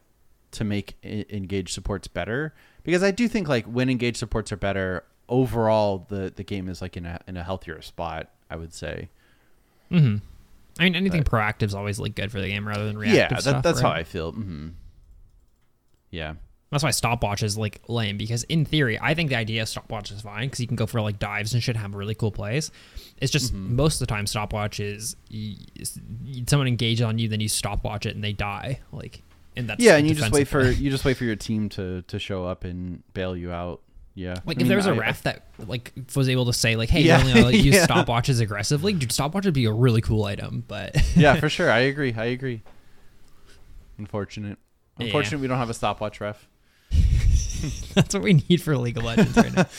to 0.51 0.63
make 0.63 0.95
e- 1.03 1.25
engaged 1.29 1.73
supports 1.73 2.07
better 2.07 2.53
because 2.83 3.03
I 3.03 3.11
do 3.11 3.27
think 3.27 3.47
like 3.47 3.65
when 3.65 3.89
engaged 3.89 4.17
supports 4.17 4.51
are 4.51 4.57
better 4.57 5.03
overall, 5.29 6.05
the 6.09 6.31
the 6.35 6.43
game 6.43 6.69
is 6.69 6.81
like 6.81 6.95
in 6.97 7.05
a 7.05 7.19
in 7.27 7.37
a 7.37 7.43
healthier 7.43 7.81
spot. 7.81 8.29
I 8.49 8.55
would 8.55 8.73
say. 8.73 9.09
Mm-hmm. 9.91 10.17
I 10.79 10.83
mean, 10.83 10.95
anything 10.95 11.23
proactive 11.23 11.63
is 11.63 11.75
always 11.75 11.99
like 11.99 12.15
good 12.15 12.31
for 12.31 12.41
the 12.41 12.47
game 12.47 12.67
rather 12.67 12.85
than 12.85 12.97
reactive 12.97 13.19
yeah, 13.19 13.27
that, 13.29 13.41
stuff. 13.41 13.63
that's 13.63 13.79
how? 13.79 13.89
I 13.89 14.03
feel. 14.03 14.31
hmm 14.31 14.69
Yeah. 16.09 16.33
That's 16.73 16.83
why 16.83 16.91
stopwatch 16.91 17.43
is 17.43 17.57
like 17.57 17.81
lame 17.87 18.17
because 18.17 18.43
in 18.43 18.65
theory, 18.65 18.99
I 19.01 19.13
think 19.13 19.29
the 19.29 19.35
idea 19.35 19.61
of 19.61 19.69
stopwatch 19.69 20.11
is 20.11 20.21
fine 20.21 20.47
because 20.47 20.59
you 20.59 20.67
can 20.67 20.75
go 20.75 20.85
for 20.85 21.01
like 21.01 21.19
dives 21.19 21.53
and 21.53 21.63
shit, 21.63 21.75
have 21.75 21.95
really 21.95 22.15
cool 22.15 22.31
plays. 22.31 22.71
It's 23.17 23.31
just 23.31 23.53
Mm-hmm. 23.53 23.75
most 23.75 23.95
of 24.01 24.07
the 24.07 24.13
time 24.13 24.27
stopwatch 24.27 24.79
is 24.79 25.15
y- 25.31 25.55
is- 25.75 25.99
someone 26.47 26.67
engages 26.67 27.03
on 27.03 27.17
you, 27.19 27.27
then 27.29 27.39
you 27.39 27.47
stopwatch 27.49 28.05
it 28.05 28.15
and 28.15 28.23
they 28.23 28.33
die. 28.33 28.79
Like, 28.91 29.21
and 29.55 29.69
that's 29.69 29.81
yeah, 29.83 29.95
and 29.97 30.07
you 30.07 30.15
just 30.15 30.31
wait 30.31 30.47
for 30.47 30.69
you 30.69 30.89
just 30.89 31.05
wait 31.05 31.15
for 31.17 31.23
your 31.25 31.35
team 31.35 31.69
to 31.69 32.01
to 32.03 32.19
show 32.19 32.45
up 32.45 32.63
and 32.63 33.03
bail 33.13 33.37
you 33.37 33.51
out. 33.51 33.81
Yeah, 34.15 34.35
Like 34.45 34.45
I 34.45 34.51
if 34.51 34.57
mean, 34.59 34.67
there 34.67 34.77
was 34.77 34.85
a 34.85 34.91
I- 34.91 34.97
ref 34.97 35.23
that 35.23 35.47
like 35.67 35.91
was 36.15 36.29
able 36.29 36.45
to 36.45 36.53
say 36.53 36.75
like, 36.75 36.89
"Hey, 36.89 37.01
Yeah, 37.01 37.23
you 37.25 37.29
only 37.31 37.43
like, 37.43 37.63
use 37.63 37.73
yeah. 37.75 37.87
stopwatches 37.87 38.41
aggressively," 38.41 38.93
dude, 38.93 39.11
stopwatch 39.11 39.45
would 39.45 39.55
be 39.55 39.65
a 39.65 39.71
really 39.71 40.01
cool 40.01 40.23
item. 40.25 40.63
But 40.67 40.95
yeah, 41.15 41.39
for 41.39 41.49
sure. 41.49 41.71
I 41.71 41.79
agree. 41.79 42.13
I 42.15 42.25
agree. 42.25 42.61
Unfortunate. 43.97 44.57
Yeah. 44.97 45.05
Unfortunate, 45.05 45.39
we 45.41 45.47
don't 45.47 45.57
have 45.57 45.69
a 45.69 45.73
stopwatch 45.73 46.21
ref. 46.21 46.47
that's 47.93 48.13
what 48.13 48.23
we 48.23 48.43
need 48.49 48.61
for 48.61 48.77
League 48.77 48.97
of 48.97 49.03
Legends 49.03 49.35
right 49.35 49.53
now. 49.55 49.65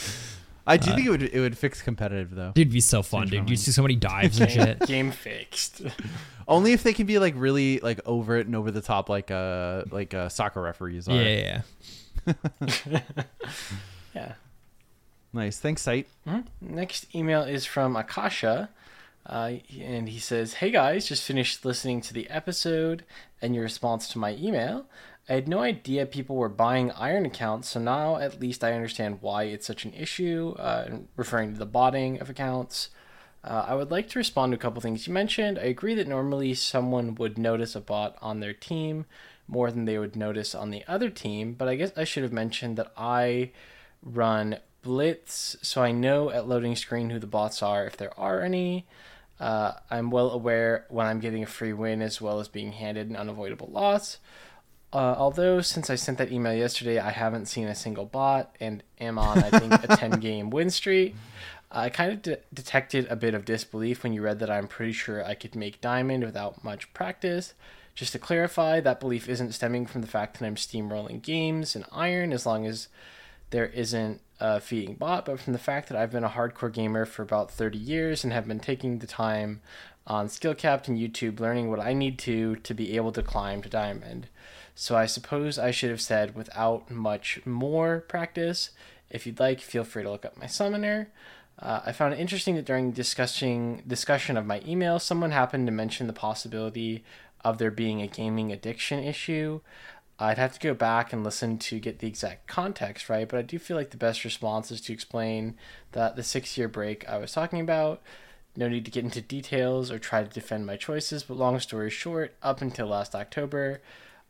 I 0.66 0.78
do 0.78 0.94
think 0.94 1.06
it 1.06 1.10
would 1.10 1.22
it 1.22 1.40
would 1.40 1.58
fix 1.58 1.82
competitive 1.82 2.34
though. 2.34 2.52
Dude, 2.54 2.62
it'd 2.62 2.72
be 2.72 2.80
so 2.80 3.02
fun, 3.02 3.28
dude. 3.28 3.50
You 3.50 3.56
see 3.56 3.70
so 3.70 3.82
many 3.82 3.96
dives 3.96 4.40
and 4.40 4.50
shit. 4.50 4.80
game 4.86 5.10
fixed. 5.10 5.82
Only 6.48 6.72
if 6.72 6.82
they 6.82 6.94
can 6.94 7.06
be 7.06 7.18
like 7.18 7.34
really 7.36 7.80
like 7.80 8.00
over 8.06 8.38
it 8.38 8.46
and 8.46 8.56
over 8.56 8.70
the 8.70 8.80
top 8.80 9.10
like 9.10 9.30
uh 9.30 9.84
like 9.90 10.14
uh, 10.14 10.30
soccer 10.30 10.62
referees 10.62 11.06
are. 11.06 11.14
Yeah, 11.14 11.62
yeah, 12.26 12.34
yeah. 12.86 13.00
yeah. 14.14 14.32
Nice. 15.34 15.58
Thanks, 15.58 15.82
Sight. 15.82 16.06
Next 16.62 17.14
email 17.14 17.42
is 17.42 17.66
from 17.66 17.96
Akasha, 17.96 18.70
uh, 19.26 19.52
and 19.78 20.08
he 20.08 20.18
says, 20.18 20.54
"Hey 20.54 20.70
guys, 20.70 21.06
just 21.06 21.24
finished 21.24 21.64
listening 21.64 22.00
to 22.02 22.14
the 22.14 22.30
episode 22.30 23.04
and 23.42 23.54
your 23.54 23.64
response 23.64 24.08
to 24.08 24.18
my 24.18 24.34
email. 24.36 24.86
I 25.28 25.34
had 25.34 25.48
no 25.48 25.60
idea 25.60 26.06
people 26.06 26.36
were 26.36 26.48
buying 26.48 26.90
Iron 26.92 27.24
accounts, 27.24 27.70
so 27.70 27.80
now 27.80 28.16
at 28.16 28.40
least 28.40 28.62
I 28.62 28.74
understand 28.74 29.18
why 29.22 29.44
it's 29.44 29.66
such 29.66 29.84
an 29.84 29.94
issue. 29.94 30.54
Uh, 30.58 30.98
referring 31.16 31.52
to 31.52 31.58
the 31.58 31.66
botting 31.66 32.20
of 32.20 32.28
accounts." 32.30 32.90
Uh, 33.42 33.66
I 33.68 33.74
would 33.74 33.90
like 33.90 34.08
to 34.08 34.18
respond 34.18 34.52
to 34.52 34.56
a 34.56 34.58
couple 34.58 34.80
things 34.80 35.06
you 35.06 35.12
mentioned. 35.12 35.58
I 35.58 35.64
agree 35.64 35.94
that 35.96 36.08
normally 36.08 36.54
someone 36.54 37.14
would 37.16 37.36
notice 37.36 37.76
a 37.76 37.80
bot 37.80 38.16
on 38.22 38.40
their 38.40 38.54
team 38.54 39.04
more 39.46 39.70
than 39.70 39.84
they 39.84 39.98
would 39.98 40.16
notice 40.16 40.54
on 40.54 40.70
the 40.70 40.82
other 40.88 41.10
team, 41.10 41.52
but 41.52 41.68
I 41.68 41.76
guess 41.76 41.92
I 41.96 42.04
should 42.04 42.22
have 42.22 42.32
mentioned 42.32 42.78
that 42.78 42.90
I 42.96 43.50
run 44.02 44.58
Blitz, 44.82 45.56
so 45.62 45.82
I 45.82 45.92
know 45.92 46.30
at 46.30 46.48
loading 46.48 46.76
screen 46.76 47.10
who 47.10 47.18
the 47.18 47.26
bots 47.26 47.62
are 47.62 47.86
if 47.86 47.96
there 47.96 48.18
are 48.18 48.40
any. 48.40 48.86
Uh, 49.38 49.72
I'm 49.90 50.10
well 50.10 50.30
aware 50.30 50.86
when 50.88 51.06
I'm 51.06 51.20
getting 51.20 51.42
a 51.42 51.46
free 51.46 51.72
win 51.72 52.00
as 52.00 52.20
well 52.20 52.40
as 52.40 52.48
being 52.48 52.72
handed 52.72 53.10
an 53.10 53.16
unavoidable 53.16 53.68
loss. 53.70 54.18
Uh, 54.94 55.16
although 55.18 55.60
since 55.60 55.90
I 55.90 55.96
sent 55.96 56.18
that 56.18 56.30
email 56.30 56.54
yesterday, 56.54 57.00
I 57.00 57.10
haven't 57.10 57.46
seen 57.46 57.66
a 57.66 57.74
single 57.74 58.04
bot 58.04 58.54
and 58.60 58.80
am 59.00 59.18
on 59.18 59.38
I 59.38 59.50
think 59.50 59.72
a 59.72 59.96
10 59.96 60.10
game 60.20 60.50
win 60.50 60.70
streak. 60.70 61.16
I 61.68 61.88
kind 61.88 62.12
of 62.12 62.22
de- 62.22 62.38
detected 62.54 63.08
a 63.10 63.16
bit 63.16 63.34
of 63.34 63.44
disbelief 63.44 64.04
when 64.04 64.12
you 64.12 64.22
read 64.22 64.38
that 64.38 64.50
I'm 64.50 64.68
pretty 64.68 64.92
sure 64.92 65.24
I 65.24 65.34
could 65.34 65.56
make 65.56 65.80
diamond 65.80 66.22
without 66.22 66.62
much 66.62 66.94
practice. 66.94 67.54
Just 67.96 68.12
to 68.12 68.20
clarify, 68.20 68.78
that 68.80 69.00
belief 69.00 69.28
isn't 69.28 69.52
stemming 69.52 69.86
from 69.86 70.00
the 70.00 70.06
fact 70.06 70.38
that 70.38 70.46
I'm 70.46 70.54
steamrolling 70.54 71.22
games 71.22 71.74
in 71.74 71.84
iron 71.90 72.32
as 72.32 72.46
long 72.46 72.64
as 72.64 72.86
there 73.50 73.66
isn't 73.66 74.20
a 74.38 74.60
feeding 74.60 74.94
bot, 74.94 75.26
but 75.26 75.40
from 75.40 75.54
the 75.54 75.58
fact 75.58 75.88
that 75.88 75.98
I've 75.98 76.12
been 76.12 76.24
a 76.24 76.28
hardcore 76.28 76.72
gamer 76.72 77.04
for 77.04 77.22
about 77.22 77.50
30 77.50 77.78
years 77.78 78.22
and 78.22 78.32
have 78.32 78.46
been 78.46 78.60
taking 78.60 79.00
the 79.00 79.06
time 79.08 79.60
on 80.06 80.28
Skillcapped 80.28 80.86
and 80.86 80.98
YouTube 80.98 81.40
learning 81.40 81.68
what 81.70 81.80
I 81.80 81.94
need 81.94 82.18
to 82.20 82.56
to 82.56 82.74
be 82.74 82.94
able 82.94 83.10
to 83.12 83.22
climb 83.22 83.62
to 83.62 83.68
diamond. 83.68 84.28
So 84.74 84.96
I 84.96 85.06
suppose 85.06 85.58
I 85.58 85.70
should 85.70 85.90
have 85.90 86.00
said 86.00 86.34
without 86.34 86.90
much 86.90 87.40
more 87.46 88.00
practice. 88.00 88.70
If 89.10 89.26
you'd 89.26 89.40
like, 89.40 89.60
feel 89.60 89.84
free 89.84 90.02
to 90.02 90.10
look 90.10 90.24
up 90.24 90.36
my 90.36 90.46
summoner. 90.46 91.10
Uh, 91.58 91.80
I 91.86 91.92
found 91.92 92.14
it 92.14 92.20
interesting 92.20 92.56
that 92.56 92.64
during 92.64 92.90
discussing 92.90 93.82
discussion 93.86 94.36
of 94.36 94.46
my 94.46 94.60
email, 94.66 94.98
someone 94.98 95.30
happened 95.30 95.66
to 95.68 95.72
mention 95.72 96.08
the 96.08 96.12
possibility 96.12 97.04
of 97.44 97.58
there 97.58 97.70
being 97.70 98.02
a 98.02 98.08
gaming 98.08 98.50
addiction 98.50 98.98
issue. 98.98 99.60
I'd 100.18 100.38
have 100.38 100.54
to 100.54 100.60
go 100.60 100.74
back 100.74 101.12
and 101.12 101.24
listen 101.24 101.58
to 101.58 101.78
get 101.78 101.98
the 101.98 102.06
exact 102.06 102.46
context 102.46 103.08
right, 103.08 103.28
but 103.28 103.38
I 103.38 103.42
do 103.42 103.58
feel 103.58 103.76
like 103.76 103.90
the 103.90 103.96
best 103.96 104.24
response 104.24 104.70
is 104.70 104.80
to 104.82 104.92
explain 104.92 105.56
that 105.92 106.16
the 106.16 106.22
six 106.22 106.56
year 106.56 106.68
break 106.68 107.08
I 107.08 107.18
was 107.18 107.32
talking 107.32 107.60
about. 107.60 108.00
No 108.56 108.68
need 108.68 108.84
to 108.84 108.90
get 108.90 109.04
into 109.04 109.20
details 109.20 109.90
or 109.90 109.98
try 109.98 110.22
to 110.22 110.28
defend 110.28 110.66
my 110.66 110.76
choices, 110.76 111.24
but 111.24 111.36
long 111.36 111.58
story 111.58 111.90
short, 111.90 112.34
up 112.42 112.62
until 112.62 112.86
last 112.86 113.14
October, 113.14 113.80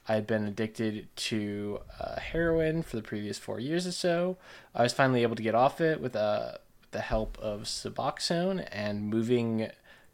I 0.07 0.15
had 0.15 0.27
been 0.27 0.47
addicted 0.47 1.09
to 1.17 1.81
uh, 1.99 2.21
heroin 2.21 2.83
for 2.83 2.97
the 2.97 3.03
previous 3.03 3.39
four 3.39 3.59
years 3.59 3.87
or 3.87 3.93
so. 3.93 4.37
I 4.75 4.83
was 4.83 4.93
finally 4.93 5.23
able 5.23 5.37
to 5.37 5.43
get 5.43 5.55
off 5.55 5.81
it 5.81 6.01
with 6.01 6.15
uh, 6.15 6.53
the 6.91 7.01
help 7.01 7.39
of 7.39 7.63
Suboxone 7.63 8.69
and 8.71 9.09
moving 9.09 9.71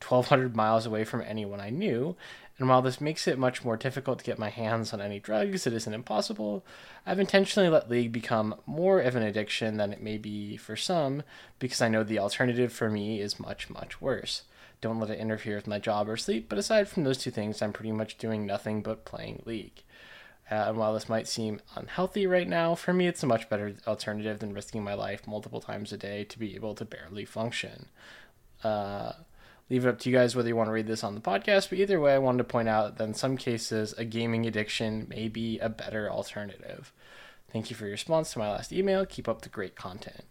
1,200 0.06 0.56
miles 0.56 0.86
away 0.86 1.04
from 1.04 1.22
anyone 1.22 1.60
I 1.60 1.70
knew. 1.70 2.16
And 2.58 2.68
while 2.68 2.82
this 2.82 3.00
makes 3.00 3.26
it 3.26 3.38
much 3.38 3.64
more 3.64 3.76
difficult 3.76 4.18
to 4.18 4.24
get 4.24 4.38
my 4.38 4.50
hands 4.50 4.92
on 4.92 5.00
any 5.00 5.18
drugs, 5.18 5.66
it 5.66 5.72
isn't 5.72 5.94
impossible. 5.94 6.62
I've 7.06 7.18
intentionally 7.18 7.70
let 7.70 7.90
League 7.90 8.12
become 8.12 8.54
more 8.66 9.00
of 9.00 9.16
an 9.16 9.22
addiction 9.22 9.78
than 9.78 9.92
it 9.92 10.02
may 10.02 10.18
be 10.18 10.58
for 10.58 10.76
some 10.76 11.22
because 11.58 11.80
I 11.80 11.88
know 11.88 12.04
the 12.04 12.18
alternative 12.18 12.70
for 12.70 12.90
me 12.90 13.20
is 13.20 13.40
much, 13.40 13.70
much 13.70 14.00
worse. 14.00 14.42
Don't 14.80 14.98
let 14.98 15.10
it 15.10 15.18
interfere 15.18 15.56
with 15.56 15.66
my 15.66 15.78
job 15.78 16.08
or 16.08 16.16
sleep, 16.16 16.48
but 16.48 16.58
aside 16.58 16.88
from 16.88 17.04
those 17.04 17.18
two 17.18 17.30
things, 17.30 17.60
I'm 17.60 17.72
pretty 17.72 17.92
much 17.92 18.18
doing 18.18 18.46
nothing 18.46 18.82
but 18.82 19.04
playing 19.04 19.42
League. 19.44 19.82
Uh, 20.50 20.66
and 20.68 20.76
while 20.76 20.94
this 20.94 21.08
might 21.08 21.28
seem 21.28 21.60
unhealthy 21.76 22.26
right 22.26 22.48
now, 22.48 22.74
for 22.74 22.92
me 22.92 23.06
it's 23.06 23.22
a 23.22 23.26
much 23.26 23.48
better 23.48 23.74
alternative 23.86 24.40
than 24.40 24.54
risking 24.54 24.82
my 24.82 24.94
life 24.94 25.26
multiple 25.26 25.60
times 25.60 25.92
a 25.92 25.96
day 25.96 26.24
to 26.24 26.38
be 26.38 26.54
able 26.54 26.74
to 26.74 26.84
barely 26.84 27.24
function. 27.24 27.86
Uh, 28.64 29.12
leave 29.68 29.84
it 29.84 29.88
up 29.88 29.98
to 30.00 30.10
you 30.10 30.16
guys 30.16 30.34
whether 30.34 30.48
you 30.48 30.56
want 30.56 30.66
to 30.66 30.72
read 30.72 30.88
this 30.88 31.04
on 31.04 31.14
the 31.14 31.20
podcast, 31.20 31.68
but 31.68 31.78
either 31.78 32.00
way, 32.00 32.14
I 32.14 32.18
wanted 32.18 32.38
to 32.38 32.44
point 32.44 32.68
out 32.68 32.98
that 32.98 33.04
in 33.04 33.14
some 33.14 33.36
cases, 33.36 33.92
a 33.96 34.04
gaming 34.04 34.44
addiction 34.44 35.06
may 35.08 35.28
be 35.28 35.58
a 35.60 35.68
better 35.68 36.10
alternative. 36.10 36.92
Thank 37.52 37.70
you 37.70 37.76
for 37.76 37.84
your 37.84 37.92
response 37.92 38.32
to 38.32 38.38
my 38.38 38.50
last 38.50 38.72
email. 38.72 39.06
Keep 39.06 39.28
up 39.28 39.42
the 39.42 39.48
great 39.48 39.76
content. 39.76 40.24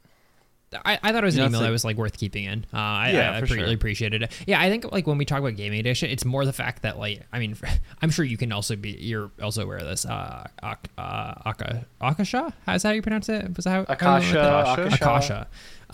I, 0.86 1.00
I 1.02 1.12
thought 1.12 1.24
it 1.24 1.26
was 1.26 1.36
an 1.36 1.40
You 1.40 1.44
know, 1.46 1.48
email 1.50 1.60
it's 1.62 1.68
that 1.68 1.72
was 1.72 1.86
like 1.86 1.98
worth 1.98 2.18
keeping 2.18 2.44
in. 2.46 2.66
Uh, 2.74 2.78
I, 2.78 3.12
Yeah, 3.12 3.32
I, 3.32 3.38
I 3.38 3.40
for 3.40 3.48
pre- 3.48 3.56
sure. 3.56 3.64
really 3.64 3.74
appreciated 3.74 4.24
it. 4.24 4.32
Yeah, 4.46 4.62
I 4.62 4.70
think 4.70 4.92
like 4.92 5.08
when 5.08 5.18
we 5.18 5.26
talk 5.26 5.40
about 5.40 5.56
gaming 5.56 5.80
addiction, 5.80 6.10
it's 6.10 6.26
more 6.26 6.46
the 6.46 6.54
fact 6.54 6.84
that 6.84 7.00
like 7.00 7.22
I 7.34 7.40
mean, 7.40 7.56
I'm 8.02 8.10
sure 8.12 8.24
you 8.26 8.38
can 8.38 8.52
also 8.52 8.76
be 8.76 8.92
you're 8.92 9.32
also 9.42 9.64
aware 9.64 9.78
of 9.78 9.86
this. 9.88 10.06
Uh, 10.06 10.48
Ak- 10.62 10.90
uh, 10.98 11.34
Aka, 11.46 11.86
Akasha, 12.02 12.54
how's 12.66 12.84
that 12.84 12.90
how 12.90 12.94
you 12.94 13.02
pronounce 13.02 13.30
it? 13.30 13.56
Was 13.56 13.66
that 13.66 13.88
how, 13.90 13.96
how 14.00 14.18
you 14.18 14.22
went 14.22 14.36
with 14.36 14.44
Akasha. 14.44 14.82
Akasha. 14.84 14.96
Akasha. 15.04 15.48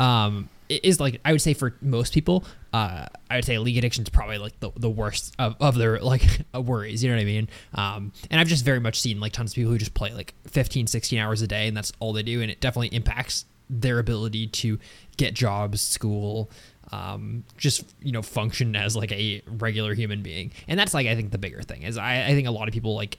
Um, 0.03 0.49
it 0.67 0.83
is 0.83 0.99
like 0.99 1.21
I 1.23 1.31
would 1.31 1.41
say 1.41 1.53
for 1.53 1.75
most 1.81 2.11
people, 2.13 2.43
uh, 2.73 3.05
I 3.29 3.35
would 3.35 3.45
say 3.45 3.57
league 3.59 3.77
addiction 3.77 4.03
is 4.03 4.09
probably 4.09 4.39
like 4.39 4.59
the, 4.59 4.71
the 4.75 4.89
worst 4.89 5.33
of, 5.39 5.55
of 5.59 5.75
their 5.75 5.99
like 6.01 6.23
worries. 6.53 7.03
You 7.03 7.11
know 7.11 7.15
what 7.17 7.21
I 7.21 7.25
mean? 7.25 7.49
Um, 7.75 8.11
and 8.31 8.41
I've 8.41 8.47
just 8.47 8.65
very 8.65 8.79
much 8.79 8.99
seen 8.99 9.19
like 9.19 9.31
tons 9.31 9.51
of 9.51 9.55
people 9.55 9.71
who 9.71 9.77
just 9.77 9.93
play 9.93 10.11
like 10.13 10.33
15, 10.47 10.87
16 10.87 11.19
hours 11.19 11.41
a 11.41 11.47
day, 11.47 11.67
and 11.67 11.77
that's 11.77 11.93
all 11.99 12.13
they 12.13 12.23
do, 12.23 12.41
and 12.41 12.49
it 12.51 12.59
definitely 12.61 12.95
impacts 12.95 13.45
their 13.69 13.99
ability 13.99 14.47
to 14.47 14.79
get 15.17 15.33
jobs, 15.33 15.81
school, 15.81 16.49
um, 16.91 17.43
just 17.57 17.93
you 18.01 18.11
know 18.11 18.21
function 18.21 18.75
as 18.75 18.95
like 18.95 19.11
a 19.11 19.41
regular 19.47 19.93
human 19.93 20.21
being. 20.21 20.51
And 20.67 20.79
that's 20.79 20.93
like 20.93 21.07
I 21.07 21.15
think 21.15 21.31
the 21.31 21.37
bigger 21.37 21.61
thing 21.61 21.83
is 21.83 21.97
I, 21.97 22.25
I 22.25 22.27
think 22.29 22.47
a 22.47 22.51
lot 22.51 22.67
of 22.67 22.73
people 22.73 22.95
like 22.95 23.17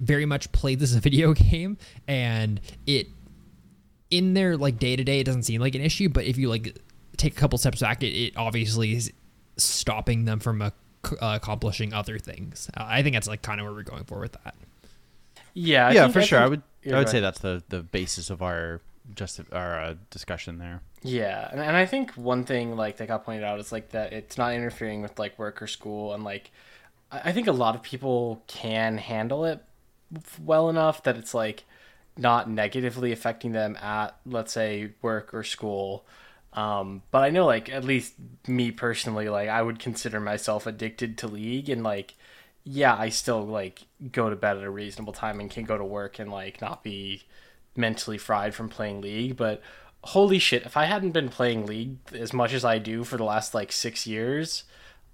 very 0.00 0.26
much 0.26 0.50
play 0.52 0.74
this 0.74 0.90
as 0.90 0.96
a 0.98 1.00
video 1.00 1.32
game, 1.34 1.78
and 2.08 2.60
it 2.86 3.08
in 4.10 4.34
their 4.34 4.56
like 4.56 4.78
day 4.78 4.96
to 4.96 5.04
day 5.04 5.20
it 5.20 5.24
doesn't 5.24 5.44
seem 5.44 5.60
like 5.60 5.74
an 5.74 5.80
issue, 5.80 6.08
but 6.08 6.24
if 6.24 6.36
you 6.38 6.48
like 6.48 6.78
take 7.16 7.32
a 7.36 7.40
couple 7.40 7.58
steps 7.58 7.80
back, 7.80 8.02
it, 8.02 8.08
it 8.08 8.36
obviously 8.36 8.94
is 8.94 9.12
stopping 9.56 10.24
them 10.24 10.40
from 10.40 10.60
uh, 10.62 10.70
accomplishing 11.20 11.92
other 11.92 12.18
things. 12.18 12.70
Uh, 12.76 12.84
I 12.86 13.02
think 13.02 13.14
that's 13.14 13.28
like 13.28 13.42
kind 13.42 13.60
of 13.60 13.66
where 13.66 13.74
we're 13.74 13.82
going 13.82 14.04
for 14.04 14.18
with 14.20 14.32
that. 14.44 14.54
Yeah, 15.54 15.88
I 15.88 15.92
yeah, 15.92 16.02
think- 16.02 16.14
for 16.14 16.22
sure. 16.22 16.40
I 16.40 16.46
would 16.48 16.62
I 16.86 16.96
would 16.98 17.06
go 17.06 17.12
say 17.12 17.20
that's 17.20 17.38
the 17.40 17.62
the 17.68 17.82
basis 17.82 18.30
of 18.30 18.42
our 18.42 18.80
just 19.14 19.40
our 19.52 19.96
discussion 20.10 20.58
there. 20.58 20.80
Yeah, 21.02 21.48
and, 21.50 21.60
and 21.60 21.76
I 21.76 21.86
think 21.86 22.12
one 22.12 22.44
thing 22.44 22.76
like 22.76 22.96
that 22.96 23.08
got 23.08 23.24
pointed 23.24 23.44
out 23.44 23.60
is 23.60 23.72
like 23.72 23.90
that 23.90 24.12
it's 24.12 24.38
not 24.38 24.54
interfering 24.54 25.02
with 25.02 25.18
like 25.18 25.38
work 25.38 25.60
or 25.60 25.66
school, 25.66 26.14
and 26.14 26.24
like 26.24 26.50
I 27.10 27.30
I 27.30 27.32
think 27.32 27.46
a 27.46 27.52
lot 27.52 27.74
of 27.74 27.82
people 27.82 28.42
can 28.46 28.98
handle 28.98 29.44
it 29.44 29.62
well 30.42 30.70
enough 30.70 31.02
that 31.02 31.16
it's 31.16 31.34
like 31.34 31.64
not 32.16 32.48
negatively 32.48 33.12
affecting 33.12 33.52
them 33.52 33.76
at 33.76 34.16
let's 34.24 34.52
say 34.52 34.92
work 35.02 35.34
or 35.34 35.42
school. 35.42 36.06
Um, 36.52 37.02
but 37.10 37.24
I 37.24 37.30
know 37.30 37.46
like 37.46 37.68
at 37.68 37.84
least 37.84 38.14
me 38.46 38.70
personally, 38.70 39.28
like 39.28 39.48
I 39.48 39.60
would 39.60 39.78
consider 39.78 40.20
myself 40.20 40.66
addicted 40.66 41.18
to 41.18 41.28
League, 41.28 41.68
and 41.68 41.82
like 41.82 42.14
yeah, 42.64 42.96
I 42.96 43.10
still 43.10 43.46
like 43.46 43.82
go 44.10 44.30
to 44.30 44.36
bed 44.36 44.56
at 44.56 44.64
a 44.64 44.70
reasonable 44.70 45.12
time 45.12 45.38
and 45.40 45.50
can 45.50 45.64
go 45.64 45.76
to 45.76 45.84
work 45.84 46.18
and 46.18 46.30
like 46.32 46.60
not 46.62 46.82
be 46.82 47.24
mentally 47.76 48.18
fried 48.18 48.54
from 48.54 48.68
playing 48.68 49.00
League, 49.00 49.36
but 49.36 49.62
holy 50.04 50.38
shit, 50.38 50.64
if 50.64 50.76
I 50.76 50.84
hadn't 50.84 51.12
been 51.12 51.28
playing 51.28 51.66
League 51.66 51.96
as 52.12 52.32
much 52.32 52.52
as 52.52 52.64
I 52.64 52.78
do 52.78 53.04
for 53.04 53.16
the 53.16 53.24
last 53.24 53.54
like 53.54 53.72
six 53.72 54.06
years, 54.06 54.64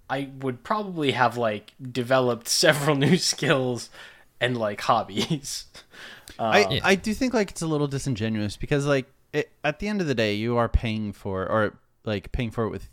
I 0.08 0.30
would 0.40 0.64
probably 0.64 1.12
have 1.12 1.36
like 1.36 1.72
developed 1.80 2.48
several 2.48 2.96
new 2.96 3.16
skills 3.16 3.90
and 4.40 4.56
like 4.56 4.80
hobbies. 4.80 5.66
I, 6.38 6.64
um, 6.64 6.80
I 6.82 6.94
do 6.94 7.12
think 7.12 7.34
like 7.34 7.50
it's 7.50 7.62
a 7.62 7.66
little 7.66 7.86
disingenuous 7.86 8.56
because 8.56 8.86
like 8.86 9.06
it, 9.32 9.50
at 9.62 9.78
the 9.78 9.88
end 9.88 10.00
of 10.00 10.06
the 10.06 10.14
day 10.14 10.34
you 10.34 10.56
are 10.56 10.68
paying 10.68 11.12
for 11.12 11.46
or 11.46 11.78
like 12.04 12.32
paying 12.32 12.50
for 12.50 12.64
it 12.64 12.70
with 12.70 12.88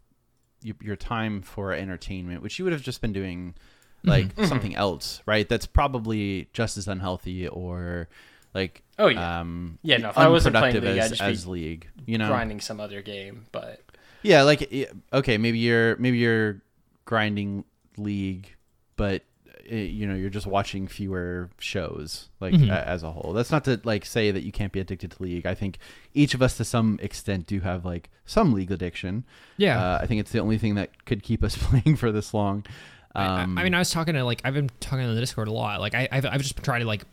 your, 0.61 0.75
your 0.81 0.95
time 0.97 1.41
for 1.41 1.71
entertainment 1.71 2.41
which 2.41 2.59
you 2.59 2.65
would 2.65 2.73
have 2.73 2.81
just 2.81 2.99
been 2.99 3.13
doing 3.13 3.53
mm-hmm. 3.99 4.09
like 4.09 4.35
mm-hmm. 4.35 4.45
something 4.45 4.75
else 4.75 5.21
right? 5.25 5.47
That's 5.47 5.65
probably 5.65 6.49
just 6.51 6.77
as 6.77 6.89
unhealthy 6.89 7.47
or 7.47 8.09
like 8.53 8.83
Oh, 8.99 9.07
yeah. 9.07 9.39
um 9.41 9.77
Yeah, 9.83 9.97
no, 9.97 10.09
if 10.09 10.17
I 10.17 10.27
wasn't 10.27 10.55
playing 10.55 10.81
League, 10.81 10.97
as, 10.97 11.19
as 11.21 11.45
league 11.47 11.87
you 12.05 12.17
know 12.17 12.27
Grinding 12.29 12.59
some 12.61 12.79
other 12.79 13.01
game, 13.01 13.45
but 13.51 13.81
yeah 14.23 14.41
like 14.41 14.67
okay 15.13 15.37
maybe 15.37 15.59
you're 15.59 15.95
maybe 15.97 16.17
you're 16.17 16.61
grinding 17.05 17.63
league 17.97 18.53
but 18.95 19.23
uh, 19.71 19.75
you 19.75 20.07
know 20.07 20.15
you're 20.15 20.29
just 20.29 20.47
watching 20.47 20.87
fewer 20.87 21.49
shows 21.59 22.29
like 22.39 22.53
Mhm. 22.53 22.69
a- 22.69 22.87
as 22.87 23.03
a 23.03 23.11
whole 23.11 23.33
that's 23.33 23.51
not 23.51 23.63
to 23.65 23.79
like 23.83 24.05
say 24.05 24.31
that 24.31 24.41
you 24.43 24.51
can't 24.51 24.71
be 24.73 24.79
addicted 24.79 25.11
to 25.11 25.23
league 25.23 25.45
i 25.45 25.53
think 25.53 25.77
each 26.13 26.33
of 26.33 26.41
us 26.41 26.57
to 26.57 26.65
some 26.65 26.99
extent 27.01 27.45
do 27.47 27.59
have 27.61 27.85
like 27.85 28.09
some 28.25 28.53
league 28.53 28.71
addiction 28.71 29.23
Yeah. 29.57 29.79
uh, 29.79 29.99
i 30.01 30.07
think 30.07 30.19
it's 30.19 30.31
the 30.31 30.39
only 30.39 30.57
thing 30.57 30.75
that 30.75 31.05
could 31.05 31.21
keep 31.23 31.43
us 31.43 31.55
playing 31.61 31.95
for 31.95 32.11
this 32.11 32.33
long 32.33 32.65
I- 33.15 33.23
I- 33.25 33.43
um 33.43 33.57
I, 33.57 33.63
mean, 33.63 33.73
I 33.73 33.79
was 33.79 33.89
talking 33.91 34.15
to 34.15 34.23
like 34.25 34.41
I've 34.43 34.53
been 34.55 34.69
talking 34.79 35.05
on 35.05 35.13
the 35.15 35.19
Discord 35.21 35.47
a 35.47 35.51
lot. 35.51 35.79
Like 35.79 35.95
I, 35.95 36.07
I've, 36.11 36.25
I've 36.27 36.41
just 36.41 36.55
been 36.55 36.63
trying 36.65 36.81
to 36.81 36.85
like. 36.87 37.03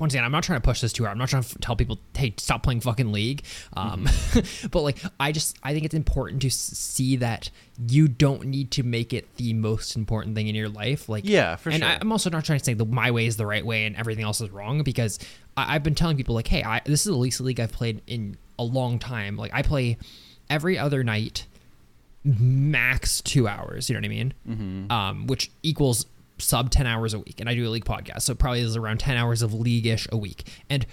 Once 0.00 0.14
again, 0.14 0.24
I'm 0.24 0.32
not 0.32 0.42
trying 0.42 0.60
to 0.60 0.64
push 0.64 0.80
this 0.80 0.92
too 0.92 1.04
hard. 1.04 1.12
I'm 1.12 1.18
not 1.18 1.28
trying 1.28 1.42
to 1.44 1.58
tell 1.58 1.76
people, 1.76 1.98
"Hey, 2.16 2.34
stop 2.38 2.62
playing 2.62 2.80
fucking 2.80 3.12
League." 3.12 3.44
Um, 3.74 4.08
but 4.70 4.82
like, 4.82 4.98
I 5.18 5.32
just 5.32 5.56
I 5.62 5.72
think 5.72 5.84
it's 5.84 5.94
important 5.94 6.42
to 6.42 6.48
s- 6.48 6.54
see 6.56 7.16
that 7.16 7.50
you 7.88 8.08
don't 8.08 8.46
need 8.46 8.70
to 8.72 8.82
make 8.82 9.12
it 9.12 9.34
the 9.36 9.52
most 9.54 9.96
important 9.96 10.34
thing 10.34 10.48
in 10.48 10.54
your 10.54 10.68
life. 10.68 11.08
Like, 11.08 11.24
Yeah, 11.24 11.56
for 11.56 11.70
and 11.70 11.82
sure. 11.82 11.88
I, 11.88 11.98
I'm 12.00 12.10
also 12.12 12.30
not 12.30 12.44
trying 12.44 12.58
to 12.58 12.64
say 12.64 12.74
that 12.74 12.84
my 12.88 13.10
way 13.10 13.26
is 13.26 13.36
the 13.36 13.46
right 13.46 13.64
way 13.64 13.86
and 13.86 13.94
everything 13.96 14.24
else 14.24 14.40
is 14.40 14.50
wrong 14.50 14.82
because 14.82 15.18
I, 15.56 15.74
I've 15.74 15.82
been 15.82 15.94
telling 15.94 16.16
people 16.16 16.34
like, 16.34 16.48
"Hey, 16.48 16.62
I, 16.64 16.80
this 16.84 17.00
is 17.00 17.04
the 17.12 17.14
least 17.18 17.40
league 17.40 17.60
I've 17.60 17.72
played 17.72 18.02
in 18.06 18.36
a 18.58 18.64
long 18.64 18.98
time. 18.98 19.36
Like, 19.36 19.52
I 19.54 19.62
play 19.62 19.98
every 20.48 20.78
other 20.78 21.04
night." 21.04 21.46
max 22.22 23.20
two 23.22 23.48
hours. 23.48 23.88
You 23.88 23.94
know 23.94 24.00
what 24.00 24.04
I 24.04 24.08
mean? 24.08 24.34
Mm-hmm. 24.48 24.92
Um, 24.92 25.26
which 25.26 25.50
equals 25.62 26.04
sub 26.40 26.70
ten 26.70 26.86
hours 26.86 27.14
a 27.14 27.18
week, 27.18 27.40
and 27.40 27.48
I 27.48 27.54
do 27.54 27.66
a 27.66 27.70
league 27.70 27.84
podcast, 27.84 28.22
so 28.22 28.34
probably 28.34 28.60
is 28.60 28.76
around 28.76 28.98
ten 28.98 29.16
hours 29.16 29.42
of 29.42 29.54
league-ish 29.54 30.08
a 30.10 30.16
week. 30.16 30.48
And 30.68 30.86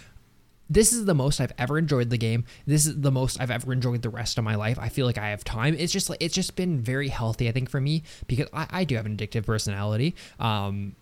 this 0.70 0.92
is 0.92 1.06
the 1.06 1.16
most 1.16 1.40
I've 1.40 1.54
ever 1.58 1.78
enjoyed 1.78 2.10
the 2.10 2.18
game. 2.18 2.44
This 2.66 2.86
is 2.86 3.00
the 3.00 3.12
most 3.12 3.40
I've 3.40 3.52
ever 3.52 3.72
enjoyed 3.72 4.02
the 4.02 4.10
rest 4.10 4.38
of 4.38 4.44
my 4.44 4.56
life. 4.56 4.78
I 4.78 4.90
feel 4.90 5.06
like 5.06 5.18
I 5.18 5.30
have 5.30 5.44
time. 5.44 5.76
It's 5.80 5.94
just 5.94 6.10
like 6.10 6.22
it's 6.22 6.36
just 6.36 6.56
been 6.56 6.80
very 6.80 7.08
healthy, 7.08 7.48
I 7.48 7.54
think, 7.54 7.70
for 7.70 7.80
me 7.80 8.04
because 8.28 8.48
I, 8.52 8.68
I 8.70 8.84
do 8.84 8.96
have 8.96 9.06
an 9.06 9.16
addictive 9.16 9.46
personality. 9.46 10.16
Um, 10.40 10.96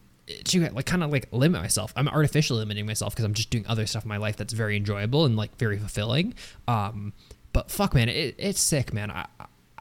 to 0.45 0.69
like 0.71 0.85
kind 0.85 1.03
of 1.03 1.11
like 1.11 1.27
limit 1.31 1.61
myself. 1.61 1.93
I'm 1.95 2.07
artificially 2.07 2.59
limiting 2.59 2.85
myself 2.85 3.13
because 3.13 3.25
I'm 3.25 3.33
just 3.33 3.49
doing 3.51 3.65
other 3.67 3.85
stuff 3.85 4.05
in 4.05 4.09
my 4.09 4.17
life 4.17 4.37
that's 4.37 4.53
very 4.53 4.75
enjoyable 4.75 5.25
and 5.25 5.35
like 5.35 5.55
very 5.57 5.77
fulfilling. 5.77 6.33
Um, 6.67 7.13
but 7.53 7.69
fuck, 7.69 7.93
man, 7.93 8.09
it, 8.09 8.35
it's 8.37 8.59
sick, 8.59 8.91
man. 8.91 9.11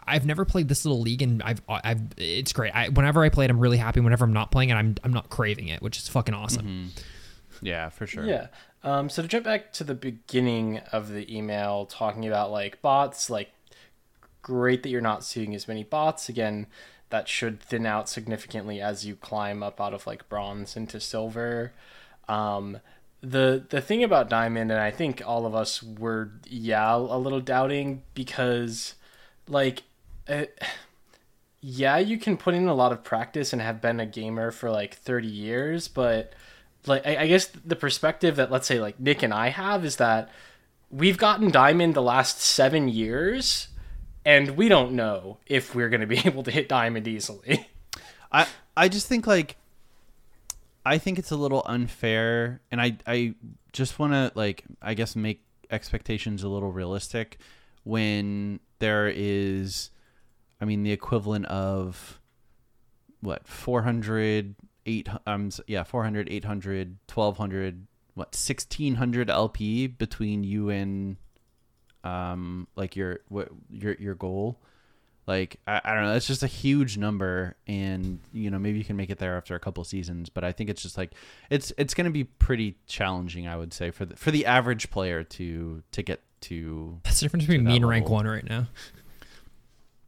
I've 0.07 0.27
never 0.27 0.45
played 0.45 0.69
this 0.69 0.85
little 0.85 1.01
league, 1.01 1.23
and 1.23 1.43
I've 1.43 1.61
I've 1.69 2.01
it's 2.17 2.53
great. 2.53 2.75
I, 2.75 2.89
whenever 2.89 3.23
I 3.23 3.29
play 3.29 3.45
it, 3.45 3.51
I'm 3.51 3.61
really 3.61 3.79
happy. 3.79 4.01
Whenever 4.01 4.25
I'm 4.25 4.33
not 4.33 4.51
playing 4.51 4.71
it, 4.71 4.75
I'm 4.75 4.97
I'm 5.05 5.13
not 5.13 5.31
craving 5.31 5.69
it, 5.69 5.83
which 5.83 5.99
is 5.99 6.09
fucking 6.09 6.35
awesome. 6.35 6.91
yeah 7.63 7.89
for 7.89 8.07
sure 8.07 8.27
yeah. 8.27 8.49
Um, 8.83 9.09
so 9.09 9.23
to 9.23 9.29
jump 9.29 9.45
back 9.47 9.73
to 9.75 9.85
the 9.85 9.95
beginning 9.95 10.79
of 10.93 11.09
the 11.09 11.35
email, 11.35 11.87
talking 11.87 12.27
about 12.27 12.51
like 12.51 12.83
bots, 12.83 13.31
like 13.31 13.51
great 14.43 14.83
that 14.83 14.91
you're 14.91 15.01
not 15.01 15.25
seeing 15.25 15.55
as 15.55 15.67
many 15.67 15.85
bots. 15.85 16.29
Again, 16.29 16.67
that 17.09 17.27
should 17.27 17.61
thin 17.61 17.87
out 17.87 18.09
significantly 18.11 18.81
as 18.83 19.07
you 19.07 19.17
climb 19.17 19.63
up 19.63 19.81
out 19.81 19.95
of 19.95 20.07
like 20.07 20.29
bronze 20.29 20.77
into 20.77 21.01
silver. 21.01 21.73
Um, 22.29 22.81
the 23.23 23.65
the 23.71 23.81
thing 23.81 24.05
about 24.05 24.29
diamond, 24.29 24.71
and 24.71 24.81
I 24.81 24.91
think 24.91 25.23
all 25.25 25.47
of 25.47 25.55
us 25.55 25.83
were 25.83 26.33
yeah 26.47 26.95
a 26.95 27.19
little 27.19 27.41
doubting 27.41 28.03
because 28.15 28.95
like. 29.49 29.85
It, 30.27 30.61
yeah, 31.61 31.99
you 31.99 32.19
can 32.19 32.37
put 32.37 32.55
in 32.55 32.69
a 32.69 32.75
lot 32.75 32.93
of 32.93 33.03
practice 33.03 33.53
and 33.53 33.63
have 33.63 33.81
been 33.81 34.01
a 34.01 34.07
gamer 34.07 34.51
for 34.51 34.71
like 34.71 34.95
30 34.95 35.29
years, 35.29 35.89
but 35.89 36.35
like 36.87 37.07
I, 37.07 37.23
I 37.23 37.27
guess 37.27 37.47
the 37.47 37.77
perspective 37.77 38.37
that 38.37 38.51
let's 38.51 38.67
say 38.67 38.79
like 38.81 39.01
Nick 39.01 39.23
and 39.23 39.33
I 39.33 39.49
have 39.49 39.85
is 39.85 39.97
that 39.97 40.31
we've 40.91 41.19
gotten 41.19 41.51
diamond 41.51 41.95
the 41.95 42.03
last 42.03 42.41
seven 42.41 42.89
years, 42.89 43.69
and 44.25 44.57
we 44.57 44.69
don't 44.69 44.93
know 44.93 45.39
if 45.47 45.75
we're 45.75 45.89
going 45.89 46.01
to 46.01 46.07
be 46.07 46.19
able 46.25 46.43
to 46.43 46.51
hit 46.51 46.69
diamond 46.69 47.09
easily. 47.09 47.69
I 48.31 48.47
I 48.77 48.89
just 48.89 49.07
think 49.07 49.27
like 49.27 49.57
I 50.85 50.99
think 50.99 51.19
it's 51.19 51.31
a 51.31 51.37
little 51.37 51.63
unfair 51.67 52.61
and 52.71 52.81
I 52.81 52.97
I 53.07 53.35
just 53.73 53.99
want 53.99 54.13
to 54.13 54.33
like 54.35 54.65
I 54.83 54.95
guess 54.95 55.17
make 55.17 55.43
expectations 55.71 56.43
a 56.43 56.49
little 56.49 56.73
realistic 56.73 57.39
when 57.85 58.61
there 58.81 59.09
is 59.09 59.91
I 60.65 60.67
mean 60.67 60.83
the 60.83 60.93
equivalent 60.93 61.45
of 61.45 62.19
what 63.21 63.47
400 63.47 64.55
8 64.87 65.09
um 65.27 65.51
yeah 65.67 65.83
400 65.83 66.31
800 66.31 66.97
1200 67.13 67.87
what 68.15 68.29
1600 68.29 69.29
LP 69.29 69.89
between 69.89 70.43
you 70.43 70.71
and 70.71 71.19
um 72.03 72.67
like 72.77 72.97
your 72.97 73.21
what 73.29 73.51
your 73.71 73.93
your 73.97 74.15
goal 74.15 74.59
like 75.27 75.61
I, 75.67 75.83
I 75.85 75.93
don't 75.93 76.05
know 76.05 76.15
it's 76.15 76.27
just 76.27 76.43
a 76.43 76.47
huge 76.47 76.97
number 76.97 77.57
and 77.67 78.21
you 78.33 78.51
know 78.51 78.59
maybe 78.59 78.79
you 78.79 78.85
can 78.87 78.97
make 78.97 79.11
it 79.11 79.19
there 79.19 79.37
after 79.37 79.55
a 79.55 79.61
couple 79.61 79.85
seasons 79.85 80.31
but 80.31 80.45
i 80.45 80.53
think 80.53 80.71
it's 80.71 80.81
just 80.81 80.97
like 80.97 81.13
it's 81.51 81.75
it's 81.77 81.93
going 81.93 82.07
to 82.07 82.11
be 82.11 82.25
pretty 82.25 82.79
challenging 82.87 83.47
i 83.47 83.57
would 83.57 83.75
say 83.75 83.91
for 83.91 84.07
the 84.07 84.17
for 84.17 84.31
the 84.31 84.47
average 84.47 84.91
player 84.91 85.25
to 85.25 85.83
to 85.93 86.03
get 86.03 86.23
to 86.45 87.01
That's 87.05 87.21
the 87.21 87.25
difference 87.25 87.47
between 87.47 87.65
me 87.65 87.77
and 87.77 87.89
rank 87.89 88.09
one 88.09 88.27
right 88.27 88.45
now. 88.45 88.67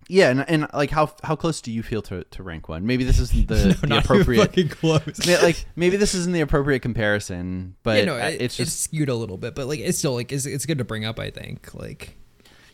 Yeah 0.09 0.31
and, 0.31 0.49
and 0.49 0.67
like 0.73 0.91
how 0.91 1.11
how 1.23 1.35
close 1.35 1.61
do 1.61 1.73
you 1.73 1.83
feel 1.83 2.03
to, 2.03 2.25
to 2.25 2.43
rank 2.43 2.69
one 2.69 2.87
maybe 2.87 3.05
this 3.05 3.19
isn't 3.19 3.49
the, 3.49 3.55
the 3.55 3.69
Not 3.69 3.85
even 3.85 3.93
appropriate 3.93 4.41
fucking 4.41 4.69
close. 4.69 5.27
Like 5.27 5.65
maybe 5.75 5.97
this 5.97 6.15
isn't 6.15 6.33
the 6.33 6.41
appropriate 6.41 6.81
comparison 6.81 7.77
but 7.83 7.99
yeah, 7.99 8.05
no, 8.05 8.17
it, 8.17 8.41
it's 8.41 8.57
just 8.57 8.81
skewed 8.81 9.09
a 9.09 9.15
little 9.15 9.37
bit, 9.37 9.55
but 9.55 9.67
like 9.67 9.81
it's 9.81 9.99
still 9.99 10.15
like 10.15 10.33
it's, 10.33 10.47
it's 10.47 10.67
good 10.67 10.79
to 10.79 10.85
bring 10.85 11.05
up. 11.05 11.19
I 11.19 11.31
think 11.31 11.75
like 11.75 12.17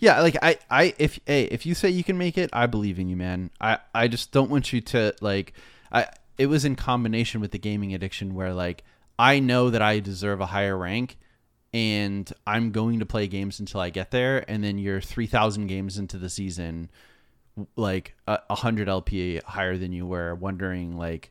Yeah, 0.00 0.20
like 0.20 0.36
I, 0.42 0.58
I, 0.68 0.94
if 0.98 1.20
hey, 1.26 1.44
if 1.44 1.64
you 1.64 1.74
say 1.74 1.88
you 1.88 2.02
can 2.02 2.18
make 2.18 2.36
it, 2.36 2.50
I 2.52 2.66
believe 2.66 2.98
in 2.98 3.08
you, 3.08 3.16
man. 3.16 3.50
I, 3.60 3.78
I 3.94 4.08
just 4.08 4.32
don't 4.32 4.50
want 4.50 4.72
you 4.72 4.80
to 4.80 5.14
like, 5.20 5.52
I. 5.92 6.08
It 6.38 6.46
was 6.46 6.64
in 6.64 6.74
combination 6.74 7.40
with 7.40 7.52
the 7.52 7.58
gaming 7.58 7.94
addiction 7.94 8.34
where 8.34 8.52
like 8.52 8.82
I 9.16 9.38
know 9.38 9.70
that 9.70 9.80
I 9.80 10.00
deserve 10.00 10.40
a 10.40 10.46
higher 10.46 10.76
rank, 10.76 11.18
and 11.72 12.30
I'm 12.46 12.72
going 12.72 12.98
to 12.98 13.06
play 13.06 13.28
games 13.28 13.60
until 13.60 13.80
I 13.80 13.90
get 13.90 14.10
there, 14.10 14.44
and 14.50 14.64
then 14.64 14.76
you're 14.78 15.00
three 15.00 15.28
thousand 15.28 15.68
games 15.68 15.98
into 15.98 16.18
the 16.18 16.30
season, 16.30 16.90
like 17.76 18.14
a 18.26 18.38
a 18.50 18.54
hundred 18.54 18.88
LP 18.88 19.40
higher 19.44 19.76
than 19.76 19.92
you 19.92 20.06
were, 20.06 20.34
wondering 20.34 20.96
like, 20.96 21.30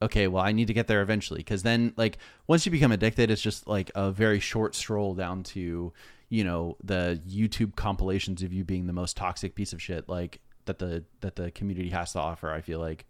okay, 0.00 0.28
well 0.28 0.42
I 0.42 0.52
need 0.52 0.66
to 0.68 0.74
get 0.74 0.86
there 0.86 1.02
eventually, 1.02 1.40
because 1.40 1.62
then 1.62 1.92
like 1.96 2.18
once 2.46 2.66
you 2.66 2.72
become 2.72 2.92
addicted, 2.92 3.30
it's 3.30 3.42
just 3.42 3.66
like 3.66 3.90
a 3.94 4.10
very 4.10 4.40
short 4.40 4.74
stroll 4.74 5.14
down 5.14 5.42
to 5.44 5.92
you 6.28 6.44
know 6.44 6.76
the 6.82 7.20
YouTube 7.28 7.76
compilations 7.76 8.42
of 8.42 8.52
you 8.52 8.64
being 8.64 8.86
the 8.86 8.92
most 8.92 9.16
toxic 9.16 9.54
piece 9.54 9.72
of 9.72 9.80
shit 9.80 10.08
like 10.08 10.40
that 10.64 10.78
the 10.78 11.04
that 11.20 11.36
the 11.36 11.50
community 11.52 11.90
has 11.90 12.12
to 12.12 12.20
offer. 12.20 12.50
I 12.50 12.60
feel 12.60 12.80
like 12.80 13.06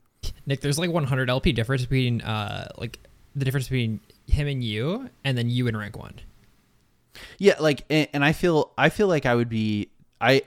Nick, 0.47 0.61
there's 0.61 0.79
like 0.79 0.91
100 0.91 1.31
LP 1.31 1.53
difference 1.53 1.83
between 1.83 2.21
uh 2.23 2.69
like 2.79 2.99
the 3.35 3.45
difference 3.45 3.67
between 3.67 4.01
him 4.27 4.49
and 4.49 4.65
you, 4.65 5.11
and 5.25 5.37
then 5.37 5.49
you 5.51 5.69
and 5.69 5.77
rank 5.77 5.97
one. 5.97 6.15
yeah, 7.39 7.55
like 7.61 7.85
and, 7.91 8.09
and 8.13 8.25
I 8.25 8.33
feel 8.33 8.73
I 8.77 8.89
feel 8.89 9.09
like 9.09 9.27
I 9.27 9.35
would 9.35 9.49
be 9.49 9.91
I 10.21 10.43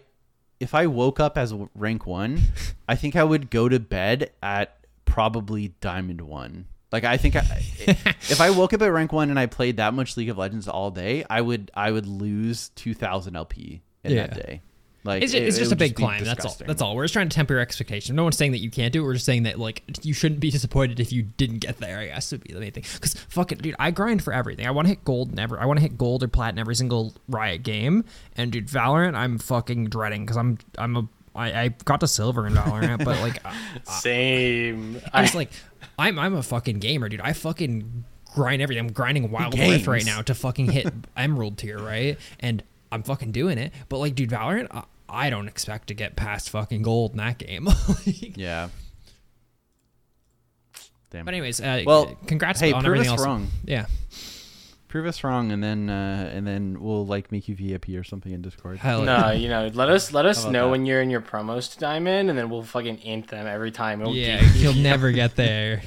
if 0.60 0.76
I 0.76 0.88
woke 0.88 1.20
up 1.20 1.38
as 1.38 1.54
rank 1.76 2.06
one, 2.06 2.42
I 2.88 2.96
think 2.96 3.16
I 3.16 3.24
would 3.24 3.50
go 3.50 3.70
to 3.70 3.80
bed 3.80 4.32
at 4.44 4.78
probably 5.06 5.74
diamond 5.82 6.22
one. 6.22 6.66
Like 6.92 7.04
I 7.04 7.18
think 7.18 7.36
I, 7.36 7.42
if 7.88 8.42
I 8.42 8.50
woke 8.50 8.74
up 8.74 8.82
at 8.82 8.92
rank 8.92 9.12
one 9.12 9.30
and 9.30 9.40
I 9.40 9.46
played 9.46 9.78
that 9.78 9.94
much 9.94 10.18
League 10.18 10.30
of 10.30 10.38
Legends 10.38 10.68
all 10.68 10.92
day, 10.92 11.24
I 11.30 11.42
would 11.42 11.72
I 11.74 11.92
would 11.92 12.08
lose 12.08 12.70
two 12.70 12.94
thousand 12.94 13.36
LP 13.36 13.82
in 14.04 14.16
that 14.16 14.34
day. 14.34 14.62
Like 15.04 15.24
It's, 15.24 15.34
it- 15.34 15.44
it's 15.44 15.56
it 15.58 15.60
just 15.62 15.72
a 15.72 15.76
big 15.78 15.96
climb. 15.96 16.24
That's 16.24 16.46
all. 16.46 16.56
That's 16.68 16.82
all. 16.82 16.96
We're 16.96 17.06
just 17.06 17.14
trying 17.14 17.30
to 17.30 17.36
temper 17.36 17.54
your 17.54 17.62
expectations. 17.62 18.16
No 18.16 18.24
one's 18.24 18.38
saying 18.38 18.52
that 18.52 18.58
you 18.60 18.70
can't 18.70 18.92
do 18.92 19.02
it. 19.02 19.06
We're 19.06 19.14
just 19.14 19.26
saying 19.26 19.44
that 19.44 19.58
like 19.58 19.82
you 20.04 20.14
shouldn't 20.14 20.42
be 20.42 20.52
disappointed 20.52 21.00
if 21.00 21.12
you 21.14 21.24
didn't 21.24 21.60
get 21.60 21.78
there. 21.78 22.00
I 22.00 22.08
guess 22.08 22.32
would 22.32 22.44
be 22.44 22.54
the 22.54 22.60
main 22.60 22.72
thing. 22.72 22.84
Because 22.96 23.14
fuck 23.14 23.52
it, 23.52 23.62
dude. 23.62 23.76
I 23.80 23.92
grind 23.92 24.24
for 24.24 24.34
everything. 24.34 24.68
I 24.68 24.72
want 24.72 24.88
to 24.88 24.90
hit 24.90 25.06
gold 25.06 25.34
never. 25.34 25.60
I 25.60 25.66
want 25.66 25.78
to 25.78 25.82
hit 25.82 25.98
gold 25.98 26.24
or 26.24 26.28
plat 26.28 26.54
in 26.54 26.60
every 26.60 26.76
single 26.76 27.14
Riot 27.30 27.64
game. 27.64 28.04
And 28.36 28.52
dude, 28.52 28.68
Valorant, 28.68 29.16
I'm 29.16 29.38
fucking 29.38 29.86
dreading 29.86 30.26
because 30.26 30.38
I'm 30.38 30.58
I'm 30.78 30.96
a 30.98 31.08
I, 31.36 31.62
I 31.62 31.68
got 31.86 32.02
to 32.02 32.08
silver 32.08 32.46
in 32.48 32.54
Valorant, 32.54 33.06
but 33.06 33.20
like 33.22 33.42
Same. 33.86 35.00
I 35.14 35.20
I, 35.20 35.22
was 35.22 35.36
like, 35.36 35.52
I'm 35.98 36.20
I'm 36.20 36.36
a 36.36 36.44
fucking 36.44 36.80
gamer, 36.80 37.10
dude. 37.10 37.22
I 37.22 37.34
fucking 37.34 38.04
grind 38.34 38.62
everything. 38.62 38.86
I'm 38.86 38.92
grinding 38.92 39.32
Wild 39.32 39.58
Rift 39.58 39.88
right 39.88 40.06
now 40.06 40.22
to 40.24 40.34
fucking 40.34 40.72
hit 40.72 40.88
Emerald 41.18 41.58
tier, 41.58 41.78
right? 41.80 42.18
And 42.40 42.64
I'm 42.92 43.04
fucking 43.04 43.32
doing 43.32 43.58
it. 43.58 43.72
But 43.90 43.98
like, 44.00 44.16
dude, 44.16 44.30
Valorant, 44.30 44.68
I, 44.72 44.84
I 45.08 45.30
don't 45.30 45.48
expect 45.48 45.88
to 45.90 45.94
get 45.94 46.16
past 46.16 46.50
fucking 46.50 46.82
gold 46.82 47.12
in 47.12 47.18
that 47.18 47.38
game. 47.38 47.68
Like, 47.88 48.38
Yeah. 48.38 48.70
Damn. 51.12 51.26
But 51.26 51.34
anyways, 51.34 51.60
uh, 51.60 51.84
Well, 51.86 52.16
congrats 52.28 52.60
hey, 52.60 52.72
on 52.72 52.84
prove 52.84 52.98
everything 52.98 53.14
us 53.14 53.20
else. 53.20 53.26
wrong. 53.26 53.48
Yeah, 53.66 53.88
prove 54.90 55.08
us 55.08 55.24
wrong, 55.24 55.52
and 55.52 55.64
then 55.64 55.90
uh, 55.90 56.30
and 56.32 56.46
then 56.46 56.80
we'll 56.80 57.04
like 57.04 57.32
make 57.32 57.48
you 57.48 57.56
VIP 57.56 57.90
or 57.90 58.04
something 58.04 58.32
in 58.32 58.44
Discord. 58.44 58.78
hell 58.78 59.02
no, 59.02 59.32
you 59.32 59.50
know, 59.50 59.72
let 59.74 59.90
us 59.90 60.14
let 60.14 60.28
us 60.28 60.46
know 60.46 60.66
that? 60.66 60.70
when 60.70 60.86
you're 60.86 61.02
in 61.02 61.10
your 61.10 61.22
promos 61.22 61.74
to 61.74 61.80
diamond, 61.80 62.30
and 62.30 62.38
then 62.38 62.52
we'll 62.52 62.62
fucking 62.62 63.00
int 63.00 63.28
them 63.30 63.48
every 63.48 63.72
time. 63.72 64.02
It'll 64.02 64.14
yeah. 64.16 64.40
do- 64.40 64.60
You'll 64.60 64.74
never 64.76 65.12
get 65.12 65.36
there. 65.36 65.82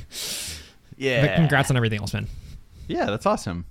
yeah. 0.97 1.25
But 1.25 1.37
congrats 1.37 1.71
on 1.71 1.77
everything 1.77 2.01
else, 2.01 2.13
man. 2.15 2.27
Yeah, 2.89 3.07
that's 3.07 3.25
awesome. 3.25 3.65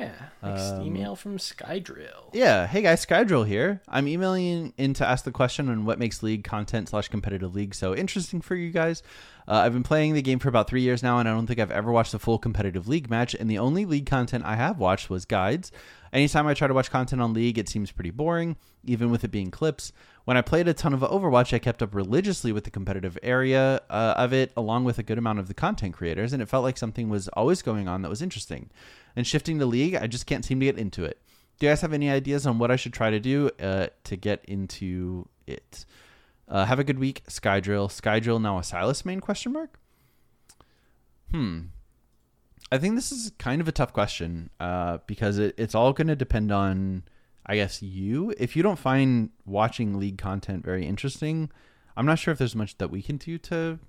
Yeah. 0.00 0.12
Next 0.42 0.62
Um, 0.62 0.82
email 0.82 1.14
from 1.14 1.36
Skydrill. 1.36 2.30
Yeah. 2.32 2.66
Hey 2.66 2.80
guys, 2.82 3.04
Skydrill 3.04 3.46
here. 3.46 3.82
I'm 3.86 4.08
emailing 4.08 4.72
in 4.78 4.94
to 4.94 5.06
ask 5.06 5.24
the 5.24 5.30
question 5.30 5.68
on 5.68 5.84
what 5.84 5.98
makes 5.98 6.22
League 6.22 6.42
content 6.42 6.88
slash 6.88 7.08
competitive 7.08 7.54
League 7.54 7.74
so 7.74 7.94
interesting 7.94 8.40
for 8.40 8.54
you 8.54 8.70
guys. 8.70 9.02
Uh, 9.46 9.54
I've 9.64 9.72
been 9.72 9.82
playing 9.82 10.14
the 10.14 10.22
game 10.22 10.38
for 10.38 10.48
about 10.48 10.68
three 10.68 10.80
years 10.82 11.02
now, 11.02 11.18
and 11.18 11.28
I 11.28 11.32
don't 11.32 11.46
think 11.46 11.58
I've 11.58 11.70
ever 11.72 11.90
watched 11.90 12.14
a 12.14 12.18
full 12.18 12.38
competitive 12.38 12.86
League 12.88 13.10
match. 13.10 13.34
And 13.34 13.50
the 13.50 13.58
only 13.58 13.84
League 13.84 14.06
content 14.06 14.44
I 14.46 14.54
have 14.56 14.78
watched 14.78 15.10
was 15.10 15.24
guides. 15.24 15.72
Anytime 16.12 16.46
I 16.46 16.54
try 16.54 16.68
to 16.68 16.74
watch 16.74 16.90
content 16.90 17.20
on 17.20 17.34
League, 17.34 17.58
it 17.58 17.68
seems 17.68 17.90
pretty 17.92 18.10
boring, 18.10 18.56
even 18.84 19.10
with 19.10 19.24
it 19.24 19.30
being 19.30 19.50
clips. 19.50 19.92
When 20.30 20.36
I 20.36 20.42
played 20.42 20.68
a 20.68 20.74
ton 20.74 20.94
of 20.94 21.00
Overwatch, 21.00 21.52
I 21.52 21.58
kept 21.58 21.82
up 21.82 21.92
religiously 21.92 22.52
with 22.52 22.62
the 22.62 22.70
competitive 22.70 23.18
area 23.20 23.80
uh, 23.90 24.14
of 24.16 24.32
it, 24.32 24.52
along 24.56 24.84
with 24.84 24.96
a 24.96 25.02
good 25.02 25.18
amount 25.18 25.40
of 25.40 25.48
the 25.48 25.54
content 25.54 25.92
creators, 25.92 26.32
and 26.32 26.40
it 26.40 26.46
felt 26.46 26.62
like 26.62 26.78
something 26.78 27.08
was 27.08 27.26
always 27.30 27.62
going 27.62 27.88
on 27.88 28.02
that 28.02 28.08
was 28.08 28.22
interesting. 28.22 28.70
And 29.16 29.26
shifting 29.26 29.58
to 29.58 29.66
League, 29.66 29.96
I 29.96 30.06
just 30.06 30.26
can't 30.26 30.44
seem 30.44 30.60
to 30.60 30.66
get 30.66 30.78
into 30.78 31.04
it. 31.04 31.20
Do 31.58 31.66
you 31.66 31.72
guys 31.72 31.80
have 31.80 31.92
any 31.92 32.08
ideas 32.08 32.46
on 32.46 32.60
what 32.60 32.70
I 32.70 32.76
should 32.76 32.92
try 32.92 33.10
to 33.10 33.18
do 33.18 33.50
uh, 33.60 33.88
to 34.04 34.14
get 34.16 34.44
into 34.44 35.26
it? 35.48 35.84
Uh, 36.46 36.64
have 36.64 36.78
a 36.78 36.84
good 36.84 37.00
week, 37.00 37.24
Skydrill. 37.26 37.88
Skydrill 37.90 38.40
now 38.40 38.56
a 38.56 38.60
Sylas 38.60 39.04
main 39.04 39.18
question 39.18 39.52
mark? 39.52 39.80
Hmm. 41.32 41.60
I 42.70 42.78
think 42.78 42.94
this 42.94 43.10
is 43.10 43.32
kind 43.38 43.60
of 43.60 43.66
a 43.66 43.72
tough 43.72 43.92
question 43.92 44.50
uh, 44.60 44.98
because 45.08 45.38
it, 45.38 45.56
it's 45.58 45.74
all 45.74 45.92
going 45.92 46.06
to 46.06 46.14
depend 46.14 46.52
on, 46.52 47.02
I 47.50 47.56
guess, 47.56 47.82
you. 47.82 48.32
If 48.38 48.54
you 48.54 48.62
don't 48.62 48.78
find 48.78 49.30
watching 49.44 49.98
league 49.98 50.18
content 50.18 50.64
very 50.64 50.86
interesting, 50.86 51.50
I'm 51.96 52.06
not 52.06 52.20
sure 52.20 52.30
if 52.30 52.38
there's 52.38 52.54
much 52.54 52.78
that 52.78 52.92
we 52.92 53.02
can 53.02 53.16
do 53.16 53.38
to 53.38 53.80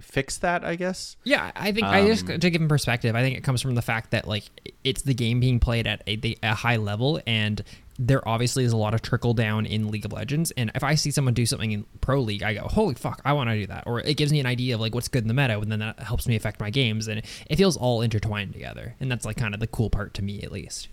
fix 0.00 0.36
that. 0.38 0.64
I 0.64 0.74
guess. 0.74 1.16
Yeah, 1.22 1.52
I 1.54 1.70
think 1.70 1.86
I 1.86 2.04
just 2.04 2.28
Um, 2.28 2.40
to 2.40 2.50
give 2.50 2.60
him 2.60 2.66
perspective. 2.66 3.14
I 3.14 3.22
think 3.22 3.38
it 3.38 3.44
comes 3.44 3.62
from 3.62 3.76
the 3.76 3.82
fact 3.82 4.10
that 4.10 4.26
like 4.26 4.44
it's 4.82 5.02
the 5.02 5.14
game 5.14 5.38
being 5.38 5.60
played 5.60 5.86
at 5.86 6.02
a, 6.08 6.34
a 6.42 6.54
high 6.54 6.74
level, 6.74 7.20
and 7.24 7.62
there 8.00 8.26
obviously 8.26 8.64
is 8.64 8.72
a 8.72 8.76
lot 8.76 8.94
of 8.94 9.02
trickle 9.02 9.32
down 9.32 9.64
in 9.64 9.92
League 9.92 10.04
of 10.04 10.12
Legends. 10.12 10.50
And 10.56 10.72
if 10.74 10.82
I 10.82 10.96
see 10.96 11.12
someone 11.12 11.34
do 11.34 11.46
something 11.46 11.70
in 11.70 11.84
Pro 12.00 12.20
League, 12.20 12.42
I 12.42 12.54
go, 12.54 12.62
"Holy 12.62 12.96
fuck, 12.96 13.22
I 13.24 13.32
want 13.32 13.48
to 13.50 13.54
do 13.56 13.68
that!" 13.68 13.84
Or 13.86 14.00
it 14.00 14.16
gives 14.16 14.32
me 14.32 14.40
an 14.40 14.46
idea 14.46 14.74
of 14.74 14.80
like 14.80 14.92
what's 14.92 15.06
good 15.06 15.22
in 15.22 15.28
the 15.28 15.34
meta, 15.34 15.56
and 15.56 15.70
then 15.70 15.78
that 15.78 16.00
helps 16.00 16.26
me 16.26 16.34
affect 16.34 16.58
my 16.58 16.70
games, 16.70 17.06
and 17.06 17.22
it 17.48 17.56
feels 17.56 17.76
all 17.76 18.02
intertwined 18.02 18.54
together. 18.54 18.96
And 18.98 19.08
that's 19.08 19.24
like 19.24 19.36
kind 19.36 19.54
of 19.54 19.60
the 19.60 19.68
cool 19.68 19.88
part 19.88 20.14
to 20.14 20.22
me, 20.22 20.42
at 20.42 20.50
least. 20.50 20.88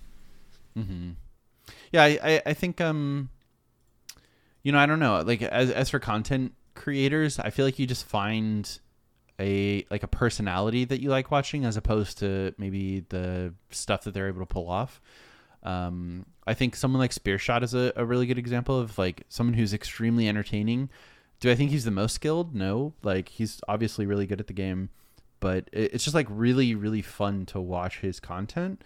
Yeah, 1.91 2.03
I, 2.03 2.19
I, 2.23 2.41
I 2.47 2.53
think 2.53 2.81
um 2.81 3.29
you 4.63 4.71
know, 4.71 4.79
I 4.79 4.85
don't 4.85 4.99
know. 4.99 5.21
Like 5.21 5.41
as 5.41 5.71
as 5.71 5.89
for 5.89 5.99
content 5.99 6.53
creators, 6.75 7.39
I 7.39 7.49
feel 7.49 7.65
like 7.65 7.79
you 7.79 7.87
just 7.87 8.05
find 8.05 8.79
a 9.39 9.85
like 9.89 10.03
a 10.03 10.07
personality 10.07 10.85
that 10.85 11.01
you 11.01 11.09
like 11.09 11.31
watching 11.31 11.65
as 11.65 11.77
opposed 11.77 12.19
to 12.19 12.53
maybe 12.57 13.05
the 13.09 13.53
stuff 13.69 14.03
that 14.03 14.13
they're 14.13 14.27
able 14.27 14.41
to 14.41 14.45
pull 14.45 14.69
off. 14.69 15.01
Um, 15.63 16.25
I 16.45 16.53
think 16.53 16.75
someone 16.75 16.99
like 16.99 17.13
Spearshot 17.13 17.63
is 17.63 17.73
a, 17.73 17.91
a 17.95 18.05
really 18.05 18.25
good 18.25 18.37
example 18.37 18.79
of 18.79 18.97
like 18.97 19.23
someone 19.29 19.53
who's 19.53 19.73
extremely 19.73 20.27
entertaining. 20.27 20.89
Do 21.39 21.49
I 21.49 21.55
think 21.55 21.71
he's 21.71 21.85
the 21.85 21.91
most 21.91 22.13
skilled? 22.15 22.53
No. 22.53 22.93
Like 23.01 23.29
he's 23.29 23.61
obviously 23.67 24.05
really 24.05 24.25
good 24.27 24.41
at 24.41 24.47
the 24.47 24.53
game, 24.53 24.89
but 25.39 25.69
it, 25.71 25.93
it's 25.93 26.03
just 26.03 26.15
like 26.15 26.27
really 26.29 26.75
really 26.75 27.01
fun 27.01 27.45
to 27.47 27.61
watch 27.61 27.99
his 27.99 28.19
content. 28.19 28.83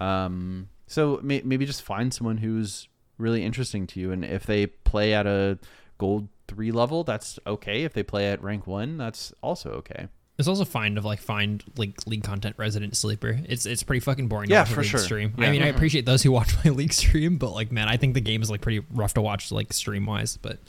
Um, 0.00 0.68
so 0.88 1.20
may, 1.22 1.42
maybe 1.44 1.64
just 1.64 1.82
find 1.82 2.12
someone 2.12 2.38
who's 2.38 2.88
really 3.18 3.44
interesting 3.44 3.86
to 3.88 4.00
you, 4.00 4.10
and 4.10 4.24
if 4.24 4.44
they 4.44 4.66
play 4.66 5.14
at 5.14 5.26
a 5.26 5.58
gold 5.98 6.28
three 6.48 6.72
level, 6.72 7.04
that's 7.04 7.38
okay. 7.46 7.84
If 7.84 7.92
they 7.92 8.02
play 8.02 8.30
at 8.32 8.42
rank 8.42 8.66
one, 8.66 8.96
that's 8.96 9.32
also 9.42 9.70
okay. 9.70 10.08
It's 10.38 10.46
also 10.46 10.64
fine 10.64 10.94
to 10.94 11.00
like 11.00 11.18
find 11.20 11.64
like 11.76 12.06
league 12.06 12.22
content 12.22 12.54
resident 12.58 12.96
sleeper. 12.96 13.40
It's 13.48 13.66
it's 13.66 13.82
pretty 13.82 14.00
fucking 14.00 14.28
boring. 14.28 14.48
Yeah, 14.50 14.62
to 14.62 14.62
watch 14.62 14.70
a 14.70 14.74
for 14.74 14.80
league 14.82 14.90
sure. 14.90 15.00
Stream. 15.00 15.34
Yeah. 15.36 15.46
I 15.46 15.50
mean, 15.50 15.62
I 15.62 15.66
appreciate 15.66 16.06
those 16.06 16.22
who 16.22 16.30
watch 16.40 16.52
my 16.64 16.70
league 16.70 16.92
stream, 16.92 17.38
but 17.38 17.50
like, 17.50 17.72
man, 17.72 17.88
I 17.88 17.96
think 17.96 18.14
the 18.14 18.20
game 18.20 18.40
is 18.40 18.50
like 18.50 18.60
pretty 18.60 18.86
rough 18.92 19.14
to 19.14 19.20
watch 19.20 19.50
like 19.50 19.72
stream 19.72 20.06
wise. 20.06 20.36
But 20.36 20.60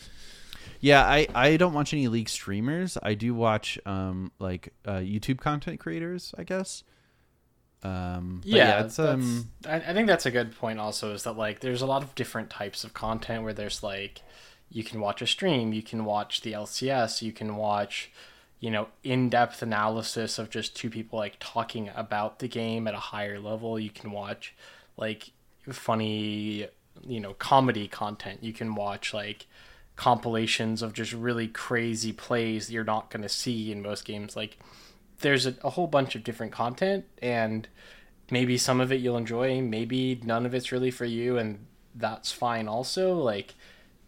Yeah, 0.79 1.03
I, 1.05 1.27
I 1.35 1.57
don't 1.57 1.73
watch 1.73 1.93
any 1.93 2.07
league 2.07 2.29
streamers. 2.29 2.97
I 3.03 3.13
do 3.13 3.35
watch 3.35 3.77
um 3.85 4.31
like 4.39 4.73
uh, 4.85 4.93
YouTube 4.97 5.37
content 5.37 5.79
creators, 5.79 6.33
I 6.37 6.43
guess. 6.43 6.83
Um, 7.81 8.41
yeah, 8.43 8.83
it's 8.83 8.99
um 8.99 9.49
I, 9.65 9.75
I 9.75 9.93
think 9.93 10.07
that's 10.07 10.25
a 10.25 10.31
good 10.31 10.55
point. 10.55 10.79
Also, 10.79 11.13
is 11.13 11.23
that 11.23 11.37
like 11.37 11.61
there's 11.61 11.81
a 11.81 11.85
lot 11.85 12.03
of 12.03 12.13
different 12.15 12.49
types 12.49 12.83
of 12.83 12.93
content 12.93 13.43
where 13.43 13.53
there's 13.53 13.81
like 13.81 14.21
you 14.69 14.83
can 14.83 14.99
watch 14.99 15.21
a 15.21 15.27
stream, 15.27 15.73
you 15.73 15.81
can 15.81 16.05
watch 16.05 16.41
the 16.41 16.53
LCS, 16.53 17.21
you 17.21 17.31
can 17.31 17.55
watch 17.55 18.11
you 18.59 18.69
know 18.69 18.89
in-depth 19.03 19.61
analysis 19.61 20.37
of 20.37 20.49
just 20.49 20.75
two 20.75 20.89
people 20.89 21.17
like 21.17 21.37
talking 21.39 21.89
about 21.95 22.39
the 22.39 22.49
game 22.49 22.87
at 22.87 22.93
a 22.93 22.97
higher 22.99 23.39
level. 23.39 23.79
You 23.79 23.89
can 23.91 24.11
watch 24.11 24.53
like 24.97 25.31
funny 25.69 26.67
you 27.07 27.19
know 27.19 27.33
comedy 27.35 27.87
content. 27.87 28.43
You 28.43 28.51
can 28.51 28.75
watch 28.75 29.13
like 29.13 29.47
compilations 29.95 30.81
of 30.81 30.93
just 30.93 31.13
really 31.13 31.47
crazy 31.47 32.11
plays 32.13 32.67
that 32.67 32.73
you're 32.73 32.83
not 32.83 33.09
going 33.09 33.21
to 33.21 33.29
see 33.29 33.71
in 33.71 33.81
most 33.81 34.05
games 34.05 34.33
like 34.35 34.57
there's 35.19 35.45
a, 35.45 35.55
a 35.63 35.71
whole 35.71 35.87
bunch 35.87 36.15
of 36.15 36.23
different 36.23 36.51
content 36.51 37.05
and 37.21 37.67
maybe 38.31 38.57
some 38.57 38.79
of 38.79 38.91
it 38.91 39.01
you'll 39.01 39.17
enjoy 39.17 39.61
maybe 39.61 40.19
none 40.23 40.45
of 40.45 40.53
it's 40.53 40.71
really 40.71 40.91
for 40.91 41.05
you 41.05 41.37
and 41.37 41.65
that's 41.95 42.31
fine 42.31 42.67
also. 42.67 43.13
Like 43.15 43.55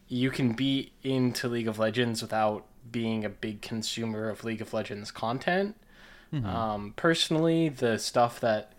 you 0.07 0.29
can 0.31 0.53
be 0.53 0.91
into 1.03 1.47
league 1.47 1.67
of 1.67 1.79
legends 1.79 2.21
without 2.21 2.65
being 2.91 3.23
a 3.25 3.29
big 3.29 3.61
consumer 3.61 4.29
of 4.29 4.43
league 4.43 4.61
of 4.61 4.73
legends 4.73 5.11
content. 5.11 5.75
Um, 6.45 6.93
personally 6.95 7.67
the 7.69 7.97
stuff 7.97 8.39
that 8.39 8.73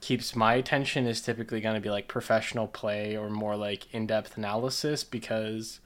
keeps 0.00 0.36
my 0.36 0.54
attention 0.54 1.06
is 1.06 1.22
typically 1.22 1.62
going 1.62 1.74
to 1.74 1.80
be 1.80 1.88
like 1.90 2.08
professional 2.08 2.66
play 2.66 3.16
or 3.16 3.30
more 3.30 3.56
like 3.56 3.92
in-depth 3.94 4.36
analysis 4.36 5.02
because 5.02 5.80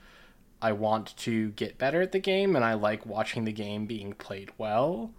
i 0.60 0.72
want 0.72 1.16
to 1.16 1.50
get 1.50 1.78
better 1.78 2.02
at 2.02 2.10
the 2.10 2.18
game 2.18 2.56
and 2.56 2.64
i 2.64 2.74
like 2.74 3.06
watching 3.06 3.44
the 3.44 3.52
game 3.52 3.86
being 3.86 4.12
played 4.12 4.50
well 4.58 5.12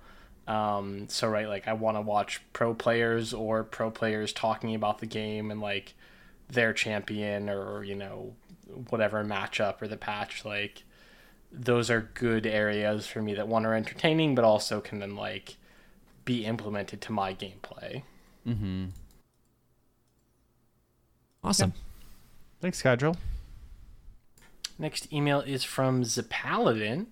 um, 0.50 1.08
so 1.10 1.28
right, 1.30 1.48
like 1.48 1.68
I 1.68 1.74
want 1.74 1.96
to 1.96 2.02
watch 2.02 2.42
pro 2.54 2.74
players 2.74 3.34
or 3.34 3.64
pro 3.64 3.92
players 3.92 4.34
talking 4.34 4.74
about 4.74 4.98
the 4.98 5.06
game 5.06 5.52
and 5.52 5.62
like 5.62 5.94
their 6.50 6.74
champion 6.74 7.50
or 7.50 7.84
you 7.84 7.94
know 7.94 8.34
whatever 8.90 9.24
matchup 9.24 9.80
or 9.80 9.88
the 9.88 9.96
patch. 9.96 10.44
Like 10.44 10.84
those 11.52 11.92
are 11.92 12.10
good 12.16 12.48
areas 12.48 13.06
for 13.06 13.22
me 13.22 13.36
that 13.36 13.48
one 13.48 13.64
are 13.64 13.76
entertaining, 13.76 14.34
but 14.34 14.44
also 14.44 14.82
can 14.82 14.98
then 14.98 15.16
like 15.16 15.58
be 16.26 16.46
implemented 16.46 17.00
to 17.02 17.12
my 17.12 17.36
gameplay. 17.36 18.02
Hmm. 18.44 18.86
awesome. 21.44 21.74
thanks, 22.60 22.82
Skydrill. 22.82 23.18
Next 24.80 25.14
email 25.14 25.42
is 25.42 25.64
from 25.64 26.04
Zapaladin. 26.04 27.06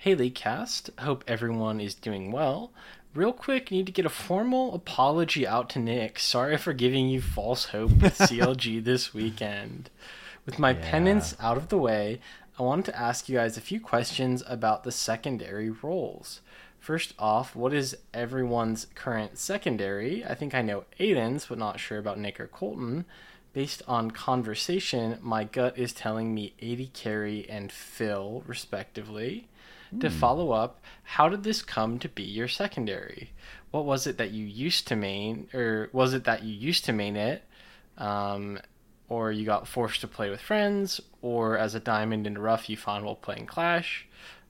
Hey 0.00 0.16
Leaguecast, 0.16 0.98
hope 1.00 1.24
everyone 1.28 1.78
is 1.78 1.94
doing 1.94 2.32
well. 2.32 2.72
Real 3.14 3.34
quick, 3.34 3.70
need 3.70 3.84
to 3.84 3.92
get 3.92 4.06
a 4.06 4.08
formal 4.08 4.74
apology 4.74 5.46
out 5.46 5.68
to 5.68 5.78
Nick. 5.78 6.18
Sorry 6.18 6.56
for 6.56 6.72
giving 6.72 7.10
you 7.10 7.20
false 7.20 7.66
hope 7.66 7.90
with 8.00 8.16
CLG 8.18 8.82
this 8.82 9.12
weekend. 9.12 9.90
With 10.46 10.58
my 10.58 10.72
penance 10.72 11.36
out 11.38 11.58
of 11.58 11.68
the 11.68 11.76
way, 11.76 12.18
I 12.58 12.62
wanted 12.62 12.86
to 12.86 12.98
ask 12.98 13.28
you 13.28 13.36
guys 13.36 13.58
a 13.58 13.60
few 13.60 13.78
questions 13.78 14.42
about 14.46 14.84
the 14.84 14.90
secondary 14.90 15.68
roles. 15.68 16.40
First 16.78 17.12
off, 17.18 17.54
what 17.54 17.74
is 17.74 17.94
everyone's 18.14 18.86
current 18.94 19.36
secondary? 19.36 20.24
I 20.24 20.34
think 20.34 20.54
I 20.54 20.62
know 20.62 20.84
Aiden's, 20.98 21.44
but 21.44 21.58
not 21.58 21.78
sure 21.78 21.98
about 21.98 22.18
Nick 22.18 22.40
or 22.40 22.46
Colton. 22.46 23.04
Based 23.52 23.82
on 23.86 24.12
conversation, 24.12 25.18
my 25.20 25.44
gut 25.44 25.76
is 25.76 25.92
telling 25.92 26.34
me 26.34 26.54
AD 26.62 26.94
carry 26.94 27.46
and 27.50 27.70
fill, 27.70 28.42
respectively. 28.46 29.46
To 29.98 30.08
follow 30.08 30.52
up, 30.52 30.80
how 31.02 31.28
did 31.28 31.42
this 31.42 31.62
come 31.62 31.98
to 31.98 32.08
be 32.08 32.22
your 32.22 32.46
secondary? 32.46 33.32
What 33.72 33.84
was 33.84 34.06
it 34.06 34.18
that 34.18 34.30
you 34.30 34.44
used 34.44 34.86
to 34.88 34.96
main, 34.96 35.48
or 35.52 35.90
was 35.92 36.14
it 36.14 36.24
that 36.24 36.44
you 36.44 36.54
used 36.54 36.84
to 36.84 36.92
main 36.92 37.16
it, 37.16 37.42
um, 37.98 38.60
or 39.08 39.32
you 39.32 39.44
got 39.44 39.66
forced 39.66 40.00
to 40.02 40.08
play 40.08 40.30
with 40.30 40.40
friends, 40.40 41.00
or 41.22 41.58
as 41.58 41.74
a 41.74 41.80
diamond 41.80 42.26
in 42.26 42.34
the 42.34 42.40
rough 42.40 42.70
you 42.70 42.76
found 42.76 43.04
while 43.04 43.16
playing 43.16 43.46
Clash? 43.46 44.06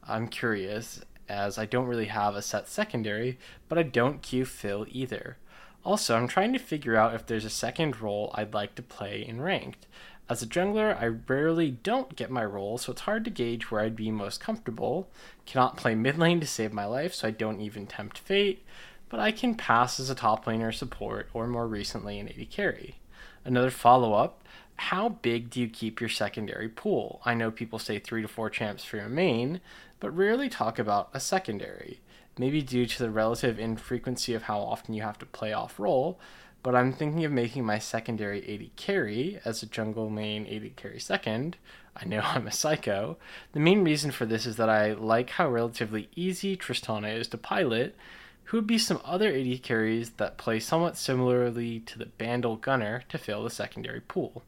I'm 0.07 0.29
curious, 0.29 1.01
as 1.27 1.57
I 1.57 1.65
don't 1.65 1.87
really 1.87 2.07
have 2.07 2.35
a 2.35 2.43
set 2.43 2.69
secondary, 2.69 3.39
but 3.69 3.79
I 3.79 3.83
don't 3.83 4.21
queue 4.21 4.45
fill 4.45 4.85
either. 4.91 5.39
Also, 5.85 6.15
I'm 6.15 6.29
trying 6.29 6.53
to 6.53 6.59
figure 6.59 6.97
out 6.97 7.15
if 7.15 7.25
there's 7.25 7.47
a 7.47 7.51
second 7.51 8.03
role 8.03 8.31
I'd 8.35 8.53
like 8.53 8.75
to 8.75 8.83
play 8.83 9.25
in 9.27 9.41
ranked. 9.41 9.87
As 10.31 10.45
a 10.45 10.47
jungler, 10.47 10.97
I 10.97 11.07
rarely 11.07 11.73
don't 11.73 12.15
get 12.15 12.31
my 12.31 12.45
role, 12.45 12.79
so 12.79 12.93
it's 12.93 13.01
hard 13.01 13.25
to 13.25 13.31
gauge 13.31 13.69
where 13.69 13.81
I'd 13.81 13.97
be 13.97 14.13
most 14.13 14.41
comfortable. 14.41 15.09
Cannot 15.45 15.77
play 15.77 15.97
mid 15.97 16.19
lane 16.19 16.39
to 16.39 16.47
save 16.47 16.73
my 16.73 16.85
life, 16.85 17.13
so 17.13 17.27
I 17.27 17.33
don't 17.33 17.61
even 17.61 17.89
tempt 17.89 18.17
fate, 18.17 18.65
but 19.09 19.19
I 19.19 19.33
can 19.33 19.57
pass 19.57 19.99
as 19.99 20.09
a 20.09 20.15
top 20.15 20.45
laner 20.45 20.73
support 20.73 21.29
or 21.35 21.49
more 21.49 21.67
recently 21.67 22.21
an 22.21 22.29
AD 22.29 22.49
carry. 22.49 23.01
Another 23.45 23.71
follow 23.71 24.13
up 24.15 24.45
how 24.77 25.09
big 25.11 25.51
do 25.51 25.61
you 25.61 25.69
keep 25.69 26.01
your 26.01 26.09
secondary 26.09 26.69
pool? 26.69 27.21
I 27.25 27.35
know 27.35 27.51
people 27.51 27.79
say 27.79 27.99
three 27.99 28.23
to 28.23 28.29
four 28.29 28.49
champs 28.49 28.83
for 28.83 28.97
your 28.97 29.11
main, 29.11 29.61
but 29.99 30.17
rarely 30.17 30.49
talk 30.49 30.79
about 30.79 31.11
a 31.13 31.21
secondary. 31.21 32.01
Maybe 32.39 32.63
due 32.63 32.87
to 32.87 32.99
the 33.03 33.11
relative 33.11 33.59
infrequency 33.59 34.33
of 34.33 34.45
how 34.45 34.61
often 34.61 34.95
you 34.95 35.03
have 35.03 35.19
to 35.19 35.27
play 35.27 35.53
off 35.53 35.79
role, 35.79 36.19
but 36.63 36.75
I'm 36.75 36.93
thinking 36.93 37.25
of 37.25 37.33
making 37.33 37.65
my 37.65 37.79
secondary 37.79 38.43
AD 38.53 38.77
carry 38.77 39.41
as 39.45 39.63
a 39.63 39.67
jungle 39.67 40.11
main 40.11 40.47
AD 40.47 40.77
carry 40.77 41.01
second. 41.01 41.57
I 41.97 42.05
know 42.05 42.21
I'm 42.25 42.47
a 42.47 42.53
psycho. 42.53 43.17
The 43.53 43.61
main 43.61 43.85
reason 43.85 44.11
for 44.11 44.27
this 44.27 44.47
is 44.47 44.57
that 44.57 44.69
I 44.69 44.93
like 44.93 45.31
how 45.31 45.49
relatively 45.49 46.09
easy 46.15 46.57
Tristana 46.57 47.17
is 47.17 47.29
to 47.29 47.39
pilot. 47.39 47.97
Who 48.45 48.57
would 48.59 48.67
be 48.67 48.79
some 48.79 49.01
other 49.05 49.33
AD 49.33 49.63
carries 49.63 50.11
that 50.11 50.37
play 50.37 50.59
somewhat 50.59 50.97
similarly 50.97 51.81
to 51.81 51.99
the 51.99 52.07
Bandle 52.07 52.57
Gunner 52.57 53.05
to 53.09 53.19
fill 53.19 53.45
the 53.45 53.51
secondary 53.51 54.01
pool? 54.01 54.43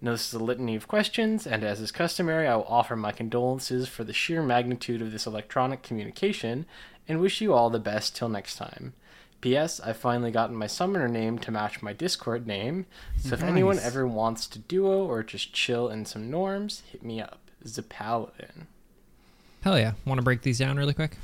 Now, 0.00 0.12
this 0.12 0.28
is 0.28 0.34
a 0.34 0.44
litany 0.44 0.76
of 0.76 0.86
questions, 0.86 1.44
and 1.44 1.64
as 1.64 1.80
is 1.80 1.90
customary, 1.90 2.46
I 2.46 2.54
will 2.54 2.66
offer 2.68 2.94
my 2.94 3.10
condolences 3.10 3.88
for 3.88 4.04
the 4.04 4.12
sheer 4.12 4.42
magnitude 4.42 5.02
of 5.02 5.10
this 5.10 5.26
electronic 5.26 5.82
communication 5.82 6.66
and 7.08 7.20
wish 7.20 7.40
you 7.40 7.52
all 7.52 7.68
the 7.68 7.80
best 7.80 8.14
till 8.14 8.28
next 8.28 8.56
time. 8.56 8.92
P.S. 9.40 9.80
I've 9.80 9.96
finally 9.96 10.30
gotten 10.30 10.56
my 10.56 10.66
summoner 10.66 11.08
name 11.08 11.38
to 11.40 11.50
match 11.50 11.82
my 11.82 11.92
Discord 11.92 12.46
name, 12.46 12.86
so 13.16 13.34
if 13.34 13.42
anyone 13.42 13.78
ever 13.78 14.06
wants 14.06 14.46
to 14.48 14.58
duo 14.58 15.04
or 15.06 15.22
just 15.22 15.52
chill 15.52 15.88
in 15.88 16.04
some 16.04 16.30
norms, 16.30 16.82
hit 16.90 17.02
me 17.02 17.20
up. 17.20 17.38
Zapaladin. 17.64 18.66
Hell 19.62 19.78
yeah. 19.78 19.92
Want 20.04 20.18
to 20.18 20.22
break 20.22 20.42
these 20.42 20.58
down 20.58 20.76
really 20.76 20.94
quick? 20.94 21.16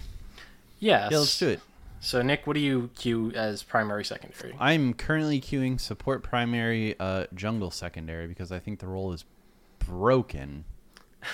Yes. 0.78 1.10
Yeah, 1.10 1.18
let's 1.18 1.38
do 1.38 1.48
it. 1.48 1.60
So, 2.00 2.20
Nick, 2.20 2.46
what 2.46 2.54
do 2.54 2.60
you 2.60 2.90
queue 2.96 3.32
as 3.34 3.62
primary, 3.62 4.04
secondary? 4.04 4.54
I'm 4.60 4.92
currently 4.92 5.40
queuing 5.40 5.80
support 5.80 6.22
primary, 6.22 6.94
uh, 7.00 7.26
jungle 7.34 7.70
secondary 7.70 8.26
because 8.26 8.52
I 8.52 8.58
think 8.58 8.80
the 8.80 8.86
role 8.86 9.12
is 9.12 9.24
broken. 9.78 10.64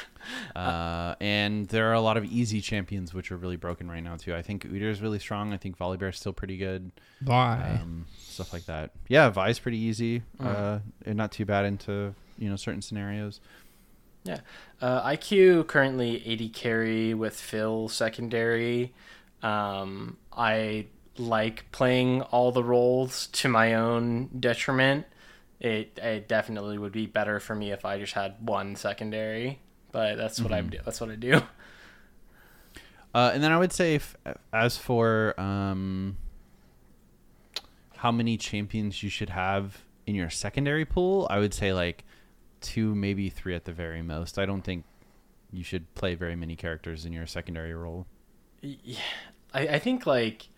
Uh, 0.54 1.14
and 1.20 1.66
there 1.68 1.90
are 1.90 1.94
a 1.94 2.00
lot 2.00 2.16
of 2.16 2.24
easy 2.24 2.60
champions 2.60 3.12
which 3.12 3.32
are 3.32 3.36
really 3.36 3.56
broken 3.56 3.90
right 3.90 4.02
now 4.02 4.16
too. 4.16 4.34
I 4.34 4.42
think 4.42 4.64
Udyr 4.64 4.90
is 4.90 5.00
really 5.00 5.18
strong. 5.18 5.52
I 5.52 5.56
think 5.56 5.76
Volibear 5.76 6.10
is 6.10 6.16
still 6.16 6.32
pretty 6.32 6.56
good. 6.56 6.92
Bye. 7.20 7.78
Um, 7.80 8.06
stuff 8.18 8.52
like 8.52 8.66
that. 8.66 8.90
Yeah, 9.08 9.30
Vi 9.30 9.48
is 9.48 9.58
pretty 9.58 9.78
easy. 9.78 10.22
Uh, 10.38 10.80
and 11.04 11.16
not 11.16 11.32
too 11.32 11.44
bad 11.44 11.64
into 11.64 12.14
you 12.38 12.48
know 12.48 12.56
certain 12.56 12.82
scenarios. 12.82 13.40
Yeah. 14.24 14.40
Uh, 14.80 15.08
IQ 15.08 15.66
currently 15.66 16.22
AD 16.30 16.52
carry 16.52 17.14
with 17.14 17.40
fill 17.40 17.88
secondary. 17.88 18.92
Um, 19.42 20.18
I 20.32 20.86
like 21.16 21.70
playing 21.72 22.22
all 22.22 22.52
the 22.52 22.64
roles 22.64 23.26
to 23.28 23.48
my 23.48 23.74
own 23.74 24.28
detriment. 24.38 25.06
It, 25.58 25.98
it 26.02 26.28
definitely 26.28 26.78
would 26.78 26.92
be 26.92 27.06
better 27.06 27.38
for 27.40 27.54
me 27.54 27.72
if 27.72 27.84
I 27.84 27.98
just 27.98 28.14
had 28.14 28.36
one 28.40 28.76
secondary, 28.76 29.60
but 29.92 30.16
that's 30.16 30.40
what 30.40 30.52
I 30.52 30.60
do. 30.60 30.78
That's 30.84 31.00
what 31.00 31.10
I 31.10 31.16
do. 31.16 31.40
Uh, 33.12 33.32
and 33.34 33.42
then 33.42 33.50
I 33.50 33.58
would 33.58 33.72
say, 33.72 33.96
if, 33.96 34.16
as 34.52 34.78
for 34.78 35.34
um, 35.36 36.16
how 37.96 38.12
many 38.12 38.36
champions 38.36 39.02
you 39.02 39.10
should 39.10 39.30
have 39.30 39.82
in 40.06 40.14
your 40.14 40.30
secondary 40.30 40.84
pool, 40.84 41.26
I 41.28 41.40
would 41.40 41.52
say 41.52 41.72
like 41.72 42.04
two, 42.60 42.94
maybe 42.94 43.28
three 43.28 43.54
at 43.54 43.64
the 43.64 43.72
very 43.72 44.02
most. 44.02 44.38
I 44.38 44.46
don't 44.46 44.62
think 44.62 44.84
you 45.52 45.64
should 45.64 45.92
play 45.94 46.14
very 46.14 46.36
many 46.36 46.54
characters 46.54 47.04
in 47.04 47.12
your 47.12 47.26
secondary 47.26 47.74
role. 47.74 48.06
Yeah, 48.62 49.00
I, 49.52 49.60
I 49.66 49.78
think 49.80 50.06
like 50.06 50.48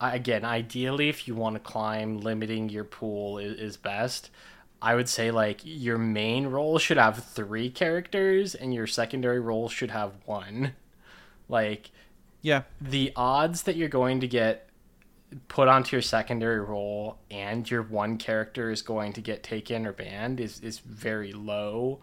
again, 0.00 0.44
ideally, 0.44 1.08
if 1.08 1.26
you 1.26 1.34
want 1.34 1.54
to 1.54 1.60
climb, 1.60 2.18
limiting 2.18 2.68
your 2.68 2.84
pool 2.84 3.38
is, 3.38 3.58
is 3.58 3.76
best. 3.76 4.30
I 4.86 4.94
would 4.94 5.08
say 5.08 5.32
like 5.32 5.62
your 5.64 5.98
main 5.98 6.46
role 6.46 6.78
should 6.78 6.96
have 6.96 7.24
three 7.24 7.70
characters, 7.70 8.54
and 8.54 8.72
your 8.72 8.86
secondary 8.86 9.40
role 9.40 9.68
should 9.68 9.90
have 9.90 10.12
one. 10.26 10.74
Like 11.48 11.90
Yeah, 12.40 12.62
the 12.80 13.12
odds 13.16 13.64
that 13.64 13.74
you're 13.74 13.88
going 13.88 14.20
to 14.20 14.28
get 14.28 14.68
put 15.48 15.66
onto 15.66 15.96
your 15.96 16.02
secondary 16.02 16.60
role 16.60 17.18
and 17.32 17.68
your 17.68 17.82
one 17.82 18.16
character 18.16 18.70
is 18.70 18.80
going 18.80 19.12
to 19.14 19.20
get 19.20 19.42
taken 19.42 19.86
or 19.86 19.92
banned 19.92 20.38
is, 20.38 20.60
is 20.60 20.78
very 20.78 21.32
low 21.32 21.98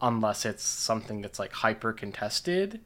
unless 0.00 0.44
it's 0.44 0.62
something 0.62 1.20
that's 1.22 1.40
like 1.40 1.52
hyper 1.52 1.92
contested. 1.92 2.80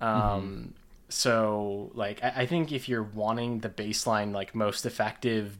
Um, 0.00 0.74
so 1.08 1.92
like 1.94 2.22
I, 2.22 2.32
I 2.36 2.46
think 2.46 2.72
if 2.72 2.88
you're 2.88 3.04
wanting 3.04 3.60
the 3.60 3.68
baseline 3.68 4.32
like 4.32 4.56
most 4.56 4.86
effective 4.86 5.56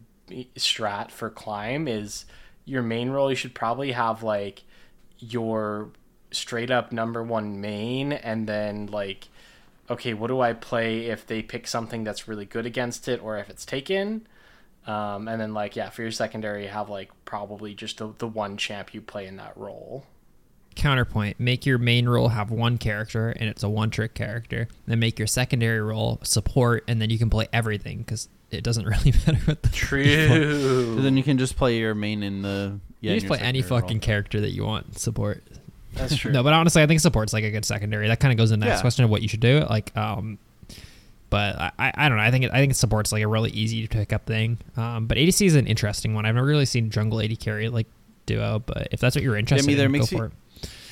strat 0.56 1.12
for 1.12 1.30
climb 1.30 1.86
is 1.86 2.24
your 2.64 2.82
main 2.82 3.10
role 3.10 3.30
you 3.30 3.36
should 3.36 3.54
probably 3.54 3.92
have 3.92 4.22
like 4.22 4.62
your 5.18 5.90
straight 6.30 6.70
up 6.70 6.92
number 6.92 7.22
one 7.22 7.60
main 7.60 8.12
and 8.12 8.46
then 8.46 8.86
like 8.86 9.28
okay, 9.90 10.14
what 10.14 10.28
do 10.28 10.40
I 10.40 10.54
play 10.54 11.06
if 11.06 11.26
they 11.26 11.42
pick 11.42 11.66
something 11.66 12.02
that's 12.02 12.26
really 12.26 12.46
good 12.46 12.64
against 12.64 13.08
it 13.08 13.22
or 13.22 13.36
if 13.38 13.50
it's 13.50 13.66
taken? 13.66 14.26
Um, 14.86 15.28
and 15.28 15.40
then 15.40 15.54
like 15.54 15.76
yeah, 15.76 15.90
for 15.90 16.02
your 16.02 16.10
secondary, 16.10 16.66
have 16.66 16.88
like 16.88 17.10
probably 17.24 17.74
just 17.74 17.98
the, 17.98 18.12
the 18.18 18.26
one 18.26 18.56
champ 18.56 18.94
you 18.94 19.00
play 19.00 19.26
in 19.26 19.36
that 19.36 19.56
role. 19.56 20.06
Counterpoint: 20.74 21.38
Make 21.38 21.66
your 21.66 21.78
main 21.78 22.08
role 22.08 22.28
have 22.28 22.50
one 22.50 22.78
character, 22.78 23.28
and 23.30 23.48
it's 23.48 23.62
a 23.62 23.68
one-trick 23.68 24.14
character. 24.14 24.68
Then 24.86 24.98
make 24.98 25.18
your 25.18 25.28
secondary 25.28 25.80
role 25.80 26.18
support, 26.22 26.82
and 26.88 27.00
then 27.00 27.10
you 27.10 27.18
can 27.18 27.30
play 27.30 27.46
everything 27.52 27.98
because 27.98 28.28
it 28.52 28.62
doesn't 28.64 28.84
really 28.86 29.12
matter 29.26 29.38
what 29.44 29.62
the 29.62 29.68
so 29.72 29.74
True. 29.74 31.00
then 31.02 31.16
you 31.16 31.22
can 31.22 31.38
just 31.38 31.56
play 31.56 31.78
your 31.78 31.94
main 31.94 32.22
in 32.22 32.42
the. 32.42 32.78
Yeah, 33.00 33.10
you 33.10 33.14
in 33.14 33.20
just 33.20 33.26
play 33.28 33.38
any 33.40 33.62
fucking 33.62 33.96
role. 33.96 34.00
character 34.00 34.40
that 34.42 34.50
you 34.50 34.64
want 34.64 34.98
support. 34.98 35.42
That's 35.94 36.16
true. 36.18 36.30
No, 36.32 36.42
but 36.42 36.52
honestly, 36.52 36.82
I 36.82 36.86
think 36.86 37.00
support's 37.00 37.32
like 37.32 37.44
a 37.44 37.50
good 37.50 37.64
secondary. 37.64 38.08
That 38.08 38.20
kind 38.20 38.32
of 38.32 38.38
goes 38.38 38.52
in 38.52 38.60
the 38.60 38.66
next 38.66 38.78
Yeah. 38.78 38.82
question 38.82 39.04
of 39.04 39.10
what 39.10 39.22
you 39.22 39.28
should 39.28 39.40
do. 39.40 39.66
Like, 39.68 39.94
um, 39.96 40.38
but 41.30 41.56
I, 41.58 41.72
I 41.78 41.92
I 41.96 42.08
don't 42.08 42.18
know. 42.18 42.24
I 42.24 42.30
think 42.30 42.44
it, 42.44 42.50
I 42.52 42.58
think 42.60 42.74
support's 42.74 43.10
like 43.12 43.22
a 43.22 43.28
really 43.28 43.50
easy 43.50 43.82
to 43.86 43.88
pick 43.88 44.12
up 44.12 44.26
thing. 44.26 44.58
Um, 44.76 45.06
but 45.06 45.16
ADC 45.18 45.44
is 45.46 45.54
an 45.54 45.66
interesting 45.66 46.14
one. 46.14 46.26
I've 46.26 46.34
never 46.34 46.46
really 46.46 46.66
seen 46.66 46.90
jungle 46.90 47.20
AD 47.20 47.38
carry 47.40 47.68
like 47.68 47.86
duo. 48.26 48.62
But 48.64 48.88
if 48.92 49.00
that's 49.00 49.16
what 49.16 49.22
you're 49.24 49.36
interested 49.36 49.70
either 49.70 49.86
in, 49.86 49.92
go 49.92 49.98
makes 49.98 50.10
for 50.10 50.14
you- 50.16 50.24
it. 50.24 50.32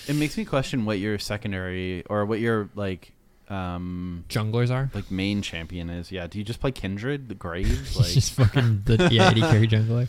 It 0.08 0.14
makes 0.16 0.36
me 0.36 0.44
question 0.44 0.84
what 0.86 0.98
your 0.98 1.18
secondary 1.20 2.02
or 2.06 2.24
what 2.26 2.40
your 2.40 2.68
like, 2.74 3.12
um, 3.50 4.24
Junglers 4.28 4.70
are 4.70 4.90
like 4.94 5.10
main 5.10 5.42
champion 5.42 5.90
is. 5.90 6.12
Yeah, 6.12 6.26
do 6.28 6.38
you 6.38 6.44
just 6.44 6.60
play 6.60 6.70
Kindred, 6.70 7.28
the 7.28 7.34
Graves? 7.34 7.96
Like, 8.00 8.08
just 8.08 8.32
fucking 8.34 8.82
the 8.84 9.08
yeah 9.10 9.28
AD 9.28 9.36
carry 9.36 9.66
jungler. 9.66 10.08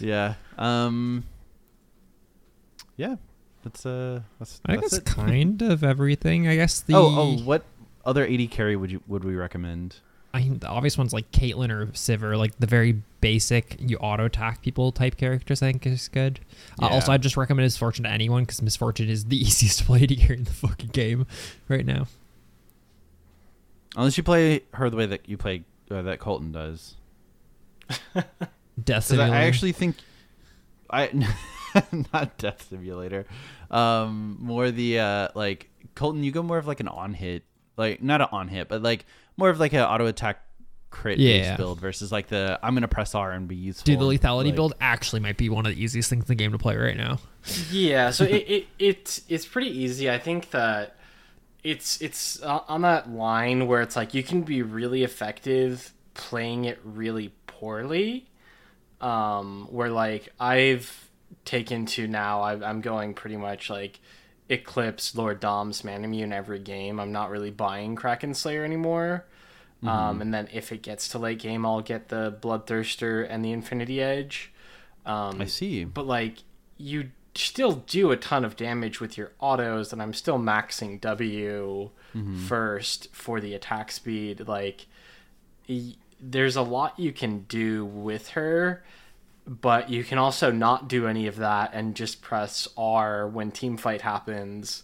yeah. 0.00 0.34
Um. 0.58 1.24
Yeah, 2.96 3.16
that's 3.62 3.86
uh. 3.86 4.20
That's, 4.38 4.60
I 4.66 4.72
think 4.72 4.82
that's 4.82 4.98
it. 4.98 5.04
kind 5.04 5.62
of 5.62 5.84
everything. 5.84 6.48
I 6.48 6.56
guess 6.56 6.80
the 6.80 6.94
Oh, 6.94 7.14
oh, 7.16 7.38
what 7.44 7.64
other 8.04 8.26
AD 8.26 8.50
carry 8.50 8.74
would 8.74 8.90
you 8.90 9.00
would 9.06 9.24
we 9.24 9.36
recommend? 9.36 9.96
I 10.34 10.40
mean, 10.40 10.58
the 10.58 10.68
obvious 10.68 10.96
ones 10.96 11.12
like 11.12 11.30
Caitlyn 11.30 11.70
or 11.70 11.86
Sivir, 11.88 12.38
like 12.38 12.58
the 12.58 12.66
very 12.66 13.02
basic 13.20 13.76
you 13.78 13.98
auto 13.98 14.24
attack 14.24 14.62
people 14.62 14.90
type 14.90 15.16
characters. 15.16 15.62
I 15.62 15.66
think 15.66 15.86
is 15.86 16.08
good. 16.08 16.40
Uh, 16.80 16.88
also, 16.88 17.12
I 17.12 17.18
just 17.18 17.36
recommend 17.36 17.66
Miss 17.66 17.76
Fortune 17.76 18.04
to 18.04 18.10
anyone 18.10 18.42
because 18.42 18.60
Miss 18.60 18.74
Fortune 18.74 19.08
is 19.08 19.26
the 19.26 19.36
easiest 19.40 19.80
to 19.80 19.84
play 19.84 20.06
to 20.06 20.16
carry 20.16 20.38
in 20.38 20.44
the 20.44 20.52
fucking 20.52 20.88
game 20.88 21.26
right 21.68 21.86
now. 21.86 22.06
Unless 23.96 24.16
you 24.16 24.22
play 24.22 24.62
her 24.74 24.88
the 24.90 24.96
way 24.96 25.06
that 25.06 25.28
you 25.28 25.36
play 25.36 25.64
uh, 25.90 26.02
that 26.02 26.18
Colton 26.18 26.52
does. 26.52 26.94
Death 28.82 29.08
'Cause 29.10 29.18
I, 29.18 29.28
I 29.28 29.42
actually 29.44 29.72
think 29.72 29.96
I 30.90 31.10
not 32.12 32.38
Death 32.38 32.66
Simulator, 32.70 33.26
um, 33.70 34.38
more 34.40 34.70
the 34.70 34.98
uh 34.98 35.28
like 35.34 35.68
Colton. 35.94 36.24
You 36.24 36.32
go 36.32 36.42
more 36.42 36.58
of 36.58 36.66
like 36.66 36.80
an 36.80 36.88
on 36.88 37.12
hit, 37.14 37.44
like 37.76 38.02
not 38.02 38.20
an 38.22 38.28
on 38.32 38.48
hit, 38.48 38.68
but 38.68 38.82
like 38.82 39.04
more 39.36 39.50
of 39.50 39.60
like 39.60 39.72
an 39.74 39.80
auto 39.80 40.06
attack 40.06 40.42
crit 40.90 41.18
Yeah. 41.18 41.42
based 41.48 41.56
build 41.58 41.80
versus 41.80 42.12
like 42.12 42.28
the 42.28 42.58
I'm 42.62 42.74
gonna 42.74 42.88
press 42.88 43.14
R 43.14 43.32
and 43.32 43.46
be 43.46 43.56
useful. 43.56 43.84
Dude, 43.84 43.98
the 44.00 44.04
lethality 44.04 44.46
like- 44.46 44.54
build 44.54 44.74
actually 44.80 45.20
might 45.20 45.36
be 45.36 45.48
one 45.50 45.66
of 45.66 45.74
the 45.74 45.82
easiest 45.82 46.08
things 46.08 46.24
in 46.24 46.28
the 46.28 46.34
game 46.34 46.52
to 46.52 46.58
play 46.58 46.76
right 46.76 46.96
now. 46.96 47.18
Yeah, 47.70 48.10
so 48.10 48.24
it, 48.24 48.44
it 48.48 48.66
it's 48.78 49.22
it's 49.28 49.44
pretty 49.46 49.70
easy. 49.70 50.10
I 50.10 50.18
think 50.18 50.50
that 50.50 50.96
it's 51.62 52.00
it's 52.00 52.40
on 52.42 52.82
that 52.82 53.10
line 53.10 53.66
where 53.66 53.82
it's 53.82 53.96
like 53.96 54.14
you 54.14 54.22
can 54.22 54.42
be 54.42 54.62
really 54.62 55.04
effective 55.04 55.92
playing 56.14 56.64
it 56.64 56.80
really 56.84 57.32
poorly. 57.46 58.28
Um, 59.00 59.66
where 59.70 59.90
like 59.90 60.28
I've 60.38 61.10
taken 61.44 61.86
to 61.86 62.06
now, 62.06 62.42
I've, 62.42 62.62
I'm 62.62 62.80
going 62.80 63.14
pretty 63.14 63.36
much 63.36 63.68
like 63.68 63.98
Eclipse, 64.48 65.16
Lord 65.16 65.40
Dom's 65.40 65.82
Manamune 65.82 66.22
in 66.22 66.32
every 66.32 66.58
game. 66.58 67.00
I'm 67.00 67.12
not 67.12 67.30
really 67.30 67.50
buying 67.50 67.96
Kraken 67.96 68.34
Slayer 68.34 68.64
anymore. 68.64 69.24
Um, 69.84 70.22
and 70.22 70.32
then 70.32 70.48
if 70.52 70.70
it 70.70 70.82
gets 70.82 71.08
to 71.08 71.18
late 71.18 71.40
game, 71.40 71.66
I'll 71.66 71.80
get 71.80 72.08
the 72.08 72.36
Bloodthirster 72.40 73.26
and 73.28 73.44
the 73.44 73.50
Infinity 73.50 74.00
Edge. 74.00 74.52
Um, 75.04 75.40
I 75.40 75.46
see. 75.46 75.84
but 75.84 76.06
like 76.06 76.38
you 76.78 77.10
still 77.34 77.72
do 77.72 78.10
a 78.10 78.16
ton 78.16 78.44
of 78.44 78.56
damage 78.56 79.00
with 79.00 79.16
your 79.16 79.32
autos 79.40 79.92
and 79.92 80.02
i'm 80.02 80.12
still 80.12 80.38
maxing 80.38 81.00
w 81.00 81.90
first 82.46 83.08
for 83.14 83.40
the 83.40 83.54
attack 83.54 83.90
speed. 83.90 84.46
Like 84.46 84.86
y- 85.68 85.94
there's 86.20 86.56
a 86.56 86.62
lot 86.62 86.98
you 86.98 87.10
can 87.12 87.44
do 87.48 87.84
with 87.86 88.28
her 88.30 88.84
but 89.46 89.88
you 89.90 90.04
can 90.04 90.18
also 90.18 90.52
not 90.52 90.88
do 90.88 91.06
any 91.08 91.26
of 91.26 91.36
that 91.36 91.70
and 91.72 91.94
just 91.96 92.20
press 92.22 92.68
r 92.76 93.26
when 93.26 93.50
team 93.50 93.76
fight 93.76 94.02
happens 94.02 94.82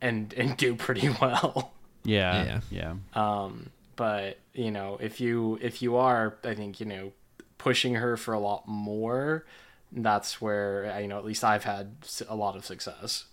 and 0.00 0.32
and 0.34 0.56
do 0.64 0.74
pretty 0.76 1.08
well. 1.20 1.72
Yeah, 2.04 2.44
Yeah, 2.44 2.94
yeah, 3.14 3.42
um, 3.44 3.70
but 3.96 4.38
you 4.54 4.70
know, 4.70 4.98
if 5.00 5.20
you 5.20 5.58
if 5.60 5.82
you 5.82 5.96
are, 5.96 6.36
I 6.42 6.54
think 6.54 6.80
you 6.80 6.86
know, 6.86 7.12
pushing 7.58 7.94
her 7.96 8.16
for 8.16 8.34
a 8.34 8.40
lot 8.40 8.66
more, 8.66 9.44
that's 9.92 10.40
where 10.40 11.00
you 11.00 11.08
know 11.08 11.18
at 11.18 11.24
least 11.24 11.44
I've 11.44 11.64
had 11.64 11.96
a 12.28 12.36
lot 12.36 12.56
of 12.56 12.64
success. 12.64 13.26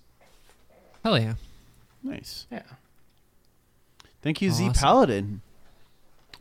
Hell 1.04 1.20
yeah. 1.20 1.36
Nice. 2.04 2.48
Yeah. 2.52 2.64
Thank 4.22 4.42
you, 4.42 4.52
Z 4.52 4.72
Paladin. 4.76 5.42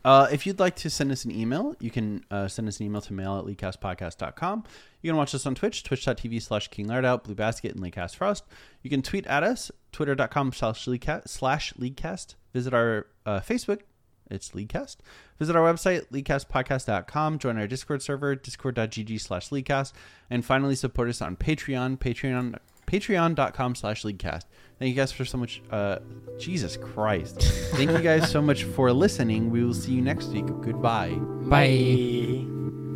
Uh, 0.03 0.27
if 0.31 0.45
you'd 0.45 0.59
like 0.59 0.75
to 0.77 0.89
send 0.89 1.11
us 1.11 1.25
an 1.25 1.31
email, 1.31 1.75
you 1.79 1.91
can 1.91 2.23
uh, 2.31 2.47
send 2.47 2.67
us 2.67 2.79
an 2.79 2.85
email 2.85 3.01
to 3.01 3.13
mail 3.13 3.37
at 3.37 3.45
leaguecastpodcast.com. 3.45 4.63
You 5.01 5.11
can 5.11 5.17
watch 5.17 5.35
us 5.35 5.45
on 5.45 5.55
Twitch, 5.55 5.83
twitch.tv 5.83 6.41
slash 6.41 6.69
kinglardout, 6.69 7.23
Blue 7.23 7.35
Basket, 7.35 7.73
and 7.75 7.83
Leaguecast 7.83 8.15
Frost. 8.15 8.45
You 8.81 8.89
can 8.89 9.01
tweet 9.01 9.27
at 9.27 9.43
us, 9.43 9.71
twitter.com 9.91 10.53
slash 10.53 10.85
leaguecast, 10.85 11.27
slash 11.27 11.73
leaguecast. 11.73 12.35
Visit 12.53 12.73
our 12.73 13.07
uh, 13.25 13.39
Facebook, 13.41 13.81
it's 14.29 14.51
Leaguecast. 14.51 14.97
Visit 15.39 15.55
our 15.55 15.73
website, 15.73 16.07
leaguecastpodcast.com. 16.11 17.39
Join 17.39 17.57
our 17.57 17.67
Discord 17.67 18.01
server, 18.01 18.35
discord.gg 18.35 19.19
slash 19.21 19.49
leaguecast. 19.49 19.93
And 20.29 20.45
finally, 20.45 20.75
support 20.75 21.09
us 21.09 21.21
on 21.21 21.37
Patreon, 21.37 21.97
Patreon, 21.97 22.59
patreon.com 22.85 23.75
slash 23.75 24.03
leaguecast. 24.03 24.43
Thank 24.77 24.89
you 24.89 24.95
guys 24.95 25.11
for 25.11 25.25
so 25.25 25.37
much. 25.37 25.61
Uh, 25.71 25.99
Jesus 26.37 26.77
Christ. 26.77 27.41
Thank 27.73 27.91
you 27.91 27.99
guys 27.99 28.29
so 28.29 28.41
much 28.41 28.63
for 28.63 28.91
listening. 28.91 29.49
We 29.49 29.63
will 29.63 29.73
see 29.73 29.93
you 29.93 30.01
next 30.01 30.27
week. 30.27 30.45
Goodbye. 30.61 31.15
Bye. 31.49 32.88